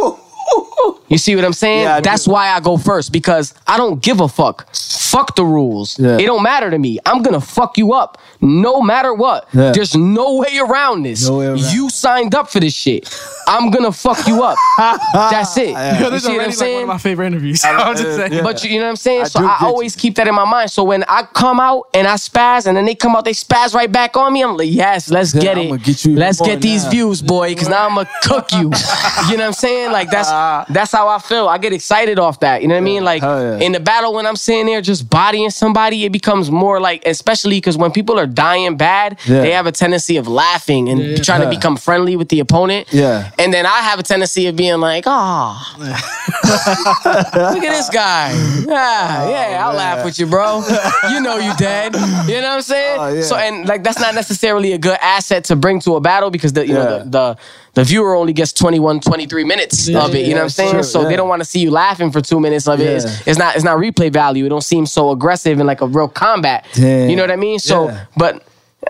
[1.09, 1.82] You see what I'm saying?
[1.82, 2.09] Yeah, I do.
[2.09, 4.74] That's why I go first because I don't give a fuck.
[4.74, 5.98] Fuck the rules.
[5.98, 6.16] Yeah.
[6.16, 6.98] It don't matter to me.
[7.04, 9.46] I'm gonna fuck you up no matter what.
[9.52, 9.72] Yeah.
[9.72, 11.28] There's no way around this.
[11.28, 11.60] No way around.
[11.60, 13.09] You signed up for this shit.
[13.46, 14.56] I'm gonna fuck you up.
[15.12, 15.70] That's it.
[15.70, 16.82] Yo, You this is see what already I'm like one saying?
[16.82, 17.62] of my favorite interviews.
[17.64, 18.32] I'm just saying.
[18.32, 18.42] Yeah.
[18.42, 19.22] But you, you know what I'm saying?
[19.22, 19.66] I so I get you.
[19.66, 20.70] always keep that in my mind.
[20.70, 23.74] So when I come out and I spaz and then they come out, they spaz
[23.74, 25.82] right back on me, I'm like, yes, let's Yeah, get I'ma it.
[25.82, 26.90] get you let's get these now.
[26.90, 28.59] views, boy, because now I'm gonna cook you.
[29.28, 29.92] you know what I'm saying?
[29.92, 31.49] Like that's uh, that's how I feel.
[31.49, 32.62] I get excited off that.
[32.62, 33.05] You know what I mean?
[33.05, 33.59] Like yeah.
[33.59, 37.57] in the battle when I'm sitting there just bodying somebody, it becomes more like, especially
[37.57, 39.40] because when people are dying bad, Yeah.
[39.43, 41.16] they have a tendency of laughing and yeah.
[41.16, 42.89] trying to become friendly with the opponent.
[42.93, 43.31] Yeah.
[43.39, 48.32] And then I have a tendency of being like, oh, look at this guy.
[48.66, 50.62] Yeah, yeah, I'll laugh with you, bro.
[51.11, 51.94] You know you dead.
[51.94, 52.99] You know what I'm saying?
[53.01, 53.23] Oh, yeah.
[53.23, 56.53] So and like that's not necessarily a good asset to bring to a battle because
[56.53, 57.36] the you know the, the
[57.74, 60.27] the viewer only gets 21, 23 minutes Yeah, of it.
[60.27, 60.73] You know what I'm saying?
[60.73, 61.09] true, so yeah.
[61.09, 62.86] they don't want to see you laughing for two minutes of it.
[62.86, 64.44] It's, it's not it's not replay value.
[64.44, 66.66] It don't seem so aggressive and like a real combat.
[66.74, 67.09] Damn.
[67.09, 67.59] You know what I mean?
[67.59, 68.43] So but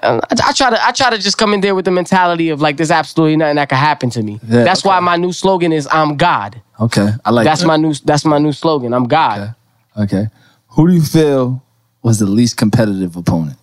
[0.02, 2.48] uh, I, I try to I try to just come in there with the mentality
[2.48, 4.40] of like there's absolutely nothing that could happen to me.
[4.42, 4.88] That's okay.
[4.88, 6.60] why my new slogan is I'm God.
[6.80, 7.10] Okay.
[7.24, 7.66] I like That's that.
[7.68, 8.92] my new that's my new slogan.
[8.92, 9.54] I'm God.
[9.96, 10.26] Okay.
[10.70, 11.62] Who do you feel
[12.02, 13.58] was the least competitive opponent?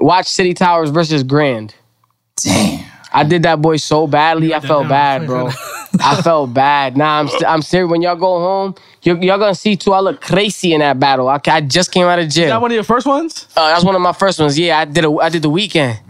[0.00, 1.74] Watch City Towers versus Grand.
[2.36, 2.91] Damn.
[3.12, 4.54] I did that boy so badly.
[4.54, 5.48] I felt bad, bro.
[6.00, 6.96] I felt bad.
[6.96, 7.90] Nah, I'm I'm serious.
[7.90, 9.92] When y'all go home, you y'all gonna see too.
[9.92, 11.28] I look crazy in that battle.
[11.28, 12.48] I, I just came out of jail.
[12.48, 13.46] that one of your first ones?
[13.56, 14.58] Uh, was one of my first ones.
[14.58, 15.04] Yeah, I did.
[15.04, 16.00] A, I did the weekend.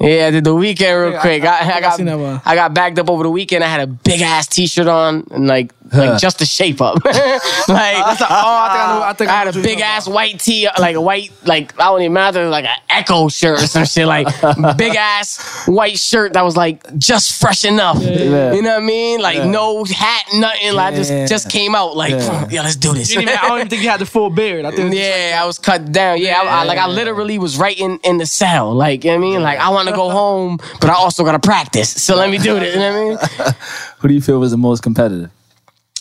[0.00, 1.42] Yeah, I did the weekend real quick.
[1.44, 2.40] I- I, I I, think I got seen that one.
[2.44, 3.64] I got bagged up over the weekend.
[3.64, 7.02] I had a big ass t shirt on and like like just to shape up.
[7.04, 9.02] like oh, I think I know.
[9.02, 11.78] I think I I had a big you're ass white tee, like a white, like
[11.80, 14.26] I don't even matter, like an Ecko shirt or some shit, like
[14.76, 17.98] big ass white shirt that was like just fresh enough.
[18.00, 18.52] yeah.
[18.52, 19.20] You know what I mean?
[19.20, 20.74] Like no hat, nothing.
[20.74, 21.26] Like just Yeah.
[21.26, 22.46] just came out like, Yeah.
[22.50, 23.10] yeah, let's do this.
[23.10, 24.64] You didn't even, I don't even think you had the full beard.
[24.64, 24.80] I think.
[24.80, 26.18] it was just Yeah, I was cut down.
[26.20, 28.74] Yeah, I, I, like I literally was right in, in the cell.
[28.74, 29.42] Like, you know what I mean?
[29.42, 31.90] Like, I want to go home, but I also got to practice.
[32.02, 32.74] So let me do this.
[32.74, 33.54] You know what I mean?
[33.98, 35.30] Who do you feel was the most competitive?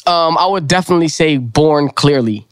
[0.05, 2.47] Um, I would definitely say Born Clearly.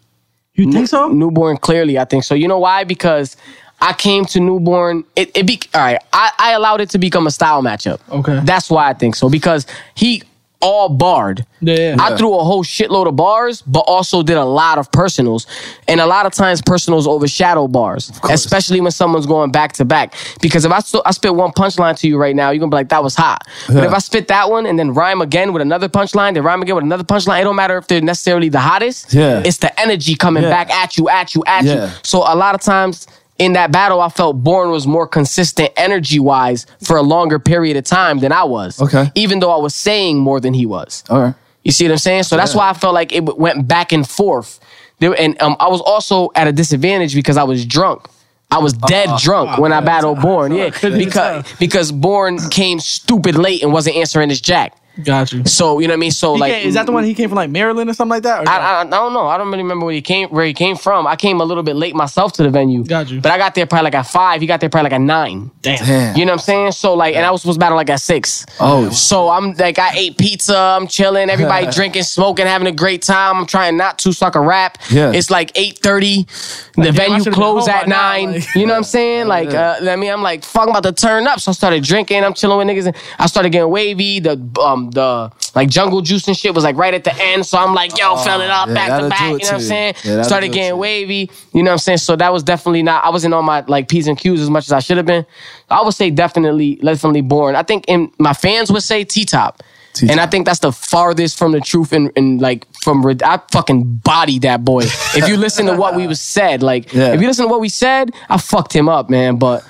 [0.56, 1.10] You think so?
[1.10, 2.34] Newborn Clearly, I think so.
[2.34, 2.86] You know why?
[2.86, 3.36] Because
[3.82, 5.03] I came to Newborn.
[5.16, 6.02] It, it be all right.
[6.14, 7.99] I, I allowed it to become a style matchup.
[8.10, 8.40] Okay.
[8.44, 9.30] That's why I think so.
[9.30, 10.24] Because he
[10.66, 11.46] all barred.
[11.62, 11.96] Yeah.
[12.00, 15.46] I threw a whole shitload of bars, but also did a lot of personals.
[15.88, 20.16] And a lot of times personals overshadow bars, especially when someone's going back to back.
[20.42, 22.76] Because if I, st- I spit one punchline to you right now, you're going to
[22.76, 23.48] be like, that was hot.
[23.68, 26.64] But if I spit that one and then rhyme again with another punchline, then rhyme
[26.64, 29.14] again with another punchline, it don't matter if they're necessarily the hottest.
[29.14, 29.44] Yeah.
[29.46, 31.90] It's the energy coming back at you, at you, at you.
[32.02, 36.20] So a lot of times in that battle, I felt Born was more consistent energy
[36.20, 38.82] wise for a longer period of time than I was.
[38.82, 39.12] Okay.
[39.16, 41.03] Even though I was saying more than he was.
[41.10, 41.36] All right.
[41.64, 42.24] You see what I'm saying?
[42.24, 42.60] So that's Yeah.
[42.60, 44.60] why I felt like it went back and forth.
[44.99, 48.07] There, and um, I was also at a disadvantage because I was drunk.
[48.52, 50.53] I was dead drunk when I battled Born.
[50.53, 54.78] Yeah, because because Born came stupid late and wasn't answering his jack.
[55.04, 55.44] Got you.
[55.46, 56.12] So you know what I mean.
[56.12, 58.12] So He like, came- is that the one he came from like Maryland or something
[58.12, 58.46] like that?
[58.46, 59.28] Or I, I, I don't know.
[59.28, 61.06] I don't really remember where he came where he came from.
[61.08, 62.84] I came a little bit late myself to the venue.
[62.84, 63.20] Got you.
[63.22, 64.42] But I got there probably like at five.
[64.42, 65.52] He got there probably like at nine.
[65.62, 65.78] damn.
[65.86, 66.18] Damn.
[66.18, 66.72] You know what I'm saying?
[66.74, 68.46] So like, and I was supposed to battle like at six.
[68.60, 73.02] Oh, So I'm like, I ate pizza, I'm chilling, everybody drinking, smoking, having a great
[73.02, 73.38] time.
[73.38, 74.78] I'm trying not to so I can rap.
[74.92, 75.12] Yeah.
[75.12, 76.74] It's like 8:30.
[76.76, 78.32] The damn, venue should've closed at by now, nine.
[78.34, 79.28] like- you know what I'm saying?
[79.36, 81.40] Like, uh, I mean, I'm like, fuck, I'm about to turn up.
[81.40, 82.24] So I started drinking.
[82.24, 82.88] I'm chilling with niggas.
[82.88, 84.20] And I started getting wavy.
[84.20, 87.45] The um the like jungle juice and shit was like right at the end.
[87.45, 89.22] So I'm like, yo, fill it up yeah, back to back.
[89.22, 89.95] You know what I'm saying?
[90.03, 91.30] Yeah, started getting wavy.
[91.53, 91.99] You know what I'm saying?
[91.99, 93.03] So that was definitely not.
[93.06, 95.26] I wasn't on my like p's and q's as much as I should have been.
[95.70, 97.56] I would say definitely, definitely born.
[97.56, 99.62] I think in my fans would say T top.
[99.95, 100.12] T-Top.
[100.12, 104.02] And I think that's the farthest from the truth and, and like from I fucking
[104.03, 104.84] bodied that boy.
[104.84, 107.14] if you listen to what we was said, like Yeah.
[107.14, 109.38] if you listen to what we said, I fucked him up, man.
[109.38, 109.64] But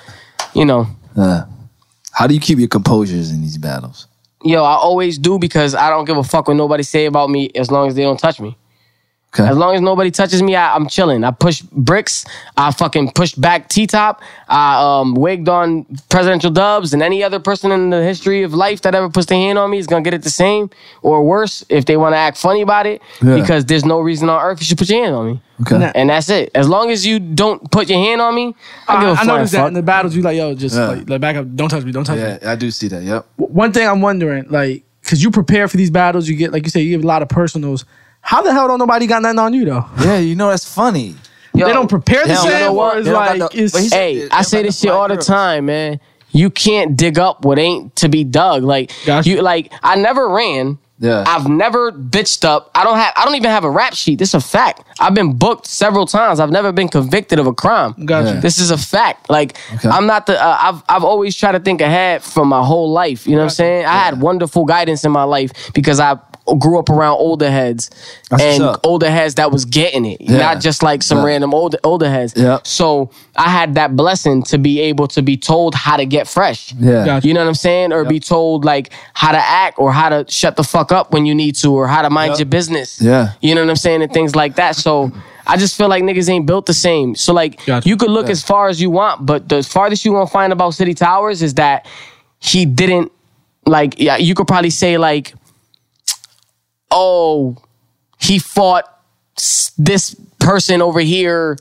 [0.55, 1.43] you know, Uh,
[2.11, 4.07] how do you keep your composures in these battles?
[4.43, 7.49] Yo, I always do because I don't give a fuck what nobody say about me
[7.55, 8.57] as long as they don't touch me.
[9.33, 9.49] Okay.
[9.49, 11.25] As long as nobody touches me, I, I'm chilling.
[11.25, 12.25] I push bricks.
[12.55, 14.21] I fucking pushed back T-Top.
[14.47, 18.81] I um, wigged on presidential dubs, and any other person in the history of life
[18.83, 20.69] that ever puts their hand on me is gonna get it the same
[21.01, 23.01] or worse if they want to act funny about it.
[23.21, 23.35] Yeah.
[23.35, 25.41] Because there's no reason on earth you should put your hand on me.
[25.61, 25.77] Okay.
[25.77, 25.91] Nah.
[25.95, 26.51] and that's it.
[26.53, 28.53] As long as you don't put your hand on me,
[28.87, 29.67] I I, give a I flying noticed that fuck.
[29.69, 30.87] in the battles, you like, yo, just Yeah.
[30.87, 32.23] like, like back up, don't touch me, don't touch me.
[32.23, 33.03] Yeah, I do see that.
[33.03, 33.25] Yep.
[33.37, 36.69] One thing I'm wondering, like, cause you prepare for these battles, you get, like you
[36.69, 37.85] say, you give a lot of personals.
[38.21, 39.85] How the hell don't nobody got nothing on you though?
[40.01, 41.15] Yeah, you know that's funny.
[41.53, 42.97] Yo, they don't prepare the they don't- same, you know or what?
[42.97, 43.93] it's They don't got like the- it's.
[43.93, 45.99] Hey, They I say this shit black all the time, man.
[46.31, 48.63] You can't dig up what ain't to be dug.
[48.63, 49.29] Like Gotcha.
[49.29, 50.79] you, like I never ran.
[50.99, 51.23] Yeah.
[51.27, 52.71] I've never bitched up.
[52.73, 53.13] I don't have.
[53.17, 54.17] I don't even have a rap sheet.
[54.19, 54.81] This is a fact.
[54.99, 56.39] I've been booked several times.
[56.39, 57.93] I've never been convicted of a crime.
[58.05, 58.35] Gotcha.
[58.35, 58.39] Yeah.
[58.39, 59.29] This is a fact.
[59.29, 59.89] Like Okay.
[59.89, 60.41] I'm not the.
[60.41, 63.27] Uh, I've I've always tried to think ahead for my whole life.
[63.27, 63.85] You know what I'm saying?
[63.85, 66.17] I had wonderful guidance in my life because I
[66.59, 67.89] grew up around older heads
[68.29, 70.37] That's and older heads that was getting it, Yeah.
[70.37, 71.23] not just like some Yeah.
[71.25, 72.33] random older older heads.
[72.37, 72.59] Yeah.
[72.63, 76.71] So I had that blessing to be able to be told how to get fresh.
[76.79, 77.03] Yeah.
[77.03, 77.27] Gotcha.
[77.27, 77.91] You know what I'm saying?
[77.93, 81.25] Or be told like how to act or how to shut the fuck up when
[81.25, 82.39] you need to or how to mind Yep.
[82.39, 83.01] your business.
[83.01, 83.33] Yeah.
[83.41, 84.01] You know what I'm saying?
[84.01, 84.75] And things like that.
[84.75, 85.11] So
[85.47, 87.15] I just feel like niggas ain't built the same.
[87.15, 87.87] So like Gotcha.
[87.87, 90.73] you could look as far as you want, but the farthest you gonna find about
[90.73, 91.85] City Towers is that
[92.39, 93.11] he didn't
[93.65, 95.33] like yeah, you could probably say like,
[96.91, 97.57] oh,
[98.19, 98.85] he fought
[99.77, 101.57] this person over here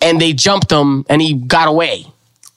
[0.00, 2.06] and they jumped him and he got away.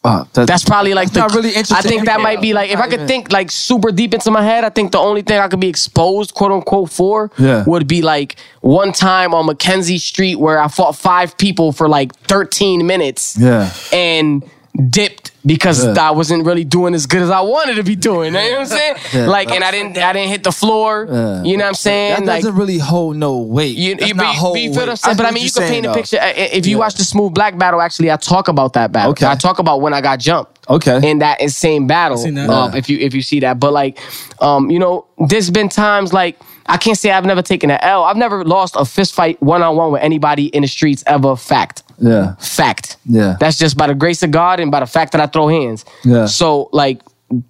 [0.03, 1.19] Wow, that- That's probably like the.
[1.19, 1.77] not really interesting.
[1.77, 4.41] I think that might be like if I could think like super deep into my
[4.43, 4.63] head.
[4.65, 7.63] I think the only thing I could be exposed, quote unquote, for Yeah.
[7.65, 12.13] would be like one time on Mackenzie Street where I fought five people for like
[12.27, 13.37] 13 minutes.
[13.39, 13.69] Yeah.
[13.93, 14.43] and
[14.89, 15.93] dipped because Yeah.
[16.07, 18.33] I wasn't really doing as good as I wanted to be doing.
[18.33, 18.95] You know what I'm saying?
[19.13, 19.27] Yeah.
[19.27, 21.07] Like, and I didn't, I didn't hit the floor.
[21.07, 21.43] Yeah.
[21.43, 22.11] You know what I'm saying?
[22.21, 23.77] That like, doesn't really hold no weight.
[23.77, 24.81] you, That's you, not but, hold you feel weight.
[24.83, 25.17] what I'm saying?
[25.17, 26.17] But I mean, you can you're paint a picture.
[26.21, 26.79] If you Yeah.
[26.79, 29.11] watch the Smooth Black battle, actually, I talk about that battle.
[29.11, 29.27] Okay.
[29.27, 30.51] I talk about when I got jumped.
[30.69, 31.07] Okay.
[31.09, 32.17] In that same battle.
[32.17, 32.49] that.
[32.49, 32.77] Um, Yeah.
[32.77, 33.99] If you if you see that, but like,
[34.39, 38.03] um, you know, there's been times like I can't say I've never taken an L.
[38.03, 41.35] I've never lost a fist fight one on one with anybody in the streets ever.
[41.35, 41.83] Fact.
[41.99, 42.35] Yeah.
[42.35, 42.97] Fact.
[43.05, 43.35] Yeah.
[43.39, 45.83] That's just by the grace of God and by the fact that I throw hands.
[46.05, 46.25] Yeah.
[46.25, 47.01] So like,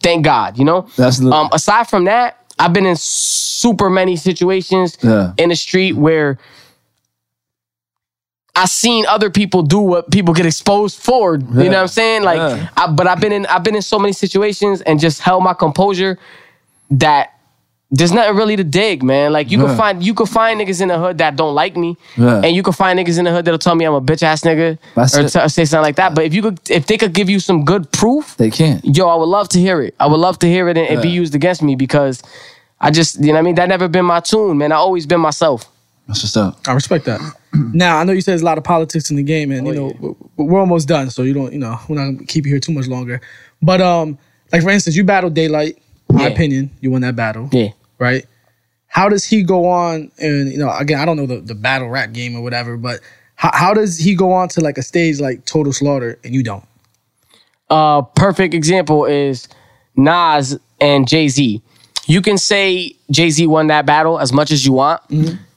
[0.01, 0.87] thank God, you know.
[0.97, 1.37] Absolutely.
[1.37, 5.33] Um, aside from that, I've been in super many situations Yeah.
[5.37, 6.37] in the street where
[8.55, 11.35] I seen other people do what people get exposed for.
[11.37, 12.23] You know what I'm saying?
[12.23, 12.69] Like, Yeah.
[12.77, 15.53] I, but I've been in I've been in so many situations and just held my
[15.55, 16.19] composure
[16.91, 17.31] that
[17.95, 19.31] there's nothing really to dig, man.
[19.31, 19.67] Like you Yeah.
[19.67, 22.41] can find you can find niggas in the hood that don't like me, Yeah.
[22.43, 24.41] and you can find niggas in the hood that'll tell me I'm a bitch ass
[24.41, 25.29] nigga That's or it.
[25.29, 26.15] t- say something like that.
[26.15, 28.83] But if you could, if they could give you some good proof, They can't.
[28.83, 29.93] yo, I would love to hear it.
[29.99, 32.21] I would love to hear it and, and be used against me because
[32.81, 33.55] I just, you know what I mean?
[33.55, 34.71] That never been my tune, man.
[34.71, 35.69] I always been myself.
[36.07, 36.57] That's what's up.
[36.67, 37.21] I respect that.
[37.53, 39.73] now I know you said there's a lot of politics in the game, and you
[39.73, 42.51] know we're- we're almost done, so you don't, you know, we're not gonna keep you
[42.51, 43.21] here too much longer.
[43.61, 44.17] But um,
[44.51, 45.77] like for instance, you battled Daylight.
[46.09, 46.27] My Yeah.
[46.29, 47.47] opinion, you won that battle.
[47.53, 47.69] Yeah.
[48.03, 48.25] Right.
[48.87, 50.11] How does he go on?
[50.19, 52.99] And you know, again, I don't know the, the battle rap game or whatever, but
[53.35, 56.43] how, how does he go on to like a stage like Total Slaughter and you
[56.43, 56.65] don't?
[57.69, 59.47] uh, perfect example is
[59.95, 61.61] Nas and Jay Z.
[62.05, 65.01] You can say Jay Z won that battle as much as you want,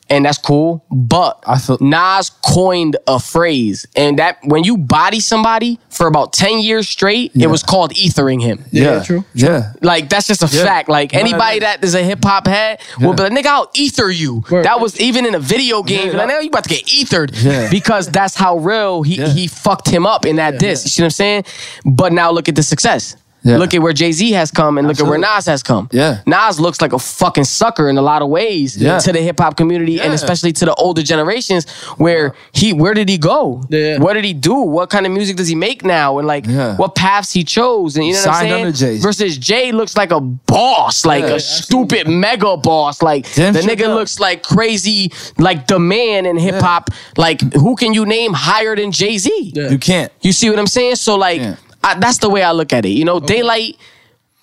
[0.08, 0.84] and that's cool.
[0.90, 6.32] But I feel- Nas coined a phrase, and that when you body somebody for about
[6.32, 8.64] ten years straight, it was called ethering him.
[8.70, 9.24] Yeah, true.
[9.34, 9.72] Yeah.
[9.82, 10.88] Like that's just a fact.
[10.88, 13.70] Like No, anybody that that is a hip hop head will be like, "Nigga, I'll
[13.74, 14.64] ether you." Word.
[14.64, 16.08] That was even in a video game.
[16.08, 17.68] Yeah, like, that- "Nigga, you about to get ethered," Yeah.
[17.70, 19.28] because that's how real he Yeah.
[19.28, 20.84] he fucked him up in that diss.
[20.84, 21.44] You see what I'm saying?
[21.84, 23.16] But now look at the success.
[23.46, 23.58] Yeah.
[23.58, 25.88] Look at where Jay Z has come, and look at where Nas has come.
[25.92, 26.20] Yeah.
[26.26, 28.98] Nas looks like a fucking sucker in a lot of ways Yeah.
[28.98, 31.64] to the hip hop community, and especially to the older generations.
[31.96, 33.62] Where he, where did he go?
[33.70, 33.98] Yeah.
[33.98, 34.54] What did he do?
[34.54, 36.18] What kind of music does he make now?
[36.18, 36.76] And like, Yeah.
[36.76, 37.96] what paths he chose?
[37.96, 38.66] And you know what I'm saying?
[38.66, 39.00] under.
[39.02, 43.00] Versus Jay looks like a boss, like Yeah, a stupid mega boss.
[43.02, 43.94] Like Damn the nigga does.
[43.94, 46.90] looks like crazy, like the man in hip hop.
[47.16, 49.52] Like who can you name higher than Jay Z?
[49.54, 49.70] Yeah.
[49.70, 50.10] You can't.
[50.20, 50.96] You see what I'm saying?
[50.96, 51.56] So like, Yeah.
[51.86, 52.90] I, that's the way I look at it.
[52.90, 53.76] You know, Daylyt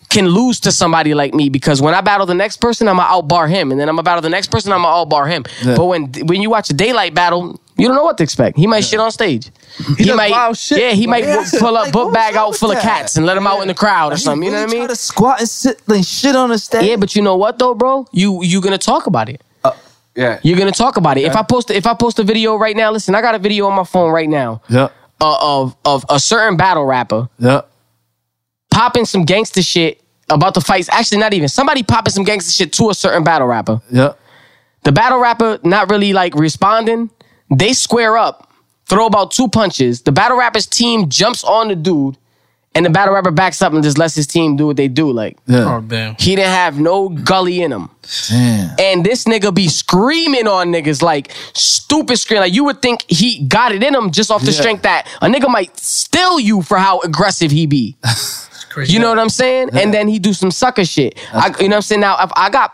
[0.09, 3.09] can lose to somebody like me because when I battle the next person, I'm gonna
[3.09, 5.43] outbar him, and then I'm gonna battle the next person, I'm gonna outbar him.
[5.63, 5.75] Yeah.
[5.75, 8.55] But when when you watch a Daylyt battle, you don't know what to expect.
[8.57, 9.49] He might shit on stage.
[9.97, 10.77] He, does might, wild shit.
[10.79, 11.43] yeah, he might Yeah.
[11.57, 13.67] pull a Like, book bag out with full of cats and let him out in
[13.67, 14.43] the crowd or something.
[14.45, 14.81] You know what I mean?
[14.81, 16.83] Try to squat and sit and shit on the stage.
[16.87, 18.05] Yeah, but you know what though, bro?
[18.11, 19.41] You you gonna talk about it.
[19.63, 19.71] Uh,
[20.15, 20.39] yeah.
[20.43, 21.23] You're gonna talk about it.
[21.23, 23.65] If I post if I post a video right now, listen, I got a video
[23.65, 24.89] on my phone right now Yeah.
[25.23, 27.61] Uh, of of a certain battle rapper Yeah.
[28.71, 30.89] popping some gangster shit about the fights.
[30.91, 33.81] Actually, not even somebody popping some gangster shit to a certain battle rapper.
[33.89, 34.13] Yeah.
[34.83, 37.09] The battle rapper not really like responding.
[37.55, 38.51] They square up,
[38.87, 40.01] throw about two punches.
[40.01, 42.17] The battle rapper's team jumps on the dude
[42.75, 45.11] and the battle rapper backs up and just lets his team do what they do.
[45.11, 45.75] Like Yeah.
[45.77, 46.15] Oh damn.
[46.19, 47.89] he didn't have no gully in him.
[48.29, 48.75] Damn.
[48.79, 52.39] And this nigga be screaming on niggas like stupid scream.
[52.39, 54.59] Like you would think he got it in him just off the Yeah.
[54.59, 57.95] strength that a nigga might steal you for how aggressive he be.
[58.87, 59.69] You know what I'm saying?
[59.73, 61.13] And then he do some sucker shit.
[61.31, 62.01] I, you know what I'm saying?
[62.01, 62.73] Now, if I got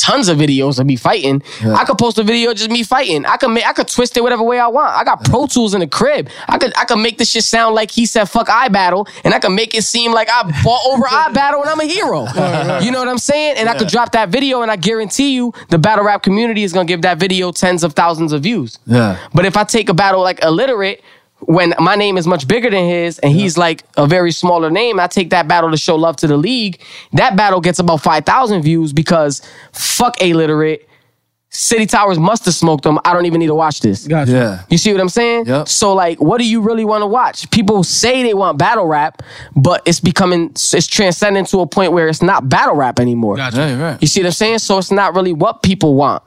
[0.00, 3.24] tons of videos of me fighting, I could post a video of just me fighting.
[3.26, 4.90] I could make, I could twist it whatever way I want.
[4.96, 6.28] I got Pro Tools in the crib.
[6.48, 9.34] I could, I could make this shit sound like he said fuck I battle, and
[9.34, 12.26] I could make it seem like I fought over I battle and I'm a hero.
[12.80, 13.56] You know what I'm saying?
[13.58, 16.72] And I could drop that video, and I guarantee you, the battle rap community is
[16.72, 18.78] gonna give that video tens of thousands of views.
[18.86, 19.18] Yeah.
[19.34, 21.02] But if I take a battle like illiterate,
[21.40, 25.00] when my name is much bigger than his and he's like a very smaller name,
[25.00, 26.80] I take that battle to show love to the league.
[27.12, 29.42] That battle gets about 5,000 views because
[29.72, 30.86] fuck illiterate.
[31.52, 33.00] City Towers must have smoked them.
[33.04, 34.06] I don't even need to watch this.
[34.06, 34.30] Gotcha.
[34.30, 34.62] Yeah.
[34.70, 35.46] You see what I'm saying?
[35.46, 35.66] Yep.
[35.66, 37.50] So like, what do you really want to watch?
[37.50, 39.22] People say they want battle rap,
[39.56, 43.34] but it's becoming it's transcending to a point where it's not battle rap anymore.
[43.34, 43.56] Gotcha.
[43.56, 44.00] Yeah, you're right.
[44.00, 44.58] You see what I'm saying?
[44.60, 46.22] So it's not really what people want.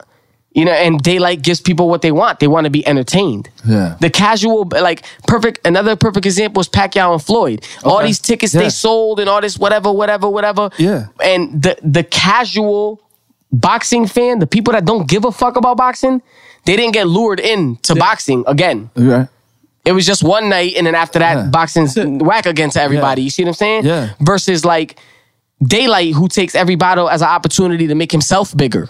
[0.54, 2.38] You know, and Daylyt gives people what they want.
[2.38, 3.50] They want to be entertained.
[3.66, 3.96] Yeah.
[4.00, 5.66] The casual, like perfect.
[5.66, 7.66] Another perfect example is Pacquiao and Floyd.
[7.82, 8.62] All these tickets Yeah.
[8.62, 10.70] they sold and all this whatever, whatever, whatever.
[10.78, 11.06] Yeah.
[11.20, 13.00] And the the casual
[13.52, 16.22] boxing fan, the people that don't give a fuck about boxing,
[16.66, 18.90] they didn't get lured in to boxing again.
[18.94, 19.26] Right.
[19.84, 21.42] It was just one night, and then after that, Yeah.
[21.50, 23.22] boxing's whack again to everybody.
[23.22, 23.24] Yeah.
[23.24, 23.84] You see what I'm saying?
[23.86, 24.10] Yeah.
[24.20, 24.96] Versus like
[25.62, 28.88] Daylyt, who takes every battle as an opportunity to make himself bigger.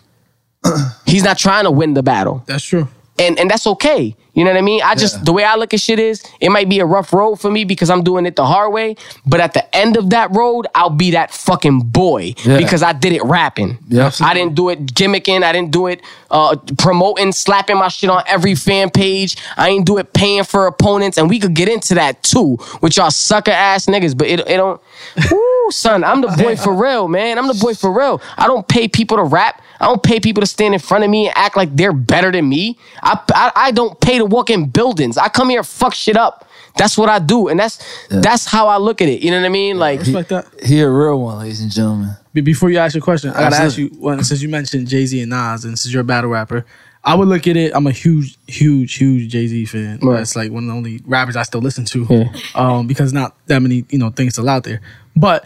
[1.06, 2.88] He's not trying to win the battle, That's true.
[3.18, 4.16] and and that's okay.
[4.36, 4.80] You know what I mean?
[4.82, 5.22] I just Yeah.
[5.26, 7.64] the way I look at shit is, it might be a rough road for me
[7.64, 8.96] because I'm doing it the hard way.
[9.24, 12.58] But at the end of that road, I'll be that fucking boy Yeah.
[12.58, 13.78] because I did it rapping.
[13.86, 14.10] Yeah.
[14.20, 15.44] I didn't do it gimmicking.
[15.44, 16.00] I didn't do it
[16.32, 19.36] uh, promoting, slapping my shit on every fan page.
[19.56, 22.96] I ain't do it paying for opponents, and we could get into that too with
[22.96, 24.18] y'all sucker ass niggas.
[24.18, 24.80] But it, it don't.
[25.64, 27.38] Woo, son, I'm the boy for real, man.
[27.38, 28.20] I'm the boy for real.
[28.36, 29.62] I don't pay people to rap.
[29.80, 32.30] I don't pay people to stand in front of me and act like they're better
[32.30, 32.78] than me.
[33.02, 35.16] I I, I don't pay to walk in buildings.
[35.18, 36.48] I come here fuck shit up.
[36.76, 37.78] That's what I do, and that's
[38.08, 39.22] that's how I look at it.
[39.22, 39.78] You know what I mean?
[39.78, 40.46] Like, Respect that.
[40.64, 42.16] He a real one, ladies and gentlemen.
[42.32, 43.84] Be- Before you ask your question, I gotta ask you.
[43.86, 43.98] Absolutely.
[44.00, 46.66] Well, since you mentioned Jay Z and Nas, and since you're a battle rapper,
[47.04, 47.70] I would look at it.
[47.76, 50.00] I'm a huge, huge, huge Jay Z fan.
[50.02, 50.20] Right.
[50.22, 52.32] It's like one of the only rappers I still listen to, Yeah.
[52.56, 54.80] um, because not that many you know things still out there.
[55.14, 55.44] But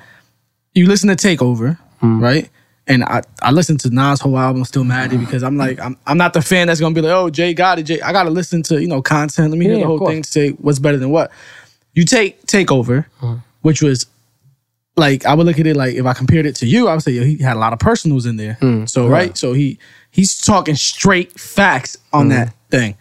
[0.78, 2.20] you listen to Takeover, Hmm.
[2.22, 2.48] right?
[2.86, 5.96] And I, I listened to Nas' whole album, still mad at because I'm like, I'm,
[6.06, 7.82] I'm not the fan that's gonna be like, oh, Jay got it.
[7.82, 9.50] Jay, I gotta listen to, you know, content.
[9.50, 11.30] Let me hear the whole thing to say what's better than what.
[11.94, 13.34] You take Takeover, Hmm.
[13.62, 14.06] which was
[14.96, 17.02] like I would look at it like if I compared it to you, I would
[17.02, 18.56] say yo, he had a lot of personals in there.
[18.86, 19.78] So right, so he
[20.10, 22.96] he's talking straight facts on that thing.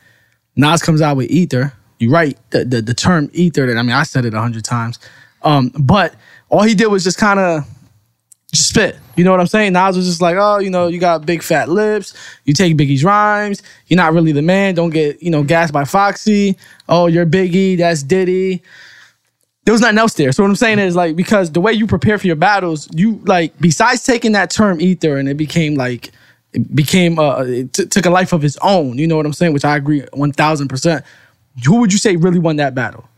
[0.56, 1.74] Nas comes out with ether.
[2.00, 3.66] You right, the, the the term ether.
[3.68, 5.00] That I mean, I said it a hundred times.
[5.44, 6.14] Um, but
[6.50, 7.68] all he did was just kind of
[8.54, 8.98] spit.
[9.16, 9.74] You know what I'm saying?
[9.74, 12.14] Nas was just like, oh, you know, you got big fat lips.
[12.46, 13.62] You take Biggie's rhymes.
[13.88, 14.76] You're not really the man.
[14.76, 16.58] Don't get you know gassed by Foxy.
[16.88, 17.78] Oh, you're Biggie.
[17.78, 18.64] That's Diddy
[19.68, 20.32] there was nothing else there.
[20.32, 23.22] So what I'm saying is like because the way you prepare for your battles, you
[23.26, 26.14] like besides taking that term ether and it became like
[26.54, 28.98] it became uh it t- took a life of its own.
[28.98, 29.52] You know what I'm saying?
[29.52, 31.04] Which I agree one thousand percent.
[31.66, 33.10] Who would you say really won that battle?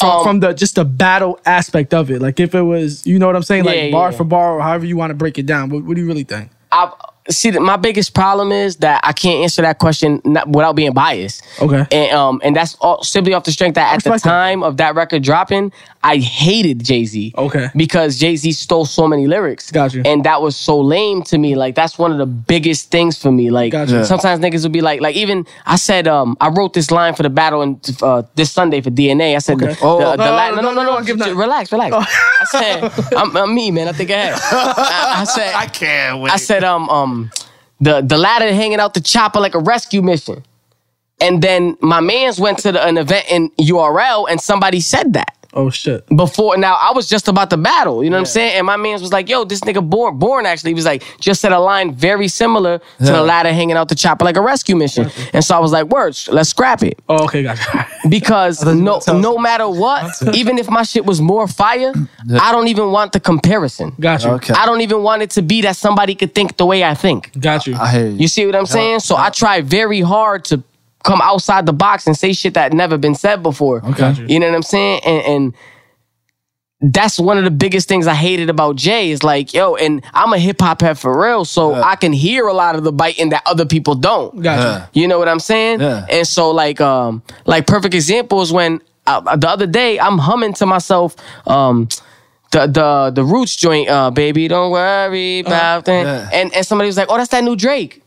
[0.00, 3.18] From, Um, from the just the battle aspect of it, like if it was, you
[3.18, 4.16] know what I'm saying, like Yeah, bar yeah.
[4.16, 5.68] for bar, or however you want to break it down.
[5.70, 6.50] What, what do you really think?
[6.72, 6.90] I
[7.28, 11.42] see my biggest problem is that I can't answer that question not, without being biased.
[11.60, 11.86] Okay.
[11.92, 14.22] And um and that's all, simply off the strength that at the that.
[14.22, 15.72] time of that record dropping,
[16.02, 17.34] I hated Jay Z.
[17.36, 17.68] Okay.
[17.76, 19.70] Because Jay Z stole so many lyrics.
[19.70, 20.00] Gotcha.
[20.06, 21.54] And that was so lame to me.
[21.56, 23.50] Like that's one of the biggest things for me.
[23.50, 23.92] Like Gotcha.
[23.96, 24.02] Yeah.
[24.04, 27.22] sometimes niggas will be like, like even I said, um, I wrote this line for
[27.22, 29.36] the battle and uh, this Sunday for DNA.
[29.36, 29.74] I said, Okay.
[29.74, 29.98] the, Oh.
[29.98, 31.70] the, the No, la- no, no, no, no, no, no, no, give j- that- relax,
[31.70, 31.94] relax.
[31.94, 33.86] I said, I'm, I'm me, man.
[33.88, 34.34] I think ahead.
[34.40, 36.32] I, I said, I can't wait.
[36.32, 37.30] I said, um, um,
[37.82, 40.42] the the ladder hanging out the chopper like a rescue mission.
[41.20, 45.36] And then my man's went to the, an event in URL and somebody said that
[45.52, 46.06] Oh shit.
[46.14, 46.56] before.
[46.56, 48.56] Now I was just about to battle, you know what I'm saying?
[48.58, 51.40] And my man's was like, "Yo, this nigga born, born actually." He was like, just
[51.40, 53.12] said a line very similar to Yeah.
[53.12, 55.10] the ladder hanging out the chopper like a rescue mission.
[55.32, 57.86] And so I was like, "Words, let's scrap it." Oh, okay, gotcha.
[58.08, 61.92] Because no, no matter what, even if my shit was more fire,
[62.40, 63.92] I don't even want the comparison.
[64.00, 64.30] Got you.
[64.30, 64.54] Okay.
[64.54, 67.30] I don't even want it to be that somebody could think the way I think.
[67.38, 67.76] Got you.
[67.76, 68.16] I hear you.
[68.16, 69.00] You see what I'm saying?
[69.00, 70.62] So I try very hard to
[71.04, 73.84] come outside the box and say shit that never been said before.
[73.84, 74.14] Okay.
[74.28, 75.00] You know what I'm saying?
[75.04, 75.54] And, and
[76.82, 80.32] that's one of the biggest things I hated about Jay is like, yo, and I'm
[80.32, 83.30] a hip hop head for real, so I can hear a lot of the biting
[83.30, 84.40] that other people don't.
[84.42, 84.86] Got Yeah.
[84.94, 85.02] you.
[85.02, 85.80] You know what I'm saying?
[85.80, 86.06] Yeah.
[86.08, 90.54] And so like um like perfect example is when uh, the other day I'm humming
[90.54, 91.16] to myself.
[91.46, 91.88] Um,
[92.52, 96.02] the the the roots joint, uh, baby, don't worry about that.
[96.04, 96.30] yeah.
[96.32, 97.99] And and somebody was like, "Oh, that's that new Drake."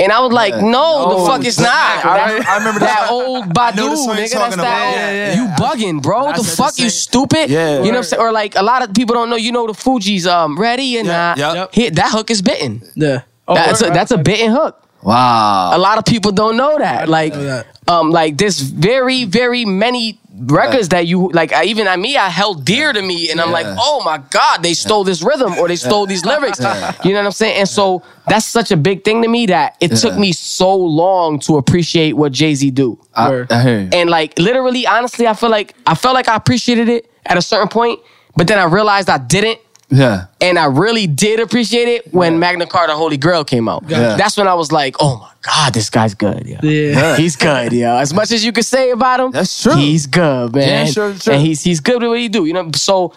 [0.00, 0.60] And I was like, Yeah.
[0.60, 0.68] no,
[1.08, 2.04] No, the fuck it's it's not.
[2.04, 2.16] not.
[2.18, 3.10] I- I remember that that.
[3.10, 4.16] old know Badu, you're nigga.
[4.16, 4.86] That's that about.
[4.86, 4.94] old.
[4.96, 6.26] Yeah, yeah, You bugging, bro.
[6.26, 7.50] I the said the fuck, you stupid.
[7.50, 7.78] Yeah.
[7.82, 8.22] You know what I'm saying?
[8.22, 9.36] Or like a lot of people don't know.
[9.36, 11.54] You know the Fugees um ready and Yeah, not.
[11.56, 11.74] yep.
[11.74, 12.82] Here, that hook is bitten.
[12.94, 13.22] Yeah.
[13.48, 14.24] Oh, That's a, right, that's a right.
[14.24, 14.80] bitten hook.
[15.08, 15.70] Wow.
[15.74, 17.08] A lot of people don't know that.
[17.08, 17.66] Like, know that.
[17.88, 21.50] um, like there's very, very many records that you like.
[21.54, 24.62] I, even I me, I held dear to me, and I'm like, oh my god,
[24.62, 26.60] they stole this rhythm or they stole these lyrics.
[26.60, 27.58] You know what I'm saying?
[27.60, 31.38] And so that's such a big thing to me that it took me so long
[31.40, 32.98] to appreciate what Jay Z do.
[33.14, 33.88] I, I.
[33.92, 37.42] And like literally, honestly, I feel like I felt like I appreciated it at a
[37.42, 37.98] certain point,
[38.36, 39.58] but then I realized I didn't.
[39.90, 40.26] Yeah.
[40.40, 43.84] And I really did appreciate it when Magna Carta Holy Grail came out.
[43.88, 44.16] Yeah.
[44.16, 46.46] That's when I was like, oh my God, this guy's good.
[46.46, 46.60] Yeah.
[46.62, 47.16] Yeah.
[47.16, 47.96] He's good, yeah.
[47.98, 49.76] As much as you can say about him, That's true.
[49.76, 50.86] He's good, man.
[50.86, 51.34] Yeah, sure, sure.
[51.34, 52.44] And he's he's good with what he do.
[52.44, 53.14] You know, so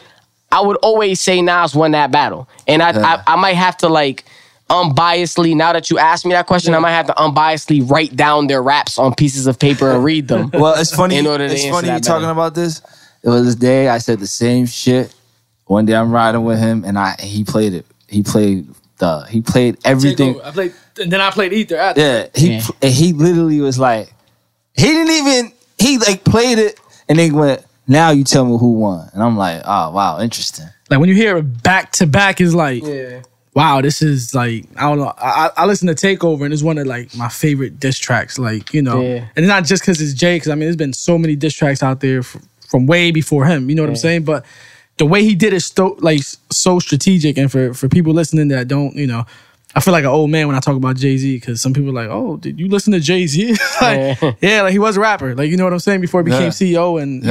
[0.52, 2.48] I would always say Nas won that battle.
[2.68, 3.24] And I Yeah.
[3.28, 4.24] I, I might have to like
[4.70, 8.48] unbiasedly, now that you asked me that question, I might have to unbiasedly write down
[8.48, 10.50] their raps on pieces of paper and read them.
[10.54, 11.18] Well, it's funny.
[11.18, 12.82] In order to it's answer funny you that talking about this.
[13.24, 15.14] It was this day I said the same shit.
[15.72, 17.86] One day I'm riding with him and I he played it.
[18.10, 18.68] He played
[18.98, 20.40] the he played everything.
[20.42, 22.02] I played, and then I played Ether after.
[22.02, 22.62] Yeah, he Yeah.
[22.82, 24.14] and he literally was like,
[24.76, 26.78] he didn't even he like played it
[27.08, 27.64] and then went.
[27.88, 30.66] Now you tell me who won, and I'm like, oh wow, interesting.
[30.90, 32.84] Like when you hear it back to back, is like,
[33.54, 35.14] wow, this is like I don't know.
[35.18, 38.38] I, I I listen to Takeover and it's one of like my favorite diss tracks.
[38.38, 39.26] Like you know, Yeah.
[39.36, 40.36] and it's not just because it's Jay.
[40.36, 42.36] Because I mean, there's been so many diss tracks out there f-
[42.70, 43.70] from way before him.
[43.70, 44.26] You know what I'm saying?
[44.26, 44.46] But
[45.02, 46.22] the way he did it, sto- like
[46.52, 49.26] so strategic, and for for people listening that don't, you know.
[49.74, 51.90] I feel like an old man when I talk about Jay Z because some people
[51.90, 53.52] are like, "Oh, did you listen to Jay Z?"
[53.82, 54.32] like, Yeah.
[54.42, 54.62] yeah.
[54.62, 56.50] like he was a rapper, like you know what I'm saying before he became Yeah.
[56.50, 57.24] CEO and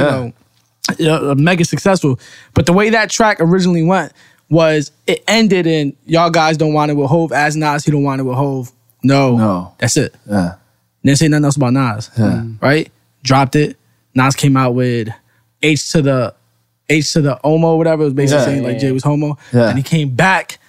[0.99, 2.19] you know mega successful.
[2.53, 4.11] But the way that track originally went
[4.49, 8.03] was it ended in y'all guys don't want it with Hove as Nas, he don't
[8.03, 8.71] want it with Hove.
[9.03, 9.73] No, No.
[9.77, 10.13] that's it.
[10.29, 10.55] Yeah,
[11.05, 12.09] Didn't say nothing else about Nas.
[12.17, 12.43] Yeah.
[12.59, 12.91] Right?
[13.23, 13.77] Dropped it.
[14.13, 15.07] Nas came out with
[15.63, 16.33] H to the
[16.91, 18.03] H to the homo, whatever.
[18.03, 18.45] It was basically Yeah.
[18.45, 19.37] saying like Jay was homo.
[19.53, 19.69] Yeah.
[19.69, 20.59] And he came back,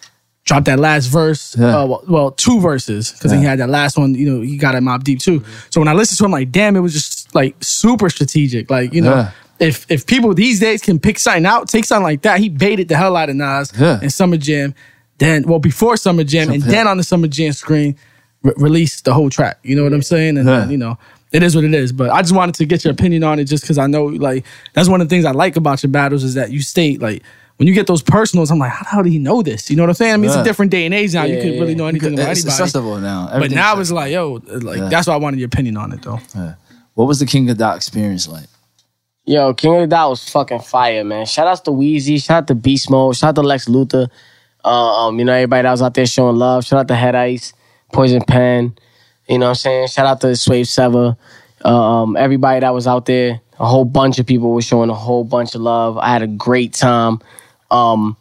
[0.44, 1.56] dropped that last verse.
[1.58, 1.78] Yeah.
[1.80, 4.14] Uh, well, well, two verses because he had that last one.
[4.14, 5.44] You know, he got it Mobb Deep too.
[5.70, 8.70] So when I listened to him, like, damn, it was just like super strategic.
[8.70, 9.14] Like, you know.
[9.14, 9.30] Yeah.
[9.60, 12.88] If, if people these days can pick something out, take something like that, he baited
[12.88, 14.00] the hell out of Nas Yeah.
[14.02, 14.74] in Summer Jam,
[15.18, 17.94] then well before Summer Jam, and then on the Summer Jam screen,
[18.42, 19.60] re- release the whole track.
[19.62, 20.36] You know what I'm saying?
[20.36, 20.68] And Yeah.
[20.68, 20.98] you know,
[21.32, 21.92] it is what it is.
[21.92, 24.44] But I just wanted to get your opinion on it, just because I know like
[24.74, 27.22] that's one of the things I like about your battles is that you state like
[27.58, 29.70] when you get those personals, I'm like, how the hell did he know this?
[29.70, 30.14] You know what I'm saying?
[30.14, 31.24] I mean, it's a different day and age now.
[31.24, 32.62] you Yeah, could really know anything about it's anybody.
[32.62, 33.28] accessible now.
[33.38, 34.88] But now it's like, yo, like Yeah.
[34.88, 36.18] that's why I wanted your opinion on it though.
[36.34, 36.54] Yeah.
[36.94, 38.46] What was the King of Dot experience like?
[39.24, 41.26] Yo, King of the Dot was fucking fire, man.
[41.26, 44.08] Shout out to Wheezy, shout out to Beast Mode, shout out to Lex Luthor.
[44.64, 46.64] Uh, um, you know, everybody that was out there showing love.
[46.64, 47.52] Shout out to Head Ice,
[47.92, 48.74] Poison Pen.
[49.32, 49.88] You know what I'm saying?
[49.88, 51.16] Shout out to Swave Sever.
[51.64, 54.94] Uh, um, everybody that was out there, a whole bunch of people were showing a
[54.94, 55.96] whole bunch of love.
[55.96, 57.18] I had a great time.
[57.70, 58.18] Um,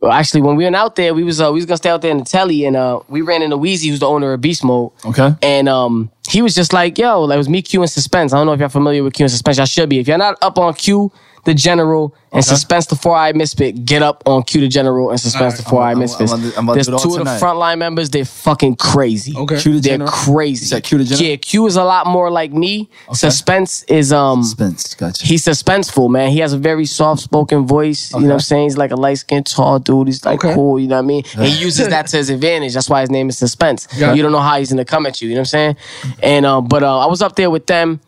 [0.00, 2.00] well, actually, when we went out there, we was uh, we was gonna stay out
[2.00, 4.64] there in the telly, and uh, we ran into Wheezy, who's the owner of Beast
[4.64, 4.90] Mode.
[5.04, 5.34] Okay.
[5.42, 8.32] And um, he was just like, yo, it was me, Q, and Suspense.
[8.32, 9.58] I don't know if you're familiar with Q and Suspense.
[9.58, 9.98] I should be.
[9.98, 11.12] If you're not up on Q,
[11.44, 15.18] the General, and Suspense the Four Eye Misfit, get up on Q the General and
[15.18, 17.18] Suspense the Four Eye I'm- I'm- I'm I'm There's do it all two of the
[17.24, 17.40] tonight.
[17.40, 18.10] frontline members.
[18.10, 19.34] They're fucking crazy.
[19.36, 19.60] Okay.
[19.60, 20.10] Q the They're General?
[20.12, 20.64] crazy.
[20.64, 21.28] Is that Q the General?
[21.30, 22.88] Yeah, Q is a lot more like me.
[23.12, 25.26] Suspense is um Spence, gotcha.
[25.26, 26.30] he's suspenseful, man.
[26.30, 28.12] He has a very soft spoken voice.
[28.14, 28.62] You know what I'm saying?
[28.64, 30.06] He's like a light skinned tall dude.
[30.06, 30.54] He's like Okay.
[30.54, 31.24] cool, you know what I mean?
[31.36, 32.74] And he uses that to his advantage.
[32.74, 33.86] That's why his name is Suspense.
[33.98, 34.16] Got.
[34.16, 35.76] You don't know how he's gonna come at you, you know what I'm saying?
[36.22, 38.00] And um, but uh, I was up there with them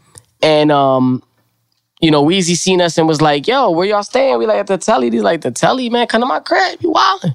[0.42, 1.22] and um
[2.00, 4.38] you know, Weezy seen us and was like, yo, where y'all staying?
[4.38, 5.10] We like at the telly.
[5.10, 6.82] He's like, the telly, man, come to my crib.
[6.82, 7.34] You wildin'.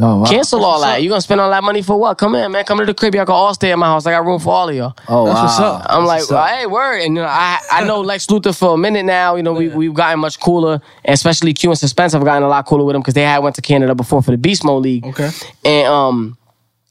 [0.00, 0.24] oh, wow.
[0.24, 1.02] Cancel all that.
[1.02, 2.16] You gonna spend all that money for what?
[2.16, 2.64] Come in, man.
[2.64, 3.14] Come to the crib.
[3.14, 4.06] Y'all can all stay at my house.
[4.06, 4.94] I got room for all of y'all.
[5.08, 5.42] Oh, wow.
[5.42, 5.86] what's up.
[5.88, 6.48] I'm That's like, what's up.
[6.48, 7.00] hey, word.
[7.00, 9.34] And you know, I I know Lex Luthor for a minute now.
[9.34, 12.48] You know, we we've gotten much cooler, and especially Q and Suspense have gotten a
[12.48, 14.84] lot cooler with them because they had went to Canada before for the Beast Mode
[14.84, 15.04] League.
[15.04, 15.30] Okay.
[15.64, 16.38] And um,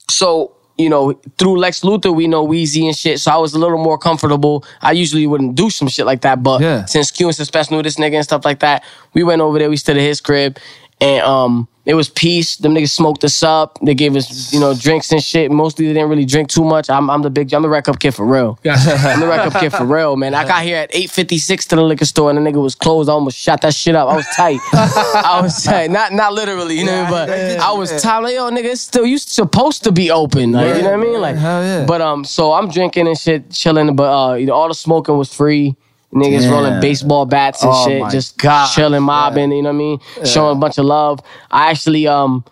[0.09, 3.19] so you know, through Lex Luthor, we know Weezy and shit.
[3.19, 4.63] So I was a little more comfortable.
[4.81, 6.85] I usually wouldn't do some shit like that, but Yeah.
[6.85, 8.83] since Q and Suspense knew this nigga and stuff like that,
[9.13, 9.69] we went over there.
[9.69, 10.57] We stood at his crib,
[11.01, 12.55] and um, it was peace.
[12.57, 13.79] Them niggas smoked us up.
[13.81, 15.49] They gave us, you know, drinks and shit.
[15.49, 16.87] Mostly they didn't really drink too much.
[16.87, 18.59] I'm, I'm the big, I'm the rack up kid for real.
[18.65, 20.35] I'm the rack up kid for real, man.
[20.35, 23.09] I got here at 8:56 to the liquor store, and the nigga was closed.
[23.09, 24.07] I almost shot that shit up.
[24.07, 24.59] I was tight.
[24.73, 25.89] I was tight.
[25.89, 28.19] Not not literally, you know, but I was tight.
[28.19, 30.51] Like, yo, nigga, it's still you supposed to be open.
[30.51, 31.19] Like, you know what I mean?
[31.19, 31.85] Like, Hell yeah.
[31.85, 33.95] but um, so I'm drinking and shit, chilling.
[33.95, 35.75] But uh, you know, all the smoking was free.
[36.13, 36.51] Niggas Damn.
[36.51, 39.51] rolling baseball bats and Oh shit, just God, chilling, mobbing.
[39.51, 39.99] You know what I mean?
[40.25, 41.19] Showing a bunch of love.
[41.51, 42.43] I actually, um,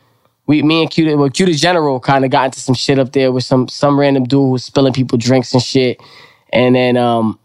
[0.45, 3.31] we, me and Q, well, the General kind of got into some shit up there
[3.31, 5.99] with some some random dude who was spilling people drinks and shit.
[6.53, 7.39] And then, um,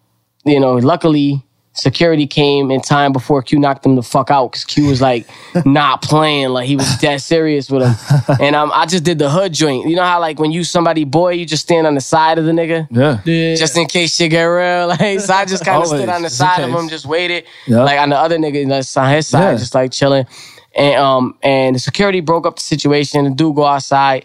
[0.44, 1.42] you know, luckily
[1.74, 5.26] security came in time before Q knocked him the fuck out because Q was like
[5.64, 7.94] not playing, like he was dead serious with him.
[8.40, 9.88] And um, I just did the hood joint.
[9.88, 12.44] You know how like when you somebody boy, you just stand on the side of
[12.44, 12.88] the nigga.
[12.90, 13.20] Yeah.
[13.24, 13.54] Yeah.
[13.56, 16.30] Just in case shit get real, like so I just kind of stood on the
[16.30, 17.82] side of him, just waited, Yeah.
[17.84, 19.58] like on the other nigga, like, on his side, Yeah.
[19.58, 20.26] just like chilling.
[20.74, 23.24] And um, and the security broke up the situation.
[23.24, 24.24] The dude go outside,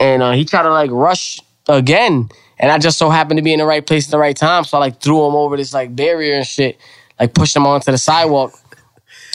[0.00, 2.28] and uh, he tried to like rush again.
[2.58, 4.64] And I just so happened to be in the right place at the right time,
[4.64, 6.78] so I like threw him over this like barrier and shit,
[7.20, 8.52] like pushed him onto the sidewalk.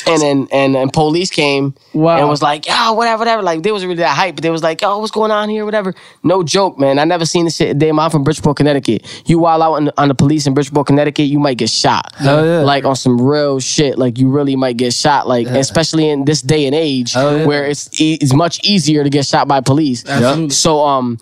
[0.08, 2.18] And then and and police came Wow.
[2.18, 3.44] and was like, yo, whatever, whatever.
[3.44, 5.64] Like they was really that hype, but they was like, yo, what's going on here,
[5.64, 5.94] whatever.
[6.24, 6.98] No joke, man.
[6.98, 7.92] I never seen this shit a day.
[7.92, 9.06] I'm from Bridgeport, Connecticut.
[9.28, 12.16] You wild out on the, on the police in Bridgeport, Connecticut, you might get shot.
[12.16, 12.62] Hell yeah.
[12.62, 14.00] Like on some real shit.
[14.00, 15.28] Like you really might get shot.
[15.28, 17.46] Like especially in this day and age Hell yeah.
[17.46, 20.04] where it's e- it's much easier to get shot by police.
[20.08, 20.50] Absolutely.
[20.50, 21.20] So um,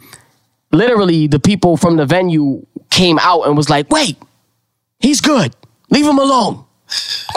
[0.72, 4.18] literally the people from the venue came out and was like, wait,
[5.00, 5.56] he's good.
[5.90, 6.66] Leave him alone.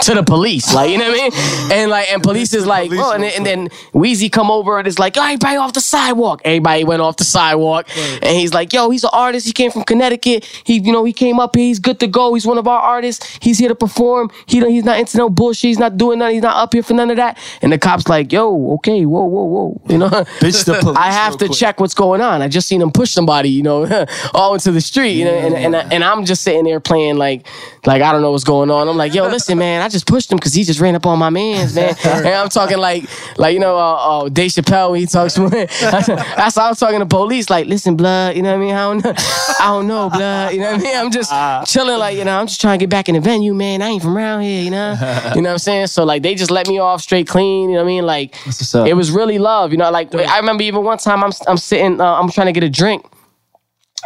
[0.01, 2.91] To the police, like you know what I mean, and like and police is like,
[2.91, 5.81] oh, and then, and then Wheezy come over and it's like, oh, everybody off the
[5.81, 6.41] sidewalk.
[6.43, 9.45] Everybody went off the sidewalk, and he's like, yo, he's an artist.
[9.45, 10.45] He came from Connecticut.
[10.63, 11.65] He, you know, he came up here.
[11.65, 12.33] He's good to go.
[12.33, 13.37] He's one of our artists.
[13.41, 14.31] He's here to perform.
[14.47, 15.69] He he's not into no bullshit.
[15.69, 16.35] He's not doing nothing.
[16.35, 17.37] He's not up here for none of that.
[17.61, 21.11] And the cops like, yo, okay, whoa, whoa, whoa, you know, Bitch the police I
[21.11, 21.57] have to quick.
[21.57, 22.41] check what's going on.
[22.41, 23.85] I just seen him push somebody, you know,
[24.33, 27.45] all into the street, you know, and, and, and I'm just sitting there playing like,
[27.85, 28.89] like I don't know what's going on.
[28.89, 31.19] I'm like, yo, listen, man, I just pushed him because he just ran up on
[31.19, 31.95] my man's, man.
[32.03, 33.05] and I'm talking like,
[33.37, 35.49] like you know, uh, uh, Dave Chappelle when he talks to him.
[35.81, 37.49] That's how I'm talking to police.
[37.49, 38.75] Like, listen, blood, you know what I mean?
[38.75, 39.13] I don't know,
[39.59, 40.53] I don't know, blood.
[40.53, 40.97] You know what I mean?
[40.97, 41.31] I'm just
[41.71, 43.81] chilling, like you know, I'm just trying to get back in the venue, man.
[43.81, 44.93] I ain't from around here, you know.
[45.33, 45.87] You know what I'm saying?
[45.87, 47.69] So like, they just let me off straight clean.
[47.69, 48.05] You know what I mean?
[48.05, 49.71] Like, it was really love.
[49.71, 52.53] You know, like I remember even one time I'm I'm sitting, uh, I'm trying to
[52.53, 53.05] get a drink.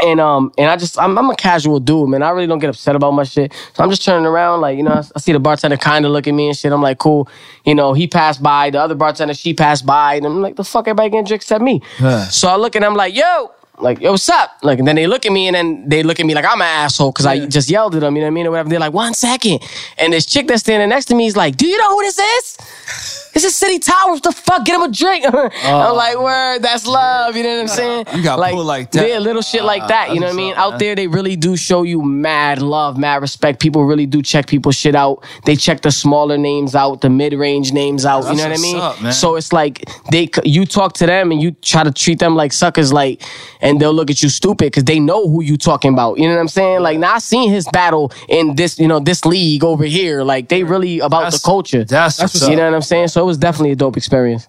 [0.03, 2.21] And um and I just I'm, I'm a casual dude, man.
[2.21, 3.53] I really don't get upset about my shit.
[3.73, 6.11] So I'm just turning around, like you know, I, I see the bartender kind of
[6.11, 6.71] look at me and shit.
[6.71, 7.27] I'm like, cool.
[7.65, 8.69] You know, he passed by.
[8.69, 11.63] The other bartender, she passed by, and I'm like, the fuck, everybody getting drinks except
[11.63, 11.81] me.
[11.99, 12.25] Yeah.
[12.25, 13.51] So I look and I'm like, yo.
[13.79, 14.57] Like, yo, what's up?
[14.63, 16.59] Like, and then they look at me and then they look at me like I'm
[16.61, 18.47] an asshole because I just yelled at them, you know what I mean?
[18.47, 18.69] Or whatever.
[18.69, 19.61] They're like, one second.
[19.99, 22.17] And this chick that's standing next to me is like, do you know who this
[22.17, 23.26] is?
[23.37, 24.21] This is City Towers.
[24.21, 24.65] The fuck?
[24.65, 25.23] Get him a drink.
[25.31, 25.93] I'm oh.
[25.93, 27.35] like, word, that's love.
[27.35, 28.05] You know what I'm saying?
[28.15, 29.07] You got pulled like that.
[29.07, 30.11] Yeah, little shit like that.
[30.11, 30.55] You know what I mean?
[30.55, 33.59] Out there, they really do show you mad love, mad respect.
[33.59, 35.23] People really do check people's shit out.
[35.45, 38.23] They check the smaller names out, the mid range names out.
[38.23, 38.77] you know what I mean?
[38.77, 39.13] up.
[39.13, 42.51] So it's like they, you talk to them and you try to treat them like
[42.51, 43.21] suckers, like,
[43.61, 46.17] and they'll look at you stupid because they know who you talking about.
[46.17, 46.81] You know what I'm saying?
[46.81, 50.23] Like, now I seen his battle in this, you know, this league over here.
[50.23, 51.83] Like, they really about That's- the culture.
[51.83, 53.09] That's, what's you know what I'm saying?
[53.09, 54.47] So was definitely a dope experience.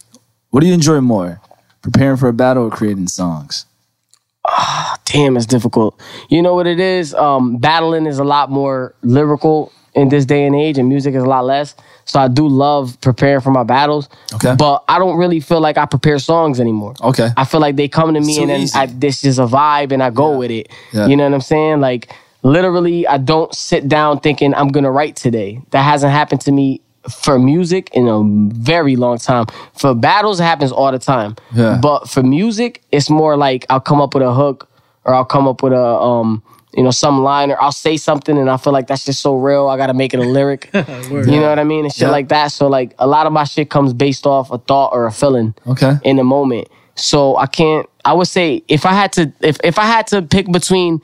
[0.50, 1.40] What do you enjoy more?
[1.82, 3.66] Preparing for a battle or creating songs?
[4.46, 6.00] Ah, damn, it's difficult.
[6.30, 7.14] You know what it is?
[7.14, 11.22] Um, battling is a lot more lyrical in this day and age, and music is
[11.22, 11.74] a lot less.
[12.04, 14.08] So I do love preparing for my battles.
[14.32, 14.54] Okay.
[14.58, 16.94] But I don't really feel like I prepare songs anymore.
[17.02, 17.28] Okay.
[17.36, 18.68] I feel like they come to me too and then.
[18.74, 20.70] I, this is a vibe and I go with it.
[20.92, 21.06] Yeah.
[21.06, 21.80] You know what I'm saying?
[21.80, 22.10] Like
[22.42, 25.60] literally, I don't sit down thinking I'm gonna write today.
[25.70, 26.80] That hasn't happened to me
[27.10, 28.22] for music in a
[28.54, 29.46] very long time.
[29.74, 31.36] For battles, it happens all the time.
[31.54, 31.78] Yeah.
[31.80, 34.68] But for music, it's more like I'll come up with a hook
[35.04, 36.42] or I'll come up with a um
[36.76, 39.34] you know some line or I'll say something and I feel like that's just so
[39.36, 39.68] real.
[39.68, 40.68] I gotta make it a lyric.
[40.74, 41.84] you know what I mean?
[41.86, 42.10] And shit Yeah.
[42.10, 42.48] like that.
[42.48, 45.54] So like a lot of my shit comes based off a thought or a feeling
[45.66, 45.94] Okay.
[46.04, 46.68] in the moment.
[46.94, 47.86] So I can't.
[48.04, 51.00] I would say if I had to, if if I had to pick between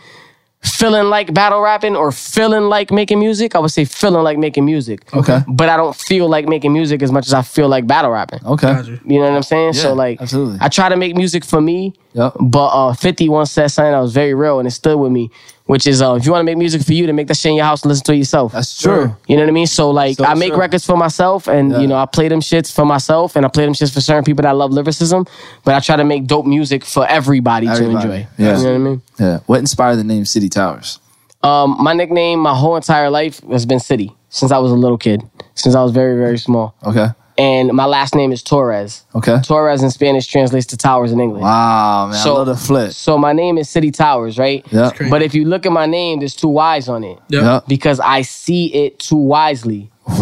[0.64, 4.64] feeling like battle rapping or feeling like making music, I would say feeling like making
[4.64, 5.14] music.
[5.14, 5.40] Okay.
[5.46, 8.40] But I don't feel like making music as much as I feel like battle rapping.
[8.44, 8.72] Okay.
[8.72, 9.00] Gotcha.
[9.04, 9.74] You know what I'm saying?
[9.74, 10.58] Yeah, so like, absolutely.
[10.60, 11.94] I try to make music for me.
[12.14, 12.36] Yep.
[12.40, 15.30] But uh, 50 once said something that was very real and it stood with me,
[15.66, 17.50] which is uh, if you want to make music for you, then make that shit
[17.50, 18.52] in your house and listen to it yourself.
[18.52, 19.16] That's true.
[19.26, 19.66] You know what I mean?
[19.66, 20.60] So like So I make true.
[20.60, 21.78] records for myself and Yeah.
[21.80, 24.24] you know, I play them shits for myself and I play them shits for certain
[24.24, 25.26] people that love lyricism,
[25.64, 27.94] but I try to make dope music for everybody, Everybody.
[28.08, 28.28] to enjoy.
[28.36, 28.58] Yeah.
[28.58, 29.02] You know what I mean?
[29.18, 29.38] Yeah.
[29.46, 30.98] What inspired the name City Towers?
[31.42, 34.98] Um, my nickname my whole entire life has been City since I was a little
[34.98, 35.22] kid,
[35.54, 36.74] since I was very, very small.
[36.84, 37.08] Okay.
[37.36, 39.02] And my last name is Torres.
[39.14, 39.40] Okay.
[39.42, 41.42] Torres in Spanish translates to towers in English.
[41.42, 42.14] Wow, man.
[42.22, 42.92] So- I love the flip.
[42.92, 44.64] So my name is City Towers, right?
[44.70, 44.92] Yeah.
[45.10, 47.18] But if you look at my name, there's two Y's on it.
[47.28, 47.42] Yep.
[47.42, 47.60] Yeah.
[47.66, 49.90] because I see it too wisely.
[50.08, 50.14] You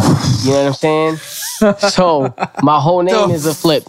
[0.53, 1.17] know what I'm saying?
[1.91, 3.85] So my whole name is a flip.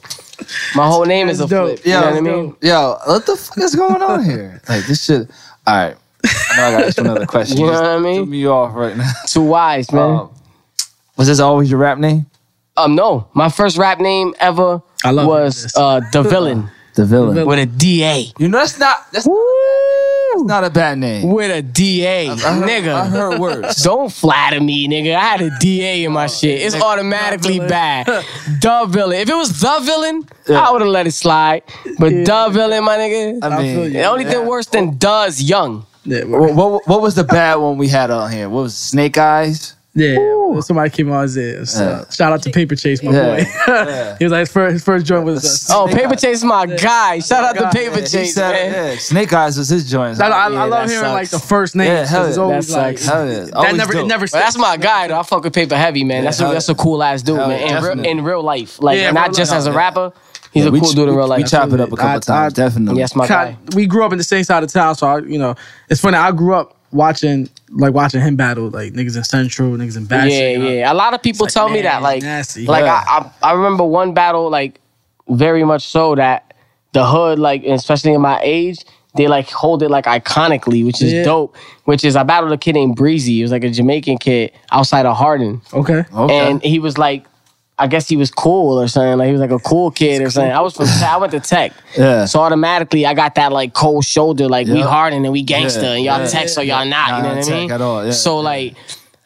[0.75, 1.79] My whole name is a dope.
[1.79, 1.85] flip.
[1.85, 2.55] You know what I mean?
[2.61, 4.61] Yo, what the fuck is going on here?
[4.69, 5.29] Like this shit.
[5.65, 5.95] All right.
[6.25, 7.57] I know I got another question.
[7.57, 8.15] You know what I mean?
[8.17, 9.11] Threw me off right now.
[9.27, 10.03] Too wise, man.
[10.17, 10.29] Um,
[11.17, 12.25] was this always your rap name?
[12.75, 15.77] Um, no, my first rap name ever I love was this.
[15.77, 17.33] uh, the villain The villain.
[17.35, 17.47] villain.
[17.47, 20.43] with a D You know that's not that's A.
[20.45, 21.31] not a bad name.
[21.31, 22.93] With a DA, nigga.
[22.93, 23.81] I heard words.
[23.83, 25.15] Don't flatter me, nigga.
[25.15, 26.61] I had a DA in my shit.
[26.61, 28.07] It's automatically bad.
[28.61, 29.19] The villain.
[29.19, 31.63] If it was the villain, I would have let it slide.
[31.99, 33.39] But the villain, my nigga.
[33.43, 33.93] I mean, feel you.
[33.93, 35.85] the only thing worse than does young.
[36.05, 38.49] Yeah, What, what, what was the bad one we had on here?
[38.49, 39.75] What was it, Snake Eyes?
[39.95, 40.59] Yeah.
[40.61, 41.75] Somebody came on his ears.
[41.79, 43.43] Uh, shout out to Paper Chase, my Yeah.
[43.65, 44.15] boy.
[44.19, 45.69] he was like his first, his first joint was.
[45.69, 47.19] Uh, Oh, Paper Chase is my guy.
[47.19, 48.91] Shout out to Paper Yeah, Chase, said- man.
[48.91, 50.21] yeah, Snake Eyes was his joint.
[50.21, 51.87] I, I, I Yeah, love that hearing like the first name.
[51.87, 52.43] Yeah, hell it's yeah.
[52.43, 52.99] always That like.
[52.99, 53.45] Hell yeah.
[53.45, 54.25] that never, it never.
[54.25, 55.19] But that's my guy, though.
[55.19, 56.23] I fuck with Paper Heavy, man.
[56.23, 57.77] That's a, that's a cool ass dude, Hell man.
[57.77, 60.11] In, real, in real life, like Yeah, not just as a rapper.
[60.51, 61.37] He's Yeah, a we cool ch- dude in real life.
[61.39, 62.99] we chop it up a couple I- I- times, definitely.
[62.99, 63.57] Yes, my guy.
[63.75, 65.55] We grew up in the same side of town, so I, you know,
[65.89, 66.15] it's funny.
[66.17, 70.31] I grew up watching, like watching him battle, like niggas in Central, niggas in Bash.
[70.31, 70.91] Yeah, yeah.
[70.91, 72.01] A lot of people It's tell like, me that.
[72.01, 72.65] Like, nasty.
[72.65, 73.03] like Yeah.
[73.07, 74.79] I, I, I remember one battle, like
[75.29, 76.53] very much so that
[76.93, 78.85] the hood, like especially in my age,
[79.15, 81.23] they like hold it like iconically, which is Yeah.
[81.23, 81.55] dope.
[81.85, 83.33] Which is I battled a kid named Breezy.
[83.35, 86.03] He was like a Jamaican kid outside of Harding, Okay.
[86.13, 86.39] Okay.
[86.51, 87.25] and he was like.
[87.79, 89.17] I guess he was cool or something.
[89.17, 90.51] Like he was like a cool kid or something.
[90.51, 91.03] I was from Tech.
[91.03, 91.73] I went to tech.
[91.97, 92.25] Yeah.
[92.25, 94.85] So automatically I got that like cold shoulder, like we Yeah.
[94.87, 96.27] Harding and we gangster Yeah, and y'all yeah.
[96.27, 97.09] tech, so y'all not.
[97.09, 97.71] Nah, you know what I tech mean?
[97.71, 98.11] at all, yeah.
[98.11, 98.75] So like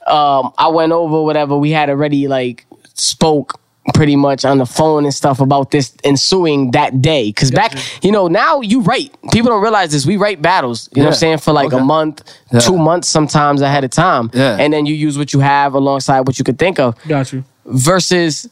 [0.06, 3.59] um, I went over whatever we had already like spoke
[3.93, 7.32] pretty much on the phone and stuff about this ensuing that day.
[7.32, 9.16] Cause back, you know, now you write.
[9.32, 10.06] People don't realize this.
[10.06, 10.90] We write battles.
[10.93, 11.38] You know what I'm saying?
[11.40, 11.77] For like Okay.
[11.77, 12.59] a month, Yeah.
[12.59, 14.30] two months sometimes ahead of time.
[14.34, 14.58] Yeah.
[14.59, 16.95] And then you use what you have alongside what you could think of.
[17.08, 17.43] Got you.
[17.68, 18.50] Versus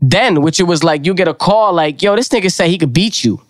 [0.00, 2.78] then, which it was like you get a call like, yo, this nigga said he
[2.78, 3.40] could beat you.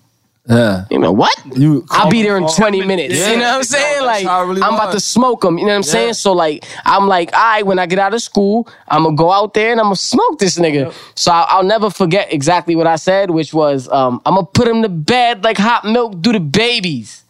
[0.49, 0.85] yeah.
[0.91, 1.35] You know what?
[1.57, 3.15] You I'll be there in call- 20 minutes.
[3.19, 3.31] Yeah.
[3.33, 4.05] You know what I'm saying?
[4.07, 5.59] That's Like, really I'm about to smoke them.
[5.59, 6.15] You know what I'm saying?
[6.15, 9.19] So, like, I'm like, all right, when I get out of school, I'm going to
[9.19, 10.93] go out there and I'm going to smoke this nigga.
[11.15, 14.53] So, I'll, I'll never forget exactly what I said, which was, um, I'm going to
[14.53, 17.24] put him to bed like hot milk do the babies.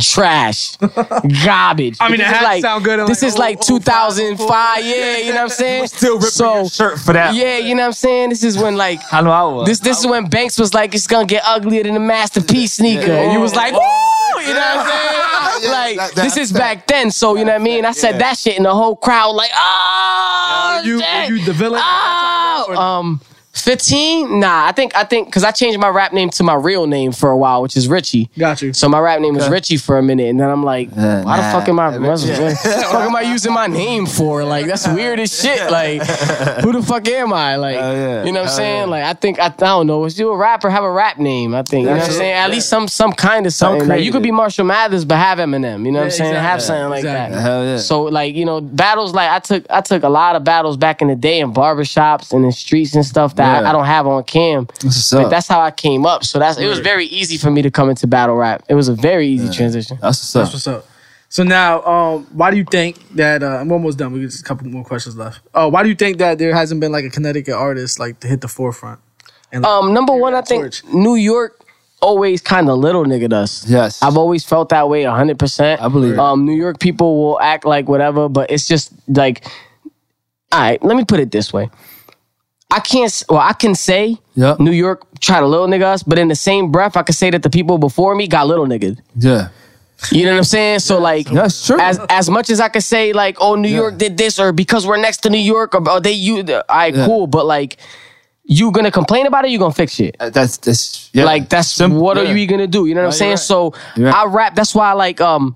[0.00, 0.76] Trash,
[1.44, 1.96] garbage.
[2.00, 5.16] I mean, This it had like, sound good This like is like 05, 2005, yeah.
[5.18, 5.86] You know what I'm saying?
[5.88, 7.34] Still ripping so, your shirt for that.
[7.34, 8.30] Yeah, you know what I'm saying.
[8.30, 9.66] This is when like I know I was.
[9.66, 13.12] this this is when Banks was like, it's gonna get uglier than the masterpiece sneaker.
[13.12, 13.80] And you was like, woo!
[14.40, 15.16] You know what I'm saying?
[15.60, 17.10] Yeah, like that- this that's is back then.
[17.10, 17.84] So you know what I mean?
[17.84, 18.18] I said yeah.
[18.18, 23.20] that shit and the whole crowd like, oh you- you the villain Oh, um
[23.52, 24.38] 15?
[24.40, 27.10] Nah, I think I think because I changed my rap name to my real name
[27.12, 28.30] for a while, which is Richie.
[28.38, 28.72] Got you.
[28.72, 31.36] So my rap name was Richie for a minute, and then I'm like, Yeah, why
[31.38, 31.98] the fuck am I?
[31.98, 34.44] What's, what the fuck am I using my name for?
[34.44, 35.70] Like that's weird as shit.
[35.70, 36.00] Like
[36.62, 37.56] who the fuck am I?
[37.56, 38.24] Like Hell yeah.
[38.24, 38.78] you know what I'm Hell saying?
[38.78, 38.84] yeah.
[38.84, 40.04] Like I think I, I don't know.
[40.04, 41.54] If you a rapper, have a rap name.
[41.54, 42.32] I think you know what I'm saying.
[42.32, 42.54] At Yeah.
[42.54, 43.88] least some some kind of something.
[43.88, 44.30] Like you could be.
[44.30, 45.84] Marshall Mathers, but have Eminem.
[45.84, 46.34] You know what I'm Yeah, saying?
[46.36, 47.34] Have something like Exactly.
[47.36, 47.42] that.
[47.42, 47.76] Hell yeah.
[47.78, 51.02] So like you know battles like I took I took a lot of battles back
[51.02, 53.66] in the day in barbershops and in streets and stuff that Yeah.
[53.66, 54.66] I, I don't have on cam.
[54.82, 55.30] what's But up.
[55.30, 56.24] that's how I came up.
[56.24, 58.64] So that's it was very easy for me to come into battle rap.
[58.68, 59.98] It was a very easy transition.
[60.00, 60.54] That's what's That's up.
[60.54, 60.86] what's up.
[61.28, 64.10] So now, um, why do you think that uh, I'm almost done?
[64.12, 65.40] We got just a couple more questions left.
[65.54, 68.26] Uh, why do you think that there hasn't been like a Connecticut artist like to
[68.28, 68.98] hit the forefront?
[69.52, 70.84] And like, Um, number one, I think torch.
[70.92, 71.56] New York
[72.02, 73.64] always kind of little nigga us.
[73.68, 74.02] Yes.
[74.02, 75.80] I've always felt that way hundred percent.
[75.80, 76.18] I believe.
[76.18, 79.44] Um, New York people will act like whatever, but it's just like,
[80.50, 80.82] all right.
[80.82, 81.70] Let me put it this way.
[82.70, 83.22] I can't.
[83.28, 84.56] Well, I can say Yeah.
[84.58, 87.30] New York tried to little nigga us, but in the same breath, I could say
[87.30, 88.98] that the people before me got little nigga.
[89.16, 89.48] Yeah.
[90.10, 90.78] You know what I'm saying?
[90.78, 91.78] So like, That's true.
[91.78, 94.86] As as much as I could say like, oh, New York did this, or because
[94.86, 97.04] we're next to New York, or, or they you, all right, Yeah.
[97.06, 97.26] cool.
[97.26, 97.76] But like,
[98.44, 99.50] you gonna complain about it?
[99.50, 100.16] You gonna fix it?
[100.18, 101.24] Uh, That's that's yeah.
[101.24, 102.86] Like that's Simple, what are you gonna do?
[102.86, 103.30] You know what I'm saying?
[103.32, 104.14] you're So right.
[104.14, 104.54] I rap.
[104.54, 105.54] That's why I like um,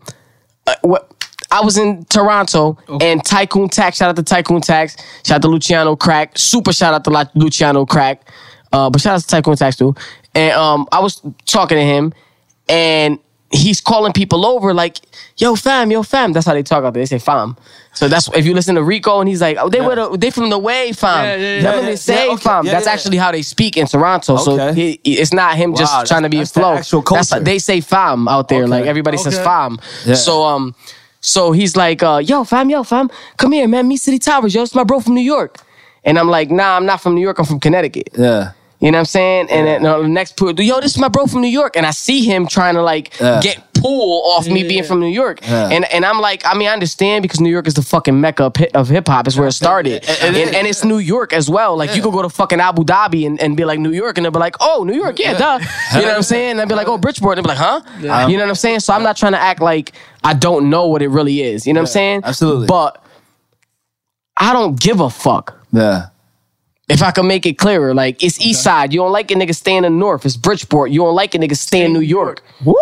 [0.67, 1.14] uh, what
[1.55, 3.99] I was in Toronto and Tycoon Tax.
[3.99, 4.97] Shout out to Tycoon Tax.
[5.24, 6.36] Shout out to Luciano Crack.
[6.36, 8.28] Super shout out to Luciano Crack.
[8.73, 9.94] Uh, but shout out to Tycoon Tax too.
[10.34, 12.12] And um, I was talking to him,
[12.68, 13.20] and
[13.52, 14.99] he's calling people over like,
[15.36, 17.02] "Yo, fam, yo, fam." That's how they talk out there.
[17.02, 17.57] They say fam.
[17.92, 20.31] So that's if you listen to Rico and he's like, "Oh, they were the, they
[20.31, 21.62] from the way, fam." Yeah, yeah, yeah.
[21.76, 22.42] Yeah, they say, yeah, okay.
[22.42, 22.66] fam.
[22.66, 22.92] Yeah, that's yeah.
[22.92, 24.39] actually how they speak in Toronto.
[24.39, 24.99] So Okay.
[25.05, 26.73] he, it's not him just trying to be a flow.
[26.73, 28.62] the actual That's they say fam out there.
[28.62, 28.70] Okay.
[28.70, 29.78] Like everybody says fam.
[30.05, 30.15] Yeah.
[30.16, 30.74] So um,
[31.25, 33.89] so he's like, uh, yo, fam, yo, fam, come here, man.
[33.89, 34.62] Meet City Towers, yo.
[34.62, 35.57] It's my bro from New York.
[36.05, 37.39] And I'm like, nah, I'm not from New York.
[37.39, 38.11] I'm from Connecticut.
[38.17, 38.53] Yeah.
[38.81, 39.49] You know what I'm saying?
[39.51, 41.77] And then uh, the next put, yo, this is my bro from New York.
[41.77, 43.41] And I see him trying to like Yeah.
[43.41, 45.41] get pull off me being from New York.
[45.43, 45.69] Yeah.
[45.69, 48.51] And and I'm like, I mean, I understand because New York is the fucking mecca
[48.75, 49.27] of hip hop.
[49.27, 51.77] It's where it started, and, and it's New York as well.
[51.77, 54.25] Like you could go to fucking Abu Dhabi and, and be like New York, and
[54.25, 55.59] they'll be like, oh, New York, yeah, duh.
[55.95, 56.51] You know what I'm saying?
[56.53, 58.27] And they'll be like, oh, Bridgeport, and they'll be like, huh?
[58.29, 58.81] You know what I'm saying?
[58.81, 61.67] So I'm not trying to act like I don't know what it really is.
[61.67, 62.21] You know what I'm saying?
[62.25, 62.67] absolutely.
[62.67, 63.03] But
[64.37, 65.61] I don't give a fuck.
[65.73, 66.07] Yeah.
[66.87, 68.93] If I can make it clearer, like it's East Side.
[68.93, 70.27] You don't like a nigga stay in the North.
[70.27, 70.91] It's Bridgeport.
[70.91, 72.43] You don't like a nigga stay in New York.
[72.63, 72.75] Woo!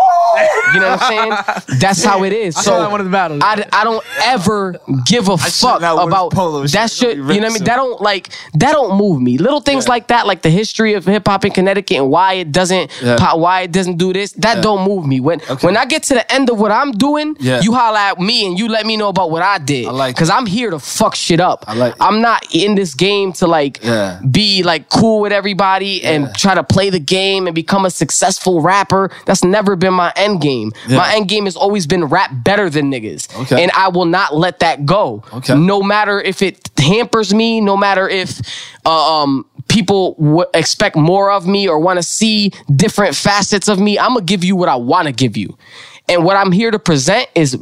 [0.75, 1.79] You know what I'm saying?
[1.79, 2.57] That's how it is.
[2.59, 3.43] I so saw that one of the battles.
[3.45, 4.75] I, I don't ever
[5.07, 7.17] give a fuck about polo that shit.
[7.17, 7.51] You know what I mean?
[7.59, 7.65] soon.
[7.65, 9.39] That don't like that don't move me.
[9.39, 12.51] Little things like that, like the history of hip hop in Connecticut and why it
[12.51, 13.17] doesn't Yeah.
[13.19, 14.33] pop, why it doesn't do this.
[14.33, 15.21] That don't move me.
[15.21, 17.61] When when I get to the end of what I'm doing, Yeah.
[17.61, 19.87] you holler at me and you let me know about what I did.
[19.87, 21.65] I like because I'm here to fuck shit up.
[21.69, 21.99] I like it.
[22.01, 24.21] I'm not in this game to like Yeah.
[24.31, 28.61] be like cool with everybody and try to play the game and become a successful
[28.61, 29.11] rapper.
[29.27, 30.73] That's never been my end game.
[30.89, 30.97] Yeah.
[30.99, 33.29] My end game has always been rap better than niggas.
[33.43, 33.63] Okay.
[33.63, 35.23] And I will not let that go.
[35.33, 35.55] Okay.
[35.55, 38.41] No matter if it hampers me, no matter if
[38.85, 43.79] uh, um people w- expect more of me or want to see different facets of
[43.79, 45.57] me, I'm gonna give you what I want to give you.
[46.09, 47.57] And what I'm here to present is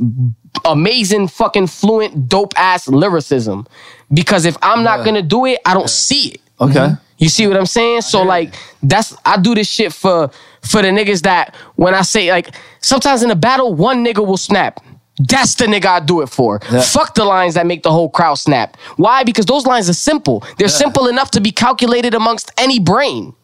[0.64, 3.66] amazing fucking fluent dope ass lyricism.
[4.12, 5.04] Because if I'm not Yeah.
[5.04, 6.40] gonna do it, I don't see it.
[6.60, 6.90] Okay.
[7.18, 8.02] You see what I'm saying?
[8.02, 10.30] So like that's I do this shit for
[10.62, 14.36] for the niggas that when I say like sometimes in a battle one nigga will
[14.38, 14.80] snap.
[15.28, 16.60] That's the nigga I do it for.
[16.72, 16.80] Yeah.
[16.80, 18.76] Fuck the lines that make the whole crowd snap.
[18.96, 19.22] Why?
[19.22, 20.42] Because those lines are simple.
[20.56, 23.34] They're simple enough to be calculated amongst any brain.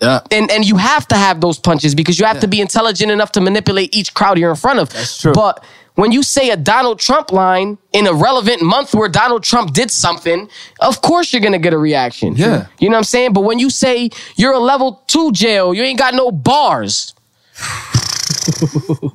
[0.00, 0.20] Yeah.
[0.30, 3.32] And and you have to have those punches because you have to be intelligent enough
[3.32, 4.90] to manipulate each crowd you're in front of.
[4.90, 5.32] That's true.
[5.34, 5.62] But
[5.94, 9.90] when you say a Donald Trump line in a relevant month where Donald Trump did
[9.90, 10.48] something,
[10.80, 12.34] of course you're gonna get a reaction.
[12.36, 12.66] Yeah.
[12.78, 13.32] You know what I'm saying?
[13.32, 17.14] But when you say you're a level two jail, you ain't got no bars.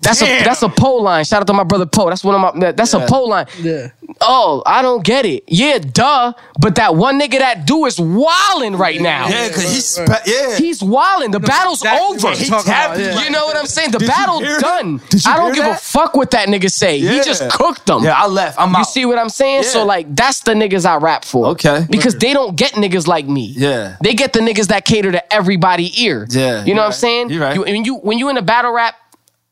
[0.01, 1.23] That's a that's a pole line.
[1.23, 2.09] Shout out to my brother Poe.
[2.09, 3.45] That's one of my that's a pole line.
[3.59, 3.89] Yeah.
[4.21, 5.43] Oh, I don't get it.
[5.47, 6.33] Yeah, duh.
[6.59, 9.27] But that one nigga that do is wilding right now.
[9.27, 10.57] Yeah, cause he's spe- yeah.
[10.57, 11.31] He's wilding.
[11.31, 12.13] The battle's exactly over.
[12.15, 13.23] what I'm talking about, tapped yeah.
[13.23, 13.91] You know what I'm saying?
[13.91, 14.61] The Did you battle hear that?
[14.61, 15.01] done.
[15.09, 15.81] Did you I don't hear give a that?
[15.81, 16.99] fuck what that nigga say.
[16.99, 17.23] He Yeah.
[17.23, 18.03] just cooked them.
[18.03, 18.59] Yeah, I left.
[18.59, 18.79] I'm out.
[18.79, 19.63] You see what I'm saying?
[19.63, 19.83] So Yeah.
[19.85, 21.47] like that's the niggas I rap for.
[21.49, 21.85] Okay.
[21.89, 23.53] Because they don't get niggas like me.
[23.55, 23.95] Yeah.
[24.01, 26.25] They get the niggas that cater to everybody ear.
[26.29, 26.95] Yeah, You know you're what I'm right.
[26.95, 27.29] saying?
[27.29, 27.55] You're right.
[27.55, 28.95] You, when you when you in a battle rap,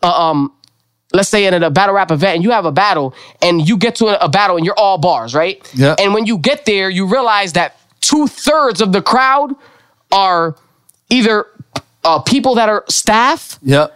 [0.04, 0.52] uh, um,
[1.18, 3.96] let's say in a battle rap event and you have a battle and you get
[3.96, 5.60] to a, battle and you're all bars, right?
[5.76, 5.96] Yeah.
[6.00, 9.54] And when you get there, you realize that two thirds of the crowd
[10.12, 10.56] are
[11.10, 11.46] either
[12.06, 13.94] uh, people that are staff Yep.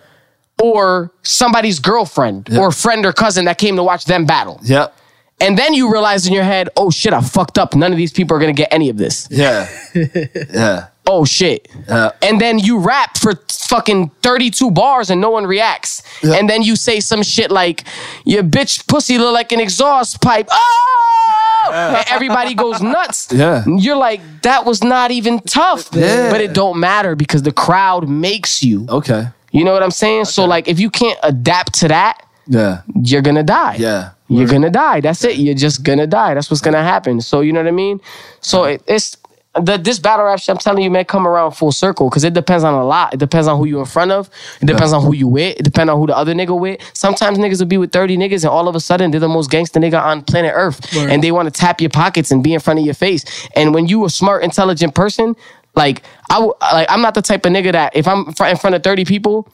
[0.61, 4.59] or somebody's girlfriend or friend or cousin that came to watch them battle.
[4.63, 4.93] Yep.
[5.41, 7.75] And then you realize in your head, oh shit, I fucked up.
[7.75, 9.27] None of these people are gonna get any of this.
[9.31, 9.67] Yeah.
[10.53, 10.87] yeah.
[11.07, 11.67] Oh shit.
[11.89, 12.11] Yeah.
[12.21, 16.03] And then you rap for fucking 32 bars and no one reacts.
[16.23, 16.35] Yeah.
[16.35, 17.83] And then you say some shit like,
[18.23, 20.47] your bitch pussy look like an exhaust pipe.
[20.51, 21.71] Oh!
[21.73, 23.29] And everybody goes nuts.
[23.41, 23.63] Yeah.
[23.65, 25.89] You're like, that was not even tough.
[25.93, 26.29] Yeah.
[26.29, 28.85] But it don't matter because the crowd makes you.
[28.87, 29.27] Okay.
[29.51, 30.25] You know what I'm saying?
[30.25, 32.81] So like if you can't adapt to that, Yeah.
[33.01, 33.75] you're gonna die.
[33.79, 34.11] Yeah.
[34.27, 34.99] You're gonna die.
[35.01, 35.37] That's it.
[35.37, 36.33] You're just gonna die.
[36.35, 37.21] That's what's gonna happen.
[37.21, 37.99] So you know what I mean.
[38.41, 39.17] So it, it's
[39.55, 40.49] the this battle rap shit.
[40.49, 43.13] I'm telling you, may come around full circle because it depends on a lot.
[43.13, 44.29] It depends on who you're in front of.
[44.61, 45.59] It depends on who you with.
[45.59, 46.79] It depends on who the other nigga with.
[46.93, 49.49] Sometimes niggas will be with 30 niggas and all of a sudden they're the most
[49.51, 50.79] gangster nigga on planet Earth,
[51.11, 53.25] and they want to tap your pockets and be in front of your face.
[53.55, 55.35] And when you a smart, intelligent person,
[55.75, 58.75] like I w- like I'm not the type of nigga that if I'm in front
[58.75, 59.51] of 30 people.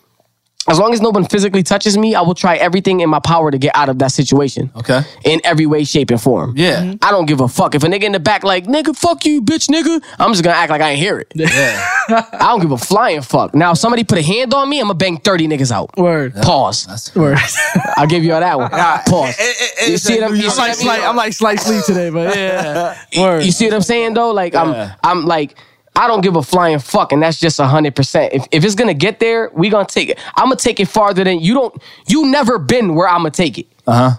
[0.70, 3.52] As long as no one physically touches me, I will try everything in my power
[3.52, 4.70] to get out of that situation.
[4.76, 5.00] Okay.
[5.24, 6.56] In every way, shape, and form.
[6.58, 6.82] Yeah.
[6.82, 7.00] Mhm.
[7.02, 7.74] I don't give a fuck.
[7.74, 10.58] If a nigga in the back like, nigga, fuck you, bitch, nigga, I'm just gonna
[10.58, 11.32] act like I ain't hear it.
[11.34, 11.86] Yeah.
[12.34, 13.56] I don't give a flying fuck.
[13.56, 15.90] Now, if somebody put a hand on me, I'm gonna bang 30 niggas out.
[15.98, 16.36] Word.
[16.36, 17.14] Pause.
[17.16, 17.38] Word.
[17.96, 18.70] I'll give you all that one.
[18.70, 19.40] Pause.
[19.88, 20.76] You see what I'm, you I'm like what I mean?
[20.76, 22.98] slight, I'm like slight sleep today, but yeah.
[23.18, 23.44] Word.
[23.46, 24.32] You see what I'm saying though?
[24.32, 24.96] Like Yeah.
[25.02, 25.56] I'm I'm like
[25.98, 28.34] I don't give a flying fuck, and that's just hundred percent.
[28.34, 30.20] If if it's gonna get there, we gonna take it.
[30.36, 31.82] I'm gonna take it farther than you don't.
[32.08, 33.68] You never been where I'm gonna take it.
[33.88, 34.18] Uh huh.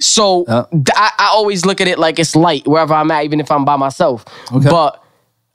[0.00, 0.44] So.
[0.48, 3.64] I, I always look at it like it's light wherever I'm at, even if I'm
[3.64, 4.24] by myself.
[4.52, 4.70] Okay.
[4.70, 5.02] But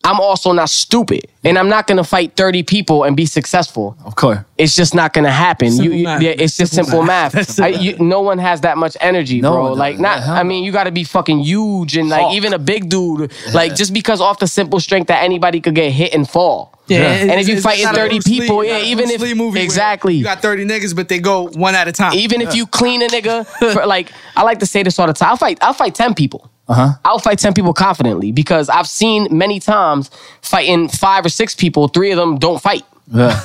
[0.06, 3.96] I'm also not stupid, and I'm not gonna fight 30 people and be successful.
[4.04, 4.40] Of course.
[4.58, 5.74] It's just not gonna happen.
[5.78, 7.32] You, you- yeah, it's just simple, math.
[7.34, 9.74] That's I, you, no one has that much energy, No bro.
[9.74, 10.20] Like not.
[10.20, 12.34] Yeah, I mean, you got to be fucking huge and like Hulk.
[12.36, 13.32] even a big dude.
[13.54, 16.72] Like just because off the simple strength that anybody could get hit and fall.
[16.88, 17.32] Yeah, Yeah.
[17.32, 20.16] And if you it's fighting 30 Bruce Lee, people, yeah, even Bruce if- movie exactly.
[20.16, 22.14] you got 30 niggas, but they go one at a time.
[22.14, 25.14] Even if you clean a nigga, for, like I like to say this all the
[25.14, 25.30] time.
[25.30, 25.60] I'll fight.
[25.62, 26.50] I'll fight 10 people.
[26.68, 26.90] Uh huh.
[27.04, 30.10] I'll fight 10 people confidently because I've seen many times
[30.42, 32.84] fighting five or six people, three of them don't fight.
[33.12, 33.38] Yeah.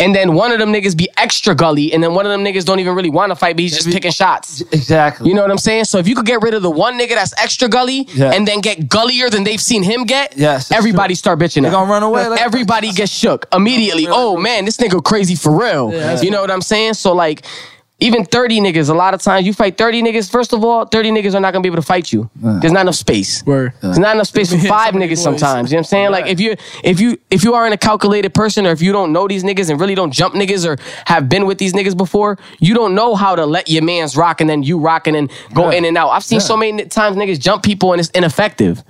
[0.00, 2.64] and then one of them niggas be extra gully, and then one of them niggas
[2.64, 4.60] don't even really want to fight, but he's just picking shots.
[4.72, 5.28] Exactly.
[5.28, 5.84] You know what I'm saying?
[5.84, 8.30] So if you could get rid of the one nigga that's extra gully Yeah.
[8.32, 11.18] and then get gullier than they've seen him get, Yes, everybody true.
[11.18, 11.62] start bitching.
[11.62, 11.72] They out.
[11.72, 14.06] gonna run away like- everybody gets shook immediately.
[14.08, 15.92] Oh man, this nigga crazy for real.
[16.22, 16.94] you know what I'm saying?
[16.94, 17.44] So like.
[18.02, 21.10] Even 30 niggas, a lot of times you fight 30 niggas, first of all, 30
[21.12, 22.28] niggas are not gonna be able to fight you.
[22.34, 23.44] There's not enough space.
[23.46, 23.72] Word.
[23.80, 25.22] There's not enough space for five niggas boys.
[25.22, 25.70] sometimes.
[25.70, 26.10] You know what I'm saying?
[26.10, 29.12] Like if you if you if you aren't a calculated person or if you don't
[29.12, 32.38] know these niggas and really don't jump niggas or have been with these niggas before,
[32.58, 35.28] you don't know how to let your man's rock and then you rock and then
[35.54, 36.08] go in and out.
[36.10, 38.82] I've seen so many times niggas jump people and it's ineffective.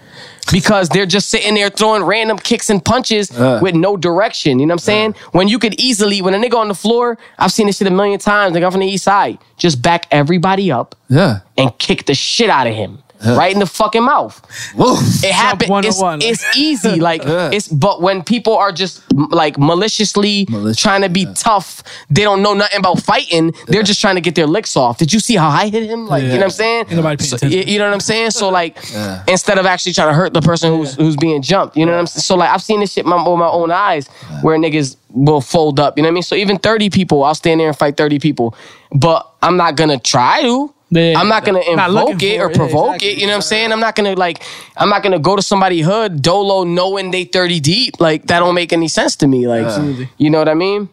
[0.51, 3.61] Because they're just sitting there throwing random kicks and punches uh.
[3.63, 4.59] with no direction.
[4.59, 5.15] You know what I'm saying?
[5.15, 5.29] Uh.
[5.33, 7.91] When you could easily, when a nigga on the floor, I've seen this shit a
[7.91, 11.41] million times, nigga I'm from the east side, just back everybody up Yeah.
[11.57, 12.99] and kick the shit out of him.
[13.25, 14.39] Right in the fucking mouth.
[14.75, 14.97] Whoa.
[15.27, 15.85] It happened.
[15.85, 16.23] It's, 101.
[16.23, 17.01] it's easy.
[17.01, 21.83] Like it's but when people are just m- like maliciously Malicious, trying to be tough,
[22.11, 23.53] they don't know nothing about fighting.
[23.69, 24.99] They're just trying to get their licks off.
[24.99, 26.07] Did you see how I hit him?
[26.07, 26.79] Like you know what I'm saying?
[26.89, 27.59] Ain't nobody paying So- attention.
[27.59, 28.31] you, you know what I'm saying?
[28.33, 29.23] So like Yeah.
[29.29, 31.99] instead of actually trying to hurt the person who's who's being jumped, you know what
[32.01, 32.23] I'm saying?
[32.23, 34.09] So like I've seen this shit my, with my own eyes
[34.43, 35.97] where niggas will fold up.
[35.97, 36.23] You know what I mean?
[36.23, 38.55] So even 30 people, I'll stand there and fight 30 people,
[38.93, 40.73] but I'm not gonna try to.
[40.95, 42.53] Yeah, I'm not gonna not looking invoke it for or it.
[42.53, 43.09] Yeah, provoke exactly.
[43.09, 43.19] it.
[43.19, 43.73] You know what I'm saying?
[43.73, 44.43] I'm not gonna like.
[44.77, 47.99] I'm not gonna go to somebody hood dolo knowing they 30 deep.
[47.99, 49.49] Like that don't make any sense to me.
[49.49, 50.11] Like Absolutely.
[50.19, 50.91] you know what I mean?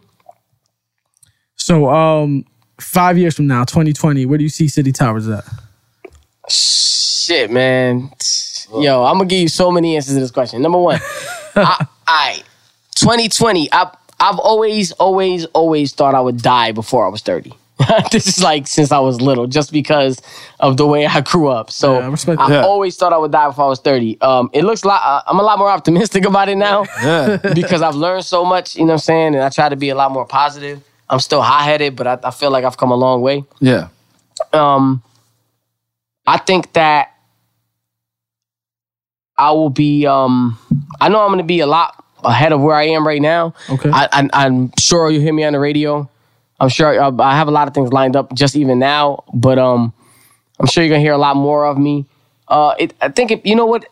[1.57, 2.45] So, um,
[2.79, 5.43] five years from now, 2020, where do you see City Towers at?
[6.47, 8.09] Shit, man.
[8.73, 10.61] Yo, I'm gonna give you so many answers to this question.
[10.61, 10.99] Number one,
[11.57, 12.43] I, I
[12.95, 13.67] 2020.
[13.73, 17.53] I I've always, always, always thought I would die before I was 30.
[18.11, 20.21] this is like since I was little, just because
[20.59, 21.71] of the way I grew up.
[21.71, 22.61] So Yeah, I I.
[22.63, 24.19] Always thought I would die before I was 30.
[24.21, 27.37] Um, it looks like uh, I'm a lot more optimistic about it now Yeah.
[27.55, 28.75] because I've learned so much.
[28.75, 29.35] You know what I'm saying?
[29.35, 30.81] And I try to be a lot more positive.
[31.09, 33.87] I'm still high headed, but I, I feel like I've come a long way Yeah.
[34.53, 35.01] um
[36.27, 37.13] I think that
[39.37, 40.59] I will be um
[40.99, 43.53] I know I'm gonna be a lot ahead of where I am right now.
[43.69, 43.89] Okay.
[43.89, 46.09] I, I I'm sure you hear me on the radio.
[46.59, 49.57] I'm sure uh, I have a lot of things lined up just even now, but
[49.59, 49.93] um
[50.59, 52.05] I'm sure you're gonna hear a lot more of me.
[52.47, 53.85] Uh it I think it, you know what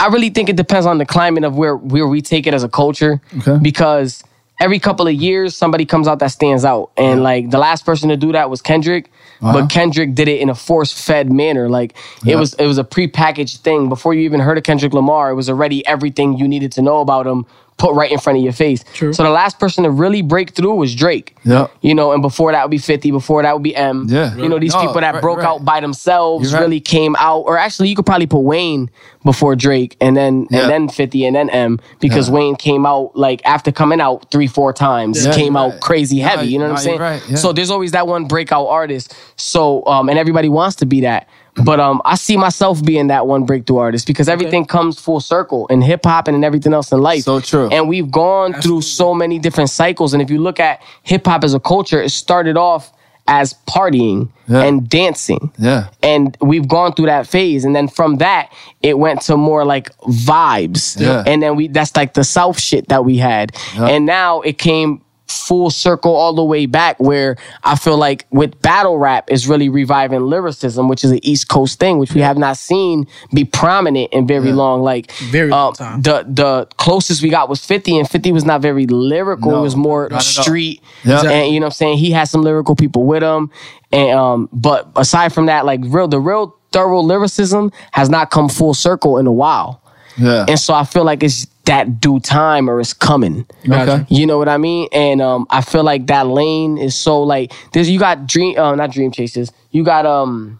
[0.00, 2.64] I really think it depends on the climate of where where we take it as
[2.64, 3.20] a culture.
[3.38, 3.58] Okay.
[3.62, 4.24] Because
[4.60, 6.90] every couple of years somebody comes out that stands out.
[6.96, 9.10] And like the last person to do that was Kendrick.
[9.40, 11.68] But Kendrick did it in a force-fed manner.
[11.68, 13.88] Like it was it was a prepackaged thing.
[13.88, 17.00] Before you even heard of Kendrick Lamar, it was already everything you needed to know
[17.00, 17.44] about him
[17.78, 18.84] put right in front of your face.
[18.94, 19.12] True.
[19.12, 21.36] So the last person to really break through was Drake.
[21.44, 21.72] Yep.
[21.80, 24.06] You know, and before that would be 50, before that would be M.
[24.08, 24.36] Yeah.
[24.36, 25.46] You know, these No, people that right, broke right.
[25.48, 26.60] out by themselves right.
[26.60, 27.40] really came out.
[27.40, 28.88] Or actually you could probably put Wayne
[29.24, 30.60] before Drake and then Yeah.
[30.62, 32.34] and then 50 and then M because Yeah.
[32.34, 35.80] Wayne came out like after coming out three, four times, Yeah, came out right.
[35.80, 36.46] crazy No, heavy.
[36.48, 37.00] You know what I'm saying?
[37.00, 37.36] right, yeah.
[37.36, 39.14] So there's always that one breakout artist.
[39.36, 41.28] So um and everybody wants to be that.
[41.56, 45.66] But um I see myself being that one breakthrough artist because everything comes full circle
[45.68, 47.24] in hip hop and in everything else in life.
[47.24, 47.68] So true.
[47.68, 50.14] And we've gone through so many different cycles.
[50.14, 52.90] And if you look at hip hop as a culture, it started off
[53.28, 54.62] as partying Yeah.
[54.62, 55.52] and dancing.
[55.58, 55.88] Yeah.
[56.02, 57.64] And we've gone through that phase.
[57.64, 58.50] And then from that,
[58.82, 60.98] it went to more like vibes.
[61.00, 61.22] Yeah.
[61.26, 63.52] And then we that's like the South shit that we had.
[63.76, 65.02] And now it came
[65.32, 69.68] full circle all the way back where I feel like with battle rap is really
[69.68, 74.12] reviving lyricism, which is an East Coast thing, which we have not seen be prominent
[74.12, 74.82] in very long.
[74.82, 76.02] Like Very long uh, time.
[76.02, 79.50] the the closest we got was 50 and 50 was not very lyrical.
[79.52, 80.42] No, it was more not at all.
[80.44, 80.82] street.
[81.04, 81.22] Yeah.
[81.28, 81.98] And you know what I'm saying?
[81.98, 83.50] He had some lyrical people with him.
[83.92, 88.48] And um, but aside from that, like real the real thorough lyricism has not come
[88.48, 89.82] full circle in a while.
[90.16, 90.44] Yeah.
[90.48, 93.46] And so I feel like it's that due time or it's coming.
[93.68, 94.04] Okay.
[94.08, 94.88] You know what I mean?
[94.92, 98.74] And um, I feel like that lane is so like there's you got dream uh,
[98.74, 99.52] not dream chasers.
[99.70, 100.58] You got um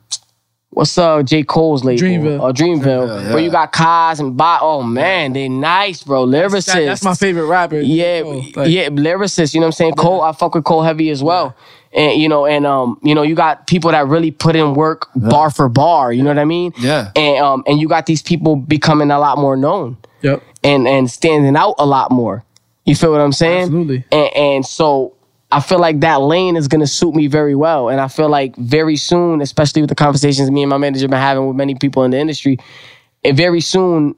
[0.70, 1.42] what's uh J.
[1.42, 2.02] Cole's label?
[2.02, 2.40] Dreamville.
[2.40, 3.22] Uh, Dreamville.
[3.24, 3.32] yeah.
[3.34, 4.60] Where you got Cozz and Bot.
[4.62, 6.24] Oh man, they nice, bro.
[6.26, 6.66] Lyricists.
[6.72, 7.80] That- that's my favorite rapper.
[7.80, 8.22] Yeah,
[8.56, 9.54] like- yeah, lyricists.
[9.54, 9.94] You know what I'm saying?
[9.94, 11.56] Cole, I fuck with Cole heavy as well.
[11.94, 15.08] And you know, and um, you know, you got people that really put in work
[15.14, 16.10] bar for bar.
[16.12, 16.72] You know what I mean?
[16.78, 17.10] Yeah.
[17.16, 20.42] And um, and you got these people becoming a lot more known Yep.
[20.64, 22.44] And and standing out a lot more.
[22.84, 23.62] You feel what I'm saying?
[23.62, 24.04] Absolutely.
[24.10, 25.14] And, and so
[25.50, 27.88] I feel like that lane is gonna suit me very well.
[27.88, 31.18] And I feel like very soon, especially with the conversations me and my manager been
[31.18, 32.58] having with many people in the industry,
[33.24, 34.14] and very soon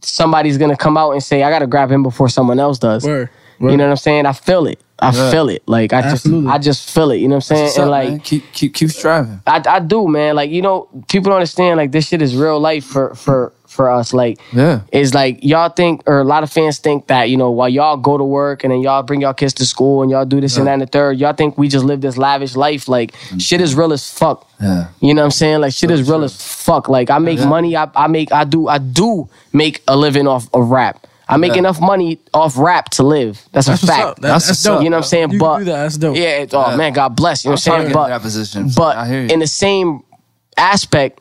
[0.00, 3.04] somebody's gonna come out and say, I gotta grab him before someone else does.
[3.04, 3.30] Word.
[3.60, 4.24] You know what I'm saying?
[4.26, 4.80] I feel it.
[5.00, 5.62] I feel it.
[5.66, 6.46] Like I Absolutely.
[6.46, 7.16] just I just feel it.
[7.16, 7.64] You know what I'm saying?
[7.64, 8.20] What's and like man?
[8.20, 9.40] keep keep keep striving.
[9.46, 10.34] I, I do, man.
[10.34, 11.76] Like you know, people don't understand.
[11.76, 14.12] Like this shit is real life for for for us.
[14.12, 14.80] Like Yeah.
[14.90, 17.96] is like y'all think, or a lot of fans think that you know while y'all
[17.96, 20.56] go to work and then y'all bring y'all kids to school and y'all do this
[20.56, 22.88] and that and the third, y'all think we just live this lavish life.
[22.88, 23.40] Like mm.
[23.40, 24.48] shit is real as fuck.
[24.60, 24.88] Yeah.
[25.00, 25.60] You know what I'm saying?
[25.60, 26.88] Like shit is real as fuck.
[26.88, 27.76] Like I make money.
[27.76, 31.06] I, I make I do I do make a living off of rap.
[31.28, 31.58] I make Yeah.
[31.58, 33.40] enough money off rap to live.
[33.52, 34.02] That's, That's a fact.
[34.04, 34.16] up.
[34.20, 34.82] That- that's dope.
[34.82, 35.32] You know what I'm saying?
[35.32, 35.82] You but can do that.
[35.82, 36.16] That's dope.
[36.16, 36.76] yeah, it's, oh Yeah.
[36.76, 37.44] man, God bless.
[37.44, 37.92] You know what I'm saying?
[37.92, 38.70] But that position.
[38.74, 39.28] but I hear you.
[39.28, 40.00] in the same
[40.56, 41.20] aspect,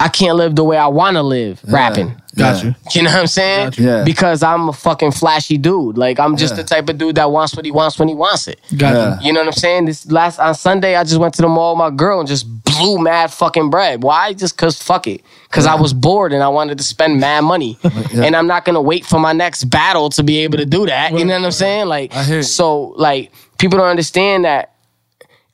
[0.00, 2.20] I can't live the way I want to live rapping.
[2.36, 2.74] Got you.
[2.92, 3.66] You know what I'm saying?
[3.70, 3.82] Gotcha.
[3.82, 4.04] Yeah.
[4.04, 5.96] Because I'm a fucking flashy dude.
[5.96, 6.62] Like I'm just Yeah.
[6.62, 8.60] the type of dude that wants what he wants when he wants it.
[8.76, 9.20] Got Yeah.
[9.20, 9.26] you.
[9.28, 9.84] You know what I'm saying?
[9.84, 12.44] This last on Sunday, I just went to the mall with my girl and just
[12.64, 14.02] blew mad fucking bread.
[14.02, 14.32] Why?
[14.32, 15.20] Just cause fuck it.
[15.50, 17.78] Cause I was bored and I wanted to spend mad money.
[18.14, 21.12] And I'm not gonna wait for my next battle to be able to do that.
[21.12, 21.86] You know what I'm saying?
[21.86, 22.42] Like I hear you.
[22.42, 24.72] so like people don't understand that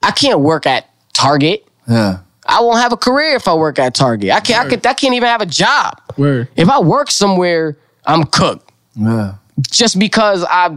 [0.02, 1.66] I can't work at Target.
[1.86, 2.20] yeah.
[2.50, 4.30] I won't have a career if I work at Target.
[4.32, 6.00] I can't I, could, I can't even have a job.
[6.16, 6.48] Word.
[6.56, 9.34] If I work somewhere, I'm cooked Yeah.
[9.70, 10.76] just because I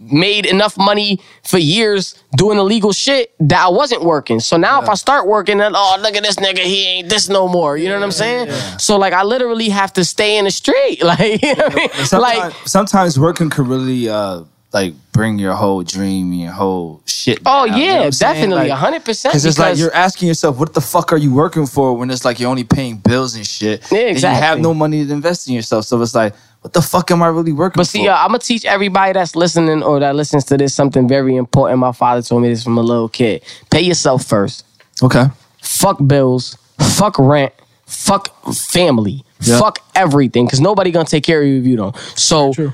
[0.00, 4.38] made enough money for years doing illegal shit that I wasn't working.
[4.38, 7.28] So now if I start working, then oh look at this nigga, he ain't this
[7.28, 7.76] no more.
[7.76, 8.50] You know what I'm saying?
[8.78, 11.02] So like I literally have to stay in the street.
[11.12, 11.88] Like you know what I mean?
[12.06, 17.02] Sometimes, like sometimes working could really uh like bring your whole dream and your whole
[17.06, 17.40] shit.
[17.44, 19.32] oh down, you know yeah, what definitely, Like, hundred percent.
[19.32, 22.24] Cause it's like you're asking yourself, what the fuck are you working for when it's
[22.24, 23.82] like you're only paying bills and shit.
[23.92, 25.84] Yeah, And you have no money to invest in yourself.
[25.84, 27.90] So it's like, what the fuck am I really working But for?
[27.90, 31.36] see, uh, I'm gonna teach everybody that's listening or that listens to this something very
[31.36, 31.78] important.
[31.80, 33.42] My father told me this from a little kid.
[33.70, 34.64] Pay yourself first.
[35.02, 35.26] okay.
[35.60, 37.52] fuck bills, fuck rent,
[37.86, 39.58] fuck family, Yeah.
[39.58, 40.46] fuck everything.
[40.46, 41.96] Because nobody gonna take care of you if you don't.
[42.14, 42.72] So True.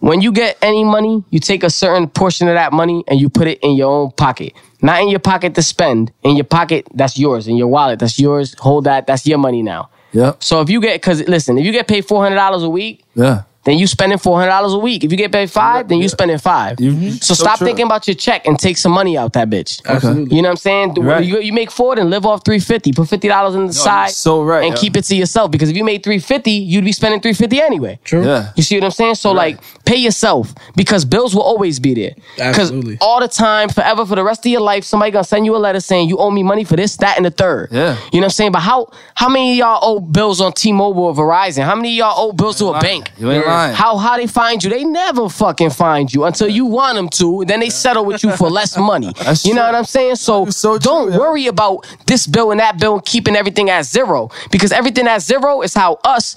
[0.00, 3.28] When you get any money, you take a certain portion of that money and you
[3.28, 4.52] put it in your own pocket.
[4.80, 6.12] Not in your pocket to spend.
[6.22, 7.48] In your pocket, that's yours.
[7.48, 8.54] In your wallet, that's yours.
[8.60, 9.06] Hold that.
[9.08, 9.90] That's your money now.
[10.12, 10.34] Yeah.
[10.38, 13.04] So if you get, because listen, if you get paid four hundred dollars a week,
[13.14, 13.42] Yeah.
[13.68, 15.04] Then you spending four hundred dollars a week.
[15.04, 17.12] If you get paid five, then you spending 5 Mhm.
[17.22, 17.66] So, So stop true.
[17.66, 19.80] thinking about your check and take some money out that bitch.
[19.86, 20.34] Absolutely.
[20.36, 20.94] You know what I'm saying?
[20.94, 21.24] Right.
[21.24, 22.92] You, you make four, then live off three fifty.
[22.92, 24.80] Put fifty dollars on the side, so right, and yeah.
[24.80, 25.50] keep it to yourself.
[25.50, 27.98] Because if you made three fifty, you'd be spending three fifty anyway.
[28.04, 28.24] True.
[28.24, 28.52] Yeah.
[28.56, 29.16] You see what I'm saying?
[29.16, 32.14] So like, pay yourself because bills will always be there.
[32.36, 32.98] Because Absolutely.
[33.00, 35.58] all the time, forever, for the rest of your life, somebody gonna send you a
[35.58, 37.68] letter saying you owe me money for this, that, and the third.
[37.70, 37.96] Yeah.
[38.12, 38.52] You know what I'm saying?
[38.52, 41.64] But how how many of y'all owe bills on T-Mobile or Verizon?
[41.64, 43.10] How many of y'all owe bills to a bank?
[43.18, 43.57] You ain't lying.
[43.74, 44.70] How how they find you?
[44.70, 47.44] They never fucking find you until you want them to.
[47.46, 49.12] Then they settle with you for less money.
[49.24, 49.66] That's you know true.
[49.66, 50.16] what I'm saying?
[50.16, 51.18] So, so true, don't yeah.
[51.18, 55.22] worry about this bill and that bill and keeping everything at zero because everything at
[55.22, 56.36] zero is how us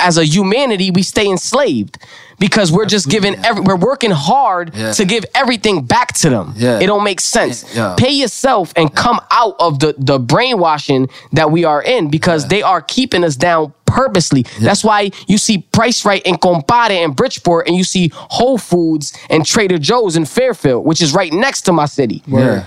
[0.00, 1.98] as a humanity we stay enslaved
[2.46, 4.92] because we're just giving every we're working hard Yeah.
[4.98, 6.46] to give everything back to them.
[6.56, 6.78] Yeah.
[6.82, 7.56] It don't make sense.
[7.74, 7.94] Yeah.
[7.96, 12.62] Pay yourself and come out of the the brainwashing that we are in because they
[12.62, 14.42] are keeping us down purposely.
[14.60, 19.06] That's why you see Price Rite and Compare in Bridgeport and you see Whole Foods
[19.30, 22.22] and Trader Joe's in Fairfield, which is right next to my city.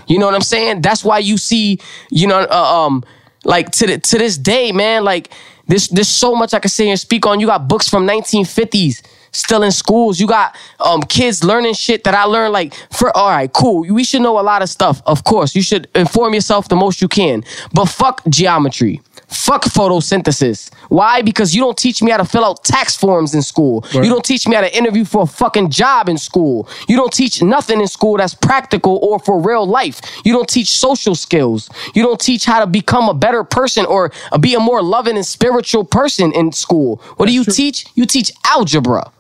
[0.08, 0.82] You know what I'm saying?
[0.82, 3.04] That's why you see, you know, uh, um,
[3.44, 5.30] like to the, to this day, man, like
[5.68, 7.40] this, there's so much I can say and speak on.
[7.42, 9.02] You got books from 1950s
[9.38, 10.20] still in schools.
[10.20, 12.54] You got um kids learning shit that I learned.
[12.54, 13.82] Like, for all right, cool.
[13.82, 15.02] We should know a lot of stuff.
[15.06, 17.44] Of course, you should inform yourself the most you can.
[17.74, 19.02] But fuck geometry.
[19.28, 20.72] Fuck photosynthesis.
[20.90, 21.22] Why?
[21.22, 23.86] Because you don't teach me how to fill out tax forms in school.
[23.92, 26.70] You don't teach me how to interview for a fucking job in school.
[26.88, 30.00] You don't teach nothing in school that's practical or for real life.
[30.24, 31.70] You don't teach social skills.
[31.94, 35.26] You don't teach how to become a better person or be a more loving and
[35.26, 37.02] spiritual person in school.
[37.18, 37.86] What do you teach?
[37.96, 39.12] You teach algebra.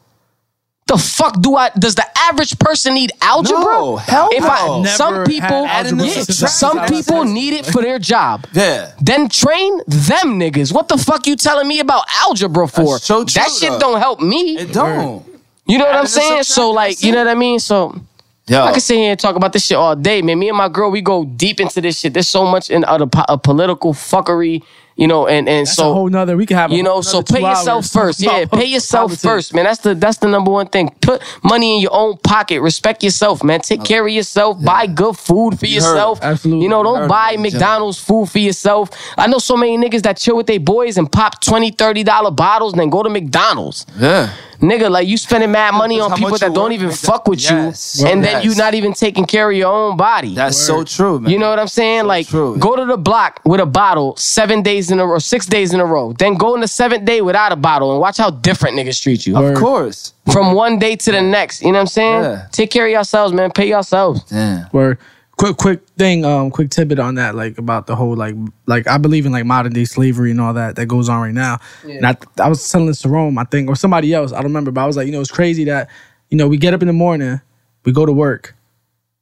[0.88, 1.70] The fuck do I?
[1.78, 3.60] Does the average person need algebra?
[3.60, 4.50] No, hell if no.
[4.50, 8.48] I, Never some people, algebra yeah, since some people need it for their job.
[8.54, 8.94] Yeah.
[9.02, 10.74] Then train them niggas.
[10.74, 13.00] What the fuck you telling me about algebra for?
[13.00, 13.80] So true, that shit though.
[13.80, 14.58] don't help me.
[14.58, 15.26] It don't.
[15.66, 16.44] you know what I'm saying?
[16.44, 17.60] So like, you know what I mean?
[17.60, 18.00] So
[18.48, 18.64] Yo.
[18.64, 20.40] I can sit here and talk about this shit all day, man.
[20.40, 22.14] Me and my girl, we go deep into this shit.
[22.14, 24.64] There's so much in other po- uh, political fuckery,
[24.98, 26.35] you know, and and That's so a whole nother.
[26.35, 26.72] We can have.
[26.72, 28.19] a you know, so pay yourself first.
[28.27, 29.22] Yeah, pay yourself politics.
[29.24, 29.64] first, man.
[29.66, 30.90] That's the that's the number one thing.
[31.01, 32.61] Put money in your own pocket.
[32.61, 33.61] Respect yourself, man.
[33.61, 34.61] Take care of yourself.
[34.64, 36.17] Buy good food for You yourself.
[36.19, 36.26] it.
[36.26, 36.64] Absolutely.
[36.64, 38.90] You know, don't heard buy it, McDonald's food for yourself.
[39.17, 42.32] I know so many niggas that chill with their boys and pop 20 30 dollar
[42.32, 43.85] bottles and then go to McDonald's.
[43.98, 44.34] Yeah.
[44.60, 48.00] Nigga, like you spending mad money on people that that don't even fuck with Yes.
[48.02, 50.34] you, and then you not even taking care of your own body.
[50.36, 51.32] That's so true, man.
[51.32, 52.06] You know what I'm saying?
[52.06, 52.58] like, true.
[52.58, 55.80] go to the block with a bottle seven days in a row, six days in
[55.80, 56.14] a row.
[56.14, 59.26] Then go in the seventh day without a bottle and watch how different niggas treat
[59.27, 59.38] you.
[59.38, 60.14] Of course.
[60.32, 61.61] From one day to the next.
[61.61, 62.24] You know what I'm saying?
[62.24, 62.48] Yeah.
[62.52, 63.52] Take care of yourselves, man.
[63.52, 64.24] Pay yourselves.
[64.24, 64.66] Damn.
[64.72, 64.98] Where
[65.38, 68.36] quick quick thing, um, quick tidbit on that, like about the whole like
[68.66, 71.34] like I believe in like modern day slavery and all that that goes on right
[71.34, 71.60] now.
[71.84, 74.46] And I I was telling this to Rome, I think, or somebody else, I don't
[74.46, 75.90] remember, but I was like, you know, it's crazy that
[76.30, 77.40] you know we get up in the morning,
[77.86, 78.56] we go to work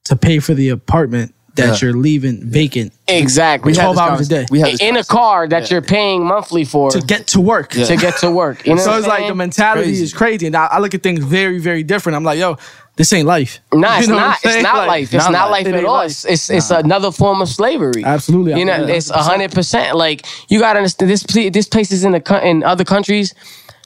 [0.06, 1.88] to pay for the apartment that Yeah.
[1.88, 3.72] you're leaving vacant Exactly.
[3.72, 4.46] We had 12 hours a day.
[4.52, 7.70] We had this in a car that you're paying monthly for to get to work.
[7.72, 8.62] to get to work.
[8.68, 10.04] You know So it's I'm like the mentality Crazy.
[10.04, 12.16] is crazy, and I, I look at things very, very different.
[12.18, 12.58] I'm like, yo,
[12.98, 13.60] this ain't life.
[13.74, 14.40] Nah, it's You know not.
[14.44, 15.14] It's not Like, life.
[15.14, 15.66] It's not not, life.
[15.66, 15.94] life It at all.
[15.96, 16.06] life.
[16.12, 18.04] It's it's, it's another form of slavery.
[18.06, 18.58] Absolutely.
[18.60, 18.96] You know, Yeah.
[18.96, 19.96] it's hundred percent.
[19.98, 21.24] Like you gotta understand this.
[21.24, 23.34] This place is in the in other countries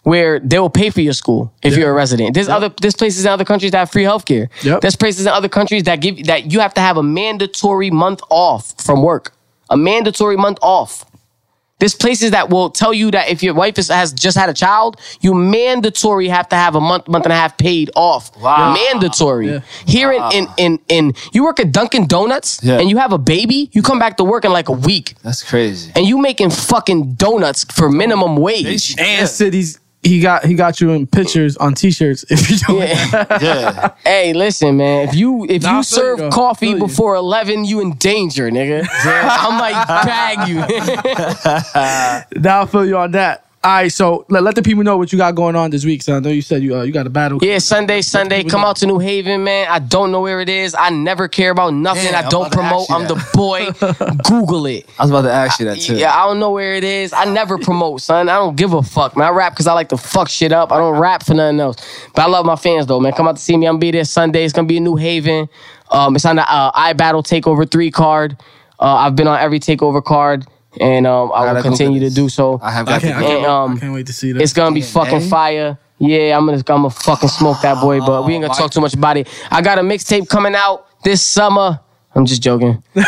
[0.03, 2.33] where they will pay for your school if you're a resident.
[2.33, 4.47] There's other there's places in other countries that have free healthcare.
[4.63, 4.81] Yep.
[4.81, 8.21] There's places in other countries that give that you have to have a mandatory month
[8.29, 9.33] off from work.
[9.69, 11.05] A mandatory month off.
[11.79, 14.53] There's places that will tell you that if your wife is, has just had a
[14.53, 18.35] child, you mandatory have to have a month, month and a half paid off.
[18.37, 18.73] Wow.
[18.73, 19.47] Mandatory.
[19.49, 19.59] Yeah.
[19.85, 22.79] Here in, in in in you work at Dunkin' Donuts Yeah.
[22.79, 25.15] and you have a baby, you come back to work in like a week.
[25.23, 25.91] That's crazy.
[25.95, 28.95] And you making fucking donuts for minimum wage.
[28.99, 29.79] and cities.
[30.01, 32.89] He got he got you in pictures on t-shirts if you do it.
[33.41, 33.91] Yeah.
[34.05, 35.07] Hey, listen, man.
[35.09, 36.29] If you if Nah, you feel you, serve though.
[36.31, 36.77] Coffee you.
[36.79, 38.87] before eleven, you in danger, nigga.
[38.89, 40.59] I might bag you.
[42.41, 43.45] Now I feel you on that.
[43.61, 46.01] All right, so let, let the people know what you got going on this week.
[46.01, 47.39] So I know you said you uh, you got a battle.
[47.41, 48.45] Yeah, Sunday, Sunday.
[48.45, 49.67] Come out to New Haven, man.
[49.69, 50.73] I don't know where it is.
[50.73, 52.05] I never care about nothing.
[52.05, 52.91] Damn, I don't about to ask promote.
[52.91, 53.31] I'm that.
[53.31, 54.23] the boy.
[54.29, 54.89] Google it.
[54.97, 55.97] I was about to ask you that too.
[55.97, 57.11] Yeah, I don't know where it is.
[57.11, 58.29] I never promote, son.
[58.29, 59.27] I don't give a fuck, man.
[59.27, 60.71] I rap because I like to fuck shit up.
[60.71, 61.75] I don't rap for nothing else.
[62.15, 63.11] But I love my fans though, man.
[63.11, 63.67] Come out to see me.
[63.67, 64.45] I'm gonna be there Sunday.
[64.45, 65.49] It's gonna be in New Haven.
[65.91, 68.37] Um, it's on the uh, Battle Takeover Three card.
[68.79, 70.47] Uh, I've been on every Takeover card,
[70.79, 72.59] and um, I gotta will continue to do so.
[72.61, 74.41] I have I can't, I to can't, wait- um, I can't wait to see that.
[74.41, 75.77] It's gonna be fucking fire.
[75.97, 78.81] Yeah, I'm gonna I'm gonna fucking smoke that boy, but we ain't gonna talk too
[78.81, 79.27] much about it.
[79.51, 81.79] I got a mixtape coming out this summer.
[82.15, 82.81] I'm just joking.
[82.95, 83.01] uh,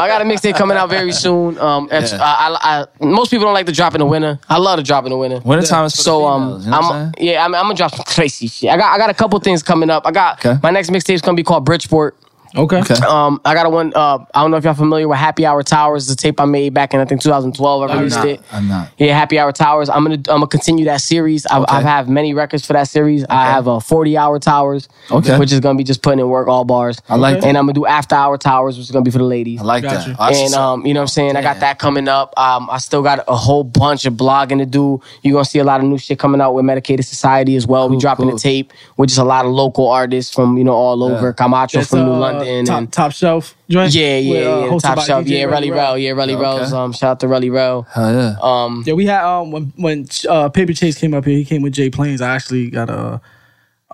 [0.00, 1.58] I got a mixtape coming out very soon.
[1.58, 2.08] Um, Yeah.
[2.18, 4.38] I, I, I, most people don't like to drop in the winter.
[4.48, 5.40] I love to drop in the winter.
[5.44, 7.94] Wintertime is for So the um, you know I'm I'm yeah, I'm, I'm gonna drop
[7.94, 8.70] some crazy shit.
[8.70, 10.06] I got I got a couple things coming up.
[10.06, 10.58] I got Okay.
[10.62, 12.16] my next mixtape's gonna be called Bridgeport.
[12.56, 12.78] Okay.
[12.80, 12.94] Okay.
[13.06, 13.92] Um, I got a one.
[13.94, 16.06] Uh, I don't know if y'all familiar with Happy Hour Towers.
[16.06, 17.82] The tape I made back in I think 2012.
[17.82, 18.26] I I'm released not.
[18.28, 18.40] it.
[18.52, 18.90] I'm not.
[18.98, 19.88] Yeah, Happy Hour Towers.
[19.88, 21.46] I'm gonna I'm gonna continue that series.
[21.46, 21.74] I, Okay.
[21.74, 23.24] I have many records for that series.
[23.28, 25.38] I have a 40 Hour Towers, Okay.
[25.38, 27.00] which is gonna be just putting in work all bars.
[27.08, 27.46] I like that.
[27.46, 29.60] And I'm gonna do After Hour Towers, which is gonna be for the ladies.
[29.60, 30.12] I like Got you.
[30.14, 30.18] that.
[30.18, 31.36] That's and um, you know what I'm saying?
[31.36, 32.32] I got that coming up.
[32.38, 35.00] Um, I still got a whole bunch of blogging to do.
[35.22, 37.88] You're gonna see a lot of new shit coming out with Medicated Society as well.
[37.88, 38.36] we dropping cool.
[38.36, 41.80] a tape with just a lot of local artists from you know all over Camacho
[41.80, 43.94] It's, from New uh, London top, and top shelf joint.
[43.94, 44.78] yeah, yeah, with, uh, yeah.
[44.78, 45.76] Top shelf, DJ yeah, Relly Rel.
[45.94, 46.42] Rel, yeah, Relly Okay.
[46.42, 46.72] Rel's.
[46.72, 47.82] Um, shout out to Relly Rel.
[47.92, 48.36] Hell yeah.
[48.40, 51.62] Um, Yeah, we had um when when uh, Paper Chase came up here, he came
[51.62, 52.20] with Jay Plains.
[52.20, 53.20] I actually got a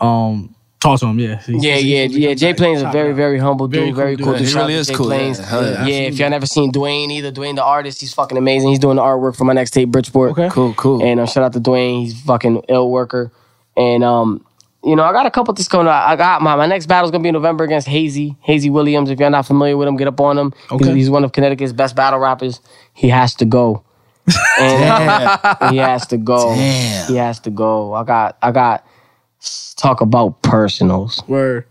[0.01, 1.19] um talk to him.
[1.21, 2.35] Yeah, He- Yeah, he- yeah, he- yeah.
[2.35, 3.95] Jay Plains is a very, very humble Very dude.
[3.95, 4.49] cool Very cool Yeah, dude.
[4.49, 5.07] he really is Jay cool.
[5.07, 5.39] Plains.
[5.39, 5.87] Yeah, hell yeah.
[5.87, 8.71] Yeah, if y'all never seen Dwayne either, Dwayne the artist, he's fucking amazing.
[8.71, 10.33] He's doing the artwork for my next tape, Bridgeport.
[10.33, 10.49] Okay.
[10.51, 11.05] Cool, cool.
[11.05, 12.01] And um, shout out to Dwayne.
[12.03, 13.31] He's fucking ill worker.
[13.77, 14.45] And um,
[14.85, 16.07] you know, I got a couple things coming out.
[16.09, 18.37] I got my my next battle's gonna be in November against Hazy.
[18.41, 19.11] Hazy Williams.
[19.11, 20.53] If you're not familiar with him, get up on him.
[20.53, 20.95] He's- Okay.
[20.95, 22.61] He's, one of Connecticut's best battle rappers.
[22.95, 23.85] He has to go.
[25.71, 26.55] He has to go.
[26.55, 27.09] Damn.
[27.09, 27.93] He has to go.
[27.95, 28.85] I got I got
[29.77, 31.67] talk about personals, Word.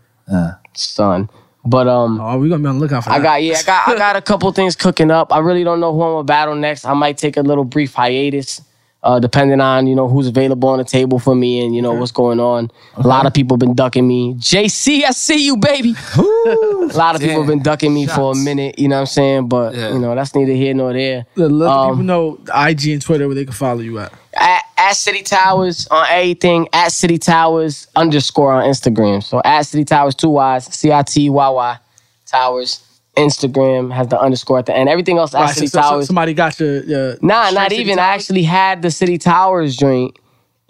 [0.74, 1.30] son.
[1.64, 3.20] But um Oh, we gonna be on the lookout for that.
[3.20, 5.32] I got yeah, I got I got a couple things cooking up.
[5.32, 6.84] I really don't know who I'm gonna battle next.
[6.84, 8.60] I might take a little brief hiatus,
[9.04, 11.92] uh, depending on you know who's available on the table for me and you know
[11.92, 12.70] what's going on.
[12.96, 14.34] A lot of people been ducking me.
[14.34, 15.94] JC, I see you, baby.
[16.16, 17.46] a lot of people Damn.
[17.46, 18.78] been ducking me for a minute.
[18.78, 19.48] You know what I'm saying?
[19.48, 19.92] But Yeah.
[19.92, 21.26] you know that's neither here nor there.
[21.34, 23.98] Let, let the Um, people know the IG and Twitter where they can follow you
[23.98, 24.12] at.
[24.34, 26.68] at, at City Towers on everything.
[26.72, 29.22] At City Towers underscore on Instagram.
[29.22, 31.78] So at City Towers two Y's C I T Y Y
[32.26, 32.84] Towers.
[33.16, 34.88] Instagram has the underscore at the end.
[34.88, 36.06] Everything else at Right, so- City so- so Towers.
[36.06, 37.98] somebody got your, your Nah, not City even.
[37.98, 40.18] I actually had the City Towers joint,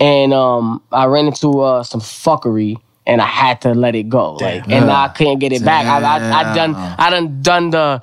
[0.00, 4.34] and um, I ran into uh, some fuckery, and I had to let it go.
[4.34, 5.86] Like, and I couldn't get it back.
[5.86, 8.02] I, I, I done, I done done the.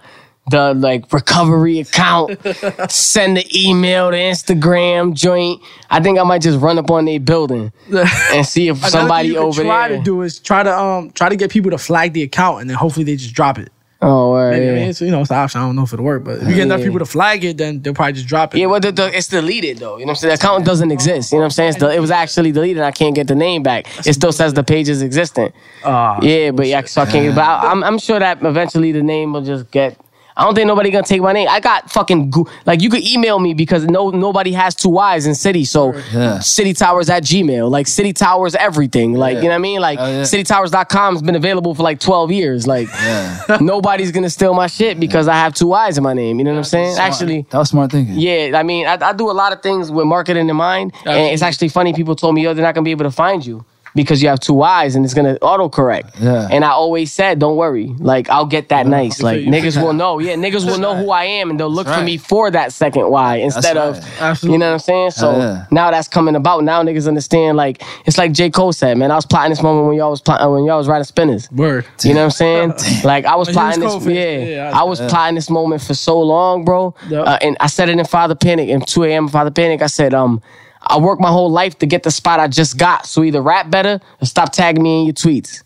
[0.51, 2.31] The like recovery account,
[2.89, 5.61] send the email, the Instagram joint.
[5.91, 9.33] I think I might just run up on their building and see if somebody thing
[9.35, 9.97] you could over try there.
[9.99, 12.69] to do is try to um try to get people to flag the account and
[12.69, 13.71] then hopefully they just drop it.
[14.01, 15.59] Oh, word, Maybe, I mean, it's, you know, it's an option.
[15.59, 16.85] I don't know if it'll work, but if you get enough Yeah.
[16.85, 18.59] people to flag it, then they'll probably just drop it.
[18.59, 19.97] Yeah, well, the, the, it's deleted though.
[19.97, 20.29] You know what I'm saying?
[20.29, 21.33] The account doesn't exist.
[21.33, 21.69] You know what I'm saying?
[21.71, 22.81] It's the, it was actually deleted.
[22.81, 23.87] I can't get the name back.
[24.07, 25.53] It still says the page is existent.
[25.83, 27.35] Ah, yeah, but yeah, so I can't.
[27.35, 29.99] But I, I'm, I'm sure that eventually the name will just get.
[30.39, 31.49] I don't think nobody gonna take my name.
[31.49, 35.25] I got fucking go- like you could email me because no nobody has two Y's
[35.27, 35.65] in city.
[35.65, 36.39] So Yeah.
[36.39, 39.15] City Towers at Gmail, like City Towers everything.
[39.15, 39.81] Like you know what I mean?
[39.81, 40.21] Like Oh, yeah.
[40.21, 42.65] CityTowers.com has been available for like 12 years.
[42.65, 43.57] Like Yeah.
[43.61, 46.39] nobody's gonna steal my shit because I have two Y's in my name.
[46.39, 46.97] You know what I'm saying?
[46.97, 47.45] Actually.
[47.49, 48.15] that was smart thinking.
[48.17, 51.33] Yeah, I mean, I, I do a lot of things with marketing in mind, and
[51.33, 51.91] it's actually funny.
[51.93, 54.39] People told me, "Yo, they're not gonna be able to find you because you have
[54.39, 56.47] two eyes, and it's gonna autocorrect." Yeah.
[56.51, 59.21] And I always said, "Don't worry, like I'll get that nice.
[59.21, 60.19] Like niggas will know.
[60.19, 62.03] Yeah, niggas will know who I am, and they'll look for right.
[62.05, 63.89] me for that second Y instead right.
[63.89, 64.53] of, Absolutely.
[64.53, 65.11] you know what I'm saying?
[65.11, 65.65] So yeah.
[65.71, 66.63] now that's coming about.
[66.63, 67.57] Now niggas understand.
[67.57, 69.11] Like it's like J Cole said, man.
[69.11, 71.51] I was plotting this moment when y'all was plotting when y'all was riding spinners.
[71.51, 71.85] Word.
[72.03, 73.03] You know what I'm saying?
[73.03, 74.03] like I was When you was plotting this.
[74.03, 76.95] Cole Yeah, yeah, I- I was plotting this moment for so long, bro.
[77.09, 77.27] Yep.
[77.27, 79.27] Uh, and I said it in Father Panik in 2 a.m.
[79.27, 79.81] Father Panik.
[79.81, 80.41] I said, um,
[80.89, 83.05] I worked my whole life to get the spot I just got.
[83.05, 85.63] So either rap better or stop tagging me in your tweets.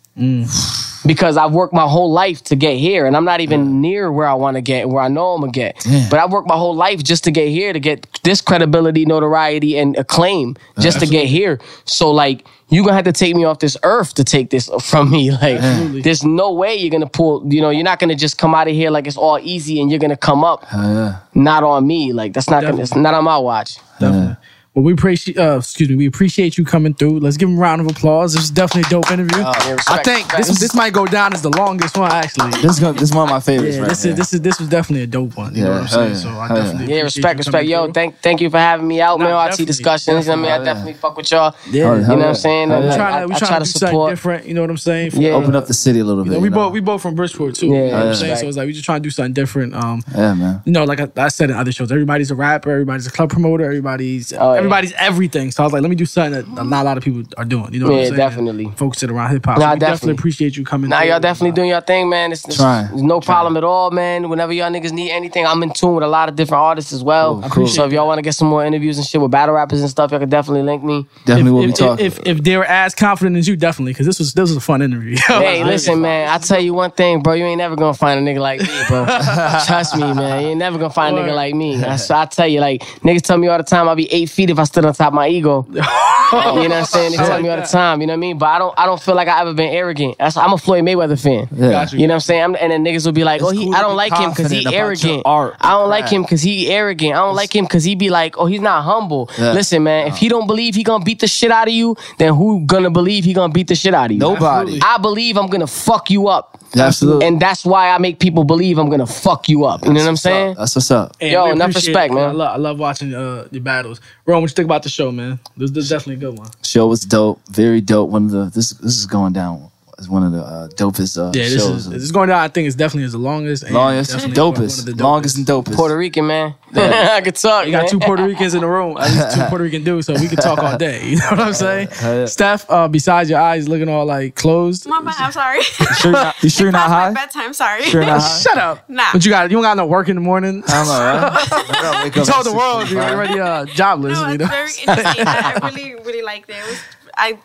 [1.06, 4.28] Because I've worked my whole life to get here, and I'm not even near where
[4.28, 5.84] I want to get, where I know I'm gonna get.
[6.10, 9.78] But I've worked my whole life just to get here, to get this credibility, notoriety,
[9.78, 11.60] and acclaim, just to get here.
[11.86, 15.10] So like, you're gonna have to take me off this earth to take this from
[15.10, 15.32] me.
[15.42, 15.60] Like,
[16.04, 17.52] there's no way you're gonna pull.
[17.52, 19.90] You know, you're not gonna just come out of here like it's all easy, and
[19.90, 21.20] you're gonna come up yeah.
[21.34, 22.14] not on me.
[22.14, 22.82] Like that's not gonna.
[22.82, 23.78] It's not on my watch.
[24.00, 24.38] Definitely.
[24.76, 27.20] Well, we appreciate, uh, excuse me, we appreciate you coming through.
[27.20, 28.34] Let's give him a round of applause.
[28.34, 29.38] This is definitely a dope interview.
[29.38, 29.52] yeah,
[29.88, 30.48] I think respect.
[30.48, 32.50] this this might go down as the longest one actually.
[32.60, 33.76] This is gonna, this is one of my favorites.
[33.76, 34.14] Yeah, right this here.
[34.14, 35.54] is this is this was definitely a dope one.
[35.54, 36.10] You know Yeah, what I'm saying?
[36.14, 37.54] yeah, So I hell definitely Yeah, appreciate respect, you respect.
[37.54, 37.94] coming Yo, through.
[37.94, 39.36] thank thank you for having me out, Nah, man.
[39.36, 40.28] RT definitely, discussions.
[40.30, 40.66] I mean, I definitely.
[40.66, 41.56] definitely fuck with y'all.
[41.70, 41.84] Yeah.
[41.92, 42.26] Oh, You know what.
[42.30, 42.70] I'm saying?
[42.70, 42.94] Hell And we yeah.
[42.96, 44.10] I- trying to we I trying try to to do something support.
[44.12, 44.48] different.
[44.48, 45.12] You know what I'm saying?
[45.12, 45.34] For, Yeah.
[45.34, 46.34] uh, Open up the city a little bit.
[46.34, 47.68] know, we both we both from Bridgeport too.
[47.68, 48.38] Yeah, you know what I'm saying?
[48.38, 49.76] So it's like we just trying to do something different.
[49.76, 50.62] Um, Yeah, man.
[50.66, 53.30] you know, like I, I said in other shows, everybody's a rapper, everybody's a club
[53.30, 54.63] promoter, everybody's Oh, yeah.
[54.64, 55.52] Everybody's everything.
[55.52, 57.46] So I was like, let me do something that not a lot of people are
[57.46, 57.74] doing.
[57.74, 58.18] You know what Yeah, I'm saying?
[58.18, 58.66] definitely.
[58.66, 59.58] And Focus around hip hop.
[59.58, 59.88] Nah, so definitely.
[59.94, 60.14] definitely.
[60.14, 60.90] appreciate you coming.
[60.90, 62.32] Nah, y'all definitely doing your thing, man.
[62.32, 62.86] It's, it's, Trying.
[62.94, 64.30] it's no problem at all, man.
[64.30, 67.04] Whenever y'all niggas need anything, I'm in tune with a lot of different artists as
[67.04, 67.42] well.
[67.42, 67.68] Cool, cool.
[67.68, 69.90] So if y'all want to get some more interviews and shit with battle rappers and
[69.90, 71.06] stuff, y'all can definitely link me.
[71.26, 72.06] Definitely If, will be talking.
[72.06, 74.62] if, if they were as confident as you, definitely, because this was this was a
[74.62, 75.18] fun interview.
[75.44, 76.30] Hey, listen, man.
[76.30, 77.34] I tell you one thing, bro.
[77.34, 79.06] You ain't never gonna find a nigga like me, bro.
[79.68, 80.42] Trust me, man.
[80.42, 81.84] You ain't never gonna find a nigga like me.
[81.84, 84.30] I, so I tell you, like niggas tell me all the time, I'll be eight
[84.30, 85.66] feet if I stood on top of my ego.
[85.70, 87.12] you know what I'm saying?
[87.12, 88.02] They tell me all the time.
[88.02, 88.38] You know what I mean?
[88.38, 88.74] But I don't.
[88.80, 90.18] I don't feel like I ever been arrogant.
[90.18, 91.48] That's, I'm a Floyd Mayweather fan.
[91.52, 91.72] yeah.
[91.72, 92.44] Got You know what I'm saying?
[92.44, 94.30] I'm, and then niggas will be like, It's "Oh, he, cool I don't like him
[94.32, 95.22] because he confident about your arrogant.
[95.26, 97.14] art I don't like him because he arrogant.
[97.14, 99.30] I don't like him because he be like, oh, he's not humble.
[99.38, 99.54] Yeah.
[99.54, 102.34] Listen, man, if he don't believe he gonna beat the shit out of you, then
[102.34, 104.20] who gonna believe he gonna beat the shit out of you?
[104.20, 104.80] Nobody.
[104.82, 106.60] I believe I'm gonna fuck you up.
[106.76, 107.28] Absolutely.
[107.28, 109.84] And that's why I make people believe I'm gonna fuck you up.
[109.86, 110.56] You know what I'm saying?
[110.58, 111.16] That's what's up.
[111.22, 112.30] And Yo, enough respect, it, man.
[112.30, 114.02] I love, I love watching uh, your battles.
[114.26, 115.40] Ron, what you think about the show, man?
[115.58, 116.50] This, this is definitely a good one.
[116.64, 117.40] Show was dope.
[117.50, 118.10] Very dope.
[118.10, 119.72] One of the this this is going down
[120.04, 121.86] as one of the uh, dopest uh, Yeah, this shows.
[121.86, 122.40] is this is going down.
[122.40, 125.46] I think it's definitely is the longest, and longest, definitely one of dopest, longest and
[125.48, 125.76] dopest.
[125.76, 126.56] Puerto Rican man.
[126.76, 127.66] I could talk.
[127.66, 128.98] You got two Puerto Ricans in the room.
[128.98, 131.02] At least two Puerto Rican dudes, so we can talk all day.
[131.14, 131.88] You know what I'm saying?
[131.92, 132.26] Hell yeah.
[132.26, 134.88] Steph, uh, besides your eyes looking all like closed.
[134.88, 135.16] My bad.
[135.20, 135.62] I'm sorry.
[135.62, 137.26] Sure, you're not, you sure you're not Past my high?
[137.26, 137.54] bedtime.
[137.54, 137.84] Sorry.
[137.84, 138.40] Sure you're not high?
[138.40, 138.90] Shut up.
[138.90, 139.04] Nah.
[139.14, 140.64] But you got you don't got no work in the morning.
[140.68, 141.48] I don't know, right?
[141.52, 144.18] I You up told the world you're already uh, jobless.
[144.20, 144.48] No, you it's know?
[144.48, 145.28] very interesting.
[145.28, 146.56] I, I really, really liked it.
[146.58, 146.80] It was,
[147.16, 147.38] I,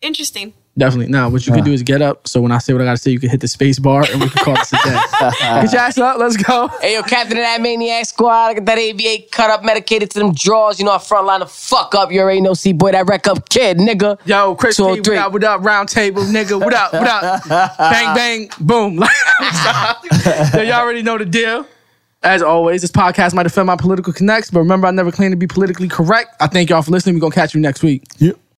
[0.00, 0.54] interesting.
[0.76, 1.12] Definitely.
[1.12, 2.26] Now, what you can do is get up.
[2.26, 4.20] So when I say what I gotta say, you can hit the space bar and
[4.20, 5.00] we can call this a day.
[5.62, 6.18] Get your ass up.
[6.18, 6.66] Let's go.
[6.80, 8.46] Hey, yo, captain of that maniac squad.
[8.46, 10.80] I got that AVA cut up, medicated to them draws.
[10.80, 12.10] You know, I front line the fuck up.
[12.10, 14.18] You already know, see, boy, that wreck up kid, nigga.
[14.26, 15.16] Yo, Chris oh P, what 203.
[15.16, 17.48] up, what up, round table, nigga, what up, what up?
[17.78, 18.94] bang, bang, boom.
[20.54, 21.66] Yo, y'all already know the deal.
[22.24, 25.36] As always, this podcast might offend my political connects, but remember, I never claim to
[25.36, 26.34] be politically correct.
[26.40, 27.14] I thank y'all for listening.
[27.14, 28.02] We're going to catch you next week.
[28.18, 28.38] Yep.